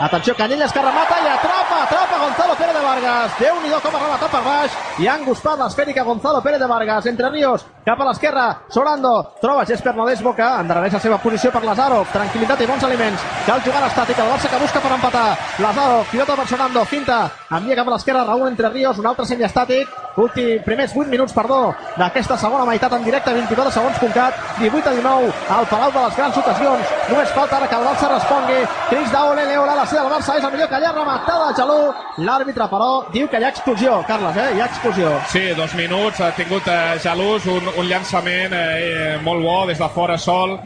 Atenció, 0.00 0.34
Canyelles 0.34 0.72
que 0.72 0.80
remata 0.80 1.16
i 1.20 1.26
atrapa, 1.28 1.82
atrapa 1.82 2.18
Gonzalo 2.18 2.54
Pérez 2.56 2.72
de 2.74 2.80
Vargas. 2.80 3.32
Déu-n'hi-do 3.36 3.80
com 3.84 3.96
ha 3.98 4.00
rematat 4.00 4.30
per 4.32 4.40
baix 4.46 4.78
i 4.96 5.06
ha 5.06 5.18
enguspat 5.20 5.60
l'esfèrica 5.60 6.06
Gonzalo 6.08 6.40
Pérez 6.40 6.58
de 6.58 6.68
Vargas. 6.70 7.04
Entre 7.04 7.28
Ríos, 7.28 7.66
cap 7.84 8.00
a 8.00 8.06
l'esquerra, 8.08 8.46
Sorando, 8.72 9.12
troba 9.42 9.66
Jesper 9.68 9.94
Nodesbo 9.94 10.32
que 10.34 10.48
endarrereix 10.62 10.96
la 10.96 11.04
seva 11.04 11.18
posició 11.20 11.52
per 11.52 11.66
Lazarov. 11.68 12.08
Tranquilitat 12.14 12.64
i 12.64 12.70
bons 12.72 12.88
aliments. 12.88 13.28
Cal 13.44 13.60
jugar 13.60 13.84
estàtic, 13.90 14.16
el 14.24 14.32
Barça 14.32 14.48
que 14.48 14.62
busca 14.64 14.80
per 14.80 14.96
empatar. 14.96 15.26
Lazarov, 15.60 16.06
pilota 16.08 16.36
per 16.40 16.48
Sorando, 16.48 16.84
finta, 16.88 17.20
envia 17.50 17.76
cap 17.76 17.92
a 17.92 17.98
l'esquerra 17.98 18.24
Raúl 18.24 18.48
Entre 18.48 18.72
Ríos, 18.72 18.96
un 19.04 19.06
altre 19.12 19.28
semiestàtic. 19.28 19.98
Últim, 20.16 20.62
primers 20.64 20.90
8 20.96 21.08
minuts, 21.08 21.32
perdó, 21.32 21.74
d'aquesta 21.96 22.36
segona 22.36 22.64
meitat 22.66 22.92
en 22.96 23.04
directe, 23.04 23.32
24 23.32 23.70
segons 23.70 24.00
puncat, 24.00 24.34
18 24.58 24.90
a 24.90 24.96
19, 24.96 25.30
al 25.54 25.68
Palau 25.70 25.92
de 25.94 26.02
les 26.02 26.16
Grans 26.16 26.40
Ocasions. 26.40 26.96
Només 27.12 27.36
falta 27.36 27.56
ara 27.60 27.68
que 27.68 27.78
el 27.78 27.86
Barça 27.86 28.10
respongui. 28.10 28.64
Cris 28.88 29.12
d'Aole, 29.12 29.46
Leola, 29.46 29.76
la 29.78 29.86
seva 29.90 30.06
del 30.06 30.12
Barça 30.14 30.36
és 30.38 30.44
el 30.46 30.52
millor 30.54 30.68
que 30.70 30.78
allà 30.78 30.90
rematada 30.94 31.50
de 31.50 31.58
Jalú. 31.58 31.78
L'àrbitre, 32.26 32.66
però, 32.70 32.90
diu 33.14 33.28
que 33.28 33.40
hi 33.40 33.46
ha 33.46 33.52
explosió. 33.54 34.00
Carles, 34.08 34.36
eh? 34.38 34.48
Hi 34.56 34.62
ha 34.62 34.68
explosió. 34.70 35.14
Sí, 35.32 35.44
dos 35.58 35.74
minuts, 35.78 36.20
ha 36.22 36.30
tingut 36.36 36.68
eh, 36.70 36.98
Jalús 37.02 37.46
un, 37.50 37.70
un 37.76 37.88
llançament 37.90 38.54
eh, 38.56 39.16
molt 39.26 39.42
bo 39.44 39.64
des 39.70 39.80
de 39.80 39.88
fora 39.94 40.18
sol 40.18 40.58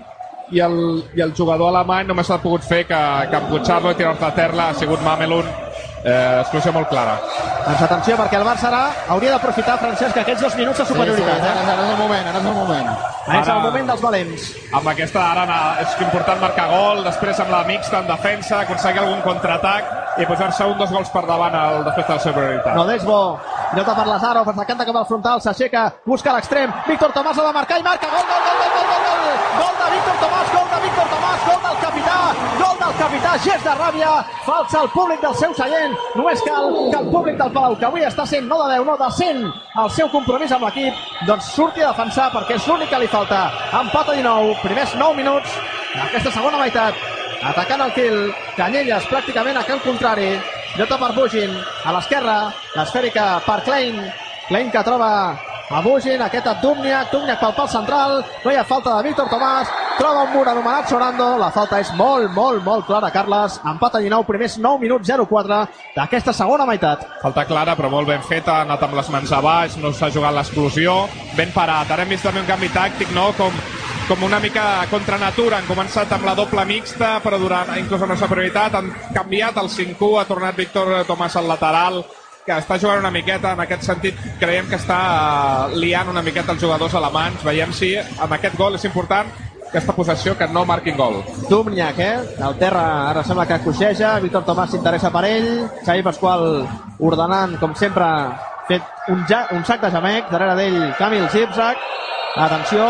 i 0.52 0.60
el, 0.60 0.76
i 1.16 1.22
el 1.24 1.32
jugador 1.36 1.72
alemany 1.72 2.08
només 2.10 2.28
ha 2.30 2.40
pogut 2.42 2.64
fer 2.68 2.82
que, 2.88 3.00
que 3.30 3.40
emputxar-lo 3.40 3.94
i 3.94 4.00
tirar-te 4.00 4.26
a 4.28 4.34
terra 4.36 4.68
ha 4.68 4.76
sigut 4.76 5.00
Mamelun 5.04 5.48
eh, 6.04 6.40
exclusió 6.40 6.72
molt 6.72 6.88
clara 6.88 7.16
Doncs 7.64 7.80
atenció, 7.86 8.16
perquè 8.20 8.36
el 8.36 8.44
Barça 8.44 8.68
ara 8.68 8.82
hauria 9.08 9.30
d'aprofitar, 9.32 9.78
Francesc, 9.80 10.16
aquests 10.20 10.42
dos 10.44 10.54
minuts 10.58 10.78
de 10.78 10.84
superioritat. 10.84 11.38
Sí, 11.38 11.40
sí, 11.40 11.48
ara, 11.48 11.62
ara 11.72 11.84
és 11.86 11.90
el 11.94 11.96
moment, 11.96 12.26
ara 12.28 12.38
és 12.38 12.44
el 12.44 12.52
moment. 12.58 12.88
eh? 12.92 13.38
És 13.40 13.48
el 13.48 13.60
moment 13.64 13.86
dels 13.88 14.02
valents. 14.04 14.42
amb 14.74 14.88
aquesta 14.92 15.22
ara 15.32 15.58
és 15.80 15.94
important 16.04 16.40
marcar 16.42 16.66
gol 16.68 17.04
després 17.04 17.40
amb 17.40 17.50
la 17.50 17.62
mixta 17.64 17.98
en 18.02 18.06
defensa 18.10 18.60
aconseguir 18.60 19.00
algun 19.00 19.22
contraatac 19.24 20.20
i 20.20 20.26
posar-se 20.26 20.64
un 20.68 20.76
dos 20.78 20.90
gols 20.92 21.08
per 21.10 21.24
davant 21.26 21.54
el, 21.56 21.84
després 21.88 22.06
de 22.06 22.12
la 22.14 22.20
superioritat 22.20 22.74
Nodesbo, 22.76 23.40
pilota 23.72 23.94
per 23.94 24.06
Lazarov, 24.06 24.48
es 24.52 24.56
decanta 24.60 24.84
cap 24.84 24.96
al 25.00 25.06
frontal, 25.06 25.40
s'aixeca, 25.40 25.86
busca 26.04 26.32
l'extrem, 26.36 26.70
Víctor 26.86 27.12
Tomàs 27.16 27.38
ha 27.40 27.46
de 27.48 27.52
marcar 27.56 27.78
i 27.80 27.82
marca, 27.82 28.06
gol, 28.12 28.28
gol, 28.28 28.44
gol, 28.44 28.56
gol, 28.60 28.70
gol, 28.76 28.86
gol, 28.92 29.02
gol, 29.08 29.64
gol 29.64 29.74
de 29.80 29.90
Víctor 29.96 30.16
Tomàs, 30.20 30.52
gol 30.54 30.68
de 30.74 30.82
Víctor 30.84 31.08
Tomàs, 31.16 31.40
gol 31.48 31.60
del 31.64 31.78
capità, 31.88 32.18
gol 32.60 32.76
del 32.94 33.06
capità, 33.06 33.36
gest 33.38 33.64
de 33.64 33.72
ràbia, 33.74 34.10
falsa 34.44 34.82
el 34.82 34.88
públic 34.90 35.20
del 35.22 35.34
seu 35.34 35.54
seient, 35.54 35.94
només 36.14 36.42
cal 36.46 36.68
que 36.90 36.98
el 36.98 37.08
públic 37.10 37.36
del 37.38 37.50
Palau, 37.52 37.76
que 37.78 37.86
avui 37.86 38.04
està 38.06 38.26
sent 38.26 38.46
no 38.46 38.58
de 38.62 38.68
10, 38.74 38.84
no 38.86 38.96
de 39.00 39.08
100, 39.18 39.40
el 39.82 39.90
seu 39.90 40.10
compromís 40.12 40.52
amb 40.52 40.66
l'equip, 40.66 41.00
doncs 41.28 41.50
surti 41.56 41.82
a 41.82 41.90
defensar 41.90 42.30
perquè 42.34 42.58
és 42.58 42.68
l'únic 42.68 42.90
que 42.90 43.00
li 43.02 43.10
falta. 43.10 43.40
Empat 43.80 44.12
a 44.12 44.16
19, 44.18 44.58
primers 44.62 44.94
9 45.00 45.16
minuts 45.18 45.56
d'aquesta 45.94 46.34
segona 46.36 46.60
meitat, 46.60 47.00
atacant 47.54 47.86
el 47.86 47.96
kill, 47.96 48.20
Canyelles 48.58 49.08
pràcticament 49.10 49.58
a 49.58 49.66
camp 49.66 49.82
contrari, 49.86 50.30
Jota 50.76 50.98
per 51.00 51.14
Bugin, 51.16 51.58
a 51.84 51.96
l'esquerra, 51.96 52.38
l'esfèrica 52.76 53.26
per 53.46 53.60
Klein, 53.66 53.98
Klein 54.48 54.70
que 54.70 54.86
troba 54.86 55.10
a 55.70 55.80
Bugin, 55.80 56.20
aquest 56.22 56.46
a 56.46 56.54
Dubniak, 56.60 57.10
Dubniak 57.12 57.40
pel 57.40 57.54
pal 57.56 57.68
central, 57.68 58.18
no 58.44 58.52
hi 58.52 58.56
ha 58.56 58.64
falta 58.68 58.96
de 58.96 59.08
Víctor 59.08 59.28
Tomàs, 59.32 59.70
troba 59.98 60.24
un 60.26 60.32
mur 60.34 60.44
anomenat 60.48 60.90
Sorando, 60.90 61.28
la 61.40 61.50
falta 61.54 61.80
és 61.80 61.92
molt, 61.96 62.30
molt, 62.36 62.62
molt 62.64 62.86
clara, 62.86 63.10
Carles, 63.14 63.56
empat 63.64 63.96
a 63.96 64.02
19, 64.04 64.28
primers 64.28 64.58
9 64.58 64.82
minuts 64.82 65.08
0-4 65.08 65.62
d'aquesta 65.96 66.34
segona 66.36 66.66
meitat. 66.68 67.06
Falta 67.22 67.46
clara, 67.48 67.76
però 67.78 67.90
molt 67.90 68.10
ben 68.10 68.22
feta, 68.22 68.58
ha 68.58 68.66
anat 68.66 68.82
amb 68.84 68.98
les 68.98 69.08
mans 69.14 69.32
a 69.32 69.40
baix, 69.44 69.78
no 69.80 69.92
s'ha 69.92 70.12
jugat 70.12 70.36
l'explosió, 70.36 71.04
ben 71.38 71.54
parat. 71.54 71.90
Ara 71.90 72.04
hem 72.04 72.12
vist 72.12 72.26
també 72.28 72.44
un 72.44 72.50
canvi 72.50 72.68
tàctic, 72.74 73.14
no?, 73.16 73.30
com, 73.38 73.56
com 74.08 74.26
una 74.26 74.40
mica 74.40 74.84
contra 74.90 75.16
natura. 75.18 75.62
Han 75.62 75.70
començat 75.70 76.12
amb 76.12 76.28
la 76.28 76.36
doble 76.36 76.66
mixta, 76.68 77.16
però 77.24 77.40
durant, 77.40 77.72
inclús 77.80 78.04
la 78.04 78.20
superioritat, 78.20 78.76
han 78.76 78.92
canviat 79.14 79.62
el 79.62 79.72
5-1, 79.72 80.20
ha 80.20 80.28
tornat 80.28 80.60
Víctor 80.60 80.92
Tomàs 81.08 81.40
al 81.40 81.48
lateral, 81.48 82.02
que 82.44 82.52
està 82.52 82.76
jugant 82.80 83.00
una 83.00 83.12
miqueta, 83.14 83.54
en 83.54 83.62
aquest 83.64 83.86
sentit. 83.86 84.20
Creiem 84.40 84.68
que 84.68 84.78
està 84.80 85.00
eh, 85.08 85.80
liant 85.80 86.12
una 86.12 86.22
miqueta 86.22 86.52
els 86.52 86.62
jugadors 86.62 86.94
alemanys. 87.00 87.44
Veiem 87.46 87.72
si 87.72 87.94
amb 87.98 88.36
aquest 88.36 88.58
gol 88.60 88.76
és 88.78 88.86
important 88.88 89.32
aquesta 89.74 89.94
possessió 89.96 90.36
que 90.38 90.46
no 90.54 90.62
marquin 90.68 90.96
gol. 90.96 91.18
Dubniak, 91.50 91.98
eh? 91.98 92.18
El 92.46 92.56
terra 92.60 92.84
ara 93.10 93.24
sembla 93.26 93.46
que 93.48 93.58
coixeja, 93.64 94.12
Víctor 94.22 94.44
Tomàs 94.46 94.70
s'interessa 94.70 95.10
per 95.10 95.24
ell, 95.26 95.48
Xavi 95.80 96.04
Pasqual 96.06 96.44
ordenant, 97.02 97.56
com 97.58 97.74
sempre, 97.74 98.06
fet 98.68 99.10
un, 99.10 99.24
ja, 99.26 99.48
un 99.56 99.66
sac 99.66 99.82
de 99.82 99.90
jamec, 99.90 100.30
darrere 100.30 100.54
d'ell 100.60 100.80
Camil 101.00 101.26
Zipzak, 101.32 101.82
atenció, 102.46 102.86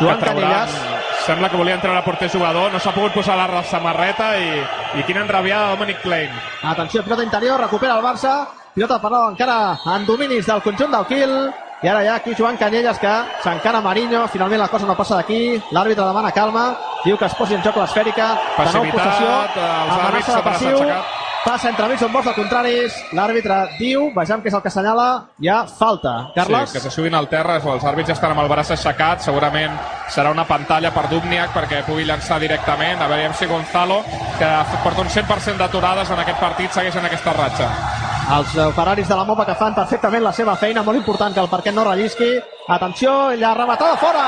Joan 0.00 0.24
Canillas, 0.24 0.80
Sembla 1.28 1.50
que 1.50 1.58
volia 1.60 1.74
entrar 1.74 1.92
a 1.92 2.04
porter 2.06 2.30
jugador, 2.32 2.70
no 2.72 2.78
s'ha 2.80 2.94
pogut 2.94 3.12
posar 3.12 3.34
la 3.36 3.60
samarreta 3.68 4.30
i, 4.40 4.62
i 4.96 5.02
quina 5.04 5.20
enrabiada 5.26 5.66
de 5.66 5.74
Dominic 5.76 6.00
Klein. 6.00 6.30
atenció, 6.62 7.02
pilota 7.04 7.22
interior, 7.22 7.60
recupera 7.60 7.98
el 7.98 8.02
Barça, 8.02 8.46
pilota 8.78 9.00
per 9.02 9.10
encara 9.10 9.56
en 9.96 10.04
dominis 10.06 10.46
del 10.46 10.62
conjunt 10.62 10.92
del 10.94 11.06
Kiel, 11.10 11.32
i 11.82 11.88
ara 11.90 12.02
hi 12.04 12.08
ha 12.08 12.14
aquí 12.20 12.34
Joan 12.38 12.56
Canyelles 12.56 12.98
que 13.02 13.10
s'encara 13.42 13.80
Marinho, 13.82 14.20
finalment 14.30 14.60
la 14.62 14.68
cosa 14.70 14.86
no 14.86 14.94
passa 14.94 15.18
d'aquí, 15.18 15.58
l'àrbitre 15.74 16.06
demana 16.06 16.30
calma, 16.30 16.68
diu 17.02 17.18
que 17.18 17.26
es 17.26 17.34
posi 17.34 17.56
en 17.56 17.64
joc 17.64 17.80
l'esfèrica, 17.80 18.28
de 18.54 18.74
nou 18.76 18.86
possessió, 18.92 19.32
amenaça 19.96 20.36
de 20.36 20.44
passiu, 20.46 20.78
passa 21.42 21.72
entre 21.72 21.88
mig, 21.90 21.98
són 21.98 22.12
vots 22.14 22.30
de 22.30 22.34
contraris, 22.38 23.02
l'àrbitre 23.18 23.58
diu, 23.80 24.12
vejam 24.14 24.44
què 24.44 24.52
és 24.52 24.58
el 24.60 24.62
que 24.62 24.70
assenyala, 24.70 25.08
hi 25.42 25.50
ha 25.50 25.60
falta. 25.66 26.14
Carles? 26.36 26.70
Sí, 26.70 26.78
que 26.78 26.84
se 26.86 26.94
subin 26.94 27.18
al 27.18 27.26
terra, 27.32 27.58
els 27.58 27.86
àrbits 27.92 28.14
estan 28.14 28.36
amb 28.36 28.44
el 28.44 28.50
braç 28.52 28.70
aixecat, 28.76 29.26
segurament 29.26 29.74
serà 30.06 30.30
una 30.30 30.46
pantalla 30.46 30.94
per 30.94 31.08
Dubniak 31.10 31.50
perquè 31.56 31.82
pugui 31.88 32.06
llançar 32.06 32.38
directament, 32.38 33.02
a 33.02 33.10
veure 33.10 33.34
si 33.34 33.50
Gonzalo, 33.50 34.04
que 34.38 34.52
porta 34.86 35.02
un 35.02 35.10
100% 35.18 35.58
d'aturades 35.64 36.14
en 36.14 36.22
aquest 36.22 36.46
partit, 36.46 36.78
segueix 36.78 37.02
en 37.02 37.10
aquesta 37.10 37.34
ratxa. 37.34 37.72
Els 38.28 38.56
eh, 38.56 38.72
Ferraris 38.76 39.08
de 39.08 39.16
la 39.16 39.24
Mopa 39.24 39.46
que 39.48 39.54
fan 39.56 39.72
perfectament 39.72 40.20
la 40.20 40.34
seva 40.36 40.52
feina, 40.60 40.82
molt 40.84 40.98
important 40.98 41.32
que 41.32 41.40
el 41.40 41.48
parquet 41.48 41.72
no 41.72 41.84
rellisqui. 41.86 42.28
Atenció, 42.68 43.12
la 43.40 43.54
rematada 43.56 43.96
fora! 43.96 44.24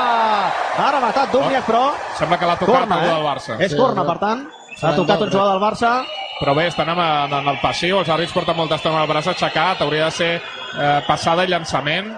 Ha 0.81 0.87
rematat 0.95 1.29
Dubniak, 1.29 1.67
però... 1.67 1.83
Sembla 2.17 2.39
que 2.41 2.49
l'ha 2.49 2.55
tocat 2.57 2.79
Corna, 2.79 2.97
algú 2.97 3.11
eh? 3.11 3.13
del 3.13 3.27
Barça. 3.27 3.59
És 3.61 3.75
corna, 3.77 4.07
per 4.07 4.17
tant. 4.23 4.41
S'ha 4.79 4.95
tocat 4.97 5.21
un 5.21 5.29
jugador 5.29 5.53
del 5.53 5.61
Barça. 5.61 5.93
Però 6.39 6.57
bé, 6.57 6.65
estan 6.71 6.89
en, 6.89 7.03
en 7.37 7.53
el 7.53 7.61
passiu, 7.61 7.99
els 8.01 8.09
àrbits 8.09 8.33
porten 8.33 8.57
molta 8.57 8.81
estona 8.81 9.03
el 9.05 9.11
braç 9.11 9.29
aixecat, 9.35 9.85
hauria 9.85 10.09
de 10.09 10.17
ser 10.17 10.31
eh, 10.33 10.99
passada 11.05 11.45
i 11.45 11.53
llançament. 11.53 12.09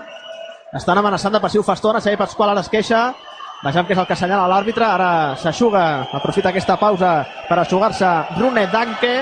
Estan 0.80 1.04
amenaçant 1.04 1.36
de 1.36 1.44
passiu 1.44 1.68
fa 1.68 1.76
estona, 1.76 2.00
Xavi 2.00 2.16
Pasqual 2.24 2.56
ara 2.56 2.64
es 2.64 2.72
queixa. 2.72 3.10
Vejam 3.64 3.84
què 3.88 3.96
és 3.96 4.00
el 4.00 4.08
que 4.08 4.16
assenyala 4.16 4.48
l'àrbitre. 4.48 4.88
Ara 4.88 5.12
s'aixuga, 5.40 5.84
aprofita 6.16 6.56
aquesta 6.56 6.80
pausa 6.80 7.18
per 7.50 7.60
aixugar-se 7.60 8.16
Rune 8.40 8.70
Danke, 8.72 9.18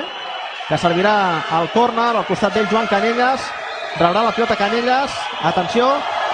que 0.72 0.78
servirà 0.80 1.43
al 1.51 1.67
córner, 1.74 2.13
al 2.15 2.24
costat 2.24 2.53
d'ell 2.55 2.69
Joan 2.72 2.88
Canelles. 2.88 3.43
Rebrà 3.99 4.22
la 4.24 4.32
pilota 4.32 4.55
Canelles. 4.55 5.11
Atenció, 5.43 5.89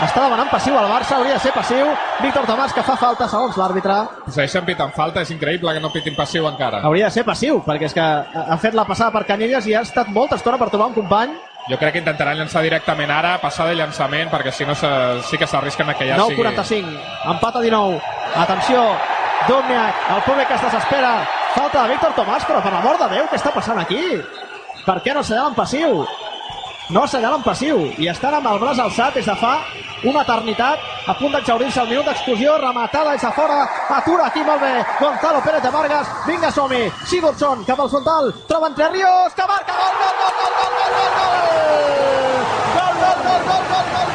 està 0.06 0.28
demanant 0.28 0.52
passiu 0.52 0.76
al 0.78 0.86
Barça, 0.92 1.16
hauria 1.18 1.40
de 1.40 1.42
ser 1.42 1.54
passiu. 1.56 1.88
Víctor 2.22 2.46
Tomàs 2.46 2.76
que 2.76 2.84
fa 2.86 2.94
falta 3.02 3.26
segons 3.32 3.58
l'àrbitre. 3.58 3.96
Segueixen 4.28 4.68
pitant 4.68 4.94
falta, 4.94 5.24
és 5.26 5.32
increïble 5.34 5.74
que 5.74 5.82
no 5.82 5.90
pitin 5.90 6.14
passiu 6.14 6.46
encara. 6.46 6.84
Hauria 6.86 7.10
de 7.10 7.16
ser 7.16 7.24
passiu, 7.26 7.64
perquè 7.66 7.90
és 7.90 7.98
que 7.98 8.04
ha 8.04 8.60
fet 8.62 8.78
la 8.78 8.86
passada 8.86 9.10
per 9.16 9.24
Canelles 9.26 9.66
i 9.66 9.74
ha 9.74 9.82
estat 9.88 10.14
molta 10.14 10.38
estona 10.38 10.62
per 10.62 10.70
trobar 10.70 10.92
un 10.92 11.00
company. 11.00 11.34
Jo 11.68 11.82
crec 11.82 11.98
que 11.98 12.04
intentaran 12.06 12.38
llançar 12.38 12.62
directament 12.62 13.10
ara, 13.12 13.40
passar 13.42 13.66
de 13.72 13.74
llançament, 13.82 14.30
perquè 14.30 14.54
si 14.54 14.70
no 14.70 14.78
se, 14.78 14.92
sí 15.32 15.42
que 15.42 15.50
s'arrisquen 15.50 15.90
a 15.90 15.98
que 15.98 16.12
ja 16.12 16.22
9-45, 16.22 16.94
empat 17.34 17.58
a 17.58 17.66
19. 17.66 17.98
Atenció, 18.46 18.86
Dubniak, 19.50 20.08
el 20.14 20.24
públic 20.30 20.48
que 20.48 20.62
es 20.62 20.70
desespera. 20.70 21.18
Falta 21.58 21.84
de 21.84 21.90
Víctor 21.90 22.12
Tomàs, 22.14 22.44
però 22.46 22.60
per 22.62 22.70
l'amor 22.70 23.00
de 23.02 23.08
Déu, 23.16 23.26
què 23.32 23.38
està 23.40 23.50
passant 23.50 23.80
aquí? 23.82 24.02
Per 24.86 24.98
què 25.02 25.14
no 25.16 25.24
assenyalen 25.24 25.56
passiu? 25.58 26.04
No 26.94 27.02
assenyalen 27.02 27.42
passiu 27.42 27.80
i 27.98 28.10
estan 28.12 28.36
amb 28.38 28.50
el 28.52 28.60
braç 28.62 28.78
alçat 28.84 29.18
des 29.18 29.26
de 29.26 29.34
fa 29.42 29.56
una 30.06 30.22
eternitat 30.22 31.10
a 31.10 31.16
punt 31.18 31.34
d'exaurir-se 31.34 31.82
el 31.82 31.90
minut 31.90 32.06
d'exclusió 32.06 32.60
rematada 32.62 33.16
des 33.16 33.26
de 33.26 33.32
fora, 33.40 33.58
atura 33.98 34.28
aquí 34.28 34.44
molt 34.46 34.62
bé 34.62 34.86
Gonzalo 35.00 35.42
Pérez 35.48 35.64
de 35.64 35.72
Vargas, 35.74 36.14
vinga 36.28 36.52
som-hi 36.52 36.84
Sigurdsson 37.10 37.66
cap 37.66 37.82
al 37.82 37.90
frontal, 37.90 38.32
troba 38.48 38.70
entre 38.70 38.92
Ríos 38.94 39.34
que 39.34 39.50
marca, 39.50 39.74
gol, 39.82 39.94
gol, 40.04 40.14
gol, 40.22 40.34
gol, 40.38 40.54
gol, 40.60 40.72
gol, 40.78 40.92
gol, 40.94 41.12
gol, 41.18 41.42
gol, 43.02 43.18
gol, 43.26 43.42
gol, 43.50 43.64
gol, 43.74 43.86
gol, 43.98 44.07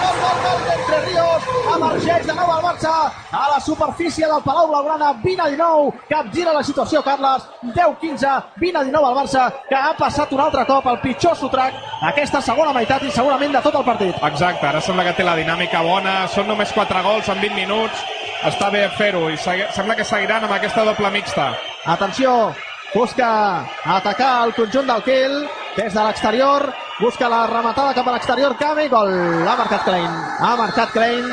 emergeix 1.82 2.26
de 2.26 2.34
nou 2.36 2.50
el 2.54 2.62
Barça. 2.64 2.92
A 3.32 3.44
la 3.50 3.60
superfície 3.60 4.26
del 4.26 4.42
Palau 4.44 4.68
Blaugrana, 4.68 5.12
20 5.22 5.42
a 5.42 5.48
19, 5.50 5.92
capgira 6.08 6.52
la 6.52 6.62
situació 6.62 7.02
Carles, 7.02 7.46
10-15, 7.74 8.32
20 8.60 8.78
a 8.78 8.84
19 8.84 9.08
el 9.08 9.18
Barça, 9.18 9.46
que 9.68 9.78
ha 9.78 9.94
passat 9.98 10.32
un 10.32 10.42
altre 10.44 10.64
cop 10.68 10.86
el 10.86 11.00
pitjor 11.02 11.36
sotrac 11.36 11.78
aquesta 12.12 12.42
segona 12.42 12.74
meitat 12.76 13.02
i 13.06 13.12
segurament 13.14 13.54
de 13.56 13.62
tot 13.64 13.78
el 13.80 13.86
partit. 13.86 14.18
Exacte, 14.30 14.66
ara 14.68 14.80
sembla 14.80 15.06
que 15.08 15.16
té 15.18 15.26
la 15.26 15.36
dinàmica 15.38 15.82
bona, 15.86 16.26
són 16.28 16.48
només 16.50 16.74
4 16.74 17.02
gols 17.06 17.30
en 17.32 17.40
20 17.40 17.56
minuts, 17.56 18.04
està 18.46 18.70
bé 18.74 18.84
fer-ho 18.98 19.28
i 19.30 19.38
sembla 19.38 19.96
que 19.96 20.04
seguiran 20.04 20.44
amb 20.44 20.56
aquesta 20.58 20.84
doble 20.84 21.10
mixta. 21.14 21.52
Atenció, 21.86 22.52
busca 22.94 23.64
atacar 23.96 24.44
el 24.46 24.54
conjunt 24.54 24.86
del 24.90 25.02
Kiel 25.06 25.36
des 25.76 25.94
de 25.94 26.02
l'exterior, 26.04 26.68
busca 27.00 27.28
la 27.32 27.46
rematada 27.46 27.94
cap 27.94 28.08
a 28.08 28.16
l'exterior, 28.16 28.56
Cami, 28.58 28.88
gol, 28.92 29.12
ha 29.48 29.56
marcat 29.56 29.86
Klein, 29.86 30.10
ha 30.40 30.54
marcat 30.58 30.92
Klein, 30.92 31.30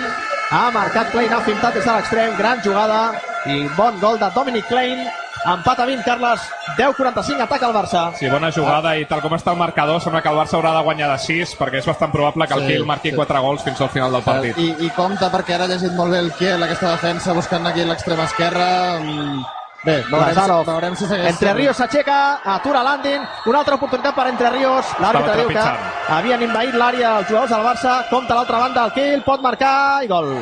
ha 0.51 0.69
marcat 0.73 1.11
Klein, 1.13 1.33
ha 1.33 1.41
fintat 1.45 1.73
des 1.77 1.85
de 1.85 1.91
l'extrem, 1.93 2.35
gran 2.37 2.61
jugada 2.65 3.01
i 3.45 3.67
bon 3.77 3.99
gol 4.01 4.17
de 4.19 4.29
Dominic 4.35 4.65
Klein, 4.67 5.05
empat 5.47 5.79
a 5.79 5.85
20, 5.87 6.03
Carles, 6.03 6.41
10-45, 6.77 7.43
ataca 7.45 7.69
el 7.69 7.75
Barça. 7.75 8.01
Sí, 8.19 8.27
bona 8.29 8.49
jugada 8.51 8.95
i 8.99 9.05
tal 9.09 9.21
com 9.23 9.35
està 9.37 9.53
el 9.53 9.61
marcador 9.61 10.01
sembla 10.03 10.23
que 10.25 10.31
el 10.33 10.39
Barça 10.39 10.57
haurà 10.57 10.73
de 10.75 10.83
guanyar 10.87 11.11
de 11.13 11.19
6 11.27 11.55
perquè 11.59 11.79
és 11.83 11.87
bastant 11.87 12.11
probable 12.11 12.47
que 12.47 12.57
el 12.57 12.65
Sí, 12.65 12.73
Kiel 12.73 12.89
marqui 12.89 13.13
sí. 13.13 13.15
4 13.15 13.41
gols 13.45 13.63
fins 13.63 13.81
al 13.81 13.93
final 13.93 14.11
del 14.17 14.25
partit. 14.25 14.57
I, 14.57 14.73
I 14.87 14.89
compte 14.97 15.29
perquè 15.31 15.55
ara 15.55 15.69
ha 15.69 15.71
llegit 15.71 15.95
molt 15.95 16.11
bé 16.15 16.19
el 16.25 16.33
Kiel, 16.33 16.63
aquesta 16.63 16.91
defensa, 16.97 17.37
buscant 17.37 17.69
aquí 17.69 17.85
l'extrema 17.85 18.25
esquerra. 18.27 18.99
Mm, 18.99 19.45
Bé, 19.83 20.03
veurem, 20.09 20.27
Lazarov. 20.27 20.65
si, 20.65 20.71
veurem 20.71 20.95
si 20.95 21.05
segueix. 21.07 21.29
Entre 21.29 21.53
Ríos 21.53 21.77
s'aixeca, 21.77 22.41
atura 22.43 22.83
Landin, 22.83 23.21
una 23.47 23.59
altra 23.59 23.75
oportunitat 23.75 24.15
per 24.15 24.27
Entre 24.27 24.49
Ríos. 24.51 24.85
L'àrbitre 24.99 25.35
diu 25.39 25.53
que 25.55 25.67
havien 26.15 26.43
invaït 26.43 26.75
l'àrea 26.75 27.13
els 27.19 27.29
jugadors 27.29 27.53
del 27.55 27.63
Barça. 27.63 27.93
Compte 28.09 28.33
a 28.33 28.41
l'altra 28.41 28.59
banda, 28.65 28.83
el 28.85 28.91
Kiel 28.97 29.23
pot 29.23 29.41
marcar 29.41 30.03
i 30.03 30.11
gol. 30.11 30.33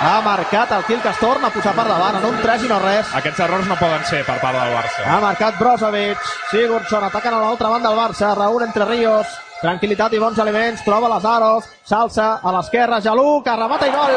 Ha 0.00 0.20
marcat 0.24 0.70
el 0.72 0.84
Kiel 0.84 1.02
que 1.02 1.10
es 1.10 1.18
torna 1.20 1.50
a 1.50 1.52
posar 1.52 1.74
per 1.76 1.84
davant 1.88 2.16
en 2.22 2.24
un 2.30 2.38
3 2.40 2.62
i 2.64 2.70
no 2.70 2.78
res. 2.78 3.10
Aquests 3.18 3.42
errors 3.44 3.66
no 3.68 3.76
poden 3.76 4.06
ser 4.08 4.22
per 4.24 4.38
part 4.40 4.56
del 4.56 4.72
Barça. 4.78 5.04
Ha 5.04 5.20
marcat 5.20 5.58
Brozovic, 5.58 6.22
Sigurdsson 6.50 7.04
atacant 7.10 7.36
a 7.36 7.42
l'altra 7.42 7.68
banda 7.68 7.90
del 7.90 7.98
Barça, 7.98 8.34
Raúl 8.38 8.62
Entre 8.62 8.86
Ríos, 8.86 9.26
tranquil·litat 9.60 10.14
i 10.16 10.20
bons 10.20 10.38
elements, 10.40 10.82
troba 10.86 11.08
Lazarov, 11.12 11.66
s'alça 11.86 12.28
a 12.42 12.52
l'esquerra, 12.56 13.00
Jalú, 13.04 13.40
que 13.44 13.56
remata 13.56 13.88
i 13.88 13.94
gol! 13.94 14.14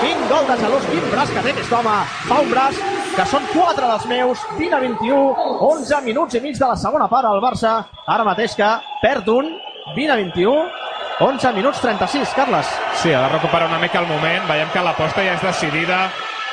Quin 0.00 0.26
gol 0.30 0.46
de 0.48 0.58
Jalú, 0.62 0.78
quin 0.86 1.08
braç 1.12 1.32
que 1.34 1.44
té 1.44 1.54
aquest 1.54 1.74
home, 1.74 1.96
fa 2.28 2.40
un 2.44 2.52
braç 2.52 2.78
que 3.16 3.26
són 3.32 3.48
4 3.52 3.88
dels 3.90 4.06
meus, 4.10 4.44
20 4.58 4.76
a 4.76 4.80
21, 4.84 5.48
11 5.70 6.02
minuts 6.06 6.38
i 6.38 6.44
mig 6.44 6.58
de 6.58 6.70
la 6.70 6.78
segona 6.78 7.10
part 7.10 7.28
al 7.28 7.42
Barça, 7.42 7.80
ara 8.06 8.26
mateix 8.26 8.54
que 8.56 8.70
perd 9.02 9.28
un, 9.34 9.50
20 9.96 10.14
a 10.14 10.20
21, 10.22 10.90
11 11.20 11.52
minuts 11.52 11.82
36, 11.82 12.32
Carles. 12.32 12.68
Sí, 13.02 13.12
ha 13.12 13.26
de 13.26 13.28
recuperar 13.34 13.68
una 13.68 13.78
mica 13.78 14.00
el 14.00 14.08
moment. 14.08 14.46
Veiem 14.48 14.70
que 14.72 14.80
l'aposta 14.80 15.20
ja 15.20 15.34
és 15.34 15.42
decidida 15.44 16.06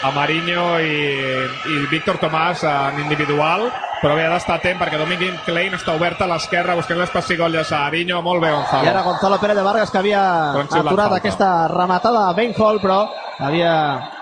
a 0.03 0.11
Marinho 0.11 0.65
i, 0.83 0.97
i 1.71 1.77
Víctor 1.91 2.19
Tomàs 2.19 2.65
en 2.67 2.99
individual, 3.05 3.69
però 4.01 4.15
bé, 4.15 4.25
ha 4.27 4.31
d'estar 4.33 4.55
atent 4.59 4.77
perquè 4.79 4.97
Dominic 4.99 5.43
Klein 5.45 5.73
està 5.77 5.95
obert 5.97 6.21
a 6.21 6.27
l'esquerra 6.29 6.75
buscant 6.77 6.99
les 7.01 7.09
pessigolles 7.13 7.71
a 7.73 7.85
Arinho. 7.87 8.21
Molt 8.21 8.41
bé, 8.43 8.51
Gonzalo. 8.53 8.85
I 8.85 8.91
ara 8.93 9.01
Gonzalo 9.05 9.39
Pérez 9.41 9.57
de 9.57 9.63
Vargas 9.65 9.91
que 9.91 9.97
havia 9.97 10.23
aturat 10.53 11.07
falta. 11.09 11.15
aquesta 11.17 11.51
rematada 11.67 12.27
a 12.29 12.33
Ben 12.33 12.53
Hall, 12.57 12.79
però 12.81 12.99
havia 13.39 13.71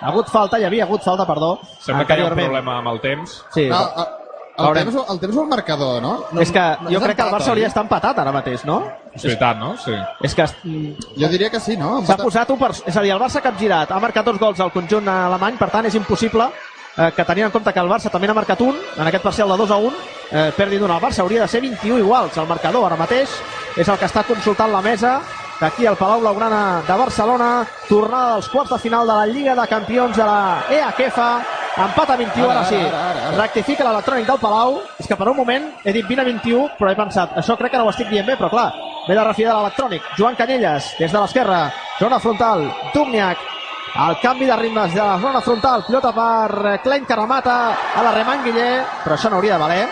hagut 0.01 0.29
falta, 0.31 0.59
hi 0.59 0.63
havia 0.65 0.83
hagut 0.85 1.03
falta, 1.03 1.25
perdó. 1.27 1.57
Sembla 1.79 2.05
que 2.05 2.13
hi 2.19 2.21
ha 2.23 2.29
un 2.29 2.39
problema 2.39 2.77
amb 2.79 2.87
el 2.93 3.01
temps. 3.01 3.41
Sí, 3.53 3.67
No, 3.69 3.81
el, 3.81 4.05
el, 4.57 4.65
Veurem. 4.67 4.85
temps, 4.87 5.09
el 5.11 5.19
temps 5.19 5.35
o 5.35 5.41
el 5.41 5.47
marcador, 5.51 6.01
no? 6.01 6.13
no 6.31 6.39
és 6.41 6.51
que 6.55 6.61
no 6.79 6.89
jo 6.89 6.99
és 6.99 7.03
crec 7.03 7.17
que 7.17 7.23
el 7.23 7.31
Barça 7.33 7.49
hauria 7.51 7.65
oi? 7.65 7.67
d'estar 7.67 7.83
empatat 7.83 8.19
ara 8.23 8.31
mateix, 8.31 8.63
no? 8.63 8.77
És 9.13 9.23
veritat, 9.25 9.57
no? 9.59 9.73
Sí. 9.77 9.91
És 10.23 10.33
que 10.35 10.45
Jo 11.19 11.27
diria 11.27 11.49
que 11.49 11.59
sí, 11.59 11.75
no? 11.75 11.97
s'ha 12.07 12.15
posat 12.15 12.49
un 12.55 12.57
per... 12.61 12.71
És 12.71 12.95
a 12.95 13.01
dir, 13.03 13.11
el 13.11 13.19
Barça 13.19 13.41
ha 13.41 13.43
capgirat, 13.43 13.91
ha 13.91 13.99
marcat 13.99 14.23
dos 14.23 14.39
gols 14.39 14.59
al 14.63 14.71
conjunt 14.71 15.07
alemany, 15.11 15.57
per 15.59 15.69
tant 15.69 15.85
és 15.91 15.95
impossible 15.99 16.47
eh, 16.97 17.11
que 17.15 17.25
tenint 17.25 17.47
en 17.47 17.51
compte 17.51 17.73
que 17.73 17.79
el 17.79 17.89
Barça 17.89 18.11
també 18.11 18.27
n'ha 18.27 18.37
marcat 18.37 18.61
un, 18.61 18.75
en 18.75 19.07
aquest 19.07 19.23
parcial 19.23 19.49
de 19.51 19.57
2 19.57 19.71
a 19.71 19.77
1, 19.77 20.03
eh, 20.31 20.51
perdi 20.57 20.77
d'un. 20.79 20.91
El 20.91 21.01
Barça 21.01 21.23
hauria 21.23 21.41
de 21.43 21.47
ser 21.47 21.61
21 21.61 21.99
iguals. 21.99 22.37
El 22.37 22.47
marcador 22.47 22.85
ara 22.85 22.99
mateix 22.99 23.29
és 23.75 23.87
el 23.87 23.97
que 23.97 24.07
està 24.07 24.23
consultant 24.23 24.71
la 24.71 24.81
mesa 24.81 25.19
d'aquí 25.59 25.85
al 25.87 25.95
Palau 25.95 26.19
Blaugrana 26.19 26.81
de 26.87 26.95
Barcelona, 26.99 27.65
tornada 27.87 28.33
dels 28.33 28.49
quarts 28.49 28.71
de 28.73 28.79
final 28.79 29.07
de 29.07 29.13
la 29.13 29.27
Lliga 29.27 29.55
de 29.55 29.67
Campions 29.67 30.17
de 30.17 30.25
la 30.25 30.65
EAKEFA, 30.69 31.29
empat 31.77 32.09
a 32.09 32.17
21, 32.17 32.49
Ara, 32.49 32.59
ara, 32.59 32.67
sí. 32.67 32.75
ara, 32.75 33.03
ara, 33.11 33.27
ara. 33.29 33.37
Rectifica 33.37 33.87
l'electrònic 33.87 34.27
del 34.27 34.39
Palau, 34.39 34.81
és 34.99 35.07
que 35.07 35.15
per 35.15 35.29
un 35.31 35.37
moment 35.37 35.69
he 35.83 35.93
dit 35.95 36.07
20 36.07 36.21
a 36.21 36.27
21, 36.27 36.67
però 36.79 36.91
he 36.91 36.99
pensat, 36.99 37.35
això 37.39 37.55
crec 37.59 37.71
que 37.71 37.79
no 37.79 37.87
ho 37.87 37.93
estic 37.93 38.11
dient 38.11 38.27
bé, 38.27 38.35
però 38.39 38.49
clar, 38.51 38.69
ve 39.07 39.15
de 39.15 39.23
refiar 39.23 39.55
l'electrònic. 39.55 40.01
Joan 40.17 40.35
Canyelles, 40.35 40.91
des 40.99 41.11
de 41.11 41.19
l'esquerra, 41.19 41.71
zona 41.99 42.19
frontal, 42.19 42.67
Dumniak, 42.93 43.37
el 43.97 44.19
canvi 44.21 44.45
de 44.45 44.55
ritmes 44.57 44.93
de 44.93 45.01
la 45.01 45.17
zona 45.19 45.41
frontal, 45.41 45.83
pilota 45.87 46.11
per 46.11 46.79
Klein 46.83 47.05
que 47.05 47.15
remata 47.15 47.75
a 47.95 48.03
la 48.03 48.11
Reman 48.11 48.43
Guiller, 48.43 48.83
però 49.03 49.15
això 49.15 49.29
no 49.29 49.37
hauria 49.37 49.53
de 49.55 49.59
valer. 49.63 49.87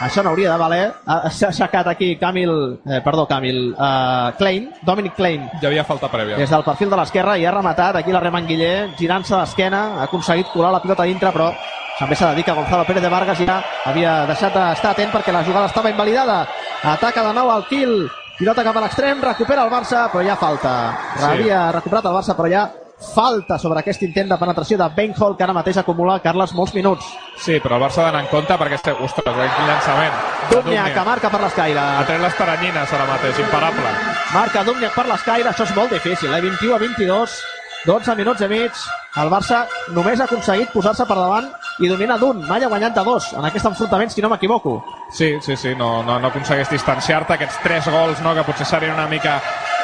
Això 0.00 0.22
no 0.22 0.30
hauria 0.30 0.52
de 0.52 0.58
valer. 0.58 0.92
Ha- 1.06 1.30
S'ha 1.30 1.48
aixecat 1.48 1.88
aquí 1.88 2.16
Camil, 2.18 2.78
eh, 2.86 3.00
perdó, 3.02 3.26
Camil, 3.26 3.74
eh, 3.74 4.32
Klein, 4.38 4.68
Dominic 4.82 5.14
Klein, 5.16 5.50
Hi 5.60 5.66
havia 5.66 5.82
falta 5.84 6.08
prèvia. 6.08 6.36
des 6.36 6.48
del 6.50 6.62
perfil 6.62 6.90
de 6.90 6.96
l'esquerra 6.96 7.36
i 7.38 7.44
ha 7.46 7.50
rematat 7.50 7.96
aquí 7.96 8.12
la 8.12 8.20
Reman 8.20 8.46
Guiller, 8.46 8.94
girant-se 8.96 9.34
d'esquena, 9.34 9.98
ha 9.98 10.02
aconseguit 10.04 10.46
colar 10.52 10.70
la 10.72 10.80
pilota 10.80 11.02
dintre, 11.02 11.32
però 11.32 11.52
també 11.98 12.14
s'ha 12.14 12.28
de 12.30 12.36
dir 12.36 12.44
que 12.44 12.52
Gonzalo 12.52 12.84
Pérez 12.84 13.02
de 13.02 13.08
Vargas 13.08 13.38
ja 13.38 13.60
havia 13.86 14.24
deixat 14.26 14.54
d'estar 14.54 14.90
atent 14.92 15.10
perquè 15.10 15.32
la 15.32 15.42
jugada 15.42 15.66
estava 15.66 15.90
invalidada. 15.90 16.46
Ataca 16.84 17.24
de 17.24 17.32
nou 17.34 17.50
el 17.56 17.64
Kiel, 17.66 18.08
pilota 18.38 18.62
cap 18.62 18.76
a 18.76 18.80
l'extrem, 18.82 19.20
recupera 19.20 19.64
el 19.64 19.70
Barça, 19.70 20.08
però 20.12 20.22
ja 20.24 20.36
falta. 20.36 20.96
Sí. 21.16 21.24
Havia 21.24 21.72
recuperat 21.72 22.04
el 22.04 22.12
Barça, 22.12 22.36
però 22.36 22.48
ja 22.48 22.70
falta 22.98 23.58
sobre 23.58 23.80
aquest 23.80 24.02
intent 24.02 24.28
de 24.30 24.38
penetració 24.38 24.78
de 24.78 24.88
Ben 24.96 25.14
Hall, 25.18 25.36
que 25.36 25.44
ara 25.46 25.54
mateix 25.56 25.78
acumula, 25.78 26.18
Carles, 26.24 26.54
molts 26.54 26.74
minuts. 26.74 27.06
Sí, 27.38 27.58
però 27.62 27.78
el 27.78 27.84
Barça 27.84 28.02
ha 28.02 28.08
d'anar 28.08 28.24
en 28.24 28.30
compte 28.32 28.56
perquè, 28.58 28.78
este, 28.78 28.92
ostres, 28.92 29.28
quin 29.34 29.68
llançament. 29.70 30.18
Dumnia, 30.50 30.88
que 30.94 31.04
marca 31.06 31.30
per 31.30 31.42
l'escaire. 31.44 31.78
Ha 31.78 32.06
tret 32.08 32.20
les 32.22 32.38
taranyines 32.38 32.96
ara 32.96 33.06
mateix, 33.12 33.38
imparable. 33.44 33.94
Marca 34.34 34.64
Dumniak 34.66 34.94
per 34.96 35.06
l'escaire, 35.06 35.52
això 35.52 35.68
és 35.68 35.76
molt 35.76 35.94
difícil, 35.94 36.34
eh? 36.34 36.42
21 36.42 36.74
a 36.74 36.82
22, 36.82 37.38
12 37.86 38.14
minuts 38.18 38.42
i 38.42 38.48
mig. 38.48 38.72
El 39.18 39.30
Barça 39.30 39.64
només 39.94 40.20
ha 40.20 40.26
aconseguit 40.26 40.70
posar-se 40.74 41.06
per 41.06 41.16
davant 41.16 41.48
i 41.82 41.88
domina 41.90 42.18
d'un. 42.18 42.42
Mai 42.48 42.64
ha 42.64 42.70
guanyat 42.70 42.94
de 42.94 43.04
dos 43.06 43.32
en 43.34 43.44
aquest 43.46 43.66
enfrontament, 43.70 44.10
si 44.10 44.22
no 44.22 44.30
m'equivoco. 44.32 44.78
Sí, 45.10 45.36
sí, 45.40 45.56
sí, 45.56 45.74
no, 45.78 46.02
no, 46.02 46.18
no 46.18 46.28
aconsegueix 46.28 46.70
distanciar-te. 46.70 47.38
Aquests 47.38 47.62
tres 47.62 47.88
gols, 47.88 48.22
no, 48.24 48.34
que 48.34 48.46
potser 48.46 48.66
serien 48.66 48.94
una 48.94 49.08
mica 49.08 49.38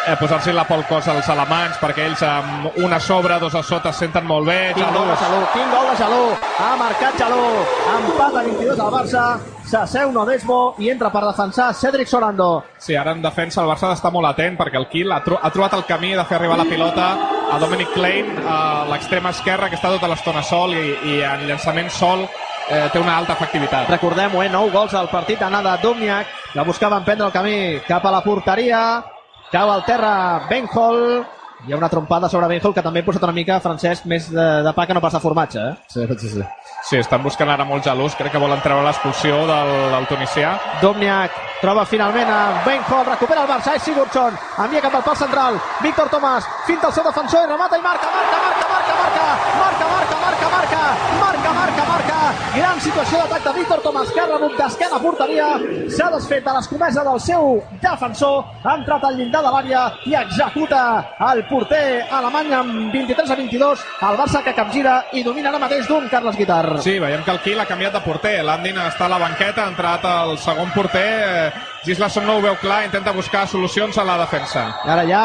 eh, 0.07 0.16
posar-se 0.20 0.53
la 0.53 0.66
pel 0.68 0.84
cos 0.88 1.09
als 1.09 1.28
alemanys, 1.32 1.78
perquè 1.80 2.09
ells 2.09 2.22
amb 2.26 2.78
una 2.84 3.01
sobre, 3.01 3.38
dos 3.40 3.55
a 3.55 3.62
sota, 3.62 3.90
es 3.95 4.03
senten 4.03 4.26
molt 4.28 4.47
bé. 4.51 4.59
Quin 4.76 4.92
gol 4.92 5.09
de 5.09 5.16
Jalú, 5.22 5.40
quin 5.55 5.70
gol 5.72 5.90
de 5.90 5.97
Jalú. 6.03 6.22
Ha 6.61 6.70
marcat 6.80 7.20
Jalú. 7.22 7.42
Empat 7.97 8.40
a 8.40 8.47
22 8.51 8.84
al 8.86 8.95
Barça. 8.99 9.26
S'asseu 9.75 10.12
Nodesmo 10.14 10.77
i 10.79 10.87
entra 10.93 11.09
per 11.11 11.25
defensar 11.25 11.72
Cedric 11.75 12.07
Sorando. 12.07 12.62
Sí, 12.79 12.95
ara 12.95 13.11
en 13.11 13.22
defensa 13.25 13.59
el 13.59 13.66
Barça 13.66 13.89
d'estar 13.91 14.12
molt 14.14 14.29
atent 14.29 14.55
perquè 14.55 14.79
el 14.79 14.87
Kiel 14.87 15.11
ha, 15.11 15.18
tro 15.25 15.41
ha 15.43 15.51
trobat 15.51 15.75
el 15.75 15.83
camí 15.89 16.12
de 16.14 16.22
fer 16.29 16.37
arribar 16.37 16.61
la 16.61 16.66
pilota 16.68 17.09
a 17.51 17.59
Dominic 17.59 17.91
Klein 17.91 18.31
a 18.47 18.59
l'extrema 18.87 19.33
esquerra 19.35 19.66
que 19.72 19.75
està 19.75 19.91
tota 19.91 20.07
l'estona 20.12 20.45
sol 20.47 20.77
i, 20.79 20.85
i 21.11 21.18
en 21.27 21.43
llançament 21.49 21.91
sol 21.91 22.22
eh, 22.22 22.87
té 22.93 23.03
una 23.03 23.16
alta 23.18 23.35
efectivitat. 23.35 23.91
Recordem-ho, 23.91 24.45
eh? 24.45 24.53
9 24.53 24.70
gols 24.70 24.95
al 24.95 25.11
partit 25.11 25.43
d'anada 25.43 25.75
Dumniak, 25.83 26.31
que 26.53 26.68
buscava 26.70 27.03
emprendre 27.03 27.27
el 27.27 27.35
camí 27.35 27.57
cap 27.89 28.07
a 28.07 28.14
la 28.14 28.22
porteria, 28.22 28.85
cau 29.51 29.75
al 29.75 29.83
terra 29.91 30.14
Ben 30.47 30.70
Hall, 30.70 31.25
hi 31.67 31.73
ha 31.73 31.77
una 31.77 31.89
trompada 31.89 32.29
sobre 32.29 32.47
Ben 32.49 32.61
Hall 32.62 32.75
que 32.75 32.83
també 32.85 33.01
ha 33.01 33.07
posat 33.07 33.25
una 33.25 33.33
mica, 33.37 33.59
Francesc, 33.61 34.05
més 34.11 34.29
de, 34.33 34.45
de 34.67 34.73
pa 34.77 34.87
que 34.87 34.95
no 34.97 35.01
passa 35.01 35.21
formatge, 35.23 35.61
eh? 35.61 35.75
Sí, 35.89 36.07
sí, 36.21 36.29
sí. 36.37 36.45
Sí, 36.85 36.99
estan 37.01 37.23
buscant 37.25 37.49
ara 37.49 37.65
molt 37.65 37.87
gelós, 37.87 38.17
crec 38.19 38.35
que 38.35 38.43
volen 38.43 38.61
treure 38.61 38.85
l'expulsió 38.85 39.39
del, 39.49 39.73
del 39.95 40.09
tunisià. 40.11 40.51
Domniak 40.83 41.39
troba 41.62 41.87
finalment 41.89 42.29
a 42.29 42.41
Ben 42.67 42.85
Hall, 42.91 43.07
recupera 43.09 43.47
el 43.47 43.49
Barça, 43.49 43.77
és 43.79 43.87
Sigurdsson, 43.89 44.37
envia 44.67 44.85
cap 44.85 44.99
al 45.01 45.07
pal 45.07 45.17
central, 45.17 45.57
Víctor 45.81 46.12
Tomàs, 46.12 46.49
finta 46.69 46.91
el 46.91 46.97
seu 46.99 47.07
defensor 47.09 47.47
i 47.47 47.53
remata 47.55 47.81
i 47.81 47.87
marca, 47.87 48.11
marca, 48.12 48.43
marca, 48.45 48.69
marca, 48.75 48.99
marca, 49.01 49.89
marca, 49.95 50.19
marca, 50.27 50.51
marca, 50.59 50.83
marca, 51.25 51.55
marca, 51.62 51.89
marca, 51.95 52.43
gran 52.55 52.78
situació 52.80 53.18
d'atac 53.18 53.42
de 53.48 53.52
Víctor 53.59 53.80
Tomàs, 53.82 54.11
que 54.14 54.20
ha 54.22 54.26
rebut 54.28 54.55
d'esquena 54.59 54.98
porteria, 55.02 55.46
s'ha 55.90 56.07
desfet 56.12 56.44
de 56.46 56.52
l'escomesa 56.55 57.02
del 57.07 57.18
seu 57.22 57.57
defensor, 57.82 58.44
ha 58.62 58.74
entrat 58.78 59.07
al 59.09 59.18
llindar 59.18 59.42
de 59.42 59.52
l'àrea 59.55 59.82
i 60.07 60.14
executa 60.20 60.82
el 61.32 61.42
porter 61.50 62.05
alemany 62.14 62.52
amb 62.55 62.94
23 62.94 63.34
a 63.34 63.38
22, 63.40 63.84
el 64.11 64.20
Barça 64.20 64.44
que 64.46 64.55
capgira 64.55 65.00
i 65.12 65.24
domina 65.26 65.50
ara 65.50 65.62
mateix 65.62 65.88
d'un 65.90 66.07
Carles 66.12 66.38
Guitar. 66.38 66.78
Sí, 66.84 66.98
veiem 67.02 67.24
que 67.26 67.34
el 67.34 67.42
Kiel 67.42 67.64
ha 67.64 67.68
canviat 67.70 67.98
de 67.98 68.05
porter. 68.07 68.36
Landin 68.46 68.78
està 68.86 69.09
a 69.09 69.14
la 69.16 69.22
banqueta, 69.22 69.64
ha 69.64 69.74
entrat 69.74 70.07
el 70.12 70.38
segon 70.38 70.70
porter. 70.76 71.09
Eh, 71.24 71.50
Gislason 71.84 72.24
no 72.24 72.38
ho 72.38 72.44
veu 72.44 72.55
clar, 72.62 72.84
intenta 72.86 73.12
buscar 73.12 73.48
solucions 73.48 73.98
a 73.98 74.07
la 74.07 74.16
defensa. 74.22 74.70
Ara 74.86 75.05
ja 75.09 75.24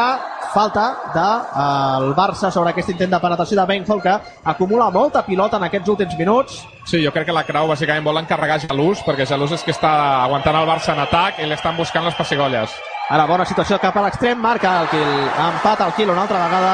falta 0.54 0.86
del 1.14 1.24
de, 1.24 2.08
el 2.10 2.16
Barça 2.16 2.52
sobre 2.52 2.74
aquest 2.74 2.90
intent 2.94 3.12
de 3.14 3.20
penetració 3.22 3.60
de 3.60 3.66
Ben 3.70 3.86
Hall 3.88 4.02
que 4.02 4.16
acumula 4.52 4.90
molta 4.92 5.24
pilota 5.26 5.58
en 5.58 5.68
aquests 5.68 5.90
últims 5.90 6.18
minuts. 6.18 6.64
Sí, 6.86 7.04
jo 7.04 7.12
crec 7.14 7.28
que 7.30 7.36
la 7.36 7.46
Crau 7.48 7.70
bàsicament 7.70 8.06
vol 8.06 8.18
encarregar 8.22 8.60
Jalús, 8.66 9.04
perquè 9.06 9.28
Jalús 9.30 9.54
és 9.58 9.64
que 9.66 9.76
està 9.76 9.92
aguantant 10.24 10.58
el 10.58 10.68
Barça 10.70 10.96
en 10.96 11.04
atac 11.06 11.40
i 11.40 11.46
li 11.46 11.58
estan 11.58 11.78
buscant 11.78 12.06
les 12.06 12.18
pessigolles. 12.18 12.74
Ara 13.10 13.26
bona 13.30 13.46
situació 13.46 13.80
cap 13.82 13.96
a 13.98 14.06
l'extrem, 14.06 14.38
marca 14.38 14.80
el 14.82 14.90
Kiel, 14.92 15.16
empat 15.46 15.86
el 15.86 15.96
Kiel 15.98 16.12
una 16.14 16.26
altra 16.28 16.44
vegada, 16.46 16.74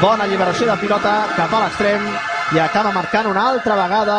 bona 0.00 0.26
alliberació 0.26 0.70
de 0.70 0.76
pilota 0.82 1.14
cap 1.36 1.54
a 1.54 1.64
l'extrem 1.64 2.06
i 2.54 2.60
acaba 2.60 2.92
marcant 2.92 3.26
una 3.30 3.48
altra 3.50 3.74
vegada 3.78 4.18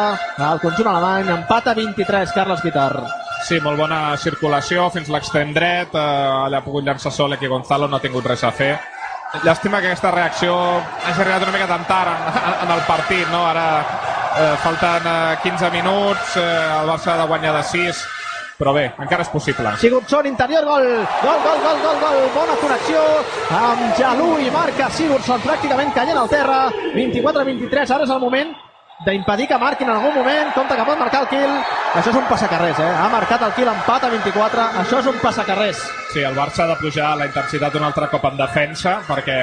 el 0.51 0.59
conjunt 0.63 0.89
alemany, 0.91 1.29
empat 1.35 1.69
a 1.71 1.77
23, 1.77 2.33
Carles 2.35 2.63
Guitar. 2.63 3.05
Sí, 3.45 3.59
molt 3.61 3.77
bona 3.77 4.15
circulació 4.17 4.87
fins 4.89 5.11
l'extrem 5.13 5.51
dret, 5.53 5.93
eh, 5.93 6.01
allà 6.47 6.59
ha 6.59 6.65
pogut 6.65 6.83
llançar 6.83 7.11
sol 7.13 7.35
aquí 7.35 7.47
Gonzalo, 7.47 7.87
no 7.87 7.99
ha 7.99 8.01
tingut 8.01 8.25
res 8.25 8.43
a 8.43 8.51
fer. 8.51 8.73
Llàstima 9.43 9.81
que 9.81 9.89
aquesta 9.89 10.11
reacció 10.13 10.55
hagi 11.03 11.21
arribat 11.21 11.43
una 11.43 11.53
mica 11.55 11.67
tan 11.67 11.85
tard 11.89 12.11
en, 12.13 12.51
en 12.65 12.75
el 12.77 12.83
partit, 12.87 13.25
no? 13.31 13.45
Ara 13.47 13.65
eh, 13.81 14.51
falten 14.63 15.09
eh, 15.11 15.37
15 15.43 15.71
minuts, 15.73 16.35
eh, 16.37 16.45
el 16.81 16.91
Barça 16.91 17.13
ha 17.13 17.17
de 17.23 17.27
guanyar 17.27 17.55
de 17.57 17.63
6, 17.63 18.03
però 18.59 18.71
bé, 18.75 18.85
encara 19.03 19.25
és 19.25 19.31
possible. 19.33 19.73
Sigurdsson, 19.81 20.29
interior, 20.31 20.63
gol, 20.67 20.85
gol, 21.23 21.41
gol, 21.47 21.63
gol, 21.65 21.81
gol, 21.83 21.99
gol, 22.03 22.21
bona 22.35 22.59
connexió 22.61 23.01
amb 23.57 23.89
Jalú 23.99 24.29
i 24.39 24.53
marca 24.53 24.91
Sigurdsson 24.95 25.43
pràcticament 25.43 25.91
caient 25.97 26.21
al 26.21 26.31
terra, 26.31 26.61
24-23, 26.95 27.97
ara 27.97 28.07
és 28.07 28.15
el 28.15 28.23
moment 28.23 28.55
d'impedir 29.03 29.47
que 29.47 29.57
marquin 29.59 29.89
en 29.89 29.95
algun 29.97 30.13
moment, 30.15 30.51
compte 30.55 30.75
que 30.75 30.85
pot 30.87 30.99
marcar 30.99 31.23
el 31.25 31.27
kill, 31.27 31.55
això 31.99 32.11
és 32.13 32.19
un 32.19 32.27
passacarrers, 32.29 32.79
eh? 32.79 32.91
Ha 32.95 33.09
marcat 33.11 33.41
el 33.43 33.51
kill 33.57 33.67
empat 33.67 34.05
a 34.07 34.11
24, 34.13 34.67
això 34.83 35.01
és 35.01 35.09
un 35.11 35.17
passacarrers. 35.19 35.81
Sí, 36.13 36.23
el 36.23 36.37
Barça 36.37 36.63
ha 36.63 36.69
de 36.71 36.77
pujar 36.79 37.11
la 37.19 37.27
intensitat 37.27 37.75
un 37.75 37.83
altre 37.83 38.07
cop 38.13 38.23
en 38.31 38.37
defensa 38.39 39.01
perquè 39.07 39.35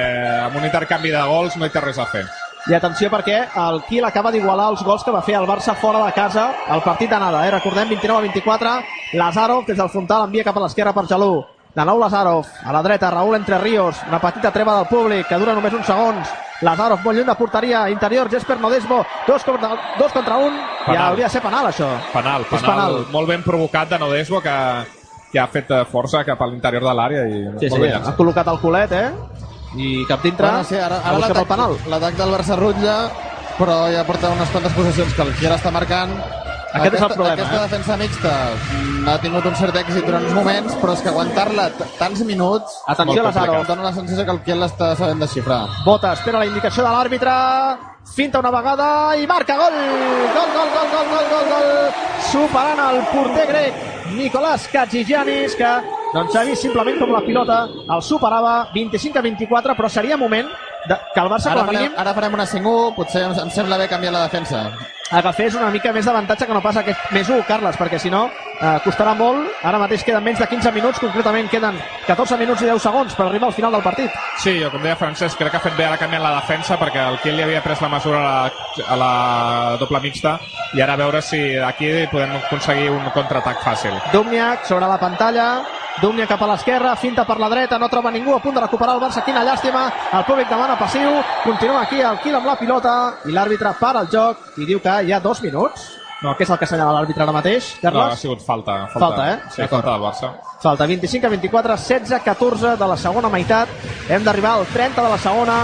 amb 0.47 0.57
un 0.57 0.65
intercanvi 0.65 1.13
de 1.13 1.21
gols 1.29 1.57
no 1.57 1.67
hi 1.67 1.73
té 1.73 1.83
res 1.85 2.01
a 2.01 2.07
fer. 2.09 2.25
I 2.63 2.73
atenció 2.73 3.09
perquè 3.11 3.41
el 3.59 3.81
Kiel 3.89 4.05
acaba 4.07 4.31
d'igualar 4.31 4.69
els 4.71 4.83
gols 4.87 5.03
que 5.03 5.11
va 5.11 5.21
fer 5.21 5.35
el 5.35 5.45
Barça 5.45 5.75
fora 5.75 5.99
de 6.05 6.13
casa 6.15 6.47
al 6.71 6.81
partit 6.81 7.11
d'anada. 7.11 7.45
Eh? 7.45 7.51
Recordem, 7.51 7.89
29 7.89 8.17
a 8.17 8.21
24, 8.23 8.77
Lazarov 9.19 9.65
des 9.67 9.77
del 9.77 9.89
frontal 9.89 10.25
envia 10.25 10.45
cap 10.47 10.57
a 10.57 10.63
l'esquerra 10.63 10.93
per 10.95 11.05
Jalú. 11.05 11.43
De 11.75 11.83
nou 11.85 11.99
Lazarov, 11.99 12.47
a 12.63 12.71
la 12.71 12.81
dreta, 12.81 13.09
Raúl 13.11 13.35
Entre 13.35 13.57
Ríos, 13.57 13.99
una 14.07 14.21
petita 14.21 14.51
treva 14.51 14.77
del 14.77 14.87
públic 14.87 15.27
que 15.27 15.37
dura 15.41 15.53
només 15.53 15.73
uns 15.73 15.85
segons. 15.85 16.33
Lazarov 16.63 17.03
molt 17.03 17.17
lluny 17.17 17.27
de 17.27 17.35
porteria, 17.35 17.83
interior, 17.91 18.29
Jesper 18.31 18.59
Nodesbo, 18.59 19.01
dos 19.27 19.43
contra, 19.43 19.69
dos 19.99 20.11
contra 20.11 20.37
un, 20.37 20.57
penal. 20.85 20.95
ja 20.95 21.07
hauria 21.07 21.25
de 21.25 21.31
ser 21.35 21.41
penal 21.41 21.69
això. 21.69 21.89
Penal, 22.13 22.45
penal, 22.49 22.69
penal. 22.69 22.99
molt 23.11 23.27
ben 23.29 23.43
provocat 23.43 23.89
de 23.89 23.99
Nodesbo 23.99 24.41
que, 24.41 24.55
que 25.31 25.39
ha 25.39 25.47
fet 25.47 25.71
eh, 25.71 25.83
força 25.89 26.23
cap 26.27 26.41
a 26.41 26.47
l'interior 26.47 26.83
de 26.85 26.95
l'àrea 26.99 27.27
i 27.27 27.41
sí, 27.59 27.69
molt 27.69 27.75
sí, 27.75 27.81
bé 27.81 27.93
ha 27.97 28.15
col·locat 28.17 28.53
el 28.53 28.61
culet, 28.63 28.91
eh? 28.91 29.11
I 29.73 30.05
cap 30.05 30.21
dintre, 30.21 30.45
Bueno, 30.45 30.63
sí, 30.69 30.77
ara, 30.77 30.99
ara 31.01 31.17
l'atac 31.17 32.17
del 32.19 32.33
Barça 32.35 32.57
rutlla, 32.59 32.97
però 33.57 33.83
ja 33.93 34.03
porta 34.05 34.29
unes 34.33 34.49
quantes 34.53 34.73
possessions 34.73 35.13
que 35.17 35.25
el 35.25 35.33
Kiel 35.39 35.55
està 35.55 35.71
marcant. 35.73 36.13
Aquest 36.73 36.95
és 36.95 37.01
el 37.01 37.05
aquesta, 37.05 37.13
problema, 37.13 37.33
Aquesta 37.37 37.55
eh? 37.55 37.65
defensa 37.67 37.97
mixta 38.01 38.33
ha 39.13 39.17
tingut 39.21 39.45
un 39.45 39.55
cert 39.59 39.75
èxit 39.77 40.07
durant 40.07 40.23
uns 40.25 40.33
moments, 40.33 40.75
però 40.81 40.95
és 40.97 41.03
que 41.05 41.11
aguantar-la 41.11 41.67
tants 41.99 42.23
minuts... 42.25 42.79
Atenció, 42.87 43.21
molt 43.21 43.27
Lazaro. 43.29 43.57
complicat. 43.59 43.69
Dóna 43.69 43.85
la 43.89 43.93
sensació 43.93 44.25
que 44.25 44.33
el 44.33 44.41
Kiel 44.47 44.63
l'està 44.63 44.93
sabent 44.97 45.21
desxifrar. 45.21 45.61
Bota, 45.85 46.15
espera 46.17 46.41
la 46.41 46.47
indicació 46.49 46.85
de 46.87 46.93
l'àrbitre, 46.95 47.35
finta 48.15 48.41
una 48.41 48.51
vegada 48.55 48.87
i 49.21 49.27
marca 49.29 49.57
gol! 49.59 49.77
Gol, 50.33 50.49
gol, 50.55 50.73
gol, 50.73 50.89
gol, 50.95 51.11
gol, 51.13 51.29
gol, 51.35 51.51
gol! 51.53 51.69
Superant 52.31 52.81
el 52.87 53.01
porter 53.11 53.45
grec 53.51 53.85
Nicolás 54.17 54.67
Katsigianis, 54.73 55.55
que 55.59 55.71
doncs, 56.13 56.35
ha 56.35 56.43
vist 56.47 56.65
simplement 56.65 56.97
com 56.99 57.13
la 57.13 57.21
pilota 57.25 57.63
el 57.69 58.01
superava 58.01 58.57
25 58.73 59.21
a 59.21 59.25
24, 59.29 59.77
però 59.77 59.89
seria 59.89 60.17
moment 60.17 60.49
de, 60.89 60.97
que 61.13 61.21
el 61.21 61.29
Barça, 61.31 61.53
Ara 61.53 61.61
com 61.61 61.69
a 61.69 61.71
farem, 61.71 61.85
mínim, 61.85 61.95
ara 62.01 62.17
farem 62.17 62.35
una 62.41 62.49
5-1, 62.49 62.91
potser 62.97 63.23
em, 63.29 63.37
em 63.45 63.53
sembla 63.55 63.79
bé 63.79 63.87
canviar 63.91 64.13
la 64.17 64.25
defensa. 64.27 64.65
Agafés 65.11 65.55
una 65.55 65.69
mica 65.69 65.91
més 65.93 66.05
d'avantatge 66.05 66.47
que 66.47 66.55
no 66.55 66.61
pas 66.63 66.77
aquest 66.79 67.11
més 67.11 67.29
1, 67.29 67.43
Carles, 67.47 67.77
perquè 67.77 67.99
si 67.99 68.09
no 68.09 68.25
eh, 68.29 68.79
costarà 68.85 69.13
molt. 69.17 69.49
Ara 69.63 69.79
mateix 69.81 70.03
queden 70.05 70.23
menys 70.23 70.39
de 70.41 70.47
15 70.49 70.71
minuts, 70.75 71.01
concretament 71.03 71.49
queden 71.51 71.77
14 72.07 72.37
minuts 72.39 72.63
i 72.63 72.69
10 72.71 72.81
segons 72.81 73.15
per 73.17 73.27
arribar 73.27 73.49
al 73.51 73.57
final 73.57 73.75
del 73.75 73.85
partit. 73.85 74.15
Sí, 74.41 74.55
jo 74.61 74.71
com 74.73 74.83
deia 74.83 74.97
Francesc, 74.99 75.37
crec 75.37 75.53
que 75.53 75.61
ha 75.61 75.65
fet 75.67 75.77
bé 75.77 75.87
ara 75.87 75.99
canviant 76.01 76.23
la 76.23 76.35
defensa 76.39 76.79
perquè 76.81 77.03
el 77.11 77.19
Kiel 77.23 77.37
li 77.37 77.45
havia 77.47 77.63
pres 77.65 77.81
la 77.83 77.91
mesura 77.93 78.23
a 78.23 78.25
la, 78.31 78.51
a 78.87 78.99
la 79.03 79.13
doble 79.81 80.01
mixta 80.03 80.37
i 80.73 80.81
ara 80.81 80.97
veure 80.99 81.21
si 81.21 81.41
aquí 81.57 81.91
podem 82.11 82.37
aconseguir 82.39 82.89
un 82.93 83.05
contraatac 83.13 83.61
fàcil. 83.63 83.97
Dumniak 84.13 84.65
sobre 84.69 84.89
la 84.89 84.99
pantalla, 85.01 85.47
Dumniak 86.01 86.27
cap 86.33 86.41
a 86.41 86.47
l'esquerra, 86.49 86.95
finta 86.97 87.23
per 87.25 87.37
la 87.39 87.47
dreta, 87.51 87.77
no 87.79 87.87
troba 87.89 88.09
ningú, 88.11 88.33
a 88.35 88.39
punt 88.41 88.55
de 88.57 88.61
recuperar 88.63 88.95
el 88.97 89.01
Barça, 89.01 89.21
quina 89.23 89.43
llàstima, 89.45 89.85
el 90.17 90.23
públic 90.25 90.49
demana 90.49 90.75
passiu, 90.79 91.19
continua 91.43 91.83
aquí 91.85 92.01
el 92.01 92.17
Quil 92.23 92.35
amb 92.39 92.47
la 92.49 92.55
pilota 92.59 92.93
i 93.29 93.31
l'àrbitre 93.35 93.75
para 93.79 94.01
el 94.01 94.09
joc 94.11 94.57
i 94.57 94.65
diu 94.65 94.81
que 94.81 94.95
hi 95.05 95.13
ha 95.13 95.19
dos 95.21 95.41
minuts. 95.45 95.91
No, 96.23 96.31
què 96.39 96.45
és 96.47 96.49
el 96.49 96.57
que 96.57 96.65
assenyala 96.65 96.93
l'àrbitre 96.95 97.23
ara 97.23 97.33
mateix, 97.35 97.73
No, 97.83 97.89
ha 97.89 97.91
Carles? 97.91 98.19
sigut 98.19 98.41
falta. 98.41 98.87
Falta, 98.93 98.99
Falta, 98.99 99.29
eh? 99.33 99.39
Sí, 99.51 99.67
falta 99.67 99.91
del 99.91 100.01
Barça. 100.01 100.29
Falta 100.63 100.85
25 100.87 101.27
a 101.27 101.29
24, 101.29 101.75
16 101.77 102.11
a 102.13 102.19
14 102.23 102.75
de 102.79 102.87
la 102.87 102.97
segona 102.97 103.29
meitat. 103.29 103.67
Hem 104.09 104.23
d'arribar 104.23 104.53
al 104.53 104.65
30 104.65 105.01
de 105.03 105.09
la 105.09 105.17
segona. 105.17 105.57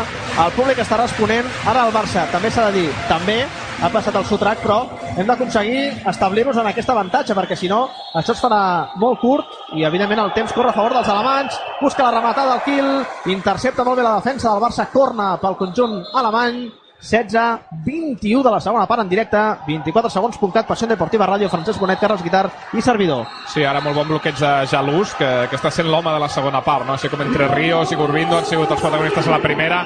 El 0.45 0.51
públic 0.51 0.77
està 0.83 0.97
responent. 0.99 1.47
Ara 1.65 1.85
el 1.87 1.93
Barça, 1.95 2.27
també 2.31 2.51
s'ha 2.51 2.65
de 2.69 2.81
dir, 2.81 2.89
també 3.07 3.45
ha 3.81 3.89
passat 3.91 4.15
el 4.19 4.25
sotrac, 4.27 4.59
però 4.63 4.79
hem 5.15 5.27
d'aconseguir 5.27 5.83
establir-nos 6.09 6.57
en 6.59 6.67
aquest 6.71 6.89
avantatge, 6.91 7.35
perquè 7.37 7.55
si 7.55 7.69
no, 7.71 7.85
això 8.19 8.35
es 8.35 8.41
farà 8.43 8.61
molt 8.99 9.21
curt 9.21 9.55
i, 9.77 9.85
evidentment, 9.87 10.25
el 10.25 10.33
temps 10.35 10.53
corre 10.55 10.73
a 10.73 10.75
favor 10.75 10.97
dels 10.97 11.07
alemanys. 11.07 11.59
Busca 11.79 12.09
la 12.09 12.17
rematada 12.17 12.57
del 12.57 12.65
Kiel, 12.67 12.91
intercepta 13.37 13.85
molt 13.87 14.01
bé 14.01 14.05
la 14.05 14.17
defensa 14.17 14.51
del 14.51 14.63
Barça, 14.63 14.89
corna 14.91 15.37
pel 15.41 15.57
conjunt 15.59 16.01
alemany. 16.13 16.67
16, 16.99 17.61
21 17.85 18.43
de 18.43 18.51
la 18.51 18.59
segona 18.59 18.83
part 18.85 18.99
en 19.05 19.07
directe, 19.07 19.39
24 19.69 20.09
segons, 20.11 20.35
puntcat, 20.35 20.67
Passió 20.67 20.83
Deportiva 20.83 21.29
Ràdio, 21.29 21.47
Francesc 21.47 21.79
Bonet, 21.79 22.01
Carles 22.01 22.19
Guitar 22.25 22.49
i 22.75 22.83
servidor. 22.83 23.23
Sí, 23.47 23.63
ara 23.63 23.79
molt 23.79 23.95
bon 23.95 24.11
bloqueig 24.11 24.35
de 24.35 24.51
Jalús, 24.67 25.15
que, 25.15 25.31
que 25.47 25.55
està 25.55 25.71
sent 25.71 25.87
l'home 25.87 26.11
de 26.11 26.19
la 26.19 26.27
segona 26.27 26.59
part, 26.59 26.83
no? 26.83 26.99
Així 26.99 27.07
com 27.07 27.23
entre 27.23 27.47
Ríos 27.55 27.95
i 27.95 27.99
Gurbindo 27.99 28.35
han 28.35 28.51
sigut 28.51 28.75
els 28.75 28.83
protagonistes 28.83 29.31
a 29.31 29.37
la 29.37 29.39
primera. 29.39 29.85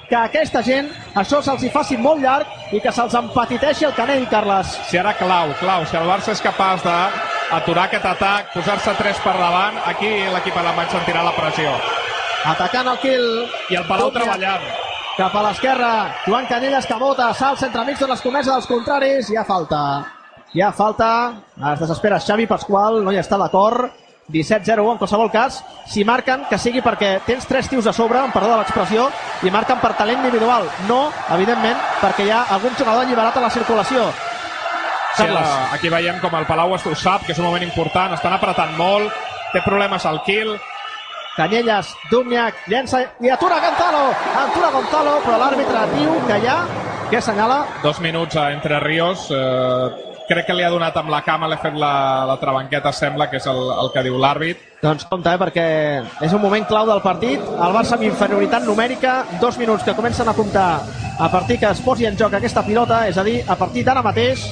que 0.11 0.17
a 0.19 0.25
aquesta 0.27 0.59
gent 0.59 0.89
això 1.15 1.39
se'ls 1.39 1.61
hi 1.63 1.69
faci 1.71 1.95
molt 1.95 2.19
llarg 2.19 2.75
i 2.75 2.81
que 2.83 2.91
se'ls 2.91 3.13
empatiteixi 3.15 3.85
el 3.87 3.93
canell, 3.95 4.25
Carles. 4.27 4.73
Si 4.89 4.99
ara 4.99 5.13
clau, 5.15 5.53
clau, 5.61 5.85
si 5.87 5.95
el 5.95 6.09
Barça 6.09 6.33
és 6.35 6.43
capaç 6.43 6.83
d'aturar 6.83 7.85
aquest 7.87 8.09
atac, 8.09 8.49
posar-se 8.51 8.93
3 8.99 9.21
per 9.23 9.37
davant, 9.39 9.79
aquí 9.87 10.11
l'equip 10.33 10.57
alemany 10.59 10.91
sentirà 10.91 11.23
la 11.23 11.31
pressió. 11.37 11.71
Atacant 12.51 12.91
el 12.91 12.99
Kiel. 13.05 13.27
I 13.71 13.79
el 13.79 13.87
Palau 13.87 14.11
treballant. 14.11 14.67
Cap 15.15 15.35
a 15.35 15.45
l'esquerra, 15.47 15.93
Joan 16.25 16.47
Canelles 16.49 16.87
que 16.89 16.99
vota, 16.99 17.29
salts 17.37 17.63
entre 17.67 17.85
amics 17.85 18.03
de 18.03 18.11
les 18.11 18.23
comeses 18.25 18.51
dels 18.51 18.67
contraris, 18.67 19.31
hi 19.31 19.39
ha 19.39 19.47
falta. 19.47 19.81
Hi 20.51 20.63
ha 20.65 20.73
falta, 20.75 21.09
es 21.71 21.79
desespera 21.79 22.19
Xavi 22.19 22.51
Pasqual, 22.51 22.99
no 23.05 23.15
hi 23.15 23.19
està 23.21 23.39
d'acord, 23.39 23.93
17-0 24.31 24.91
en 24.91 24.97
qualsevol 24.97 25.31
cas, 25.31 25.61
si 25.85 26.05
marquen 26.07 26.45
que 26.49 26.57
sigui 26.57 26.81
perquè 26.81 27.19
tens 27.25 27.45
tres 27.47 27.69
tios 27.69 27.87
a 27.87 27.93
sobre, 27.93 28.19
amb 28.19 28.33
perdó 28.33 28.53
de 28.53 28.61
l'expressió, 28.61 29.09
i 29.43 29.51
marquen 29.51 29.79
per 29.83 29.93
talent 29.99 30.23
individual, 30.23 30.67
no, 30.87 31.03
evidentment, 31.35 31.77
perquè 32.01 32.25
hi 32.25 32.33
ha 32.33 32.45
algun 32.55 32.75
jugador 32.77 33.05
alliberat 33.05 33.37
a 33.37 33.45
la 33.47 33.53
circulació. 33.53 34.09
Sí, 35.11 35.23
Carles. 35.25 35.39
ara, 35.43 35.73
aquí 35.75 35.89
veiem 35.91 36.19
com 36.23 36.35
el 36.39 36.47
Palau 36.47 36.71
ho 36.71 36.95
sap, 36.95 37.25
que 37.25 37.33
és 37.33 37.39
un 37.39 37.45
moment 37.45 37.63
important, 37.63 38.13
estan 38.15 38.33
apretant 38.33 38.77
molt, 38.77 39.11
té 39.51 39.59
problemes 39.65 40.05
al 40.07 40.21
kill, 40.23 40.55
Canyelles, 41.35 41.93
Dumniak, 42.11 42.65
llença 42.67 42.99
i 43.23 43.29
atura 43.31 43.59
Gonzalo, 43.63 44.11
atura 44.35 44.69
Gonzalo, 44.73 45.13
però 45.23 45.37
l'àrbitre 45.39 45.85
diu 45.93 46.17
que 46.27 46.39
hi 46.43 46.47
ha, 46.51 46.57
què 47.09 47.19
assenyala? 47.21 47.61
dos 47.83 48.01
minuts 48.03 48.35
a 48.35 48.49
Entre 48.51 48.79
Ríos, 48.83 49.29
eh, 49.31 50.10
crec 50.29 50.47
que 50.47 50.55
li 50.55 50.63
ha 50.65 50.71
donat 50.73 50.95
amb 50.97 51.11
la 51.11 51.21
cama, 51.25 51.49
l'ha 51.49 51.59
fet 51.61 51.75
la, 51.79 51.93
la 52.29 52.37
trabanqueta, 52.41 52.93
sembla 52.95 53.29
que 53.29 53.39
és 53.41 53.47
el, 53.51 53.61
el 53.83 53.91
que 53.93 54.03
diu 54.05 54.17
l'àrbit. 54.21 54.63
Doncs 54.81 55.05
compte, 55.09 55.29
eh, 55.29 55.39
perquè 55.41 55.67
és 56.25 56.33
un 56.33 56.41
moment 56.41 56.65
clau 56.69 56.89
del 56.89 57.03
partit. 57.05 57.39
El 57.39 57.75
Barça 57.75 57.97
amb 57.97 58.07
inferioritat 58.07 58.65
numèrica, 58.65 59.21
dos 59.41 59.59
minuts 59.61 59.85
que 59.85 59.95
comencen 59.97 60.29
a 60.29 60.35
comptar 60.37 60.71
a 61.21 61.29
partir 61.29 61.59
que 61.61 61.69
es 61.69 61.81
posi 61.85 62.07
en 62.09 62.17
joc 62.17 62.33
aquesta 62.33 62.65
pilota, 62.65 63.05
és 63.07 63.17
a 63.17 63.23
dir, 63.27 63.41
a 63.47 63.55
partir 63.59 63.85
d'ara 63.85 64.01
mateix, 64.01 64.47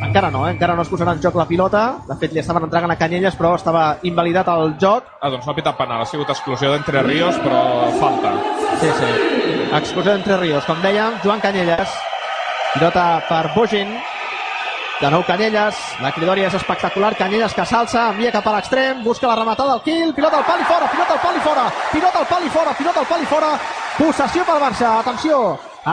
encara 0.00 0.30
no, 0.30 0.46
eh? 0.48 0.54
encara 0.54 0.74
no 0.74 0.82
es 0.82 0.90
posarà 0.90 1.12
en 1.14 1.20
joc 1.22 1.36
la 1.36 1.46
pilota, 1.46 1.82
de 2.08 2.16
fet 2.20 2.32
li 2.32 2.40
estaven 2.40 2.64
entregant 2.66 2.90
a 2.90 2.98
Canyelles, 2.98 3.36
però 3.36 3.52
estava 3.58 3.84
invalidat 4.08 4.48
el 4.48 4.74
joc. 4.80 5.10
Ah, 5.20 5.28
doncs 5.30 5.46
no 5.46 5.52
ha 5.52 5.58
pitat 5.58 5.76
penal, 5.78 6.02
ha 6.02 6.08
sigut 6.08 6.32
exclusió 6.32 6.72
d'Entre 6.72 7.04
Ríos, 7.06 7.36
però 7.44 7.90
falta. 8.00 8.32
Sí, 8.80 8.88
sí. 8.98 9.10
Expulsió 9.68 10.14
d'Entre 10.14 10.40
Ríos, 10.40 10.64
com 10.66 10.80
dèiem, 10.82 11.20
Joan 11.24 11.44
Canyelles. 11.44 11.92
Pilota 12.72 13.04
per 13.28 13.44
Bojin. 13.54 13.92
De 15.00 15.08
nou 15.08 15.22
Canyelles, 15.24 15.78
la 16.04 16.10
cridòria 16.12 16.50
és 16.50 16.54
espectacular, 16.58 17.14
Canyelles 17.16 17.54
que 17.56 17.64
s'alça, 17.64 18.02
envia 18.12 18.34
cap 18.34 18.44
a 18.50 18.52
l'extrem, 18.52 18.98
busca 19.00 19.30
la 19.30 19.36
rematada 19.38 19.72
del 19.72 19.80
Kiel, 19.86 20.10
pilota 20.12 20.36
al 20.36 20.44
pal 20.44 20.60
i 20.60 20.66
fora, 20.68 20.90
pilota 20.92 21.14
al 21.14 21.22
pal 21.22 21.38
i 21.38 21.40
fora, 21.40 21.62
pilota 21.92 22.18
al 22.20 22.26
pal 22.28 22.44
i 22.44 22.50
fora, 22.52 22.74
pilota 22.76 23.00
al 23.00 23.06
pal 23.08 23.22
i 23.24 23.28
fora, 23.30 23.48
possessió 23.96 24.44
pel 24.44 24.60
Barça, 24.60 24.90
atenció, 24.98 25.38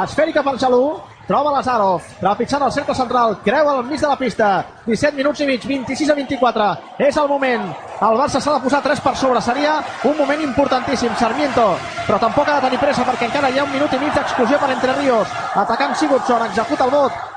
esfèrica 0.02 0.44
per 0.44 0.58
Jalú, 0.60 0.82
troba 1.30 1.54
Lazarov, 1.56 2.10
trepitjant 2.20 2.66
el 2.68 2.74
cercle 2.76 2.98
central, 3.00 3.38
creu 3.46 3.70
al 3.72 3.80
mig 3.88 4.04
de 4.04 4.12
la 4.12 4.20
pista, 4.20 4.50
17 4.90 5.16
minuts 5.16 5.40
i 5.40 5.48
mig, 5.54 5.64
26 5.72 6.12
a 6.12 6.20
24, 6.20 6.68
és 7.08 7.22
el 7.24 7.32
moment, 7.32 7.64
el 8.10 8.20
Barça 8.20 8.44
s'ha 8.44 8.58
de 8.58 8.66
posar 8.68 8.84
3 8.84 9.06
per 9.08 9.16
sobre, 9.16 9.46
seria 9.48 9.78
un 10.04 10.20
moment 10.20 10.44
importantíssim, 10.50 11.16
Sarmiento, 11.16 11.70
però 12.04 12.20
tampoc 12.20 12.52
ha 12.52 12.60
de 12.60 12.68
tenir 12.68 12.84
pressa 12.84 13.08
perquè 13.08 13.32
encara 13.32 13.56
hi 13.56 13.64
ha 13.64 13.64
un 13.64 13.72
minut 13.72 13.96
i 13.96 14.04
mig 14.04 14.12
d'exclusió 14.20 14.60
per 14.60 14.74
Entre 14.76 15.00
Ríos, 15.00 15.40
atacant 15.56 15.96
Sigurdsson, 15.96 16.44
executa 16.52 16.92
el 16.92 16.96
vot, 17.00 17.37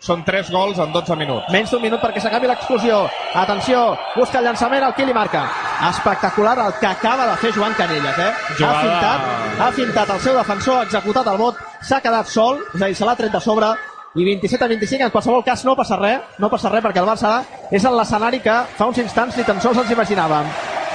són 0.00 0.24
3 0.24 0.48
gols 0.50 0.78
en 0.80 0.92
12 0.92 1.16
minuts. 1.20 1.50
Menys 1.52 1.70
d'un 1.70 1.82
minut 1.82 2.00
perquè 2.00 2.20
s'acabi 2.24 2.48
l'explosió. 2.48 3.02
Atenció, 3.34 3.82
busca 4.16 4.38
el 4.40 4.44
llançament, 4.48 4.82
el 4.86 4.94
Kili 4.96 5.12
marca. 5.14 5.44
Espectacular 5.90 6.58
el 6.58 6.72
que 6.80 6.86
acaba 6.86 7.26
de 7.26 7.36
fer 7.36 7.52
Joan 7.52 7.74
Canelles, 7.74 8.18
eh? 8.18 8.32
Jugada- 8.58 8.80
Ha 8.80 8.82
fintat, 8.82 9.60
ha 9.60 9.72
fintat 9.72 10.10
el 10.10 10.20
seu 10.20 10.34
defensor, 10.36 10.78
ha 10.78 10.82
executat 10.88 11.26
el 11.26 11.36
vot, 11.36 11.56
s'ha 11.82 12.00
quedat 12.00 12.26
sol, 12.26 12.58
és 12.74 12.82
a 12.82 12.86
dir, 12.86 12.96
se 12.96 13.04
l'ha 13.04 13.16
tret 13.16 13.30
de 13.32 13.40
sobre, 13.40 13.66
i 14.14 14.24
27 14.24 14.64
a 14.64 14.68
25, 14.68 15.04
en 15.04 15.10
qualsevol 15.10 15.44
cas 15.44 15.64
no 15.64 15.76
passa 15.76 15.96
res, 15.96 16.20
no 16.38 16.48
passa 16.50 16.68
res 16.68 16.82
perquè 16.82 16.98
el 16.98 17.06
Barça 17.06 17.44
és 17.70 17.84
en 17.84 17.94
l'escenari 17.96 18.40
que 18.40 18.56
fa 18.76 18.86
uns 18.86 18.98
instants 18.98 19.36
ni 19.36 19.44
tan 19.44 19.60
sols 19.60 19.78
ens 19.78 19.90
imaginàvem. 19.90 20.46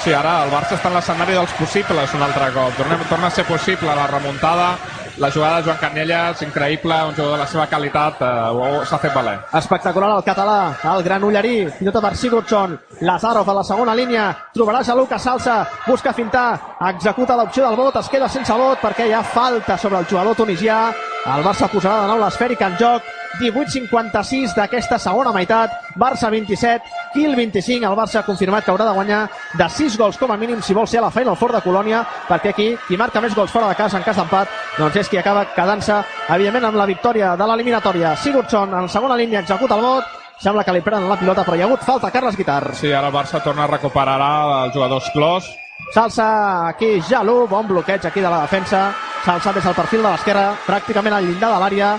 Sí, 0.04 0.12
ara 0.14 0.44
el 0.44 0.52
Barça 0.52 0.76
està 0.76 0.90
en 0.90 0.96
l'escenari 0.96 1.34
dels 1.34 1.52
possibles 1.54 2.14
un 2.14 2.22
altre 2.24 2.52
cop. 2.52 2.76
Torna, 2.76 2.98
torna 3.10 3.28
a 3.28 3.32
ser 3.32 3.46
possible 3.46 3.96
la 3.96 4.08
remuntada, 4.08 4.76
la 5.18 5.32
jugada 5.32 5.58
de 5.58 5.64
Joan 5.64 5.78
Canelles, 5.78 6.42
increïble, 6.42 6.94
un 7.08 7.16
jugador 7.16 7.34
de 7.34 7.38
la 7.44 7.48
seva 7.48 7.68
qualitat, 7.68 8.22
eh, 8.22 8.86
s'ha 8.86 8.98
fet 9.00 9.14
valer. 9.14 9.40
Espectacular 9.54 10.10
el 10.18 10.24
català, 10.24 10.76
el 10.84 11.04
gran 11.04 11.24
Ullarí, 11.24 11.68
pilota 11.80 12.02
per 12.02 12.16
Sigurdsson, 12.16 12.80
Lazarov 13.02 13.50
a 13.50 13.54
la 13.54 13.64
segona 13.64 13.96
línia, 13.96 14.36
trobarà 14.54 14.84
Jalú 14.84 15.08
que 15.08 15.20
s'alça, 15.20 15.66
busca 15.88 16.14
fintar, 16.14 16.60
executa 16.90 17.36
l'opció 17.36 17.68
del 17.68 17.76
vot, 17.76 17.96
es 17.96 18.10
queda 18.10 18.28
sense 18.28 18.54
vot 18.54 18.80
perquè 18.80 19.08
hi 19.08 19.14
ha 19.14 19.24
falta 19.24 19.78
sobre 19.78 20.00
el 20.00 20.06
jugador 20.06 20.36
tunisià, 20.36 20.94
el 21.26 21.44
Barça 21.44 21.68
posarà 21.68 22.02
de 22.02 22.08
nou 22.08 22.20
l'esfèrica 22.20 22.68
en 22.68 22.78
joc, 22.78 23.04
18-56 23.40 24.56
d'aquesta 24.56 24.98
segona 25.00 25.32
meitat, 25.36 25.72
Barça 25.96 26.30
27, 26.32 26.84
Kiel 27.14 27.36
25, 27.36 27.86
el 27.86 27.98
Barça 27.98 28.20
ha 28.20 28.26
confirmat 28.28 28.66
que 28.66 28.72
haurà 28.72 28.88
de 28.88 28.96
guanyar 28.96 29.22
de 29.54 29.70
6 29.70 29.98
gols 29.98 30.18
com 30.18 30.32
a 30.32 30.38
mínim 30.38 30.62
si 30.62 30.74
vol 30.74 30.88
ser 30.88 31.00
a 31.00 31.08
la 31.08 31.12
Final 31.12 31.36
Four 31.36 31.56
de 31.56 31.62
Colònia, 31.66 32.04
perquè 32.30 32.54
aquí 32.54 32.68
qui 32.88 32.98
marca 32.98 33.22
més 33.22 33.36
gols 33.36 33.52
fora 33.52 33.70
de 33.70 33.76
casa 33.80 33.98
en 33.98 34.04
cas 34.04 34.18
d'empat, 34.18 34.52
doncs 34.78 35.02
és 35.04 35.10
qui 35.10 35.20
acaba 35.20 35.46
quedant-se, 35.56 36.02
evidentment, 36.30 36.70
amb 36.72 36.80
la 36.80 36.88
victòria 36.90 37.36
de 37.36 37.48
l'eliminatòria. 37.50 38.16
Sigurdsson 38.16 38.74
en 38.74 38.90
segona 38.90 39.18
línia 39.20 39.44
executa 39.44 39.76
el 39.76 39.86
vot, 39.86 40.16
sembla 40.40 40.64
que 40.64 40.74
li 40.76 40.84
prenen 40.86 41.10
la 41.10 41.20
pilota, 41.20 41.44
però 41.44 41.58
hi 41.58 41.64
ha 41.64 41.70
hagut 41.70 41.84
falta, 41.84 42.12
Carles 42.12 42.38
Guitar. 42.38 42.74
Sí, 42.76 42.92
ara 42.92 43.12
el 43.12 43.16
Barça 43.16 43.44
torna 43.44 43.66
a 43.66 43.72
recuperar 43.72 44.18
els 44.66 44.74
jugadors 44.74 45.12
clos. 45.14 45.52
S'alça 45.94 46.26
aquí 46.70 47.00
Jalú, 47.04 47.46
bon 47.48 47.68
bloqueig 47.68 48.06
aquí 48.08 48.22
de 48.24 48.30
la 48.30 48.42
defensa, 48.46 48.90
s'alça 49.26 49.54
des 49.54 49.64
del 49.64 49.76
perfil 49.76 50.04
de 50.04 50.10
l'esquerra, 50.10 50.54
pràcticament 50.66 51.18
al 51.18 51.26
llindar 51.28 51.52
de 51.54 51.60
l'àrea, 51.62 51.90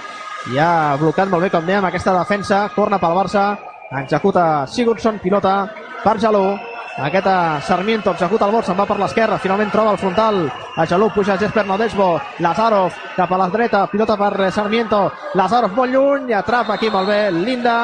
i 0.53 0.59
ha 0.63 0.95
blocat 1.01 1.29
molt 1.33 1.43
bé, 1.47 1.51
com 1.51 1.65
dèiem, 1.67 1.85
aquesta 1.89 2.13
defensa, 2.19 2.67
corna 2.75 2.99
pel 3.03 3.17
Barça, 3.19 3.45
executa 4.03 4.67
Sigurdsson, 4.71 5.19
pilota 5.23 5.55
per 6.05 6.17
Jalú, 6.23 6.45
aquest 7.03 7.27
eh, 7.29 7.61
Sarmiento 7.67 8.11
executa 8.15 8.47
el 8.47 8.53
bot, 8.55 8.65
se'n 8.65 8.79
va 8.79 8.87
per 8.89 8.97
l'esquerra, 9.01 9.39
finalment 9.43 9.71
troba 9.75 9.91
el 9.93 9.99
frontal, 10.01 10.35
a 10.77 10.87
Jalú 10.87 11.11
puja 11.15 11.37
Jesper 11.39 11.67
Nodesbo, 11.67 12.21
Lazarov 12.41 12.93
cap 13.17 13.33
a 13.33 13.37
la 13.43 13.49
dreta, 13.53 13.87
pilota 13.91 14.17
per 14.17 14.35
eh, 14.47 14.51
Sarmiento, 14.55 15.11
Lazarov 15.35 15.73
molt 15.77 15.93
lluny, 15.93 16.33
atrapa 16.33 16.75
aquí 16.79 16.89
molt 16.91 17.09
bé 17.11 17.21
Linda, 17.35 17.79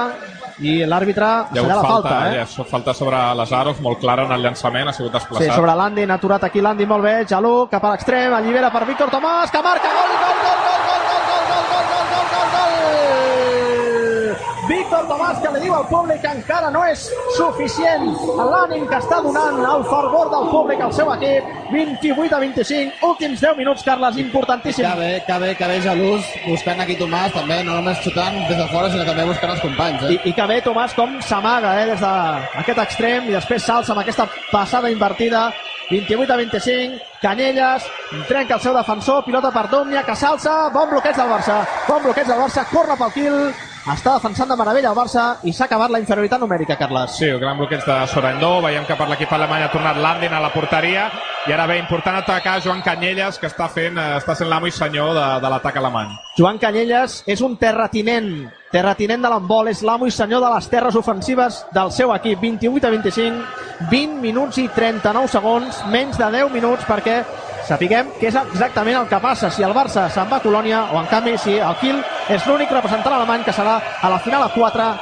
i 0.62 0.84
l'àrbitre 0.86 1.28
serà 1.50 1.74
la 1.74 1.82
falta, 1.82 2.08
falta, 2.08 2.30
eh? 2.30 2.38
ha 2.38 2.42
hagut 2.46 2.68
falta 2.70 2.94
sobre 2.94 3.16
Lazarov, 3.34 3.80
molt 3.82 3.98
clara 4.00 4.22
en 4.28 4.32
el 4.36 4.42
llançament, 4.46 4.88
ha 4.88 4.92
sigut 4.94 5.10
Sí, 5.12 5.18
desplaçat. 5.18 5.54
sobre 5.56 5.74
l'Andi, 5.74 6.04
ha 6.08 6.14
aturat 6.14 6.44
aquí 6.46 6.60
l'Andi 6.62 6.86
molt 6.86 7.02
bé, 7.02 7.24
Jalú 7.26 7.66
cap 7.72 7.82
a 7.84 7.90
l'extrem, 7.96 8.32
allibera 8.38 8.70
per 8.70 8.84
Víctor 8.86 9.10
Tomàs, 9.10 9.50
que 9.50 9.62
marca, 9.66 9.88
gol, 9.98 10.12
gol, 10.22 10.38
gol, 10.46 10.58
gol, 10.62 10.80
gol, 10.86 11.02
gol, 11.10 11.26
gol, 11.50 11.66
gol, 11.90 12.06
gol, 12.32 12.48
gol! 12.54 12.62
Víctor 15.02 15.18
Tomàs 15.18 15.38
que 15.42 15.50
li 15.56 15.60
diu 15.64 15.74
al 15.74 15.86
públic 15.90 16.20
que 16.22 16.30
encara 16.30 16.68
no 16.70 16.82
és 16.86 17.00
suficient 17.34 18.04
l'ànim 18.38 18.84
que 18.86 18.98
està 19.00 19.18
donant 19.24 19.56
el 19.58 19.82
fervor 19.88 20.28
del 20.30 20.44
públic 20.52 20.82
al 20.84 20.92
seu 20.94 21.08
equip. 21.14 21.48
28 21.72 22.36
a 22.36 22.38
25, 22.38 23.08
últims 23.08 23.40
10 23.42 23.56
minuts 23.58 23.82
Carles, 23.82 24.20
importantíssim. 24.22 24.86
Que 24.86 25.00
bé, 25.00 25.10
que 25.26 25.38
bé, 25.42 25.54
que 25.58 25.70
bé 25.72 25.80
Jalús 25.82 26.28
buscant 26.46 26.84
aquí 26.84 26.94
Tomàs 27.00 27.34
també, 27.34 27.58
no 27.66 27.80
només 27.80 27.98
xutant 28.04 28.38
des 28.46 28.60
de 28.60 28.68
fora 28.70 28.92
sinó 28.92 29.08
també 29.08 29.26
buscant 29.26 29.56
els 29.56 29.64
companys 29.64 30.06
eh? 30.06 30.12
I, 30.14 30.20
i 30.30 30.36
que 30.38 30.46
bé 30.52 30.60
Tomàs 30.62 30.94
com 30.94 31.18
s'amaga 31.26 31.74
eh, 31.80 31.88
des 31.90 32.06
d'aquest 32.06 32.84
extrem 32.84 33.26
i 33.26 33.34
després 33.34 33.66
s'alça 33.66 33.96
amb 33.96 34.04
aquesta 34.04 34.28
passada 34.52 34.92
invertida. 34.92 35.48
28 35.90 36.30
a 36.30 36.38
25, 36.38 37.02
Canyelles 37.20 37.90
trenca 38.30 38.54
el 38.54 38.62
seu 38.62 38.72
defensor, 38.76 39.26
pilota 39.26 39.50
per 39.52 39.66
Domnia 39.68 40.06
que 40.06 40.14
s'alça, 40.16 40.70
bon 40.72 40.88
bloqueig 40.94 41.18
del 41.18 41.34
Barça 41.34 41.58
bon 41.90 42.00
bloqueig 42.06 42.30
del 42.30 42.40
Barça, 42.46 42.64
corre 42.70 42.96
pel 42.96 43.14
kill 43.18 43.38
està 43.90 44.12
defensant 44.14 44.46
de 44.46 44.54
meravella 44.54 44.92
el 44.92 44.94
Barça 44.94 45.22
i 45.42 45.50
s'ha 45.50 45.64
acabat 45.66 45.90
la 45.90 45.98
inferioritat 45.98 46.38
numèrica, 46.38 46.76
Carles 46.78 47.16
Sí, 47.18 47.26
el 47.26 47.40
gran 47.40 47.58
bloqueig 47.58 47.82
de 47.82 47.96
Sorandó. 48.06 48.60
Veiem 48.62 48.86
que 48.86 48.94
per 48.94 49.08
l'equip 49.10 49.32
alemany 49.34 49.64
ha 49.64 49.72
tornat 49.72 49.98
Landin 49.98 50.36
a 50.36 50.40
la 50.40 50.52
porteria. 50.54 51.08
I 51.48 51.52
ara 51.52 51.66
bé, 51.66 51.80
important 51.80 52.20
atacar 52.20 52.60
Joan 52.62 52.82
Canyelles, 52.86 53.40
que 53.42 53.50
està 53.50 53.66
fent, 53.68 53.98
eh, 53.98 54.20
està 54.20 54.36
sent 54.38 54.48
l'amo 54.48 54.70
i 54.70 54.70
senyor 54.70 55.10
de, 55.18 55.26
de 55.42 55.50
l'atac 55.50 55.80
alemany. 55.80 56.14
Joan 56.38 56.62
Canyelles 56.62 57.24
és 57.26 57.42
un 57.42 57.56
terratinent, 57.58 58.30
terratinent 58.70 59.26
de 59.26 59.32
l'embol, 59.34 59.72
és 59.74 59.82
l'amo 59.82 60.06
i 60.06 60.14
senyor 60.14 60.44
de 60.46 60.54
les 60.54 60.70
terres 60.70 60.94
ofensives 60.94 61.64
del 61.74 61.90
seu 61.90 62.14
equip. 62.14 62.38
28 62.38 62.86
a 62.86 62.90
25, 62.94 63.46
20 63.90 64.20
minuts 64.22 64.62
i 64.62 64.68
39 64.70 65.26
segons, 65.34 65.82
menys 65.90 66.22
de 66.22 66.30
10 66.38 66.54
minuts 66.54 66.86
perquè 66.86 67.24
sapiguem 67.72 68.10
què 68.20 68.28
és 68.28 68.36
exactament 68.36 68.98
el 69.00 69.08
que 69.08 69.20
passa 69.22 69.48
si 69.50 69.64
el 69.64 69.72
Barça 69.76 70.08
se'n 70.12 70.28
va 70.28 70.42
a 70.42 70.44
Colònia 70.44 70.84
o 70.92 71.00
en 71.00 71.08
canvi 71.08 71.38
si 71.40 71.56
el 71.56 71.78
Kiel 71.80 72.02
és 72.28 72.44
l'únic 72.46 72.74
representant 72.74 73.16
alemany 73.16 73.46
que 73.46 73.54
serà 73.56 73.78
a 73.80 74.12
la 74.12 74.20
final 74.20 74.44
a 74.44 74.52
4 74.52 74.92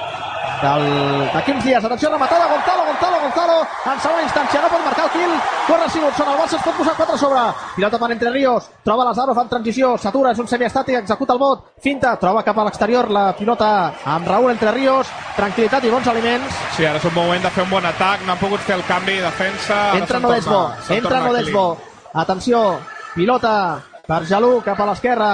del, 0.61 0.85
d'aquí 1.33 1.53
uns 1.53 1.65
dies. 1.65 1.85
Atenció, 1.85 2.11
rematada, 2.11 2.47
Gonzalo, 2.47 2.85
Gonzalo, 2.85 3.21
Gonzalo, 3.23 3.57
en 3.91 4.01
segona 4.01 4.23
instància, 4.27 4.61
no 4.61 4.69
pot 4.69 4.85
marcar 4.85 5.07
el 5.07 5.13
kill, 5.15 5.35
corre 5.67 5.89
Sigurdsson, 5.89 6.29
el 6.29 6.39
Barça 6.41 6.59
es 6.59 6.65
pot 6.67 6.77
posar 6.77 6.95
4 6.99 7.15
a 7.15 7.19
sobre, 7.19 7.45
pilota 7.77 7.99
per 7.99 8.11
Entre 8.13 8.31
Ríos, 8.31 8.71
troba 8.85 9.07
Lazarov 9.09 9.41
en 9.41 9.49
transició, 9.49 9.97
s'atura, 9.97 10.33
és 10.37 10.43
un 10.43 10.49
semiestàtic, 10.53 11.01
executa 11.01 11.37
el 11.37 11.41
bot, 11.41 11.65
finta, 11.81 12.15
troba 12.21 12.45
cap 12.45 12.59
a 12.59 12.67
l'exterior 12.69 13.11
la 13.11 13.31
pilota 13.39 13.71
amb 14.05 14.29
Raúl 14.29 14.53
Entre 14.53 14.73
Ríos, 14.77 15.09
tranquil·litat 15.37 15.85
i 15.85 15.95
bons 15.97 16.09
aliments, 16.13 16.65
Sí, 16.77 16.85
ara 16.85 17.01
és 17.01 17.05
un 17.09 17.15
moment 17.15 17.43
de 17.43 17.51
fer 17.57 17.65
un 17.65 17.71
bon 17.71 17.87
atac, 17.87 18.27
no 18.27 18.35
han 18.37 18.43
pogut 18.43 18.61
fer 18.61 18.77
el 18.77 18.85
canvi 18.85 19.17
de 19.17 19.29
defensa. 19.29 19.81
entra 19.97 20.21
Nodesbo, 20.21 20.67
entra 20.91 21.21
Nodesbo, 21.21 21.69
atenció, 22.15 22.81
pilota 23.15 23.81
per 24.07 24.25
Jalú 24.27 24.61
cap 24.65 24.81
a 24.81 24.87
l'esquerra, 24.91 25.33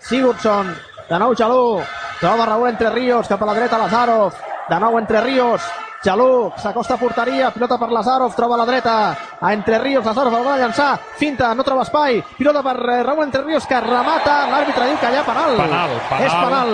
Sigurdsson, 0.00 0.72
de 1.08 1.18
nou 1.18 1.34
Jalú, 1.36 1.80
troba 2.20 2.46
Raúl 2.46 2.70
Entre 2.70 2.90
Ríos 2.90 3.28
cap 3.28 3.42
a 3.42 3.46
la 3.46 3.54
dreta 3.54 3.78
Lazarov, 3.78 4.32
de 4.68 4.78
nou 4.80 4.98
Entre 4.98 5.20
Ríos, 5.20 5.62
Jalú 6.04 6.52
s'acosta 6.56 6.94
a 6.94 7.00
porteria, 7.00 7.50
pilota 7.50 7.78
per 7.78 7.90
Lazarov, 7.90 8.34
troba 8.36 8.54
a 8.54 8.58
la 8.62 8.66
dreta, 8.66 8.96
a 9.40 9.52
Entre 9.52 9.78
Ríos, 9.78 10.04
Lazarov 10.04 10.34
el 10.38 10.46
va 10.46 10.58
llançar, 10.58 10.94
finta, 11.18 11.54
no 11.54 11.64
troba 11.64 11.82
espai, 11.82 12.22
pilota 12.38 12.62
per 12.62 12.76
eh, 12.78 13.02
Raúl 13.02 13.24
Entre 13.24 13.42
Ríos 13.42 13.66
que 13.66 13.80
remata, 13.80 14.46
l'àrbitre 14.50 14.88
diu 14.88 15.00
que 15.02 15.12
hi 15.12 15.20
ha 15.20 15.26
penal. 15.26 15.56
Penal, 15.56 15.96
penal. 16.08 16.26
És 16.26 16.38
penal, 16.40 16.72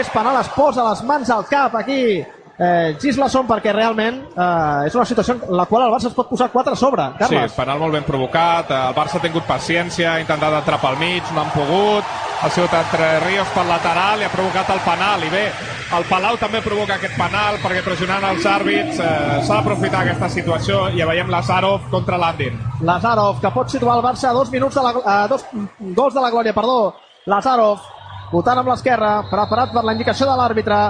és 0.00 0.10
penal, 0.14 0.40
es 0.40 0.50
posa 0.56 0.88
les 0.88 1.02
mans 1.06 1.30
al 1.30 1.46
cap 1.46 1.76
aquí, 1.78 2.24
eh, 2.58 2.96
Gislason 3.00 3.46
perquè 3.46 3.72
realment 3.74 4.22
eh, 4.36 4.86
és 4.88 4.94
una 4.96 5.04
situació 5.08 5.34
en 5.36 5.56
la 5.56 5.66
qual 5.66 5.86
el 5.86 5.92
Barça 5.92 6.08
es 6.10 6.14
pot 6.16 6.28
posar 6.30 6.50
4 6.52 6.72
a 6.72 6.76
sobre, 6.76 7.06
Sí, 7.12 7.18
Carles. 7.24 7.52
penal 7.52 7.78
molt 7.78 7.92
ben 7.94 8.04
provocat, 8.04 8.70
el 8.70 8.94
Barça 8.96 9.18
ha 9.18 9.22
tingut 9.24 9.44
paciència, 9.48 10.14
ha 10.14 10.20
intentat 10.20 10.60
entrar 10.62 10.80
pel 10.80 10.96
mig, 11.00 11.22
no 11.34 11.42
han 11.44 11.50
pogut, 11.54 12.04
ha 12.42 12.50
sigut 12.50 12.72
entre 12.74 13.20
Ríos 13.26 13.48
pel 13.54 13.68
lateral 13.68 14.20
i 14.20 14.24
ha 14.24 14.32
provocat 14.32 14.70
el 14.74 14.80
penal, 14.84 15.24
i 15.24 15.30
bé, 15.32 15.44
el 15.96 16.04
Palau 16.10 16.36
també 16.36 16.58
provoca 16.64 16.96
aquest 16.96 17.14
penal 17.16 17.60
perquè 17.62 17.82
pressionant 17.84 18.24
els 18.32 18.44
àrbits 18.50 18.98
eh, 18.98 19.42
s'ha 19.46 19.54
d'aprofitar 19.60 20.00
aquesta 20.02 20.28
situació 20.28 20.88
i 20.90 20.98
ja 20.98 21.06
veiem 21.06 21.30
Lazarov 21.30 21.84
contra 21.92 22.18
l'Andin. 22.18 22.56
Lazarov, 22.82 23.38
que 23.40 23.50
pot 23.54 23.70
situar 23.70 23.96
el 24.00 24.02
Barça 24.04 24.30
a 24.30 24.34
dos 24.34 24.50
minuts 24.50 24.74
de 24.74 24.82
la, 24.82 24.94
a 25.04 25.28
dos 25.28 25.44
gols 25.94 26.14
de 26.14 26.20
la 26.24 26.30
glòria, 26.34 26.52
perdó. 26.56 26.94
Lazarov, 27.26 27.78
votant 28.32 28.58
amb 28.64 28.68
l'esquerra, 28.72 29.20
preparat 29.30 29.72
per 29.74 29.84
la 29.86 29.92
indicació 29.94 30.26
de 30.26 30.34
l'àrbitre. 30.38 30.80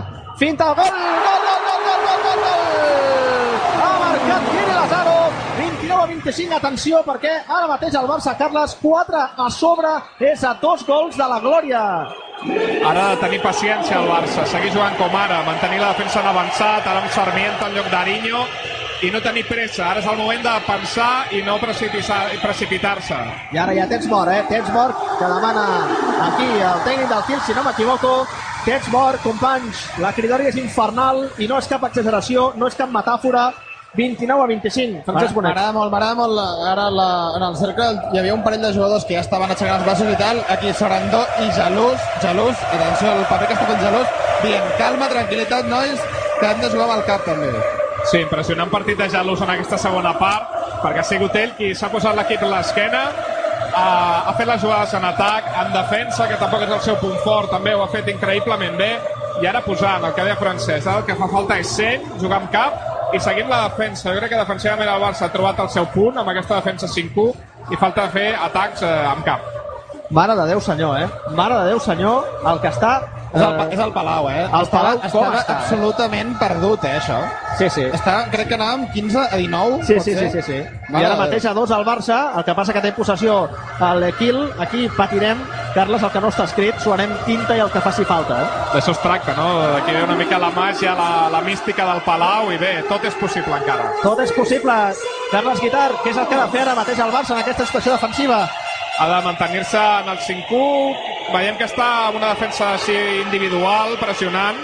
Finta, 0.41 0.73
gol, 0.77 0.85
gol, 0.89 1.45
gol, 1.45 2.25
gol, 2.25 2.41
gol! 2.45 3.55
Ha 3.77 3.93
marcat 4.01 4.49
Kiri 4.51 4.75
Lazarov, 4.81 5.39
29 5.61 6.03
a 6.03 6.07
25, 6.27 6.57
atenció, 6.57 7.01
perquè 7.07 7.31
ara 7.47 7.69
mateix 7.71 7.95
el 7.95 8.07
Barça, 8.11 8.33
Carles, 8.39 8.73
4 8.83 9.19
a 9.45 9.51
sobre, 9.55 9.93
és 10.19 10.43
a 10.43 10.57
dos 10.59 10.83
gols 10.87 11.15
de 11.15 11.27
la 11.31 11.39
glòria. 11.39 11.83
Ara 12.83 13.05
ha 13.05 13.11
de 13.15 13.21
tenir 13.21 13.39
paciència 13.45 14.01
el 14.01 14.09
Barça, 14.11 14.47
seguir 14.51 14.73
jugant 14.75 14.97
com 14.99 15.15
ara, 15.15 15.45
mantenir 15.47 15.79
la 15.79 15.93
defensa 15.93 16.25
en 16.25 16.33
avançat, 16.33 16.83
ara 16.83 17.05
amb 17.05 17.15
Sarmiento 17.15 17.69
en 17.69 17.77
lloc 17.79 17.93
d'Ariño, 17.93 18.43
i 19.07 19.11
no 19.13 19.21
tenir 19.23 19.45
pressa. 19.47 19.85
Ara 19.91 20.01
és 20.01 20.09
el 20.11 20.19
moment 20.19 20.43
de 20.43 20.55
pensar 20.67 21.11
i 21.37 21.43
no 21.47 21.59
precipitar-se. 21.61 23.19
I 23.55 23.61
ara 23.63 23.77
ja 23.77 23.87
tens 23.87 24.09
mort, 24.11 24.33
eh? 24.33 24.43
Tens 24.49 24.73
mort, 24.75 24.99
que 25.21 25.29
demana 25.31 25.67
aquí 26.27 26.49
el 26.49 26.83
tècnic 26.89 27.13
del 27.13 27.23
Kiel, 27.29 27.45
si 27.47 27.55
no 27.55 27.63
m'equivoco. 27.69 28.17
Tens 28.65 28.89
mort, 28.91 29.23
companys. 29.23 29.85
La 30.03 30.11
cridòria 30.17 30.51
és 30.51 30.59
infernal 30.59 31.29
i 31.39 31.47
no 31.47 31.61
és 31.63 31.71
cap 31.71 31.87
exageració, 31.87 32.51
no 32.57 32.67
és 32.67 32.75
cap 32.75 32.91
metàfora. 32.91 33.53
29 33.97 34.43
a 34.43 34.47
25, 34.47 35.03
Francesc 35.07 35.35
Bonet. 35.35 35.55
M'agrada 35.55 35.73
molt, 35.73 35.91
m'agrada 35.93 36.15
molt 36.15 36.33
la- 36.37 36.73
ara 36.73 36.91
la, 36.91 37.09
en 37.37 37.43
el 37.49 37.57
cercle 37.57 37.87
hi 38.13 38.19
havia 38.19 38.35
un 38.35 38.43
parell 38.45 38.61
de 38.63 38.73
jugadors 38.75 39.05
que 39.05 39.15
ja 39.15 39.21
estaven 39.25 39.51
aixecant 39.51 39.77
els 39.79 39.85
braços 39.87 40.13
i 40.13 40.17
tal, 40.21 40.43
aquí 40.49 40.73
Sorandó 40.73 41.23
i 41.45 41.51
Jalús, 41.57 41.99
Jalús, 42.23 42.57
atenció, 42.73 43.13
el 43.13 43.25
paper 43.31 43.49
que 43.49 43.55
està 43.55 43.67
fent 43.73 43.83
Jalús, 43.83 44.09
dient 44.43 44.69
calma, 44.79 45.09
tranquil·litat, 45.09 45.65
nois, 45.73 46.01
que 46.41 46.47
hem 46.51 46.61
de 46.61 46.71
jugar 46.71 46.89
amb 46.91 46.99
el 46.99 47.05
cap 47.09 47.25
també. 47.25 47.51
Sí, 48.11 48.21
impressionant 48.23 48.71
partit 48.71 48.99
de 48.99 49.09
Jalús 49.11 49.41
en 49.43 49.51
aquesta 49.51 49.79
segona 49.79 50.13
part. 50.19 50.53
perquè 50.83 51.01
ha 51.01 51.05
sigut 51.09 51.35
ell 51.35 51.55
qui 51.57 51.75
s'ha 51.75 51.89
posat 51.89 52.15
l'equip 52.15 52.43
a 52.45 52.47
l'esquena, 52.47 53.01
ha, 53.75 53.87
ha 54.29 54.33
fet 54.37 54.47
les 54.47 54.61
jugades 54.61 54.93
en 54.95 55.05
atac, 55.05 55.45
en 55.65 55.73
defensa, 55.73 56.29
que 56.29 56.37
tampoc 56.37 56.63
és 56.63 56.71
el 56.71 56.81
seu 56.85 56.97
punt 57.01 57.17
fort, 57.25 57.51
també 57.51 57.73
ho 57.75 57.83
ha 57.83 57.89
fet 57.89 58.07
increïblement 58.13 58.77
bé, 58.79 58.91
i 59.43 59.47
ara 59.47 59.63
posant 59.65 60.05
el 60.05 60.13
que 60.15 60.23
deia 60.23 60.37
Francesc, 60.37 60.87
el 60.87 61.05
que 61.09 61.17
fa 61.17 61.29
falta 61.33 61.59
és 61.59 61.67
seny, 61.77 62.05
jugar 62.21 62.39
amb 62.43 62.53
cap 62.53 62.73
i 63.17 63.21
seguint 63.23 63.49
la 63.49 63.63
defensa. 63.69 64.13
Jo 64.13 64.21
crec 64.21 64.35
que 64.35 64.41
defensivament 64.41 64.91
el 64.93 65.03
Barça 65.03 65.27
ha 65.27 65.33
trobat 65.33 65.61
el 65.65 65.71
seu 65.73 65.87
punt 65.95 66.19
amb 66.21 66.33
aquesta 66.33 66.59
defensa 66.59 66.89
5-1 66.93 67.73
i 67.73 67.79
falta 67.81 68.09
fer 68.13 68.29
atacs 68.49 68.85
eh, 68.85 68.97
amb 69.11 69.25
cap. 69.27 69.53
Mare 70.17 70.37
de 70.39 70.45
Déu 70.53 70.61
senyor, 70.63 71.01
eh? 71.01 71.07
Mare 71.35 71.63
de 71.63 71.73
Déu 71.73 71.81
senyor, 71.83 72.29
el 72.53 72.61
que 72.63 72.71
està... 72.75 72.99
És 73.37 73.43
el, 73.45 73.73
és 73.77 73.83
el 73.85 73.93
Palau, 73.93 74.29
eh? 74.33 74.45
El 74.47 74.69
Palau 74.73 74.97
estava, 74.97 75.11
com 75.13 75.27
estava 75.27 75.41
està, 75.43 75.53
eh? 75.53 75.57
absolutament 75.61 76.33
perdut, 76.41 76.85
eh, 76.89 76.95
això. 77.01 77.19
Sí, 77.59 77.69
sí. 77.73 77.85
Està, 77.99 78.17
crec 78.33 78.49
que 78.51 78.57
anàvem 78.57 78.87
15 78.95 79.23
a 79.27 79.37
19, 79.37 79.83
Sí, 79.85 79.95
pot 79.99 80.05
sí, 80.09 80.15
ser? 80.17 80.31
sí, 80.31 80.41
sí, 80.41 80.43
sí. 80.53 80.91
Mare 80.93 81.05
I 81.05 81.07
ara 81.11 81.19
mateix 81.21 81.47
a 81.47 81.55
dos 81.57 81.71
al 81.73 81.85
Barça, 81.85 82.19
el 82.37 82.45
que 82.49 82.55
passa 82.57 82.73
que 82.73 82.83
té 82.85 82.93
possessió 82.97 83.39
l'Equil, 84.01 84.41
aquí 84.59 84.89
patirem, 84.97 85.41
Carles, 85.77 86.03
el 86.03 86.11
que 86.11 86.21
no 86.25 86.31
està 86.33 86.47
escrit, 86.49 86.79
suarem 86.81 87.11
tinta 87.27 87.57
i 87.57 87.61
el 87.61 87.71
que 87.71 87.83
faci 87.85 88.05
falta, 88.09 88.39
eh? 88.41 88.47
D'això 88.73 88.95
es 88.97 89.01
tracta, 89.05 89.35
no? 89.37 89.49
D'aquí 89.75 89.93
ve 89.93 90.05
una 90.07 90.17
mica 90.17 90.39
la 90.41 90.49
màgia, 90.57 90.95
la, 90.97 91.29
la 91.33 91.43
mística 91.45 91.85
del 91.85 92.01
Palau 92.07 92.49
i 92.53 92.57
bé, 92.57 92.79
tot 92.89 93.05
és 93.05 93.15
possible 93.21 93.59
encara. 93.61 93.91
Tot 94.01 94.23
és 94.25 94.33
possible. 94.33 94.77
Carles 95.33 95.61
Guitar, 95.61 95.91
què 96.03 96.15
és 96.15 96.17
el 96.23 96.29
que 96.31 96.39
ha 96.39 96.47
de 96.47 96.53
fer 96.55 96.63
ara 96.65 96.75
mateix 96.79 96.99
el 97.05 97.13
Barça 97.13 97.37
en 97.37 97.43
aquesta 97.45 97.67
situació 97.69 97.93
defensiva? 97.99 98.47
Ha 98.99 99.07
de 99.09 99.21
mantenir-se 99.27 99.79
en 99.79 100.09
el 100.09 100.19
5-1, 100.25 100.97
veiem 101.35 101.57
que 101.61 101.69
està 101.69 101.87
amb 102.09 102.17
una 102.17 102.33
defensa 102.33 102.73
així 102.79 102.97
individual, 103.27 103.97
pressionant, 104.01 104.57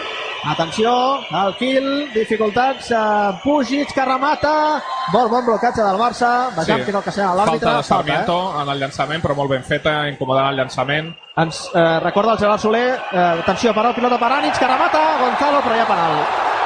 Atenció, 0.43 0.93
el 1.39 1.55
kill, 1.55 1.85
dificultats, 2.11 2.91
eh, 2.91 3.39
Pugic 3.45 3.93
que 3.95 4.05
remata, 4.05 4.83
bon, 5.13 5.31
bon 5.31 5.45
blocatge 5.47 5.85
del 5.87 6.01
Barça, 6.01 6.51
vejam 6.57 6.83
sí. 6.83 6.91
és 6.91 6.97
el 6.99 7.05
que 7.05 7.15
serà 7.15 7.29
l'àrbitre. 7.31 7.61
Falta 7.61 7.77
de 7.77 7.85
falta, 7.85 7.91
Sarmiento 7.93 8.39
en 8.63 8.75
el 8.75 8.83
llançament, 8.83 9.23
però 9.23 9.39
molt 9.39 9.55
ben 9.55 9.63
feta, 9.63 9.95
incomodant 10.11 10.51
el 10.51 10.59
llançament. 10.59 11.15
eh? 11.15 11.33
Ens 11.47 11.63
eh, 11.71 11.87
recorda 12.03 12.35
el 12.35 12.43
Gerard 12.43 12.67
Soler, 12.67 12.91
eh, 12.91 13.25
atenció, 13.47 13.73
paró, 13.73 13.95
pilota 13.95 14.19
per 14.19 14.35
Ànits, 14.41 14.59
que 14.59 14.67
remata, 14.67 15.07
Gonzalo, 15.23 15.63
però 15.63 15.79
hi 15.79 15.87
ha 15.87 15.91
penal. 15.95 16.23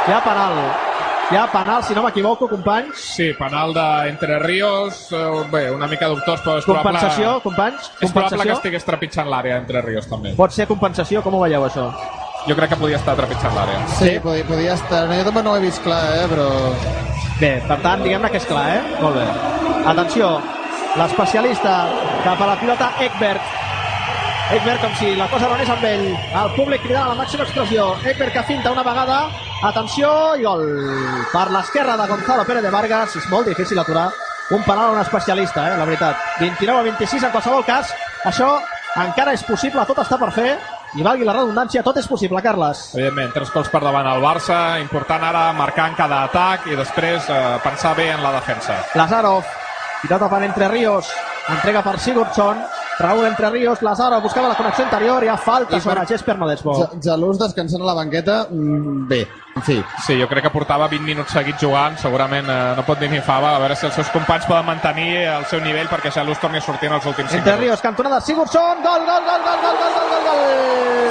Hi 0.09 0.13
ha 0.17 0.25
penal. 0.25 0.86
Hi 1.27 1.35
ha 1.37 1.47
penal, 1.51 1.83
si 1.83 1.95
no 1.95 2.05
m'equivoco, 2.05 2.47
companys. 2.47 3.01
Sí, 3.17 3.33
penal 3.35 3.73
d'Entre 3.75 4.37
Ríos, 4.39 5.09
eh, 5.11 5.23
bé, 5.51 5.65
una 5.75 5.89
mica 5.91 6.07
dubtós, 6.13 6.39
però 6.45 6.55
és 6.61 6.69
Compensació, 6.69 7.33
probable... 7.33 7.43
companys? 7.49 7.81
És 7.81 7.89
probable 7.89 8.05
que 8.05 8.13
Compensació? 8.37 8.55
estigués 8.61 8.87
trepitjant 8.87 9.31
l'àrea 9.33 9.57
Entre 9.59 9.83
Ríos, 9.83 10.07
també. 10.07 10.37
Pot 10.39 10.55
ser 10.55 10.69
compensació, 10.71 11.25
com 11.27 11.35
ho 11.35 11.41
veieu, 11.43 11.67
això? 11.67 11.89
Jo 12.47 12.55
crec 12.55 12.71
que 12.71 12.79
podia 12.79 13.01
estar 13.01 13.17
trepitjant 13.19 13.57
l'àrea. 13.59 13.81
Sí, 13.97 14.13
podia, 14.23 14.47
podia 14.47 14.77
estar. 14.79 15.03
No, 15.11 15.19
jo 15.19 15.25
també 15.27 15.43
no 15.43 15.57
ho 15.57 15.59
he 15.59 15.65
vist 15.67 15.83
clar, 15.83 15.99
eh, 16.15 16.29
però... 16.31 16.47
Bé, 17.41 17.53
per 17.67 17.81
tant, 17.83 18.07
diguem-ne 18.07 18.31
que 18.31 18.39
és 18.45 18.47
clar, 18.47 18.67
eh? 18.77 18.83
Molt 19.03 19.19
bé. 19.19 19.27
Atenció, 19.91 20.31
l'especialista 20.97 21.75
cap 22.23 22.39
a 22.41 22.53
la 22.53 22.59
pilota 22.63 22.93
Ekberg. 23.03 23.55
Ekberg 24.47 24.79
com 24.79 24.93
si 24.95 25.09
la 25.19 25.27
cosa 25.27 25.49
no 25.49 25.57
anés 25.57 25.71
amb 25.73 25.83
ell. 25.89 26.05
El 26.15 26.53
públic 26.55 26.85
cridant 26.85 27.09
a 27.09 27.15
la 27.17 27.19
màxima 27.19 27.43
expressió. 27.43 27.89
Ekberg 28.07 28.31
que 28.37 28.45
finta 28.47 28.71
una 28.71 28.85
vegada. 28.87 29.17
Atenció 29.67 30.11
i 30.39 30.47
gol. 30.47 30.63
Per 31.33 31.49
l'esquerra 31.51 31.97
de 31.99 32.07
Gonzalo 32.07 32.45
Pérez 32.47 32.63
de 32.63 32.71
Vargas. 32.71 33.17
És 33.19 33.27
molt 33.33 33.51
difícil 33.51 33.81
aturar 33.83 34.07
un 34.55 34.63
penal 34.63 34.93
a 34.93 34.95
un 34.95 35.01
especialista, 35.01 35.67
eh? 35.67 35.75
la 35.81 35.89
veritat. 35.89 36.23
29 36.39 36.79
a 36.79 36.87
26 36.87 37.27
en 37.27 37.35
qualsevol 37.35 37.67
cas. 37.67 37.91
Això 38.31 38.53
encara 39.03 39.35
és 39.35 39.43
possible, 39.43 39.83
tot 39.91 39.99
està 40.05 40.21
per 40.23 40.31
fer. 40.39 40.55
I 40.95 41.03
valgui 41.03 41.27
la 41.27 41.35
redundància, 41.35 41.83
tot 41.83 41.99
és 41.99 42.07
possible, 42.07 42.39
Carles. 42.41 42.87
Evidentment, 42.95 43.35
tres 43.35 43.51
cops 43.51 43.75
per 43.75 43.83
davant 43.83 44.07
al 44.07 44.23
Barça, 44.23 44.79
important 44.79 45.27
ara 45.27 45.49
marcar 45.59 45.91
en 45.91 45.99
cada 45.99 46.23
atac 46.31 46.71
i 46.71 46.79
després 46.79 47.27
eh, 47.35 47.45
pensar 47.67 47.97
bé 47.99 48.13
en 48.15 48.23
la 48.23 48.37
defensa. 48.39 48.79
Lazarov, 48.95 49.43
pilota 50.07 50.31
per 50.31 50.45
Entre 50.47 50.71
Ríos, 50.71 51.11
entrega 51.51 51.83
per 51.83 51.99
Sigurdsson, 51.99 52.63
Raúl 52.99 53.27
Entre 53.27 53.51
Ríos, 53.51 53.83
Lazarov 53.83 54.23
buscava 54.23 54.49
la 54.49 54.55
connexió 54.57 54.85
interior, 54.85 55.23
hi 55.25 55.29
ha 55.29 55.37
falta 55.37 55.73
I 55.77 55.81
per- 55.81 55.83
sobre 55.83 56.07
Jesper 56.07 56.39
Nodesbo. 56.39 56.77
Gelús 57.03 57.39
descansant 57.39 57.83
a 57.83 57.85
la 57.91 57.95
banqueta, 57.95 58.47
mm, 58.51 59.07
bé, 59.09 59.29
en 59.57 59.63
fi. 59.63 59.85
Sí, 60.07 60.19
jo 60.21 60.29
crec 60.29 60.45
que 60.45 60.53
portava 60.53 60.87
20 60.93 61.05
minuts 61.05 61.33
seguits 61.33 61.63
jugant, 61.65 61.97
segurament 61.99 62.49
eh, 62.53 62.59
no 62.77 62.85
pot 62.87 63.01
dir 63.01 63.09
ni 63.11 63.23
fava, 63.25 63.55
a 63.57 63.63
veure 63.63 63.77
si 63.77 63.89
els 63.89 63.97
seus 63.97 64.13
companys 64.13 64.47
poden 64.49 64.69
mantenir 64.69 65.25
el 65.33 65.47
seu 65.51 65.63
nivell 65.65 65.89
perquè 65.91 66.13
Xalús 66.13 66.41
torni 66.43 66.61
a 66.61 66.65
sortir 66.65 66.91
en 66.91 66.99
els 66.99 67.09
últims 67.09 67.33
5 67.33 67.41
Entre 67.41 67.57
minuts. 67.57 67.65
Ríos, 67.65 67.85
cantonada, 67.85 68.21
Sigurdsson, 68.21 68.85
gol, 68.85 69.07
gol, 69.09 69.25
gol, 69.31 69.47
gol, 69.49 69.63
gol, 69.65 69.79
gol, 69.81 69.95
gol, 69.97 70.11
gol, 70.13 70.27
gol! 70.29 71.07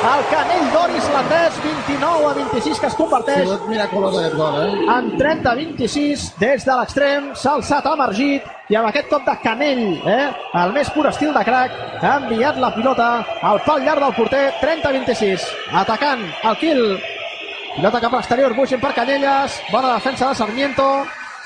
El 0.00 0.22
canell 0.30 0.66
d'or 0.72 0.92
islandès, 0.96 1.56
29 1.62 2.26
a 2.26 2.32
26, 2.38 2.80
que 2.80 2.88
es 2.88 2.96
converteix 2.96 3.44
sigut 3.44 3.68
miraculós 3.68 4.16
aquest 4.18 4.36
gol, 4.38 4.56
eh? 4.64 4.88
en 4.96 5.12
30 5.20 5.50
a 5.50 5.54
26 5.60 6.24
des 6.40 6.66
de 6.66 6.78
l'extrem, 6.80 7.30
s'ha 7.36 7.54
alçat 7.58 7.86
emergit 7.92 8.48
i 8.72 8.78
amb 8.80 8.88
aquest 8.90 9.08
cop 9.12 9.28
de 9.28 9.36
canell, 9.44 9.84
eh, 10.08 10.26
el 10.64 10.74
més 10.76 10.90
pur 10.94 11.06
estil 11.10 11.32
de 11.36 11.44
crack, 11.46 11.78
ha 12.00 12.16
enviat 12.24 12.58
la 12.60 12.74
pilota 12.74 13.12
al 13.52 13.62
pal 13.68 13.84
llarg 13.84 14.04
del 14.08 14.16
porter, 14.18 14.44
30 14.60 14.88
a 14.88 14.94
26, 14.98 15.48
atacant 15.84 16.28
el 16.48 16.60
kill, 16.64 16.84
pilota 17.76 18.00
cap 18.00 18.12
a 18.12 18.20
l'exterior, 18.20 18.54
Buixen 18.54 18.80
per 18.80 18.92
Canyelles, 18.94 19.60
bona 19.70 19.94
defensa 19.94 20.28
de 20.28 20.38
Sarmiento, 20.38 20.86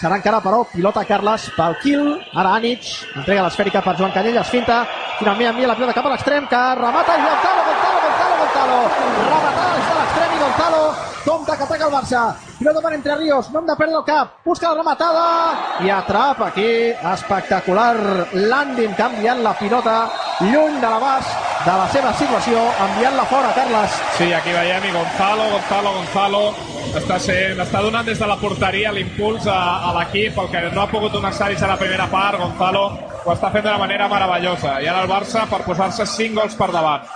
serà 0.00 0.18
encara 0.18 0.40
però 0.44 0.64
pilota 0.72 1.04
Carles 1.08 1.48
pel 1.56 1.76
kill, 1.82 2.12
ara 2.34 2.54
Anic, 2.58 2.86
entrega 3.14 3.46
l'esfèrica 3.46 3.82
per 3.84 3.96
Joan 4.00 4.14
Canyelles, 4.16 4.52
finta, 4.52 4.82
finalment 5.18 5.52
envia 5.52 5.70
la 5.70 5.78
pilota 5.78 5.96
cap 5.96 6.08
a 6.08 6.14
l'extrem, 6.14 6.46
que 6.50 6.62
remata 6.80 7.18
i 7.18 7.26
Gonzalo, 7.26 7.66
Gonzalo, 7.70 8.06
Gonzalo, 8.06 8.38
Gonzalo, 8.44 8.78
rematada 9.32 9.74
des 9.74 9.90
de 9.90 9.98
l'extrem 10.00 10.38
i 10.38 10.40
Gonzalo, 10.46 11.13
compte 11.24 11.56
que 11.56 11.62
ataca 11.64 11.86
el 11.86 11.92
Barça, 11.92 12.22
pilota 12.58 12.80
per 12.80 12.92
Entre 12.94 13.16
Ríos, 13.16 13.50
no 13.50 13.60
hem 13.60 13.66
de 13.66 13.76
perdre 13.76 13.96
el 13.96 14.04
cap, 14.04 14.36
busca 14.44 14.68
la 14.68 14.74
rematada. 14.82 15.24
I 15.84 15.90
atrapa 15.90 16.48
aquí, 16.48 16.92
espectacular 17.12 18.28
landing, 18.34 18.94
canviant 18.94 19.42
la 19.42 19.54
pilota. 19.58 19.96
Lluny 20.40 20.80
de 20.82 20.90
l'abast 20.90 21.30
de 21.64 21.74
la 21.78 21.88
seva 21.88 22.12
situació, 22.18 22.60
enviant-la 22.88 23.24
fora, 23.30 23.54
Carles. 23.56 23.98
Sí, 24.18 24.32
aquí 24.32 24.52
veiem 24.52 24.84
i 24.84 24.92
Gonzalo, 24.92 25.48
Gonzalo, 25.54 25.96
Gonzalo. 26.00 26.44
Està, 26.94 27.18
sent, 27.18 27.58
està 27.62 27.80
donant 27.82 28.06
des 28.06 28.20
de 28.20 28.26
la 28.28 28.36
porteria 28.38 28.92
l'impuls 28.94 29.48
a, 29.50 29.58
a 29.88 29.94
l'equip, 29.98 30.36
el 30.38 30.50
que 30.52 30.62
no 30.74 30.84
ha 30.84 30.90
pogut 30.90 31.16
donar 31.16 31.32
Saris 31.34 31.62
a 31.62 31.72
la 31.72 31.80
primera 31.80 32.06
part, 32.12 32.38
Gonzalo 32.38 32.84
ho 33.24 33.32
està 33.32 33.50
fent 33.50 33.64
d'una 33.64 33.80
manera 33.80 34.08
meravellosa. 34.12 34.78
I 34.84 34.88
ara 34.90 35.04
el 35.04 35.10
Barça 35.10 35.46
per 35.50 35.64
posar-se 35.64 36.06
5 36.06 36.36
gols 36.40 36.58
per 36.58 36.70
davant. 36.74 37.08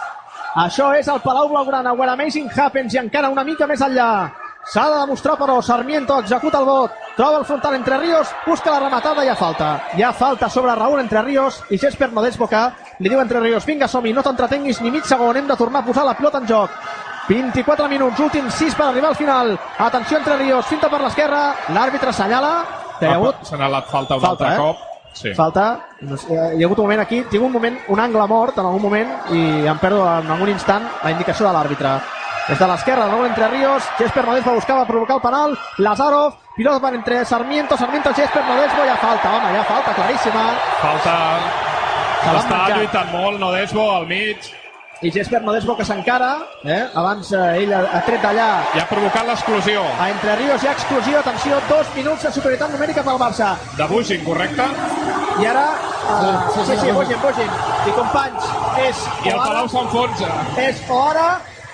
Això 0.55 0.93
és 0.97 1.09
el 1.09 1.21
Palau 1.21 1.49
Blaugrana, 1.49 1.93
where 1.93 2.11
amazing 2.13 2.49
happens 2.51 2.95
i 2.95 2.99
encara 2.99 3.29
una 3.29 3.45
mica 3.45 3.67
més 3.67 3.81
enllà. 3.81 4.31
S'ha 4.69 4.85
de 4.91 4.99
demostrar, 5.01 5.37
però, 5.39 5.63
Sarmiento 5.63 6.19
executa 6.21 6.59
el 6.59 6.67
vot, 6.67 6.93
troba 7.17 7.39
el 7.39 7.45
frontal 7.45 7.75
entre 7.75 7.97
Ríos, 7.99 8.29
busca 8.47 8.73
la 8.75 8.81
rematada 8.81 9.25
i 9.25 9.29
hi 9.29 9.31
ha 9.33 9.37
falta. 9.37 9.69
Hi 9.97 10.03
ha 10.03 10.13
falta 10.13 10.49
sobre 10.51 10.75
Raúl 10.75 11.01
entre 11.01 11.23
Ríos 11.23 11.63
i 11.71 11.79
Jesper 11.79 12.11
Nodesbo 12.13 12.49
que 12.49 12.61
li 12.99 13.09
diu 13.09 13.21
entre 13.21 13.41
Ríos, 13.41 13.65
vinga, 13.65 13.89
som 13.89 14.05
no 14.05 14.23
t'entretenguis 14.23 14.83
ni 14.83 14.91
mig 14.91 15.07
segon, 15.07 15.37
hem 15.37 15.49
de 15.49 15.57
tornar 15.57 15.81
a 15.81 15.87
posar 15.87 16.05
la 16.05 16.17
pilota 16.19 16.39
en 16.39 16.49
joc. 16.49 16.71
24 17.29 17.89
minuts, 17.89 18.21
últims 18.21 18.55
6 18.55 18.75
per 18.75 18.87
arribar 18.89 19.11
al 19.11 19.17
final. 19.17 19.59
Atenció 19.79 20.19
entre 20.19 20.37
Ríos, 20.37 20.67
finta 20.67 20.89
per 20.89 21.01
l'esquerra, 21.01 21.55
l'àrbitre 21.73 22.11
assenyala 22.11 22.53
que 22.99 23.07
hi 23.07 23.13
ha 23.13 23.19
hagut 23.19 23.45
S'ha 23.47 23.57
anat 23.57 23.91
falta 23.93 24.17
un 24.17 24.21
Falta, 24.21 24.45
altre 24.45 24.55
eh? 24.55 24.59
cop. 24.59 24.88
Sí. 25.13 25.33
Falta, 25.35 25.89
no 26.01 26.17
sé, 26.17 26.33
hi 26.33 26.63
ha 26.63 26.67
hagut 26.67 26.79
un 26.79 26.87
moment 26.87 27.01
aquí, 27.03 27.23
tinc 27.31 27.43
un 27.43 27.53
moment, 27.53 27.79
un 27.89 28.01
angle 28.01 28.27
mort 28.31 28.59
en 28.59 28.67
algun 28.67 28.83
moment 28.83 29.11
i 29.35 29.67
em 29.67 29.79
perdo 29.83 30.05
en 30.07 30.31
algun 30.31 30.53
instant 30.53 30.85
la 31.03 31.11
indicació 31.11 31.49
de 31.49 31.53
l'àrbitre. 31.57 31.97
Des 32.49 32.59
de 32.59 32.67
l'esquerra, 32.67 33.09
Raúl 33.11 33.27
Entre 33.27 33.49
Ríos, 33.49 33.85
Jesper 33.99 34.25
Nodesbo 34.25 34.55
buscava 34.55 34.87
provocar 34.87 35.17
el 35.17 35.23
penal, 35.23 35.59
Lazarov, 35.85 36.39
pilota 36.57 36.81
per 36.81 36.95
entre 36.95 37.25
Sarmiento, 37.25 37.77
Sarmiento, 37.77 38.15
Jesper 38.15 38.45
Nodesbo, 38.45 38.83
ha 38.89 38.97
falta, 38.97 39.35
home, 39.37 39.59
ha 39.59 39.65
falta, 39.65 39.95
claríssima. 39.95 40.47
Falta... 40.81 41.17
Està 42.19 42.57
menjat. 42.57 42.79
lluitant 42.79 43.13
molt 43.13 43.39
Nodesbo 43.41 43.85
al 43.95 44.07
mig. 44.09 44.49
I 45.01 45.13
Jesper 45.15 45.41
Nodesbo 45.47 45.77
que 45.79 45.85
s'encara, 45.87 46.41
eh? 46.67 46.89
abans 46.99 47.29
eh, 47.31 47.63
ell 47.63 47.71
ha, 47.73 47.85
ha 47.95 48.01
tret 48.03 48.19
d'allà 48.25 48.47
I 48.75 48.81
ha 48.83 48.87
provocat 48.91 49.29
l'exclusió. 49.29 49.85
a 49.95 50.09
Entre 50.11 50.35
Ríos 50.41 50.65
hi 50.65 50.67
ha 50.67 50.73
exclusió, 50.73 51.21
atenció, 51.21 51.61
dos 51.69 51.87
minuts 51.95 52.25
de 52.27 52.33
superioritat 52.35 52.73
numèrica 52.75 53.05
pel 53.07 53.21
Barça. 53.21 53.53
De 53.79 53.87
Bushing, 53.87 54.25
correcte? 54.27 54.67
I 55.39 55.47
ara, 55.47 55.69
uh, 55.71 56.51
sí, 56.67 56.75
sí, 56.83 56.91
Bogin, 56.91 57.21
Bogin, 57.23 57.55
i 57.87 57.95
companys, 57.95 58.51
és... 58.89 59.05
I 59.23 59.31
el 59.31 59.39
ara- 59.39 59.47
Palau 59.53 59.69
s'enfonsa. 59.71 60.33
és 60.67 60.83
o 60.91 60.99
ara, 61.13 61.29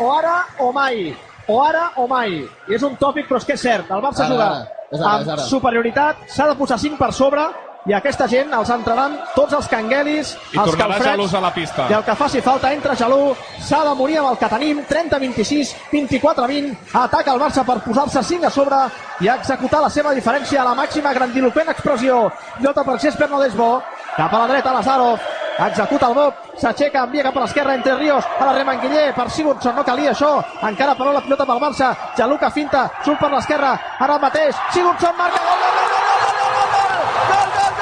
o 0.05 0.11
ara 0.19 0.37
o 0.61 0.71
mai. 0.77 1.15
O 1.49 1.63
ara 1.65 1.87
o 1.97 2.07
mai. 2.07 2.43
I 2.69 2.75
és 2.77 2.83
un 2.85 2.95
tòpic, 3.01 3.25
però 3.29 3.41
és 3.41 3.45
que 3.49 3.57
és 3.57 3.61
cert. 3.65 3.89
El 3.91 4.05
Barça 4.05 4.27
Ara, 4.27 4.35
juga 4.35 4.45
ara. 4.51 4.61
És 4.93 5.01
ara, 5.01 5.17
és 5.23 5.29
amb 5.29 5.39
ara. 5.39 5.49
superioritat, 5.49 6.27
s'ha 6.29 6.47
de 6.53 6.55
posar 6.61 6.77
5 6.79 7.01
per 7.01 7.13
sobre, 7.17 7.49
i 7.85 7.93
aquesta 7.93 8.27
gent 8.31 8.53
els 8.57 8.71
entraran 8.73 9.19
tots 9.35 9.53
els 9.53 9.67
canguelis, 9.69 10.35
I 10.55 10.59
els 10.63 10.77
calfreds, 10.77 11.05
Jalús 11.05 11.35
a 11.35 11.41
la 11.45 11.53
pista. 11.53 11.87
i 11.91 11.93
el 11.93 12.05
que 12.05 12.15
faci 12.17 12.41
falta 12.41 12.73
entra 12.73 12.97
Jalú, 12.97 13.35
s'ha 13.61 13.83
de 13.85 13.95
morir 13.95 14.19
amb 14.19 14.31
el 14.31 14.39
que 14.41 14.49
tenim, 14.49 14.81
30-26, 14.89 15.75
24-20, 15.93 16.75
ataca 17.03 17.35
el 17.35 17.41
Barça 17.41 17.65
per 17.65 17.79
posar-se 17.85 18.23
5 18.23 18.47
a 18.47 18.51
sobre 18.51 18.77
i 19.21 19.29
executar 19.29 19.83
la 19.83 19.91
seva 19.91 20.15
diferència 20.15 20.63
a 20.63 20.65
la 20.65 20.75
màxima 20.75 21.13
grandiloquent 21.13 21.69
expressió. 21.69 22.31
Llota 22.61 22.85
per 22.85 22.99
Jesper 23.01 23.29
Nodesbo, 23.31 23.83
cap 24.17 24.33
a 24.33 24.39
la 24.39 24.47
dreta 24.49 24.73
Lazarov, 24.73 25.21
executa 25.69 26.09
el 26.09 26.15
Bob, 26.15 26.35
s'aixeca, 26.59 27.05
envia 27.05 27.23
cap 27.23 27.37
a 27.37 27.41
l'esquerra 27.45 27.75
entre 27.75 27.95
Ríos, 27.97 28.25
a 28.41 28.45
la 28.47 28.53
Remanguiller, 28.55 29.13
per 29.15 29.31
Sigurdsson, 29.31 29.77
no 29.77 29.85
calia 29.85 30.11
això, 30.11 30.33
encara 30.63 30.97
però 30.97 31.13
la 31.13 31.21
pilota 31.21 31.45
pel 31.47 31.61
Barça, 31.61 31.93
Jalú 32.17 32.39
que 32.39 32.51
finta, 32.51 32.91
surt 33.05 33.21
per 33.21 33.31
l'esquerra, 33.31 33.79
ara 34.01 34.19
mateix, 34.19 34.57
Sigurdsson 34.73 35.15
marca, 35.19 35.39
gol, 35.39 35.59
gol, 35.61 35.77
gol, 35.79 35.89
gol, 35.93 36.11
gol, 36.25 36.33
gol, 36.33 36.71
gol, 36.75 37.75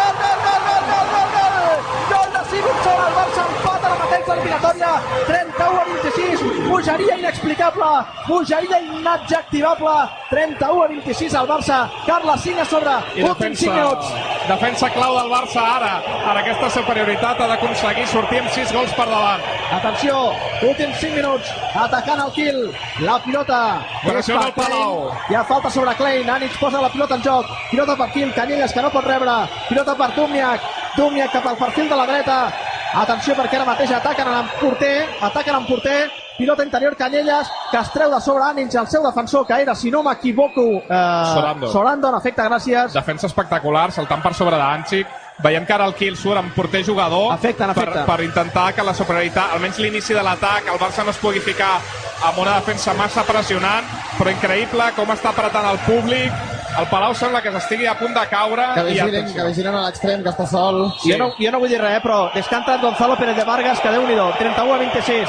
eliminatòria, 4.42 4.92
31 5.26 5.80
a 5.80 5.84
26, 5.84 6.68
bogeria 6.68 7.16
inexplicable, 7.18 7.90
bogeria 8.28 8.78
inadjectivable, 8.80 9.94
31 10.30 10.82
a 10.82 10.88
26 10.88 11.34
al 11.34 11.46
Barça, 11.46 11.90
Carles 12.06 12.40
5 12.42 12.60
a 12.60 12.64
sobre, 12.64 12.94
I 13.16 13.22
últims 13.22 13.58
5 13.58 13.72
minuts. 13.72 14.06
defensa 14.48 14.90
clau 14.90 15.14
del 15.18 15.30
Barça 15.30 15.60
ara. 15.60 16.02
En 16.30 16.36
aquesta 16.36 16.70
superioritat 16.70 17.40
ha 17.40 17.46
d'aconseguir 17.46 18.06
sortir 18.06 18.40
amb 18.40 18.50
6 18.50 18.72
gols 18.72 18.92
per 18.94 19.06
davant. 19.06 19.40
Atenció, 19.72 20.32
últims 20.62 20.98
5 21.00 21.14
minuts, 21.16 21.52
atacant 21.74 22.20
el 22.26 22.32
kill, 22.32 22.60
la 23.00 23.18
pilota. 23.22 23.60
Pressió 24.02 24.38
del 24.38 24.52
Palau. 24.52 25.12
Hi 25.30 25.34
ha 25.34 25.44
falta 25.44 25.70
sobre 25.70 25.94
Klein, 25.94 26.28
Anich 26.30 26.58
posa 26.58 26.82
la 26.82 26.90
pilota 26.90 27.14
en 27.14 27.22
joc, 27.22 27.46
pilota 27.70 27.96
per 27.96 28.10
kill, 28.12 28.34
Canyelles 28.34 28.72
que 28.72 28.82
no 28.82 28.90
pot 28.90 29.04
rebre, 29.04 29.38
pilota 29.68 29.94
per 29.94 30.12
Dumniak, 30.16 30.60
Dumniak 30.96 31.32
cap 31.32 31.46
al 31.46 31.56
perfil 31.56 31.88
de 31.88 31.96
la 31.96 32.06
dreta, 32.06 32.52
atenció 32.94 33.34
perquè 33.38 33.58
ara 33.58 33.68
mateix 33.68 33.92
ataquen 33.96 34.28
en 34.28 34.50
porter, 34.60 34.96
ataquen 35.20 35.56
en 35.56 35.66
porter, 35.66 36.10
pilota 36.36 36.64
interior 36.64 36.96
Canyelles, 36.96 37.50
que 37.70 37.78
es 37.78 37.90
treu 37.92 38.10
de 38.10 38.20
sobre 38.20 38.44
Anich, 38.44 38.74
el 38.74 38.88
seu 38.88 39.02
defensor, 39.04 39.46
que 39.46 39.60
era, 39.62 39.74
si 39.74 39.90
no 39.90 40.02
m'equivoco, 40.02 40.82
eh, 40.88 41.32
Sorando. 41.34 41.72
Sorando, 41.72 42.08
en 42.08 42.20
efecte, 42.20 42.42
gràcies. 42.42 42.92
Defensa 42.92 43.26
espectacular, 43.26 43.90
saltant 43.92 44.22
per 44.22 44.34
sobre 44.34 44.56
d'Anxic. 44.56 45.06
Veiem 45.42 45.64
que 45.66 45.72
ara 45.72 45.86
el 45.88 45.94
kill 45.96 46.16
surt 46.16 46.38
amb 46.38 46.52
porter 46.54 46.82
jugador 46.84 47.32
Efecte, 47.34 47.64
en 47.64 47.70
efecte. 47.70 48.04
Per, 48.04 48.04
per 48.06 48.24
intentar 48.24 48.72
que 48.76 48.84
la 48.84 48.94
superioritat, 48.94 49.54
almenys 49.56 49.78
l'inici 49.80 50.14
de 50.14 50.22
l'atac, 50.22 50.68
el 50.68 50.78
Barça 50.78 51.04
no 51.04 51.10
es 51.10 51.18
pugui 51.18 51.40
ficar 51.40 51.78
amb 52.22 52.38
una 52.38 52.58
defensa 52.60 52.92
massa 52.94 53.24
pressionant, 53.26 53.88
però 54.18 54.30
increïble 54.30 54.92
com 54.94 55.10
està 55.10 55.32
apretant 55.32 55.66
el 55.72 55.80
públic. 55.88 56.32
El 56.78 56.86
Palau 56.88 57.12
sembla 57.14 57.42
que 57.44 57.50
s'estigui 57.52 57.86
a 57.86 57.92
punt 57.98 58.14
de 58.16 58.22
caure. 58.30 58.64
Que 58.74 58.80
i 58.80 58.94
vigilen, 58.94 59.14
atenció. 59.20 59.42
que 59.42 59.48
vigilen 59.50 59.74
a 59.76 59.82
l'extrem, 59.86 60.22
que 60.24 60.30
està 60.30 60.46
sol. 60.48 60.86
Jo, 61.04 61.18
no, 61.20 61.28
jo 61.36 61.50
no 61.52 61.60
vull 61.60 61.68
dir 61.68 61.80
res, 61.82 61.98
eh, 61.98 62.00
però 62.04 62.32
des 62.32 62.48
que 62.48 62.54
ha 62.56 62.60
entrat 62.62 62.80
Gonzalo 62.80 63.16
Pérez 63.16 63.36
de 63.36 63.44
Vargas, 63.44 63.80
que 63.80 63.92
déu 63.92 64.06
nhi 64.06 64.16
31 64.38 64.74
a 64.74 64.78
26. 64.78 65.28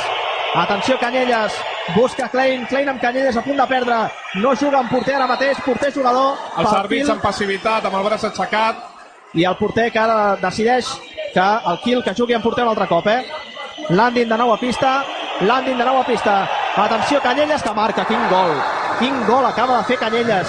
Atenció, 0.56 1.00
Canyelles, 1.00 1.54
busca 1.96 2.30
Klein, 2.30 2.66
Klein 2.68 2.90
amb 2.90 3.02
Canyelles 3.02 3.36
a 3.36 3.42
punt 3.42 3.58
de 3.58 3.68
perdre, 3.68 3.96
no 4.36 4.56
juga 4.56 4.80
amb 4.80 4.92
porter 4.92 5.16
ara 5.16 5.28
mateix, 5.28 5.58
porter 5.66 5.92
jugador, 5.92 6.38
Els 6.58 6.74
àrbits 6.74 7.10
amb 7.10 7.22
passivitat, 7.22 7.86
amb 7.86 7.96
el 7.96 8.04
braç 8.04 8.24
aixecat. 8.24 8.76
i 9.34 9.44
el 9.44 9.56
porter 9.58 9.92
que 9.92 10.00
ara 10.00 10.36
decideix 10.40 10.86
que 11.34 11.42
el 11.42 11.80
kill 11.84 12.04
que 12.04 12.14
jugui 12.14 12.36
amb 12.36 12.44
porter 12.44 12.64
un 12.64 12.70
altre 12.70 12.88
cop, 12.88 13.08
eh? 13.08 13.26
Landin 13.90 14.30
de 14.30 14.38
nou 14.38 14.54
a 14.54 14.58
pista, 14.58 15.04
Landin 15.42 15.78
de 15.78 15.86
nou 15.86 15.98
a 15.98 16.04
pista. 16.06 16.48
Atenció, 16.76 17.22
Canyelles, 17.22 17.62
que 17.62 17.72
marca, 17.72 18.04
quin 18.04 18.18
gol. 18.30 18.52
Quin 18.98 19.28
gol 19.28 19.46
acaba 19.46 19.78
de 19.78 19.84
fer 19.84 19.98
Canyelles. 19.98 20.48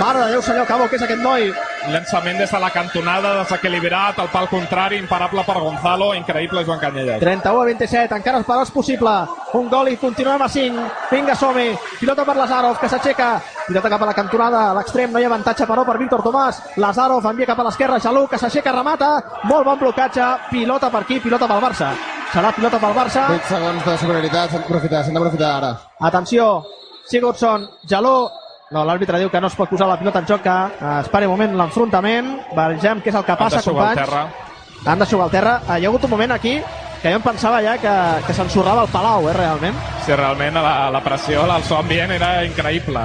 Mare 0.00 0.18
de 0.18 0.30
Déu, 0.32 0.42
senyor, 0.42 0.66
que 0.66 0.74
bo 0.74 0.88
que 0.88 0.96
és 0.96 1.02
aquest 1.02 1.22
noi. 1.22 1.52
Llançament 1.92 2.38
des 2.38 2.50
de 2.50 2.58
la 2.58 2.70
cantonada, 2.74 3.36
desequilibrat, 3.38 4.18
el 4.18 4.28
pal 4.32 4.48
contrari, 4.50 4.98
imparable 4.98 5.44
per 5.46 5.56
Gonzalo, 5.60 6.12
increïble 6.14 6.64
Joan 6.66 6.80
Canyelles. 6.80 7.20
31 7.20 7.62
a 7.62 7.64
27, 7.70 8.18
encara 8.18 8.42
però 8.42 8.64
és 8.66 8.70
possible. 8.74 9.14
Un 9.54 9.70
gol 9.70 9.92
i 9.92 9.96
continuem 9.96 10.42
a 10.42 10.48
5. 10.48 10.90
Vinga, 11.10 11.36
som-hi. 11.38 11.70
Pilota 12.00 12.24
per 12.24 12.36
Lazarov, 12.36 12.78
que 12.80 12.88
s'aixeca. 12.88 13.32
Pilota 13.68 13.90
cap 13.90 14.02
a 14.02 14.06
la 14.06 14.14
cantonada, 14.14 14.70
a 14.70 14.74
l'extrem, 14.74 15.12
no 15.12 15.20
hi 15.20 15.24
ha 15.24 15.30
avantatge 15.30 15.66
però 15.70 15.84
per 15.86 15.98
Víctor 15.98 16.22
Tomàs. 16.26 16.62
Lazarov 16.82 17.26
envia 17.30 17.46
cap 17.46 17.60
a 17.60 17.70
l'esquerra, 17.70 18.00
Jalú, 18.00 18.26
que 18.26 18.38
s'aixeca, 18.38 18.72
remata. 18.72 19.20
Molt 19.44 19.64
bon 19.64 19.78
blocatge. 19.78 20.34
Pilota 20.50 20.90
per 20.90 21.06
aquí, 21.06 21.20
pilota 21.20 21.46
pel 21.46 21.62
Barça. 21.62 21.94
Serà 22.30 22.52
pilota 22.54 22.78
pel 22.78 22.92
Barça. 22.94 23.24
8 23.34 23.48
segons 23.50 23.86
de 23.86 23.94
superioritat, 23.98 24.52
s'han 24.52 24.62
d'aprofitar, 24.62 25.00
s'han 25.04 25.16
d'aprofitar 25.16 25.48
ara. 25.56 25.70
Atenció, 26.06 26.44
Sigurdsson, 27.10 27.64
Jaló, 27.90 28.30
no, 28.70 28.84
l'àrbitre 28.86 29.18
diu 29.18 29.32
que 29.32 29.40
no 29.42 29.48
es 29.50 29.56
pot 29.58 29.70
posar 29.72 29.88
la 29.90 29.96
pilota 29.98 30.20
en 30.22 30.28
joc, 30.28 30.44
que 30.44 30.52
eh, 30.54 31.24
un 31.24 31.32
moment 31.32 31.56
l'enfrontament, 31.58 32.28
vegem 32.54 33.02
què 33.02 33.10
és 33.10 33.18
el 33.18 33.24
que 33.26 33.36
passa, 33.36 33.62
companys. 33.66 33.98
terra. 34.04 34.22
Han 34.86 34.98
de 35.02 35.06
jugar 35.06 35.24
al 35.26 35.30
terra. 35.30 35.56
Eh, 35.68 35.80
Hi 35.80 35.84
ha 35.84 35.88
hagut 35.88 36.04
un 36.04 36.10
moment 36.10 36.32
aquí 36.32 36.54
que 37.02 37.10
jo 37.10 37.16
em 37.16 37.22
pensava 37.24 37.62
ja 37.64 37.76
que, 37.82 37.96
que 38.26 38.32
s'ensorrava 38.36 38.86
el 38.86 38.92
Palau, 38.94 39.28
eh, 39.28 39.34
realment. 39.34 39.74
Sí, 40.06 40.14
realment 40.14 40.54
la, 40.54 40.90
la 40.94 41.02
pressió, 41.02 41.42
el 41.50 41.64
so 41.64 41.80
ambient 41.82 42.14
era 42.14 42.44
increïble. 42.44 43.02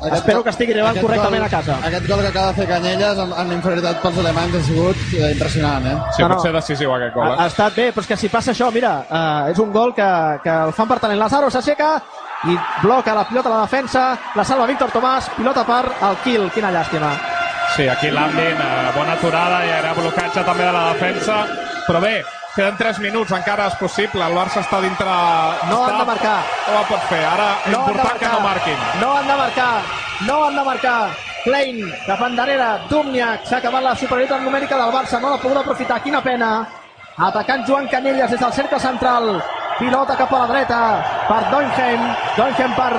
Espero 0.00 0.42
que 0.42 0.50
estigui 0.50 0.72
arribant 0.72 0.92
Aquest 0.96 1.04
correctament 1.06 1.42
gol- 1.42 1.46
a 1.46 1.50
casa. 1.50 1.74
Aquest 1.86 2.06
gol 2.08 2.20
que 2.20 2.28
acaba 2.28 2.46
de 2.48 2.54
fer 2.54 2.66
Canyelles 2.68 3.18
amb, 3.18 3.34
amb 3.36 3.52
inferioritat 3.52 4.00
pels 4.00 4.18
alemanys 4.22 4.54
ha 4.56 4.62
sigut 4.64 4.96
eh, 5.18 5.32
impressionant, 5.32 5.86
eh? 5.86 5.96
Sí, 6.16 6.22
No, 6.22 6.28
no. 6.28 6.52
decisiu 6.52 6.94
aquest 6.94 7.14
gol. 7.14 7.26
Ha, 7.26 7.34
ha 7.42 7.44
Eh? 7.44 7.48
estat 7.48 7.74
bé, 7.76 7.90
però 7.92 8.00
és 8.00 8.06
que 8.08 8.16
si 8.16 8.28
passa 8.28 8.52
això, 8.52 8.70
mira, 8.72 8.94
eh, 9.10 9.50
és 9.52 9.58
un 9.58 9.70
gol 9.72 9.92
que, 9.94 10.08
que 10.42 10.50
el 10.50 10.72
fan 10.72 10.88
per 10.88 10.98
talent. 11.00 11.18
Lazaro 11.20 11.50
s'aixeca 11.50 12.00
i 12.48 12.56
bloca 12.82 13.14
la 13.14 13.26
pilota 13.28 13.48
a 13.50 13.56
la 13.58 13.60
defensa, 13.66 14.18
la 14.34 14.44
salva 14.44 14.66
Víctor 14.66 14.90
Tomàs, 14.90 15.28
pilota 15.36 15.64
per 15.66 15.84
el 16.08 16.16
kill, 16.24 16.50
quina 16.50 16.70
llàstima. 16.72 17.12
Sí, 17.76 17.86
aquí 17.86 18.10
Landin, 18.10 18.56
eh, 18.56 18.90
bona 18.96 19.12
aturada, 19.12 19.64
i 19.66 19.70
ara 19.70 19.92
blocatge 19.94 20.42
també 20.44 20.64
de 20.64 20.72
la 20.72 20.92
defensa. 20.94 21.44
Però 21.86 22.00
bé, 22.00 22.22
queden 22.54 22.76
3 22.76 22.98
minuts, 23.04 23.32
encara 23.32 23.68
és 23.70 23.78
possible. 23.80 24.24
El 24.24 24.36
Barça 24.36 24.60
està 24.64 24.80
dintre... 24.82 25.08
No 25.70 25.80
està... 25.80 25.86
han 25.86 25.98
de 25.98 26.06
marcar. 26.10 26.36
No 26.66 26.78
ho 26.80 26.84
pot 26.90 27.08
fer. 27.10 27.22
Ara, 27.24 27.48
No 27.70 27.80
han 27.80 27.86
de 27.86 27.96
important 27.96 28.20
que 28.20 28.32
no 28.34 28.40
marquin. 28.44 28.86
No 29.00 29.10
han 29.16 29.30
de 29.30 29.36
marcar, 29.42 29.72
no 30.28 30.38
han 30.44 30.60
de 30.60 30.64
marcar. 30.70 31.00
Klein, 31.40 31.78
cap 32.04 32.20
endarrere, 32.26 32.68
Dumniak, 32.90 33.46
s'ha 33.48 33.62
acabat 33.62 33.82
la 33.86 33.94
superioritat 33.96 34.42
numèrica 34.44 34.76
del 34.76 34.92
Barça, 34.92 35.20
no 35.22 35.30
l'ha 35.30 35.40
pogut 35.40 35.62
aprofitar, 35.62 36.02
quina 36.04 36.20
pena. 36.20 36.50
Atacant 37.16 37.64
Joan 37.68 37.88
Canyelles 37.88 38.30
des 38.30 38.40
del 38.40 38.52
cercle 38.52 38.78
central, 38.80 39.40
pilota 39.78 40.16
cap 40.16 40.32
a 40.36 40.42
la 40.42 40.50
dreta 40.52 40.80
per 41.30 41.40
Doinhem, 41.50 42.04
Doinhem 42.36 42.76
per 42.76 42.92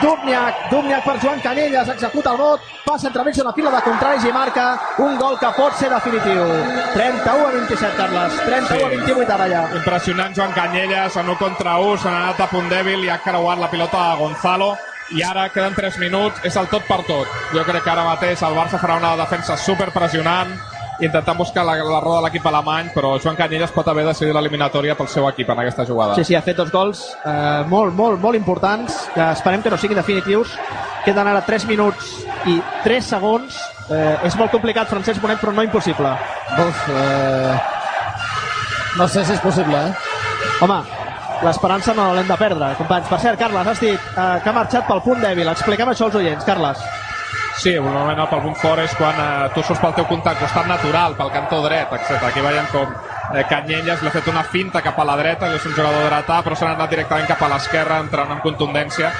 Dubniak, 0.00 0.70
Dubniak 0.70 1.04
per 1.04 1.18
Joan 1.20 1.40
Canyelles, 1.40 1.88
executa 1.92 2.32
el 2.32 2.38
vot, 2.40 2.60
passa 2.86 3.08
entremig 3.10 3.36
d'una 3.36 3.52
pila 3.52 3.72
de 3.74 3.82
contraris 3.84 4.24
i 4.24 4.32
marca 4.32 4.64
un 5.04 5.18
gol 5.20 5.36
que 5.38 5.50
pot 5.56 5.76
ser 5.76 5.90
definitiu. 5.92 6.46
31 6.94 7.46
a 7.48 7.52
27, 7.52 7.96
Carles, 7.98 8.38
31 8.46 8.86
a 8.86 8.88
28 8.94 9.34
ara 9.36 9.48
ja. 9.52 9.62
Impressionant 9.76 10.34
Joan 10.36 10.56
Canyelles, 10.56 11.16
en 11.20 11.28
1 11.28 11.36
contra 11.36 11.76
1, 11.78 11.98
se 12.00 12.08
n'ha 12.08 12.22
anat 12.24 12.40
a 12.40 12.48
punt 12.48 12.68
dèbil 12.72 13.04
i 13.04 13.12
ha 13.12 13.20
creuat 13.20 13.60
la 13.60 13.70
pilota 13.70 14.10
a 14.10 14.16
Gonzalo. 14.16 14.74
I 15.12 15.20
ara 15.22 15.50
queden 15.52 15.74
3 15.76 15.98
minuts, 16.00 16.40
és 16.48 16.56
el 16.56 16.70
tot 16.72 16.86
per 16.88 17.02
tot. 17.04 17.28
Jo 17.52 17.64
crec 17.68 17.84
que 17.84 17.92
ara 17.92 18.06
mateix 18.08 18.40
el 18.42 18.56
Barça 18.56 18.80
farà 18.80 18.96
una 18.96 19.12
defensa 19.20 19.56
super 19.60 19.90
pressionant, 19.92 20.56
intentant 21.00 21.36
buscar 21.38 21.64
la, 21.66 21.76
la 21.82 22.00
roda 22.00 22.20
de 22.20 22.26
l'equip 22.26 22.46
alemany, 22.46 22.90
però 22.94 23.14
Joan 23.22 23.36
Canyelles 23.38 23.72
pot 23.74 23.88
haver 23.90 24.04
decidit 24.06 24.34
l'eliminatòria 24.36 24.96
pel 24.98 25.08
seu 25.10 25.26
equip 25.28 25.50
en 25.50 25.62
aquesta 25.64 25.86
jugada. 25.88 26.14
Sí, 26.18 26.24
sí, 26.28 26.36
ha 26.38 26.42
fet 26.44 26.58
dos 26.60 26.70
gols 26.72 27.04
eh, 27.24 27.64
molt, 27.70 27.94
molt, 27.98 28.20
molt 28.22 28.38
importants, 28.38 29.04
que 29.14 29.28
esperem 29.34 29.62
que 29.62 29.72
no 29.72 29.78
siguin 29.80 29.98
definitius. 29.98 30.54
Queden 31.04 31.28
ara 31.28 31.44
3 31.44 31.66
minuts 31.68 32.14
i 32.48 32.58
3 32.84 33.12
segons. 33.14 33.60
Eh, 33.90 34.26
és 34.28 34.36
molt 34.40 34.52
complicat, 34.54 34.88
Francesc 34.88 35.20
Bonet, 35.20 35.40
però 35.42 35.52
no 35.52 35.64
impossible. 35.66 36.14
Uf, 36.64 36.84
eh... 36.94 37.56
No 38.94 39.08
sé 39.10 39.24
si 39.26 39.34
és 39.34 39.40
possible, 39.42 39.74
eh? 39.74 40.60
Home, 40.62 40.76
l'esperança 41.42 41.92
no 41.98 42.12
l'hem 42.14 42.28
de 42.28 42.36
perdre, 42.38 42.68
companys. 42.78 43.08
Per 43.10 43.18
cert, 43.20 43.40
Carles, 43.40 43.66
has 43.66 43.80
dit 43.82 43.98
eh, 43.98 44.28
que 44.40 44.52
ha 44.52 44.54
marxat 44.54 44.86
pel 44.88 45.02
punt 45.04 45.20
dèbil. 45.24 45.50
Expliquem 45.50 45.90
això 45.90 46.08
als 46.08 46.20
oients, 46.22 46.46
Carles. 46.46 46.80
Sí, 47.54 47.72
normalment 47.78 48.18
el 48.18 48.42
punt 48.42 48.56
fort 48.58 48.82
és 48.82 48.94
quan 48.98 49.18
eh, 49.20 49.50
tu 49.54 49.62
surts 49.62 49.80
pel 49.82 49.94
teu 49.94 50.08
compte 50.10 50.32
costat 50.40 50.66
natural, 50.66 51.14
pel 51.18 51.30
cantó 51.34 51.60
dret, 51.62 51.92
etc. 51.94 52.18
Aquí 52.28 52.42
veiem 52.42 52.66
com 52.72 52.90
eh, 52.90 53.44
Canyelles 53.50 54.02
li 54.02 54.10
ha 54.10 54.14
fet 54.14 54.30
una 54.32 54.42
finta 54.42 54.82
cap 54.82 54.98
a 54.98 55.06
la 55.06 55.14
dreta, 55.20 55.52
és 55.54 55.64
un 55.68 55.76
jugador 55.76 56.08
dretà, 56.10 56.40
però 56.42 56.58
s'ha 56.58 56.72
anat 56.72 56.90
directament 56.90 57.30
cap 57.30 57.44
a 57.46 57.52
l'esquerra, 57.54 58.00
entrant 58.02 58.34
amb 58.34 58.42
contundència 58.42 59.12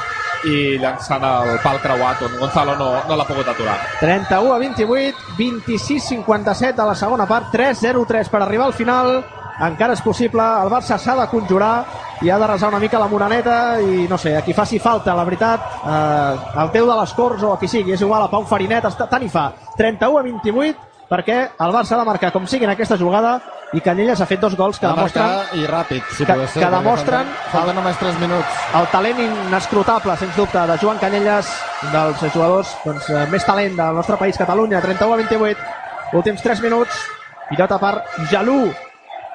i 0.51 0.77
llançant 0.83 1.23
el 1.25 1.55
pal 1.63 1.79
creuat, 1.81 2.27
on 2.27 2.35
Gonzalo 2.43 2.75
no, 2.81 2.91
no 3.09 3.17
l'ha 3.17 3.29
pogut 3.29 3.49
aturar. 3.49 3.79
31 4.03 4.53
a 4.53 4.59
28, 4.61 5.31
26-57 5.39 6.75
de 6.75 6.91
la 6.91 6.99
segona 6.99 7.29
part, 7.31 7.49
3-0-3 7.55 8.29
per 8.35 8.43
arribar 8.43 8.69
al 8.69 8.77
final. 8.77 9.15
Encara 9.63 9.95
és 9.95 10.03
possible, 10.03 10.43
el 10.43 10.71
Barça 10.73 10.99
s'ha 10.99 11.15
de 11.21 11.27
conjurar 11.31 11.75
i 12.23 12.31
ha 12.31 12.39
de 12.39 12.47
resar 12.47 12.71
una 12.73 12.81
mica 12.83 12.99
la 12.99 13.07
moraneta 13.09 13.81
i 13.81 14.09
no 14.11 14.19
sé, 14.19 14.35
a 14.37 14.43
qui 14.43 14.55
faci 14.55 14.81
falta, 14.83 15.15
la 15.15 15.27
veritat, 15.27 15.69
eh, 15.85 16.59
el 16.63 16.73
teu 16.75 16.89
de 16.91 16.97
les 17.01 17.13
Corts 17.15 17.43
o 17.43 17.53
a 17.53 17.59
qui 17.59 17.69
sigui, 17.69 17.95
és 17.95 18.03
igual, 18.03 18.25
a 18.25 18.31
Pau 18.31 18.45
Farinet, 18.49 18.85
està, 18.91 19.07
tant 19.11 19.23
hi 19.23 19.31
fa. 19.31 19.53
31 19.79 20.19
a 20.19 20.23
28 20.27 20.93
perquè 21.09 21.37
el 21.61 21.75
Barça 21.75 21.95
ha 21.95 22.01
de 22.01 22.07
marcar 22.09 22.33
com 22.33 22.47
sigui 22.49 22.67
en 22.67 22.73
aquesta 22.73 22.97
jugada 22.99 23.37
i 23.75 23.83
Canyelles 23.83 24.21
ha 24.21 24.27
fet 24.27 24.41
dos 24.41 24.55
gols 24.57 24.79
que 24.79 24.87
demostren 24.87 25.59
i 25.59 25.67
ràpid, 25.67 26.07
si 26.15 26.27
que, 26.27 26.37
ser, 26.47 26.63
que 26.63 26.71
demostren 26.71 27.31
Falten 27.53 27.79
només 27.79 27.99
3 27.99 28.19
minuts. 28.23 28.63
el 28.79 28.89
talent 28.93 29.21
inescrutable, 29.25 30.17
sens 30.17 30.37
dubte, 30.39 30.63
de 30.71 30.79
Joan 30.83 30.99
Canyelles, 31.03 31.51
dels 31.93 32.25
jugadors 32.31 32.75
doncs, 32.85 33.11
eh, 33.11 33.27
més 33.31 33.47
talent 33.47 33.77
del 33.79 34.01
nostre 34.01 34.19
país, 34.21 34.39
Catalunya, 34.39 34.81
31 34.81 35.15
a 35.15 35.23
28, 35.23 35.71
últims 36.15 36.43
3 36.43 36.63
minuts, 36.63 37.07
pilota 37.51 37.79
per 37.83 37.95
Jalú, 38.31 38.73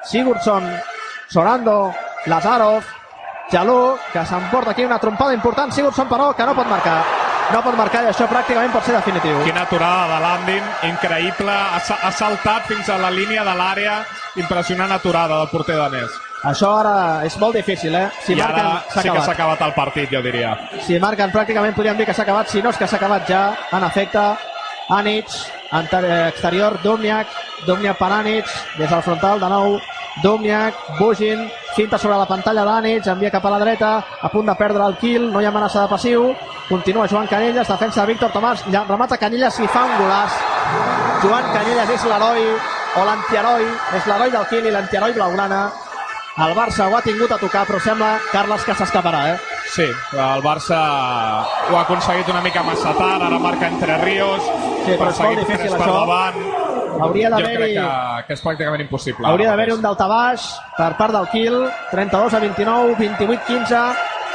Sigurdsson, 0.04 0.64
Sorando, 1.28 1.94
Lazarov, 2.26 2.82
Jalú, 3.50 3.96
que 4.12 4.24
s'emporta 4.24 4.70
aquí 4.72 4.84
una 4.84 4.98
trompada 4.98 5.34
important, 5.34 5.72
Sigurdsson 5.72 6.08
però 6.08 6.32
que 6.36 6.44
no 6.46 6.54
pot 6.54 6.66
marcar, 6.70 7.02
no 7.52 7.60
pot 7.64 7.74
marcar 7.76 8.04
i 8.04 8.10
això 8.12 8.28
pràcticament 8.30 8.70
pot 8.72 8.84
ser 8.86 8.94
definitiu. 8.94 9.40
Quina 9.44 9.64
aturada 9.66 10.06
de 10.14 10.20
Landin, 10.22 10.64
increïble, 10.92 11.50
ha, 11.50 11.80
ha 11.80 12.12
saltat 12.12 12.68
fins 12.70 12.88
a 12.88 12.98
la 12.98 13.10
línia 13.10 13.42
de 13.44 13.54
l'àrea, 13.58 14.00
impressionant 14.38 14.92
aturada 14.94 15.38
del 15.40 15.48
porter 15.50 15.76
danès. 15.80 16.10
Això 16.46 16.70
ara 16.80 16.94
és 17.26 17.34
molt 17.36 17.58
difícil, 17.58 17.94
eh? 17.94 18.06
Si 18.24 18.32
I 18.32 18.36
marquen, 18.38 18.64
ara 18.64 18.84
sí 19.02 19.10
que 19.10 19.20
s'ha 19.26 19.32
acabat 19.34 19.60
el 19.66 19.74
partit, 19.74 20.08
jo 20.14 20.22
diria. 20.22 20.54
si 20.86 20.98
marquen 20.98 21.30
pràcticament 21.34 21.74
podríem 21.74 21.98
dir 21.98 22.06
que 22.06 22.14
s'ha 22.14 22.22
acabat, 22.22 22.48
si 22.48 22.62
no 22.62 22.70
és 22.70 22.78
que 22.78 22.86
s'ha 22.86 22.96
acabat 22.96 23.26
ja, 23.28 23.42
en 23.72 23.84
efecte, 23.84 24.22
Anic, 24.88 25.26
enter- 25.26 25.59
exterior, 25.72 26.80
Domniak, 26.82 27.26
Domniak 27.66 27.98
per 27.98 28.12
Anic, 28.12 28.46
des 28.78 28.90
del 28.90 29.02
frontal 29.02 29.40
de 29.40 29.48
nou, 29.48 29.80
Domniak, 30.22 30.74
Bugin, 30.98 31.50
finta 31.76 31.98
sobre 31.98 32.18
la 32.18 32.26
pantalla 32.26 32.64
d'Ànits, 32.64 33.08
envia 33.08 33.30
cap 33.30 33.44
a 33.46 33.50
la 33.50 33.60
dreta, 33.60 33.90
a 34.20 34.28
punt 34.28 34.46
de 34.46 34.54
perdre 34.58 34.84
el 34.84 34.96
kill, 34.98 35.30
no 35.30 35.40
hi 35.40 35.46
ha 35.46 35.52
amenaça 35.52 35.82
de 35.82 35.88
passiu, 35.88 36.34
continua 36.68 37.06
Joan 37.08 37.28
Canelles, 37.28 37.68
defensa 37.68 38.02
de 38.02 38.12
Víctor 38.12 38.32
Tomàs, 38.34 38.64
remata 38.88 39.18
Canelles 39.18 39.60
i 39.60 39.68
fa 39.68 39.84
un 39.84 39.96
golaç. 39.98 40.40
Joan 41.22 41.52
Canelles 41.54 41.94
és 41.94 42.04
l'heroi, 42.10 42.50
o 42.96 43.04
l'antiheroi, 43.06 43.70
és 43.96 44.10
l'heroi 44.10 44.34
del 44.34 44.50
kill 44.50 44.66
i 44.66 44.74
l'antiheroi 44.74 45.14
blaugrana. 45.14 45.62
El 46.40 46.54
Barça 46.54 46.88
ho 46.88 46.96
ha 46.96 47.02
tingut 47.02 47.30
a 47.30 47.38
tocar, 47.38 47.66
però 47.68 47.78
sembla, 47.82 48.18
Carles, 48.32 48.64
que 48.64 48.74
s'escaparà, 48.74 49.26
eh? 49.34 49.49
Sí, 49.70 49.84
el 49.86 50.42
Barça 50.42 50.78
ho 51.70 51.76
ha 51.78 51.82
aconseguit 51.82 52.28
una 52.28 52.40
mica 52.42 52.62
massa 52.66 52.90
tard, 52.98 53.22
ara 53.22 53.38
marca 53.38 53.68
entre 53.68 53.96
Ríos, 54.02 54.42
Sí, 54.84 54.96
però 54.98 55.10
és 55.12 55.20
molt 55.20 55.38
difícil, 55.38 55.70
per 55.70 55.78
això. 55.80 55.92
davant. 56.00 56.34
Hauria 57.00 57.28
Jo 57.30 57.36
d'haver-hi- 57.36 57.56
crec 57.56 57.74
que, 57.76 58.24
que 58.26 58.32
és 58.34 58.42
pràcticament 58.44 58.80
impossible. 58.82 59.26
Hauria 59.28 59.46
ara 59.48 59.56
d'haver-hi 59.56 59.72
un 59.76 59.82
daltabaix 59.82 60.48
per 60.76 60.96
part 60.96 61.12
del 61.14 61.28
Kiel, 61.28 61.70
32 61.92 62.34
a 62.34 62.38
29, 62.40 62.94
28 62.98 63.44
15. 63.46 63.82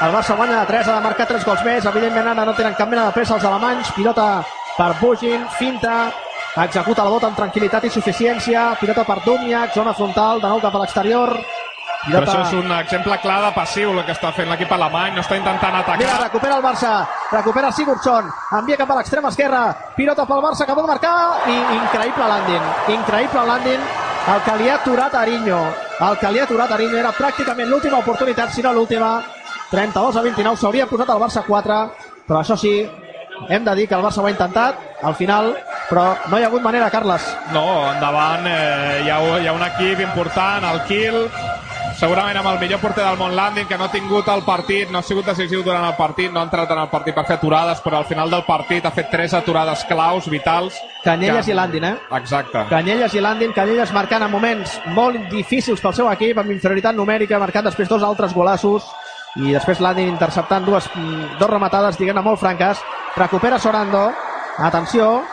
El 0.01 0.11
Barça 0.13 0.35
guanya 0.37 0.61
de 0.61 0.65
3, 0.67 0.87
ha 0.87 0.95
de 0.95 1.01
marcar 1.01 1.27
3 1.27 1.45
gols 1.45 1.63
més. 1.65 1.85
Evidentment 1.85 2.27
ara 2.27 2.45
no 2.45 2.53
tenen 2.53 2.73
cap 2.75 2.87
mena 2.89 3.05
de 3.05 3.11
pressa 3.11 3.35
els 3.35 3.43
alemanys. 3.45 3.91
Pilota 3.91 4.43
per 4.77 4.93
Bugin, 5.01 5.45
finta, 5.59 6.11
executa 6.63 7.03
la 7.03 7.09
bota 7.09 7.27
amb 7.27 7.37
tranquil·litat 7.37 7.83
i 7.85 7.89
suficiència. 7.89 8.75
Pilota 8.79 9.03
per 9.03 9.19
Dumiak, 9.25 9.73
zona 9.73 9.93
frontal, 9.93 10.41
de 10.41 10.47
nou 10.47 10.59
cap 10.61 10.73
a 10.75 10.79
l'exterior. 10.79 11.37
Però 12.05 12.21
això 12.21 12.41
és 12.43 12.53
un 12.53 12.71
exemple 12.75 13.17
clar 13.23 13.39
de 13.41 13.51
passiu 13.55 13.91
el 13.91 14.03
que 14.05 14.13
està 14.13 14.29
fent 14.35 14.49
l'equip 14.51 14.71
alemany, 14.75 15.15
no 15.15 15.23
està 15.23 15.37
intentant 15.39 15.79
atacar. 15.79 15.97
Mira, 16.01 16.17
recupera 16.21 16.57
el 16.59 16.63
Barça, 16.63 16.91
recupera 17.31 17.71
Sigurdsson, 17.73 18.27
envia 18.59 18.77
cap 18.77 18.91
a 18.93 18.97
l'extrema 18.99 19.31
esquerra, 19.33 19.63
pilota 19.95 20.27
pel 20.29 20.43
Barça 20.45 20.67
que 20.69 20.75
pot 20.77 20.85
marcar, 20.87 21.15
i 21.49 21.55
increïble 21.79 22.27
landing, 22.29 22.67
increïble 22.97 23.45
landing, 23.49 23.87
el 24.35 24.43
que 24.45 24.57
li 24.61 24.69
ha 24.69 24.75
aturat 24.75 25.15
a 25.15 25.23
Arinho, 25.25 25.61
el 26.09 26.19
que 26.21 26.31
li 26.31 26.39
ha 26.39 26.45
aturat 26.45 26.71
a 26.71 26.77
Arinho 26.77 26.97
era 27.01 27.13
pràcticament 27.17 27.69
l'última 27.69 28.03
oportunitat, 28.03 28.53
si 28.53 28.61
no 28.61 28.73
l'última, 28.73 29.15
32 29.71 30.17
a 30.17 30.21
29, 30.25 30.61
s'hauria 30.61 30.87
posat 30.89 31.09
el 31.09 31.21
Barça 31.25 31.43
4, 31.47 31.79
però 32.27 32.41
això 32.41 32.57
sí, 32.57 32.75
hem 33.49 33.65
de 33.65 33.75
dir 33.75 33.87
que 33.89 33.97
el 33.97 34.05
Barça 34.05 34.21
ho 34.21 34.29
ha 34.29 34.33
intentat, 34.33 34.77
al 35.01 35.17
final, 35.17 35.55
però 35.89 36.05
no 36.29 36.37
hi 36.37 36.45
ha 36.45 36.53
hagut 36.53 36.61
manera, 36.61 36.89
Carles. 36.89 37.25
No, 37.53 37.65
endavant 37.91 38.45
eh, 38.49 39.01
hi, 39.05 39.09
ha, 39.09 39.19
hi 39.41 39.47
ha 39.49 39.53
un 39.53 39.65
equip 39.65 40.01
important, 40.05 40.65
el 40.69 40.81
Kiel, 40.89 41.19
segurament 41.99 42.37
amb 42.37 42.49
el 42.51 42.59
millor 42.59 42.79
porter 42.81 43.03
del 43.05 43.17
món 43.17 43.35
Landing, 43.35 43.67
que 43.67 43.77
no 43.77 43.85
ha 43.85 43.91
tingut 43.91 44.27
el 44.27 44.43
partit, 44.43 44.89
no 44.91 44.99
ha 44.99 45.03
sigut 45.05 45.25
decisiu 45.25 45.63
durant 45.63 45.85
el 45.87 45.95
partit, 45.95 46.31
no 46.31 46.41
ha 46.41 46.43
entrat 46.43 46.71
en 46.71 46.81
el 46.83 46.89
partit 46.91 47.15
per 47.15 47.25
fer 47.25 47.37
aturades, 47.37 47.79
però 47.81 47.97
al 48.01 48.05
final 48.09 48.29
del 48.29 48.43
partit 48.43 48.85
ha 48.85 48.91
fet 48.91 49.09
tres 49.11 49.33
aturades 49.33 49.85
claus, 49.85 50.27
vitals. 50.29 50.75
Canyelles 51.03 51.45
que- 51.45 51.51
i 51.51 51.55
Landin, 51.55 51.83
eh? 51.85 51.95
Exacte. 52.17 52.65
Canyelles 52.69 53.13
i 53.15 53.21
Landin, 53.21 53.53
Canyelles 53.53 53.93
marcant 53.93 54.23
en 54.23 54.31
moments 54.31 54.79
molt 54.87 55.29
difícils 55.29 55.79
pel 55.81 55.93
seu 55.93 56.11
equip, 56.11 56.37
amb 56.37 56.51
inferioritat 56.51 56.95
numèrica, 56.95 57.39
marcant 57.39 57.65
després 57.65 57.87
dos 57.89 58.03
altres 58.03 58.33
golaços, 58.33 58.83
i 59.37 59.51
després 59.53 59.79
Landin 59.79 60.09
interceptant 60.09 60.65
dues, 60.65 60.89
mm, 60.93 61.37
dos 61.39 61.49
rematades, 61.49 61.97
diguem-ne, 61.97 62.21
molt 62.21 62.39
franques. 62.39 62.79
Recupera 63.15 63.57
Sorando, 63.59 64.11
atenció, 64.59 65.23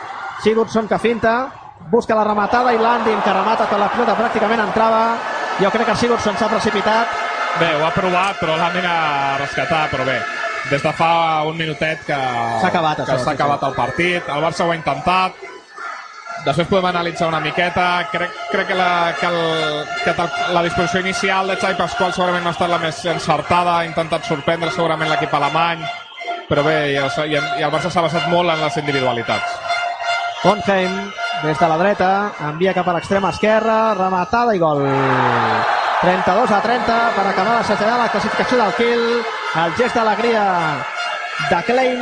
Sigurdsson 0.41 0.87
que 0.87 0.97
finta, 0.99 1.51
busca 1.91 2.15
la 2.15 2.23
rematada 2.23 2.73
i 2.73 2.77
Landin 2.77 3.19
que 3.21 3.33
remata 3.33 3.65
quan 3.65 3.79
la 3.81 3.91
pilota 3.91 4.15
pràcticament 4.17 4.59
entrava. 4.63 5.17
Jo 5.61 5.69
crec 5.71 5.87
que 5.91 5.95
Sigurdsson 5.95 6.37
s'ha 6.37 6.49
precipitat. 6.49 7.07
Bé, 7.59 7.69
ho 7.77 7.85
ha 7.85 7.91
provat, 7.93 8.39
però 8.41 8.55
l'Anding 8.57 8.85
ha 8.89 9.37
rescatat, 9.37 9.91
però 9.91 10.05
bé, 10.07 10.17
des 10.71 10.81
de 10.81 10.93
fa 10.97 11.43
un 11.45 11.57
minutet 11.57 12.01
que 12.07 12.17
S'ha 12.17 12.69
acabat, 12.71 12.97
que 12.97 13.11
això, 13.11 13.25
s'ha 13.27 13.35
acabat 13.37 13.59
sí. 13.59 13.67
el 13.67 13.75
partit, 13.77 14.29
el 14.33 14.41
Barça 14.41 14.65
ho 14.65 14.71
ha 14.71 14.77
intentat, 14.79 15.43
després 16.47 16.67
podem 16.67 16.87
analitzar 16.89 17.27
una 17.29 17.41
miqueta, 17.43 17.85
crec, 18.11 18.33
crec 18.51 18.67
que, 18.71 18.77
la, 18.79 19.13
que, 19.19 19.29
el, 19.29 19.85
que 20.03 20.53
la 20.55 20.63
disposició 20.65 21.03
inicial 21.05 21.47
de 21.47 21.59
Xavi 21.61 21.77
Pasqual 21.77 22.15
segurament 22.15 22.43
no 22.43 22.49
ha 22.51 22.57
estat 22.57 22.73
la 22.73 22.81
més 22.81 23.03
encertada, 23.13 23.77
ha 23.77 23.85
intentat 23.85 24.25
sorprendre 24.25 24.71
segurament 24.73 25.11
l'equip 25.13 25.37
alemany, 25.37 25.83
però 26.49 26.65
bé, 26.65 26.77
i 26.95 26.97
el, 26.99 27.11
i 27.29 27.37
el, 27.37 27.69
Barça 27.71 27.93
s'ha 27.93 28.07
basat 28.07 28.25
molt 28.33 28.49
en 28.49 28.65
les 28.65 28.81
individualitats. 28.81 29.59
Bonheim, 30.43 30.97
des 31.43 31.59
de 31.59 31.67
la 31.67 31.77
dreta, 31.77 32.31
envia 32.49 32.73
cap 32.73 32.87
a 32.87 32.93
l'extrema 32.95 33.29
esquerra, 33.33 33.93
rematada 33.97 34.55
i 34.55 34.59
gol. 34.59 34.79
32 36.01 36.51
a 36.51 36.61
30 36.61 36.95
per 37.15 37.25
acabar 37.27 37.57
la 37.57 37.63
setena 37.67 37.97
la 37.99 38.09
classificació 38.11 38.59
del 38.61 38.73
Kiel. 38.79 39.03
El 39.63 39.75
gest 39.75 39.95
d'alegria 39.95 40.45
de 41.49 41.59
Klein 41.67 42.01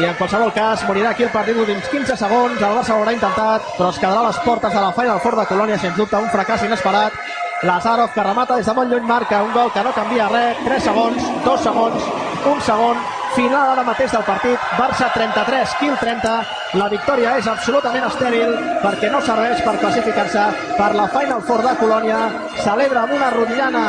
i 0.00 0.04
en 0.08 0.14
qualsevol 0.18 0.52
cas 0.56 0.82
morirà 0.88 1.12
aquí 1.12 1.26
el 1.26 1.30
partit 1.30 1.56
últims 1.56 1.88
15 1.92 2.16
segons 2.16 2.56
el 2.56 2.76
Barça 2.78 2.94
ho 2.94 3.02
haurà 3.02 3.12
intentat 3.14 3.66
però 3.76 3.90
es 3.92 3.98
quedarà 4.00 4.22
a 4.22 4.28
les 4.30 4.38
portes 4.46 4.72
de 4.72 4.80
la 4.80 4.92
Final 4.96 5.20
Four 5.20 5.36
de 5.36 5.46
Colònia 5.50 5.78
sens 5.78 5.98
dubte 5.98 6.16
un 6.16 6.30
fracàs 6.32 6.64
inesperat 6.64 7.18
Lazarov 7.68 8.14
que 8.14 8.24
remata 8.24 8.56
des 8.56 8.66
de 8.66 8.74
molt 8.74 8.90
lluny 8.90 9.04
marca 9.06 9.42
un 9.44 9.52
gol 9.52 9.70
que 9.74 9.84
no 9.84 9.92
canvia 9.92 10.28
res 10.32 10.64
3 10.64 10.88
segons, 10.88 11.28
2 11.44 11.68
segons, 11.68 12.08
1 12.54 12.64
segon 12.70 13.04
final 13.36 13.72
ara 13.74 13.84
mateix 13.86 14.12
del 14.12 14.24
partit. 14.26 14.66
Barça 14.78 15.08
33, 15.14 15.74
Kiel 15.80 15.96
30 16.00 16.34
la 16.80 16.86
victòria 16.88 17.34
és 17.36 17.48
absolutament 17.50 18.04
estèril 18.06 18.54
perquè 18.80 19.10
no 19.12 19.18
serveix 19.24 19.58
per 19.64 19.74
classificar-se 19.80 20.44
per 20.78 20.88
la 20.96 21.04
Final 21.12 21.42
Four 21.48 21.64
de 21.66 21.74
Colònia. 21.80 22.20
Celebra 22.64 23.02
amb 23.02 23.12
una 23.18 23.28
rodillana 23.34 23.82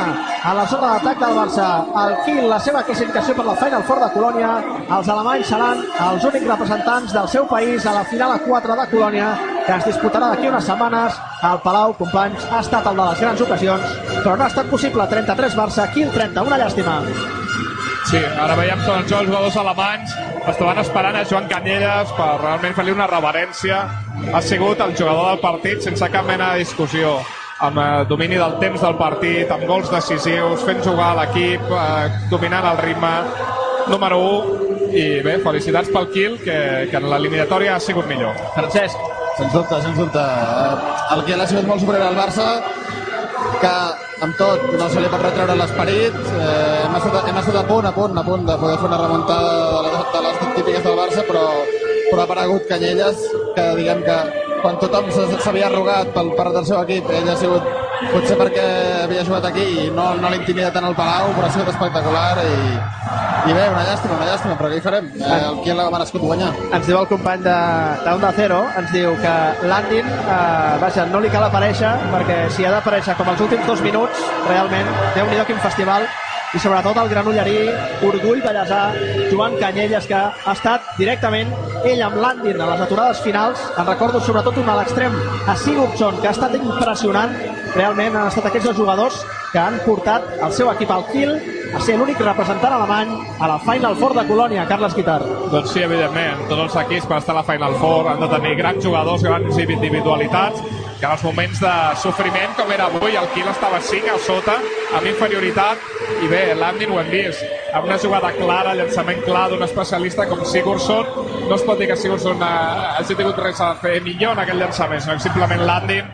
a 0.44 0.54
la 0.58 0.66
zona 0.68 0.94
d'atac 0.94 1.22
del 1.24 1.38
Barça. 1.40 1.68
El 2.04 2.16
Kiel 2.26 2.50
la 2.52 2.60
seva 2.60 2.84
classificació 2.84 3.38
per 3.38 3.46
la 3.48 3.56
Final 3.62 3.86
Four 3.88 4.04
de 4.04 4.10
Colònia. 4.18 4.52
Els 4.98 5.12
alemanys 5.16 5.54
seran 5.54 5.86
els 6.10 6.28
únics 6.32 6.50
representants 6.52 7.16
del 7.16 7.30
seu 7.36 7.48
país 7.48 7.88
a 7.88 7.96
la 8.00 8.04
final 8.12 8.36
a 8.36 8.42
4 8.44 8.80
de 8.82 8.88
Colònia 8.92 9.32
que 9.64 9.78
es 9.78 9.86
disputarà 9.88 10.34
d'aquí 10.34 10.50
unes 10.50 10.68
setmanes. 10.68 11.22
Al 11.44 11.62
Palau, 11.64 11.96
companys, 11.96 12.44
ha 12.52 12.60
estat 12.60 12.92
el 12.92 13.00
de 13.00 13.08
les 13.10 13.24
grans 13.24 13.46
ocasions 13.48 13.96
però 14.24 14.36
no 14.36 14.44
ha 14.44 14.52
estat 14.52 14.68
possible. 14.68 15.08
33 15.08 15.56
Barça, 15.56 15.88
Kiel 15.96 16.12
30, 16.12 16.44
una 16.44 16.60
llàstima 16.60 17.00
Sí, 18.14 18.20
ara 18.22 18.54
veiem 18.54 18.78
que 18.78 18.92
els 18.94 19.08
jugadors 19.10 19.56
alemanys 19.58 20.12
estaven 20.52 20.78
esperant 20.84 21.16
a 21.18 21.24
Joan 21.26 21.48
Canyelles 21.50 22.12
per 22.14 22.28
realment 22.44 22.76
fer-li 22.78 22.94
una 22.94 23.08
reverència. 23.10 23.80
Ha 24.30 24.42
sigut 24.46 24.84
el 24.86 24.94
jugador 25.00 25.32
del 25.32 25.40
partit 25.42 25.82
sense 25.82 26.10
cap 26.14 26.28
mena 26.28 26.52
de 26.52 26.62
discussió 26.62 27.16
amb 27.66 27.82
eh, 27.82 27.88
domini 28.12 28.38
del 28.38 28.60
temps 28.62 28.86
del 28.86 29.00
partit, 29.00 29.50
amb 29.56 29.66
gols 29.66 29.90
decisius, 29.90 30.62
fent 30.68 30.84
jugar 30.86 31.10
l'equip, 31.18 31.66
eh, 31.74 32.22
dominant 32.30 32.70
el 32.76 32.80
ritme, 32.84 33.12
número 33.90 34.22
1, 34.28 34.70
i 34.94 35.08
bé, 35.26 35.40
felicitats 35.42 35.90
pel 35.98 36.10
Kiel, 36.14 36.38
que, 36.46 36.58
que 36.92 37.02
en 37.02 37.10
l'eliminatòria 37.10 37.80
ha 37.80 37.82
sigut 37.82 38.06
millor. 38.14 38.38
Francesc. 38.54 39.10
Sens 39.40 39.58
dubte, 39.58 39.82
sens 39.82 39.98
dubte. 39.98 40.22
Eh, 40.22 40.98
El 41.18 41.26
Kiel 41.26 41.42
ha 41.42 41.50
sigut 41.50 41.66
molt 41.66 41.82
superior 41.82 42.12
al 42.12 42.22
Barça, 42.22 42.52
que 43.58 43.76
amb 44.24 44.38
tot 44.38 44.70
no 44.78 44.90
se 44.92 45.02
li 45.02 45.10
pot 45.10 45.26
retreure 45.26 45.58
l'esperit. 45.58 46.22
Eh, 46.38 46.73
hem, 46.94 47.02
estat, 47.02 47.28
hem 47.28 47.38
estat 47.42 47.56
a 47.58 47.66
punt, 47.68 47.86
a 47.86 47.92
punt, 47.92 48.18
a 48.18 48.24
punt 48.24 48.46
de 48.46 48.56
poder 48.62 48.78
fer 48.78 48.88
una 48.88 49.00
remuntada 49.02 49.54
de, 49.82 49.90
les, 49.90 50.10
de 50.14 50.22
les 50.26 50.42
típiques 50.58 50.84
del 50.84 50.98
Barça, 51.00 51.24
però, 51.30 51.46
però 52.10 52.20
ha 52.22 52.26
aparegut 52.28 52.68
Canyelles, 52.70 53.24
que 53.56 53.70
diguem 53.80 54.04
que 54.06 54.18
quan 54.62 54.78
tothom 54.80 55.10
s'havia 55.12 55.72
arrugat 55.72 56.14
pel 56.16 56.30
part 56.38 56.54
del 56.56 56.68
seu 56.70 56.82
equip, 56.84 57.10
ell 57.10 57.32
ha 57.32 57.40
sigut 57.40 57.66
potser 58.12 58.36
perquè 58.38 58.64
havia 59.06 59.24
jugat 59.26 59.48
aquí 59.48 59.64
i 59.64 59.90
no, 59.96 60.12
no 60.20 60.30
l'intimida 60.30 60.70
tant 60.76 60.86
el 60.86 60.96
Palau, 60.96 61.34
però 61.38 61.48
ha 61.48 61.54
sigut 61.56 61.72
espectacular 61.72 62.44
i, 62.44 62.56
i 63.50 63.56
bé, 63.56 63.68
una 63.74 63.84
llàstima, 63.88 64.18
una 64.20 64.28
llàstima, 64.30 64.58
però 64.60 64.70
què 64.72 64.80
hi 64.80 64.84
farem? 64.86 65.08
Eh, 65.18 65.38
el 65.50 65.62
Kiel 65.66 65.82
ha 65.82 65.88
merescut 65.94 66.26
guanyar. 66.28 66.52
ens 66.70 66.90
diu 66.90 67.00
el 67.00 67.08
company 67.12 67.46
de, 67.48 67.56
de 68.04 68.18
Onda 68.18 68.34
Cero, 68.38 68.60
ens 68.82 68.92
diu 68.94 69.16
que 69.24 69.38
Landin, 69.72 70.12
eh, 70.24 70.76
vaja, 70.84 71.08
no 71.10 71.24
li 71.24 71.32
cal 71.34 71.48
aparèixer, 71.48 71.96
perquè 72.14 72.44
si 72.54 72.68
ha 72.68 72.76
d'aparèixer 72.76 73.18
com 73.18 73.34
els 73.34 73.48
últims 73.48 73.66
dos 73.72 73.82
minuts, 73.88 74.28
realment, 74.52 74.94
déu 75.18 75.32
nhi 75.32 75.48
quin 75.48 75.64
festival, 75.64 76.08
i 76.54 76.60
sobretot 76.62 76.98
el 77.02 77.10
granollerí, 77.10 77.58
orgull 78.06 78.42
ballesà, 78.44 78.82
Joan 79.32 79.56
Canyelles, 79.58 80.06
que 80.06 80.18
ha 80.18 80.54
estat 80.54 80.92
directament 81.00 81.50
ell 81.84 82.04
amb 82.06 82.20
Landin 82.22 82.62
a 82.62 82.68
les 82.70 82.84
aturades 82.86 83.24
finals, 83.26 83.62
en 83.74 83.88
recordo 83.90 84.22
sobretot 84.22 84.60
un 84.62 84.70
a 84.70 84.78
l'extrem, 84.78 85.16
a 85.50 85.56
Sigurdsson, 85.58 86.22
que 86.22 86.30
ha 86.30 86.36
estat 86.36 86.54
impressionant, 86.60 87.34
realment 87.74 88.20
han 88.20 88.30
estat 88.30 88.52
aquests 88.52 88.70
dos 88.70 88.78
jugadors 88.78 89.18
que 89.52 89.62
han 89.62 89.80
portat 89.86 90.30
el 90.46 90.54
seu 90.54 90.70
equip 90.72 90.94
al 90.94 91.08
Kiel 91.10 91.34
a 91.74 91.82
ser 91.82 91.98
l'únic 91.98 92.22
representant 92.22 92.74
alemany 92.78 93.12
a 93.42 93.50
la 93.50 93.58
Final 93.66 93.98
Four 93.98 94.14
de 94.20 94.24
Colònia, 94.30 94.68
Carles 94.70 94.94
Guitar. 94.94 95.20
Doncs 95.50 95.74
sí, 95.74 95.82
evidentment, 95.82 96.46
tots 96.50 96.68
els 96.68 96.80
equips 96.86 97.10
per 97.10 97.18
estar 97.22 97.34
a 97.34 97.40
la 97.42 97.46
Final 97.50 97.78
Four 97.82 98.14
han 98.14 98.22
de 98.22 98.30
tenir 98.36 98.56
grans 98.62 98.86
jugadors, 98.86 99.26
grans 99.26 99.58
individualitats, 99.58 100.62
que 101.04 101.10
en 101.10 101.18
els 101.18 101.24
moments 101.28 101.60
de 101.60 101.72
sofriment, 102.00 102.54
com 102.56 102.70
era 102.72 102.86
avui, 102.88 103.18
el 103.20 103.26
Kiel 103.34 103.50
estava 103.52 103.82
5 103.84 104.14
a 104.14 104.20
sota, 104.24 104.54
amb 104.96 105.10
inferioritat, 105.10 105.82
i 106.24 106.30
bé, 106.32 106.44
l'Andin 106.56 106.94
ho 106.94 107.00
hem 107.02 107.10
vist, 107.12 107.44
amb 107.76 107.90
una 107.90 107.98
jugada 108.00 108.30
clara, 108.38 108.72
llançament 108.78 109.20
clar 109.26 109.50
d'un 109.52 109.66
especialista 109.66 110.30
com 110.30 110.46
Sigurdsson, 110.48 111.10
no 111.50 111.58
es 111.58 111.66
pot 111.68 111.82
dir 111.82 111.90
que 111.92 112.00
Sigurdsson 112.00 112.40
eh, 112.40 112.54
hagi 113.02 113.20
tingut 113.20 113.44
res 113.44 113.60
a 113.60 113.74
fer 113.84 113.98
millor 114.06 114.38
en 114.38 114.46
aquell 114.46 114.64
llançament, 114.64 115.04
sinó 115.04 115.18
que 115.20 115.26
simplement 115.28 115.66
l'Andin 115.68 116.08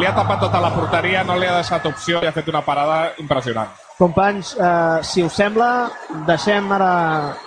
li 0.00 0.08
ha 0.08 0.16
tapat 0.16 0.40
tota 0.46 0.64
la 0.64 0.72
porteria, 0.72 1.20
no 1.28 1.36
li 1.36 1.50
ha 1.50 1.58
deixat 1.58 1.92
opció 1.92 2.24
i 2.24 2.30
ha 2.30 2.32
fet 2.32 2.48
una 2.48 2.64
parada 2.64 3.10
impressionant. 3.20 3.76
Companys, 4.00 4.54
eh, 4.56 5.02
si 5.04 5.20
us 5.26 5.36
sembla, 5.36 5.90
deixem 6.24 6.72
ara 6.72 6.92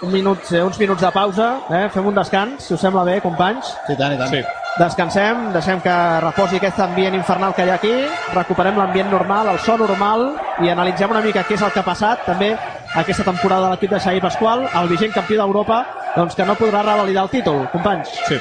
un 0.05 0.13
minut, 0.13 0.45
eh, 0.53 0.61
uns 0.61 0.77
minuts 0.77 1.01
de 1.01 1.09
pausa, 1.09 1.55
eh? 1.73 1.87
fem 1.89 2.05
un 2.05 2.21
descans, 2.21 2.67
si 2.67 2.77
us 2.77 2.85
sembla 2.85 3.07
bé, 3.09 3.17
companys. 3.25 3.73
Sí, 3.87 3.97
tant, 3.97 4.13
i 4.13 4.21
tant. 4.21 4.29
Sí. 4.29 4.62
Descansem, 4.73 5.51
deixem 5.53 5.77
que 5.85 5.95
reposi 6.23 6.57
aquest 6.57 6.79
ambient 6.81 7.13
infernal 7.13 7.51
que 7.53 7.61
hi 7.61 7.69
ha 7.69 7.75
aquí, 7.77 7.91
recuperem 8.33 8.79
l'ambient 8.79 9.11
normal, 9.13 9.51
el 9.51 9.59
so 9.61 9.75
normal, 9.77 10.31
i 10.65 10.71
analitzem 10.73 11.13
una 11.13 11.21
mica 11.21 11.43
què 11.45 11.53
és 11.53 11.61
el 11.61 11.69
que 11.75 11.83
ha 11.83 11.85
passat 11.85 12.23
també 12.25 12.55
aquesta 12.97 13.25
temporada 13.27 13.67
de 13.67 13.75
l'equip 13.75 13.93
de 13.93 13.99
Xavi 14.01 14.23
Pasqual, 14.23 14.65
el 14.81 14.89
vigent 14.89 15.13
campió 15.13 15.37
d'Europa, 15.43 15.83
doncs 16.15 16.35
que 16.37 16.45
no 16.45 16.55
podrà 16.57 16.83
revalidar 16.83 17.23
el 17.25 17.31
títol, 17.31 17.63
companys. 17.71 18.11
Sí, 18.27 18.37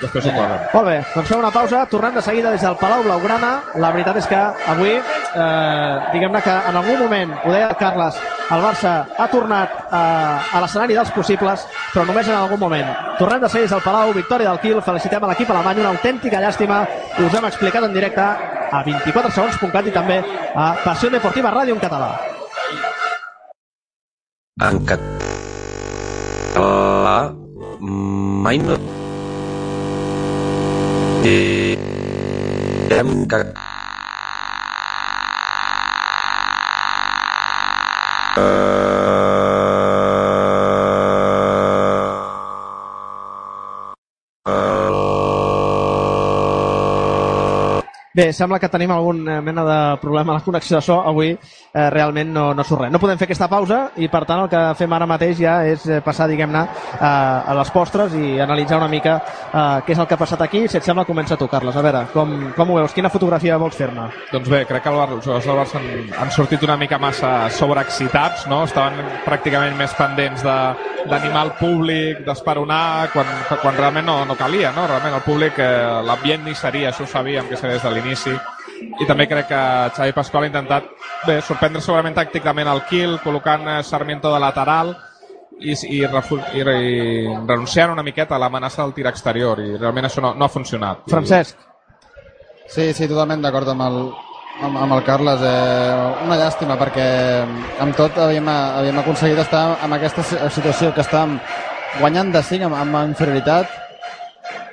després 0.00 0.26
ho 0.26 0.34
parlem. 0.34 0.64
Molt 0.72 0.88
bé, 0.88 0.96
doncs 1.14 1.28
fem 1.30 1.42
una 1.42 1.52
pausa, 1.54 1.84
tornem 1.90 2.16
de 2.16 2.22
seguida 2.24 2.50
des 2.50 2.64
del 2.64 2.76
Palau 2.80 3.04
Blaugrana. 3.06 3.52
La 3.82 3.92
veritat 3.94 4.18
és 4.18 4.28
que 4.30 4.40
avui, 4.74 4.92
eh, 4.96 5.94
diguem-ne 6.12 6.42
que 6.42 6.56
en 6.70 6.76
algun 6.80 6.98
moment, 7.04 7.34
ho 7.44 7.52
deia 7.52 7.68
el 7.68 7.76
Carles, 7.76 8.18
el 8.50 8.64
Barça 8.64 8.94
ha 9.16 9.28
tornat 9.30 9.70
eh, 9.70 10.56
a 10.56 10.60
l'escenari 10.64 10.98
dels 10.98 11.12
possibles, 11.14 11.66
però 11.92 12.06
només 12.06 12.28
en 12.28 12.34
algun 12.34 12.60
moment. 12.60 12.92
Tornem 13.18 13.40
de 13.40 13.48
seguida 13.48 13.68
des 13.68 13.76
del 13.76 13.86
Palau, 13.86 14.12
victòria 14.12 14.50
del 14.50 14.60
Kiel, 14.60 14.82
felicitem 14.82 15.24
a 15.24 15.32
l'equip 15.32 15.50
alemany, 15.50 15.80
una 15.80 15.94
autèntica 15.94 16.42
llàstima, 16.42 16.82
us 17.18 17.34
hem 17.34 17.50
explicat 17.50 17.84
en 17.84 17.94
directe 17.94 18.22
a 18.22 18.82
24 18.84 19.30
segons.cat 19.30 19.86
i 19.86 19.94
també 19.94 20.22
a 20.54 20.72
Passió 20.84 21.10
Deportiva 21.10 21.52
Ràdio 21.54 21.76
en 21.78 21.84
català. 21.86 22.14
En 24.62 24.84
català 24.86 25.31
mai 28.42 28.58
no 28.58 28.76
direm 31.22 33.10
que 33.30 33.40
Bé, 48.14 48.26
sembla 48.36 48.58
que 48.60 48.68
tenim 48.68 48.90
algun 48.92 49.22
eh, 49.24 49.38
mena 49.40 49.62
de 49.64 49.76
problema 50.02 50.34
a 50.34 50.36
la 50.36 50.44
connexió 50.44 50.76
de 50.76 50.82
so. 50.84 50.98
Avui 51.00 51.30
eh, 51.32 51.90
realment 51.90 52.28
no, 52.28 52.50
no 52.52 52.64
surt 52.64 52.82
res. 52.82 52.92
No 52.92 52.98
podem 53.00 53.16
fer 53.16 53.24
aquesta 53.24 53.48
pausa 53.48 53.78
i, 53.96 54.08
per 54.12 54.26
tant, 54.28 54.42
el 54.44 54.50
que 54.52 54.60
fem 54.76 54.92
ara 54.92 55.06
mateix 55.08 55.38
ja 55.40 55.54
és 55.64 55.86
eh, 55.88 56.02
passar, 56.04 56.26
diguem-ne, 56.28 56.60
eh, 56.92 57.00
a 57.00 57.54
les 57.56 57.70
postres 57.72 58.12
i 58.20 58.34
analitzar 58.44 58.76
una 58.82 58.90
mica 58.92 59.14
eh, 59.16 59.80
què 59.86 59.94
és 59.96 60.02
el 60.02 60.06
que 60.10 60.18
ha 60.18 60.20
passat 60.20 60.44
aquí. 60.44 60.66
Si 60.68 60.76
et 60.76 60.84
sembla, 60.84 61.06
comença 61.08 61.38
tu, 61.40 61.48
Carles. 61.48 61.72
A 61.80 61.86
veure, 61.88 62.04
com, 62.12 62.34
com 62.56 62.74
ho 62.74 62.76
veus? 62.82 62.92
Quina 62.92 63.08
fotografia 63.08 63.56
vols 63.56 63.80
fer-ne? 63.80 64.10
Doncs 64.32 64.52
bé, 64.52 64.66
crec 64.68 64.84
que 64.84 64.92
el 64.92 65.00
Bar- 65.00 65.08
els 65.16 65.24
jugadors 65.24 65.48
del 65.48 65.60
Barça 65.62 65.80
han, 65.80 66.12
han 66.26 66.34
sortit 66.36 66.68
una 66.68 66.76
mica 66.76 67.00
massa 67.00 67.32
sobreexcitats, 67.56 68.44
no? 68.52 68.64
Estaven 68.68 69.00
pràcticament 69.24 69.78
més 69.80 69.96
pendents 69.96 70.44
de 70.44 70.58
d'animar 71.02 71.40
el 71.48 71.50
públic, 71.58 72.20
d'esperonar, 72.22 73.08
quan, 73.10 73.26
quan 73.58 73.74
realment 73.74 74.06
no, 74.06 74.20
no 74.28 74.36
calia, 74.38 74.70
no? 74.76 74.84
Realment 74.86 75.16
el 75.16 75.24
públic, 75.26 75.56
eh, 75.58 75.98
l'ambient 76.06 76.44
ni 76.46 76.54
seria, 76.54 76.92
això 76.92 77.02
ho 77.02 77.10
sabíem 77.10 77.48
que 77.50 77.56
seria 77.58 77.74
des 77.74 77.82
de 77.82 77.90
l'inici. 78.02 78.34
I 79.00 79.06
també 79.06 79.28
crec 79.30 79.46
que 79.48 79.60
Xavi 79.96 80.12
Pasqual 80.12 80.44
ha 80.44 80.50
intentat, 80.50 80.84
bé, 81.26 81.40
sorprendre 81.46 81.80
segurament 81.80 82.16
tàcticament 82.16 82.68
el 82.68 82.82
Kiel, 82.90 83.18
col·locant 83.22 83.68
eh, 83.76 83.82
Sarmiento 83.86 84.32
de 84.32 84.40
lateral, 84.42 84.94
i, 85.62 85.72
i, 85.86 86.00
i, 86.02 86.58
i 86.58 86.62
renunciant 86.66 87.92
una 87.92 88.02
miqueta 88.02 88.34
a 88.34 88.40
l'amenaça 88.42 88.82
del 88.82 88.94
tir 88.96 89.06
exterior 89.06 89.60
i 89.62 89.76
realment 89.76 90.08
això 90.08 90.20
no, 90.24 90.32
no 90.34 90.44
ha 90.48 90.50
funcionat. 90.50 91.04
Francesc. 91.12 91.56
Sí, 92.72 92.88
sí, 92.96 93.06
totalment 93.06 93.42
d'acord 93.44 93.68
amb 93.70 93.84
el, 93.86 93.98
amb, 94.64 94.78
amb 94.82 94.96
el 94.96 95.04
Carles. 95.06 95.42
Eh, 95.46 96.24
una 96.24 96.38
llàstima 96.40 96.74
perquè 96.80 97.06
amb 97.84 97.94
tot 97.98 98.18
havíem, 98.18 98.48
havíem 98.48 98.98
aconseguit 99.04 99.38
estar 99.44 99.76
en 99.84 99.94
aquesta 99.94 100.24
si- 100.26 100.40
situació 100.56 100.90
que 100.96 101.04
estàvem 101.04 101.38
guanyant 102.00 102.32
de 102.34 102.42
5 102.42 102.66
amb, 102.66 102.80
amb 102.82 102.98
inferioritat 103.12 103.78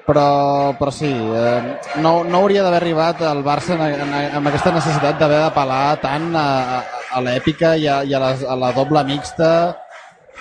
però, 0.10 0.74
però 0.80 0.90
sí, 0.90 1.10
eh, 1.12 1.78
no, 2.02 2.24
no 2.26 2.42
hauria 2.42 2.64
d'haver 2.66 2.80
arribat 2.82 3.22
al 3.30 3.44
Barça 3.46 3.76
en, 3.78 3.84
en, 4.02 4.16
amb 4.40 4.50
aquesta 4.50 4.74
necessitat 4.74 5.20
d'haver 5.22 5.44
d'apel·lar 5.44 6.00
tant 6.02 6.32
a, 6.34 6.48
a, 6.80 6.80
a 7.14 7.22
l'èpica 7.22 7.76
i, 7.78 7.86
a, 7.86 8.02
i 8.02 8.16
a, 8.18 8.24
les, 8.24 8.42
a 8.42 8.58
la 8.58 8.74
doble 8.74 9.06
mixta. 9.06 9.52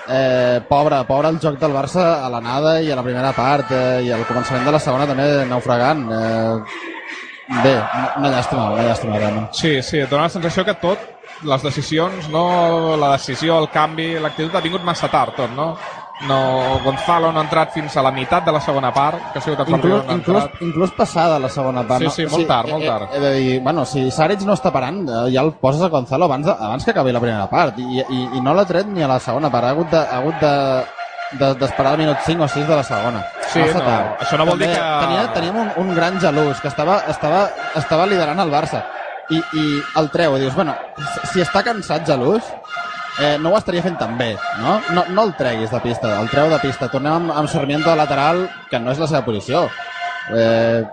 Eh, 0.08 0.64
pobre, 0.70 1.02
pobre 1.04 1.28
el 1.34 1.40
joc 1.42 1.58
del 1.60 1.74
Barça 1.74 2.04
a 2.24 2.30
l'anada 2.32 2.78
i 2.80 2.88
a 2.88 2.96
la 2.96 3.04
primera 3.04 3.34
part 3.36 3.74
eh, 3.76 4.06
i 4.06 4.12
al 4.14 4.24
començament 4.24 4.64
de 4.64 4.72
la 4.72 4.80
segona 4.80 5.04
també 5.10 5.26
naufragant 5.50 6.06
eh, 6.16 6.54
bé, 7.58 7.74
una 8.16 8.30
llàstima 8.32 8.70
una 8.72 8.86
llàstima 8.88 9.20
realment. 9.20 9.50
Sí, 9.52 9.74
sí, 9.84 10.00
et 10.00 10.08
dona 10.08 10.30
la 10.30 10.32
sensació 10.32 10.64
que 10.64 10.78
tot, 10.80 11.04
les 11.44 11.62
decisions, 11.66 12.30
no, 12.32 12.96
la 12.96 13.12
decisió, 13.18 13.58
el 13.60 13.68
canvi, 13.74 14.14
l'actitud 14.22 14.56
ha 14.56 14.64
vingut 14.64 14.86
massa 14.86 15.12
tard 15.12 15.36
tot, 15.36 15.52
no? 15.58 15.74
No, 16.26 16.80
Gonzalo 16.82 17.30
no 17.30 17.38
ha 17.38 17.44
entrat 17.44 17.70
fins 17.72 17.94
a 17.96 18.02
la 18.02 18.10
meitat 18.10 18.44
de 18.44 18.50
la 18.50 18.60
segona 18.60 18.90
part, 18.92 19.20
que 19.32 19.38
ha 19.38 19.42
sigut 19.42 19.60
el 19.62 19.68
inclús, 19.70 20.04
no 20.04 20.12
inclús, 20.16 20.44
inclús 20.66 20.90
passada 20.96 21.38
la 21.38 21.48
segona 21.48 21.84
part. 21.86 22.00
Sí, 22.00 22.06
no? 22.06 22.10
sí, 22.10 22.26
molt 22.26 22.48
tard, 22.48 22.68
molt 22.72 22.82
he- 22.82 22.88
tard. 22.88 23.08
He, 23.12 23.16
he 23.16 23.20
de 23.20 23.30
dir, 23.36 23.60
bueno, 23.62 23.84
si 23.86 24.10
Saric 24.10 24.40
no 24.42 24.54
està 24.58 24.72
parant, 24.74 24.98
eh, 25.08 25.30
ja 25.32 25.44
el 25.46 25.52
poses 25.62 25.80
a 25.82 25.88
Gonzalo 25.88 26.24
abans, 26.26 26.46
de, 26.46 26.52
abans 26.52 26.84
que 26.84 26.90
acabi 26.90 27.12
la 27.12 27.20
primera 27.22 27.46
part. 27.48 27.78
I, 27.78 28.00
i, 28.02 28.22
i 28.34 28.40
no 28.42 28.52
l'ha 28.54 28.64
tret 28.66 28.88
ni 28.90 29.02
a 29.02 29.08
la 29.08 29.20
segona 29.20 29.48
part. 29.50 29.66
Ha 29.68 29.70
hagut 29.76 29.90
de, 29.94 29.98
ha 30.02 30.18
hagut 30.18 30.40
de, 30.42 30.52
de, 31.38 31.54
d'esperar 31.62 31.92
al 31.92 31.98
minut 32.02 32.18
5 32.26 32.42
o 32.44 32.48
6 32.48 32.66
de 32.66 32.74
la 32.74 32.82
segona. 32.82 33.22
Sí, 33.48 33.60
Massa 33.60 33.78
no, 33.78 33.84
tard. 33.86 34.20
això 34.26 34.36
no 34.42 34.46
vol 34.50 34.58
dir 34.58 34.66
També 34.66 34.80
que- 34.82 35.06
Tenia, 35.06 35.32
teníem 35.38 35.56
un, 35.62 35.70
un 35.86 35.94
gran 35.94 36.18
gelús 36.20 36.60
que 36.60 36.68
estava, 36.68 36.98
estava, 37.08 37.46
estava 37.76 38.06
liderant 38.10 38.40
el 38.42 38.50
Barça. 38.50 38.82
I, 39.30 39.36
i 39.60 39.64
el 40.00 40.06
treu 40.10 40.38
i 40.38 40.40
dius, 40.40 40.54
bueno, 40.56 40.72
si 41.30 41.42
està 41.44 41.60
cansat 41.62 42.06
gelús, 42.08 42.42
eh, 43.20 43.36
no 43.40 43.50
ho 43.52 43.58
estaria 43.58 43.82
fent 43.82 43.98
tan 44.00 44.16
bé, 44.18 44.32
no? 44.62 44.78
No, 44.94 45.04
no 45.14 45.24
el 45.28 45.34
treguis 45.38 45.72
de 45.74 45.80
pista, 45.84 46.14
el 46.20 46.30
treu 46.32 46.50
de 46.52 46.60
pista. 46.62 46.90
Tornem 46.92 47.14
amb, 47.14 47.34
amb 47.42 47.50
Sarmiento 47.50 47.90
de 47.90 47.96
lateral, 47.98 48.46
que 48.70 48.80
no 48.82 48.94
és 48.94 49.02
la 49.02 49.10
seva 49.10 49.24
posició. 49.26 49.66
Eh, 50.34 50.84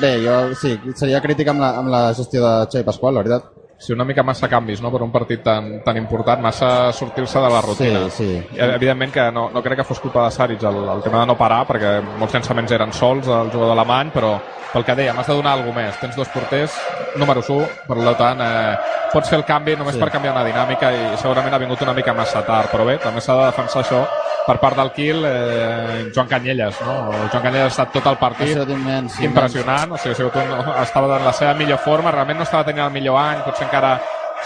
bé, 0.00 0.12
jo 0.24 0.38
sí, 0.60 0.76
seria 0.94 1.22
crític 1.24 1.48
amb 1.50 1.64
la, 1.64 1.74
amb 1.80 1.92
la 1.92 2.06
gestió 2.16 2.44
de 2.44 2.54
Xavi 2.70 2.86
Pasqual, 2.86 3.16
la 3.16 3.24
veritat. 3.24 3.63
Sí, 3.84 3.92
una 3.92 4.04
mica 4.08 4.22
massa 4.24 4.48
canvis, 4.48 4.80
no?, 4.80 4.88
per 4.90 5.02
un 5.04 5.10
partit 5.12 5.42
tan, 5.44 5.66
tan 5.84 5.98
important, 6.00 6.40
massa 6.40 6.90
sortir-se 6.96 7.38
de 7.38 7.50
la 7.52 7.60
rutina. 7.60 8.06
Sí, 8.08 8.24
sí. 8.24 8.56
I, 8.56 8.60
evidentment 8.78 9.12
que 9.12 9.26
no, 9.30 9.50
no 9.52 9.62
crec 9.62 9.82
que 9.82 9.84
fos 9.84 10.00
culpa 10.00 10.22
de 10.24 10.30
Saric 10.32 10.62
el, 10.64 10.78
el 10.88 11.02
tema 11.04 11.20
de 11.20 11.26
no 11.28 11.36
parar, 11.36 11.66
perquè 11.68 11.98
molts 12.16 12.32
llançaments 12.32 12.72
eren 12.72 12.94
sols 12.96 13.28
del 13.28 13.50
jugador 13.52 13.74
alemany, 13.76 14.08
però 14.14 14.38
pel 14.72 14.86
que 14.88 14.96
dèiem, 14.96 15.18
has 15.20 15.28
de 15.28 15.36
donar 15.36 15.52
alguna 15.58 15.82
més. 15.84 15.98
Tens 16.00 16.16
dos 16.16 16.32
porters, 16.32 16.72
números 17.20 17.50
1, 17.52 17.68
per 17.86 18.14
tant, 18.16 18.40
eh, 18.40 18.78
pots 19.12 19.28
fer 19.28 19.36
el 19.38 19.44
canvi 19.44 19.76
només 19.76 19.94
Sí. 19.94 20.00
per 20.00 20.10
canviar 20.10 20.32
una 20.32 20.46
dinàmica 20.48 20.90
i 20.90 21.16
segurament 21.20 21.52
ha 21.54 21.60
vingut 21.60 21.82
una 21.84 21.92
mica 21.92 22.14
massa 22.16 22.40
tard, 22.42 22.72
però 22.72 22.86
bé, 22.88 22.96
també 22.98 23.20
s'ha 23.20 23.36
de 23.36 23.44
defensar 23.52 23.84
això 23.84 24.00
per 24.46 24.58
part 24.60 24.76
del 24.76 24.90
Kiel, 24.92 25.22
eh, 25.24 26.10
Joan 26.14 26.28
Canyelles, 26.28 26.80
no? 26.84 26.96
Joan 27.32 27.42
Canyelles 27.42 27.64
ha 27.64 27.72
estat 27.72 27.92
tot 27.94 28.06
el 28.10 28.18
Ha 28.18 28.20
partit 28.20 28.48
sigut 28.52 28.68
immens, 28.74 29.20
impressionant, 29.24 29.92
o 29.92 29.96
sigui, 29.98 30.12
ha 30.12 30.18
sigut 30.18 30.36
un, 30.36 30.50
estava 30.82 31.16
en 31.18 31.24
la 31.24 31.32
seva 31.32 31.54
millor 31.54 31.78
forma, 31.78 32.10
realment 32.12 32.36
no 32.42 32.44
estava 32.44 32.64
tenint 32.68 32.84
el 32.84 32.92
millor 32.92 33.16
any, 33.22 33.40
potser 33.46 33.64
encara 33.68 33.94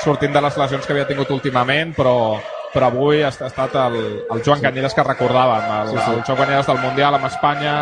sortint 0.05 0.33
de 0.33 0.41
les 0.45 0.57
lesions 0.57 0.87
que 0.87 0.93
havia 0.95 1.07
tingut 1.09 1.31
últimament, 1.35 1.95
però, 1.97 2.39
però 2.73 2.87
avui 2.93 3.23
ha, 3.25 3.33
ha 3.33 3.49
estat 3.51 3.75
el, 3.75 3.97
el 4.31 4.43
Joan 4.47 4.61
Canyelles 4.63 4.95
que 4.95 5.03
recordàvem, 5.03 5.67
el, 5.81 5.89
Sí, 5.91 5.99
sí. 6.05 6.13
el 6.15 6.23
Joan 6.29 6.39
Canyelles 6.45 6.67
del 6.71 6.79
Mundial 6.85 7.15
amb 7.19 7.27
Espanya, 7.27 7.75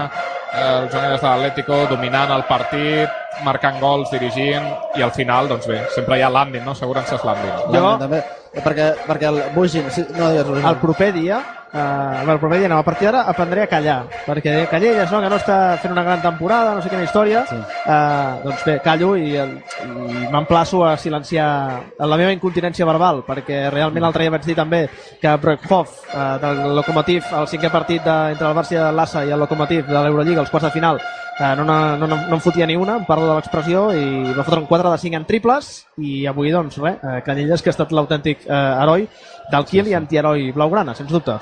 el 0.56 0.88
Joan 0.88 1.02
Canyelles 1.02 1.20
de 1.20 1.28
l'Atlético, 1.28 1.82
dominant 1.90 2.32
el 2.32 2.44
partit, 2.48 3.10
marcant 3.44 3.76
gols, 3.82 4.08
dirigint, 4.10 4.64
i 4.96 5.02
al 5.04 5.12
final, 5.12 5.48
doncs 5.52 5.66
bé, 5.68 5.82
sempre 5.94 6.16
hi 6.16 6.22
ha 6.24 6.30
l'Andin, 6.32 6.64
no? 6.64 6.72
Assegurances 6.72 7.20
l'Andin. 7.28 7.52
Jo- 7.74 7.98
També, 8.00 8.22
perquè, 8.64 8.90
perquè 9.06 9.30
el 9.30 9.42
Bugin... 9.54 9.90
Sí, 9.90 10.06
no 10.16 10.30
digues, 10.30 10.46
Bugin. 10.48 10.66
el 10.66 10.76
proper 10.82 11.12
dia 11.14 11.40
eh, 11.72 12.30
el 12.30 12.38
proper 12.38 12.58
dia 12.58 12.68
no, 12.68 12.78
a 12.78 12.84
partir 12.84 13.06
d'ara 13.06 13.24
aprendré 13.28 13.62
a 13.62 13.66
callar 13.66 13.98
perquè 14.26 14.66
Canyelles, 14.70 15.10
no, 15.12 15.20
que 15.20 15.30
no 15.30 15.38
està 15.40 15.58
fent 15.82 15.92
una 15.92 16.04
gran 16.06 16.22
temporada 16.22 16.74
no 16.74 16.82
sé 16.82 16.90
quina 16.92 17.04
història 17.04 17.44
sí. 17.48 17.56
eh, 17.56 18.30
doncs 18.44 18.64
bé, 18.66 18.78
callo 18.84 19.14
i, 19.16 19.34
i 19.36 20.28
m'emplaço 20.32 20.84
a 20.86 20.96
silenciar 21.00 21.48
la 21.98 22.16
meva 22.16 22.32
incontinència 22.34 22.88
verbal 22.88 23.22
perquè 23.26 23.66
realment 23.74 24.06
l'altre 24.06 24.24
dia 24.24 24.34
vaig 24.34 24.46
dir 24.46 24.56
també 24.58 24.86
que 25.20 25.36
Broekhoff 25.42 26.06
eh, 26.12 26.24
del 26.42 26.64
Lokomotiv 26.78 27.28
el 27.42 27.50
cinquè 27.52 27.70
partit 27.72 28.04
de, 28.04 28.16
entre 28.36 28.48
el 28.48 28.56
Barça 28.56 28.80
de 28.80 28.90
l'Assa 28.92 29.24
i 29.26 29.32
el 29.34 29.40
Lokomotiv 29.40 29.86
de 29.86 30.00
l'Eurolliga, 30.00 30.42
els 30.44 30.52
quarts 30.52 30.68
de 30.70 30.74
final 30.74 31.00
eh, 31.38 31.54
no, 31.56 31.64
no, 31.64 31.96
no, 31.96 32.06
no, 32.06 32.16
en 32.34 32.40
fotia 32.40 32.66
ni 32.66 32.76
una, 32.76 32.96
em 33.00 33.06
parlo 33.08 33.28
de 33.28 33.36
l'expressió 33.36 33.86
i 33.92 34.32
va 34.36 34.44
fotre 34.46 34.62
un 34.62 34.68
4 34.70 34.92
de 34.92 34.98
5 35.04 35.20
en 35.20 35.26
triples 35.28 35.70
i 35.98 36.26
avui 36.26 36.52
doncs 36.54 36.80
res, 36.80 36.96
eh, 37.02 37.20
Canyelles 37.26 37.62
que 37.62 37.72
ha 37.72 37.76
estat 37.76 37.92
l'autèntic 37.92 38.46
eh, 38.46 38.62
heroi 38.82 39.08
del 39.52 39.66
Kiel 39.68 39.90
i 39.92 39.94
antiheroi 39.94 40.50
blaugrana, 40.56 40.96
sens 40.98 41.12
dubte 41.12 41.36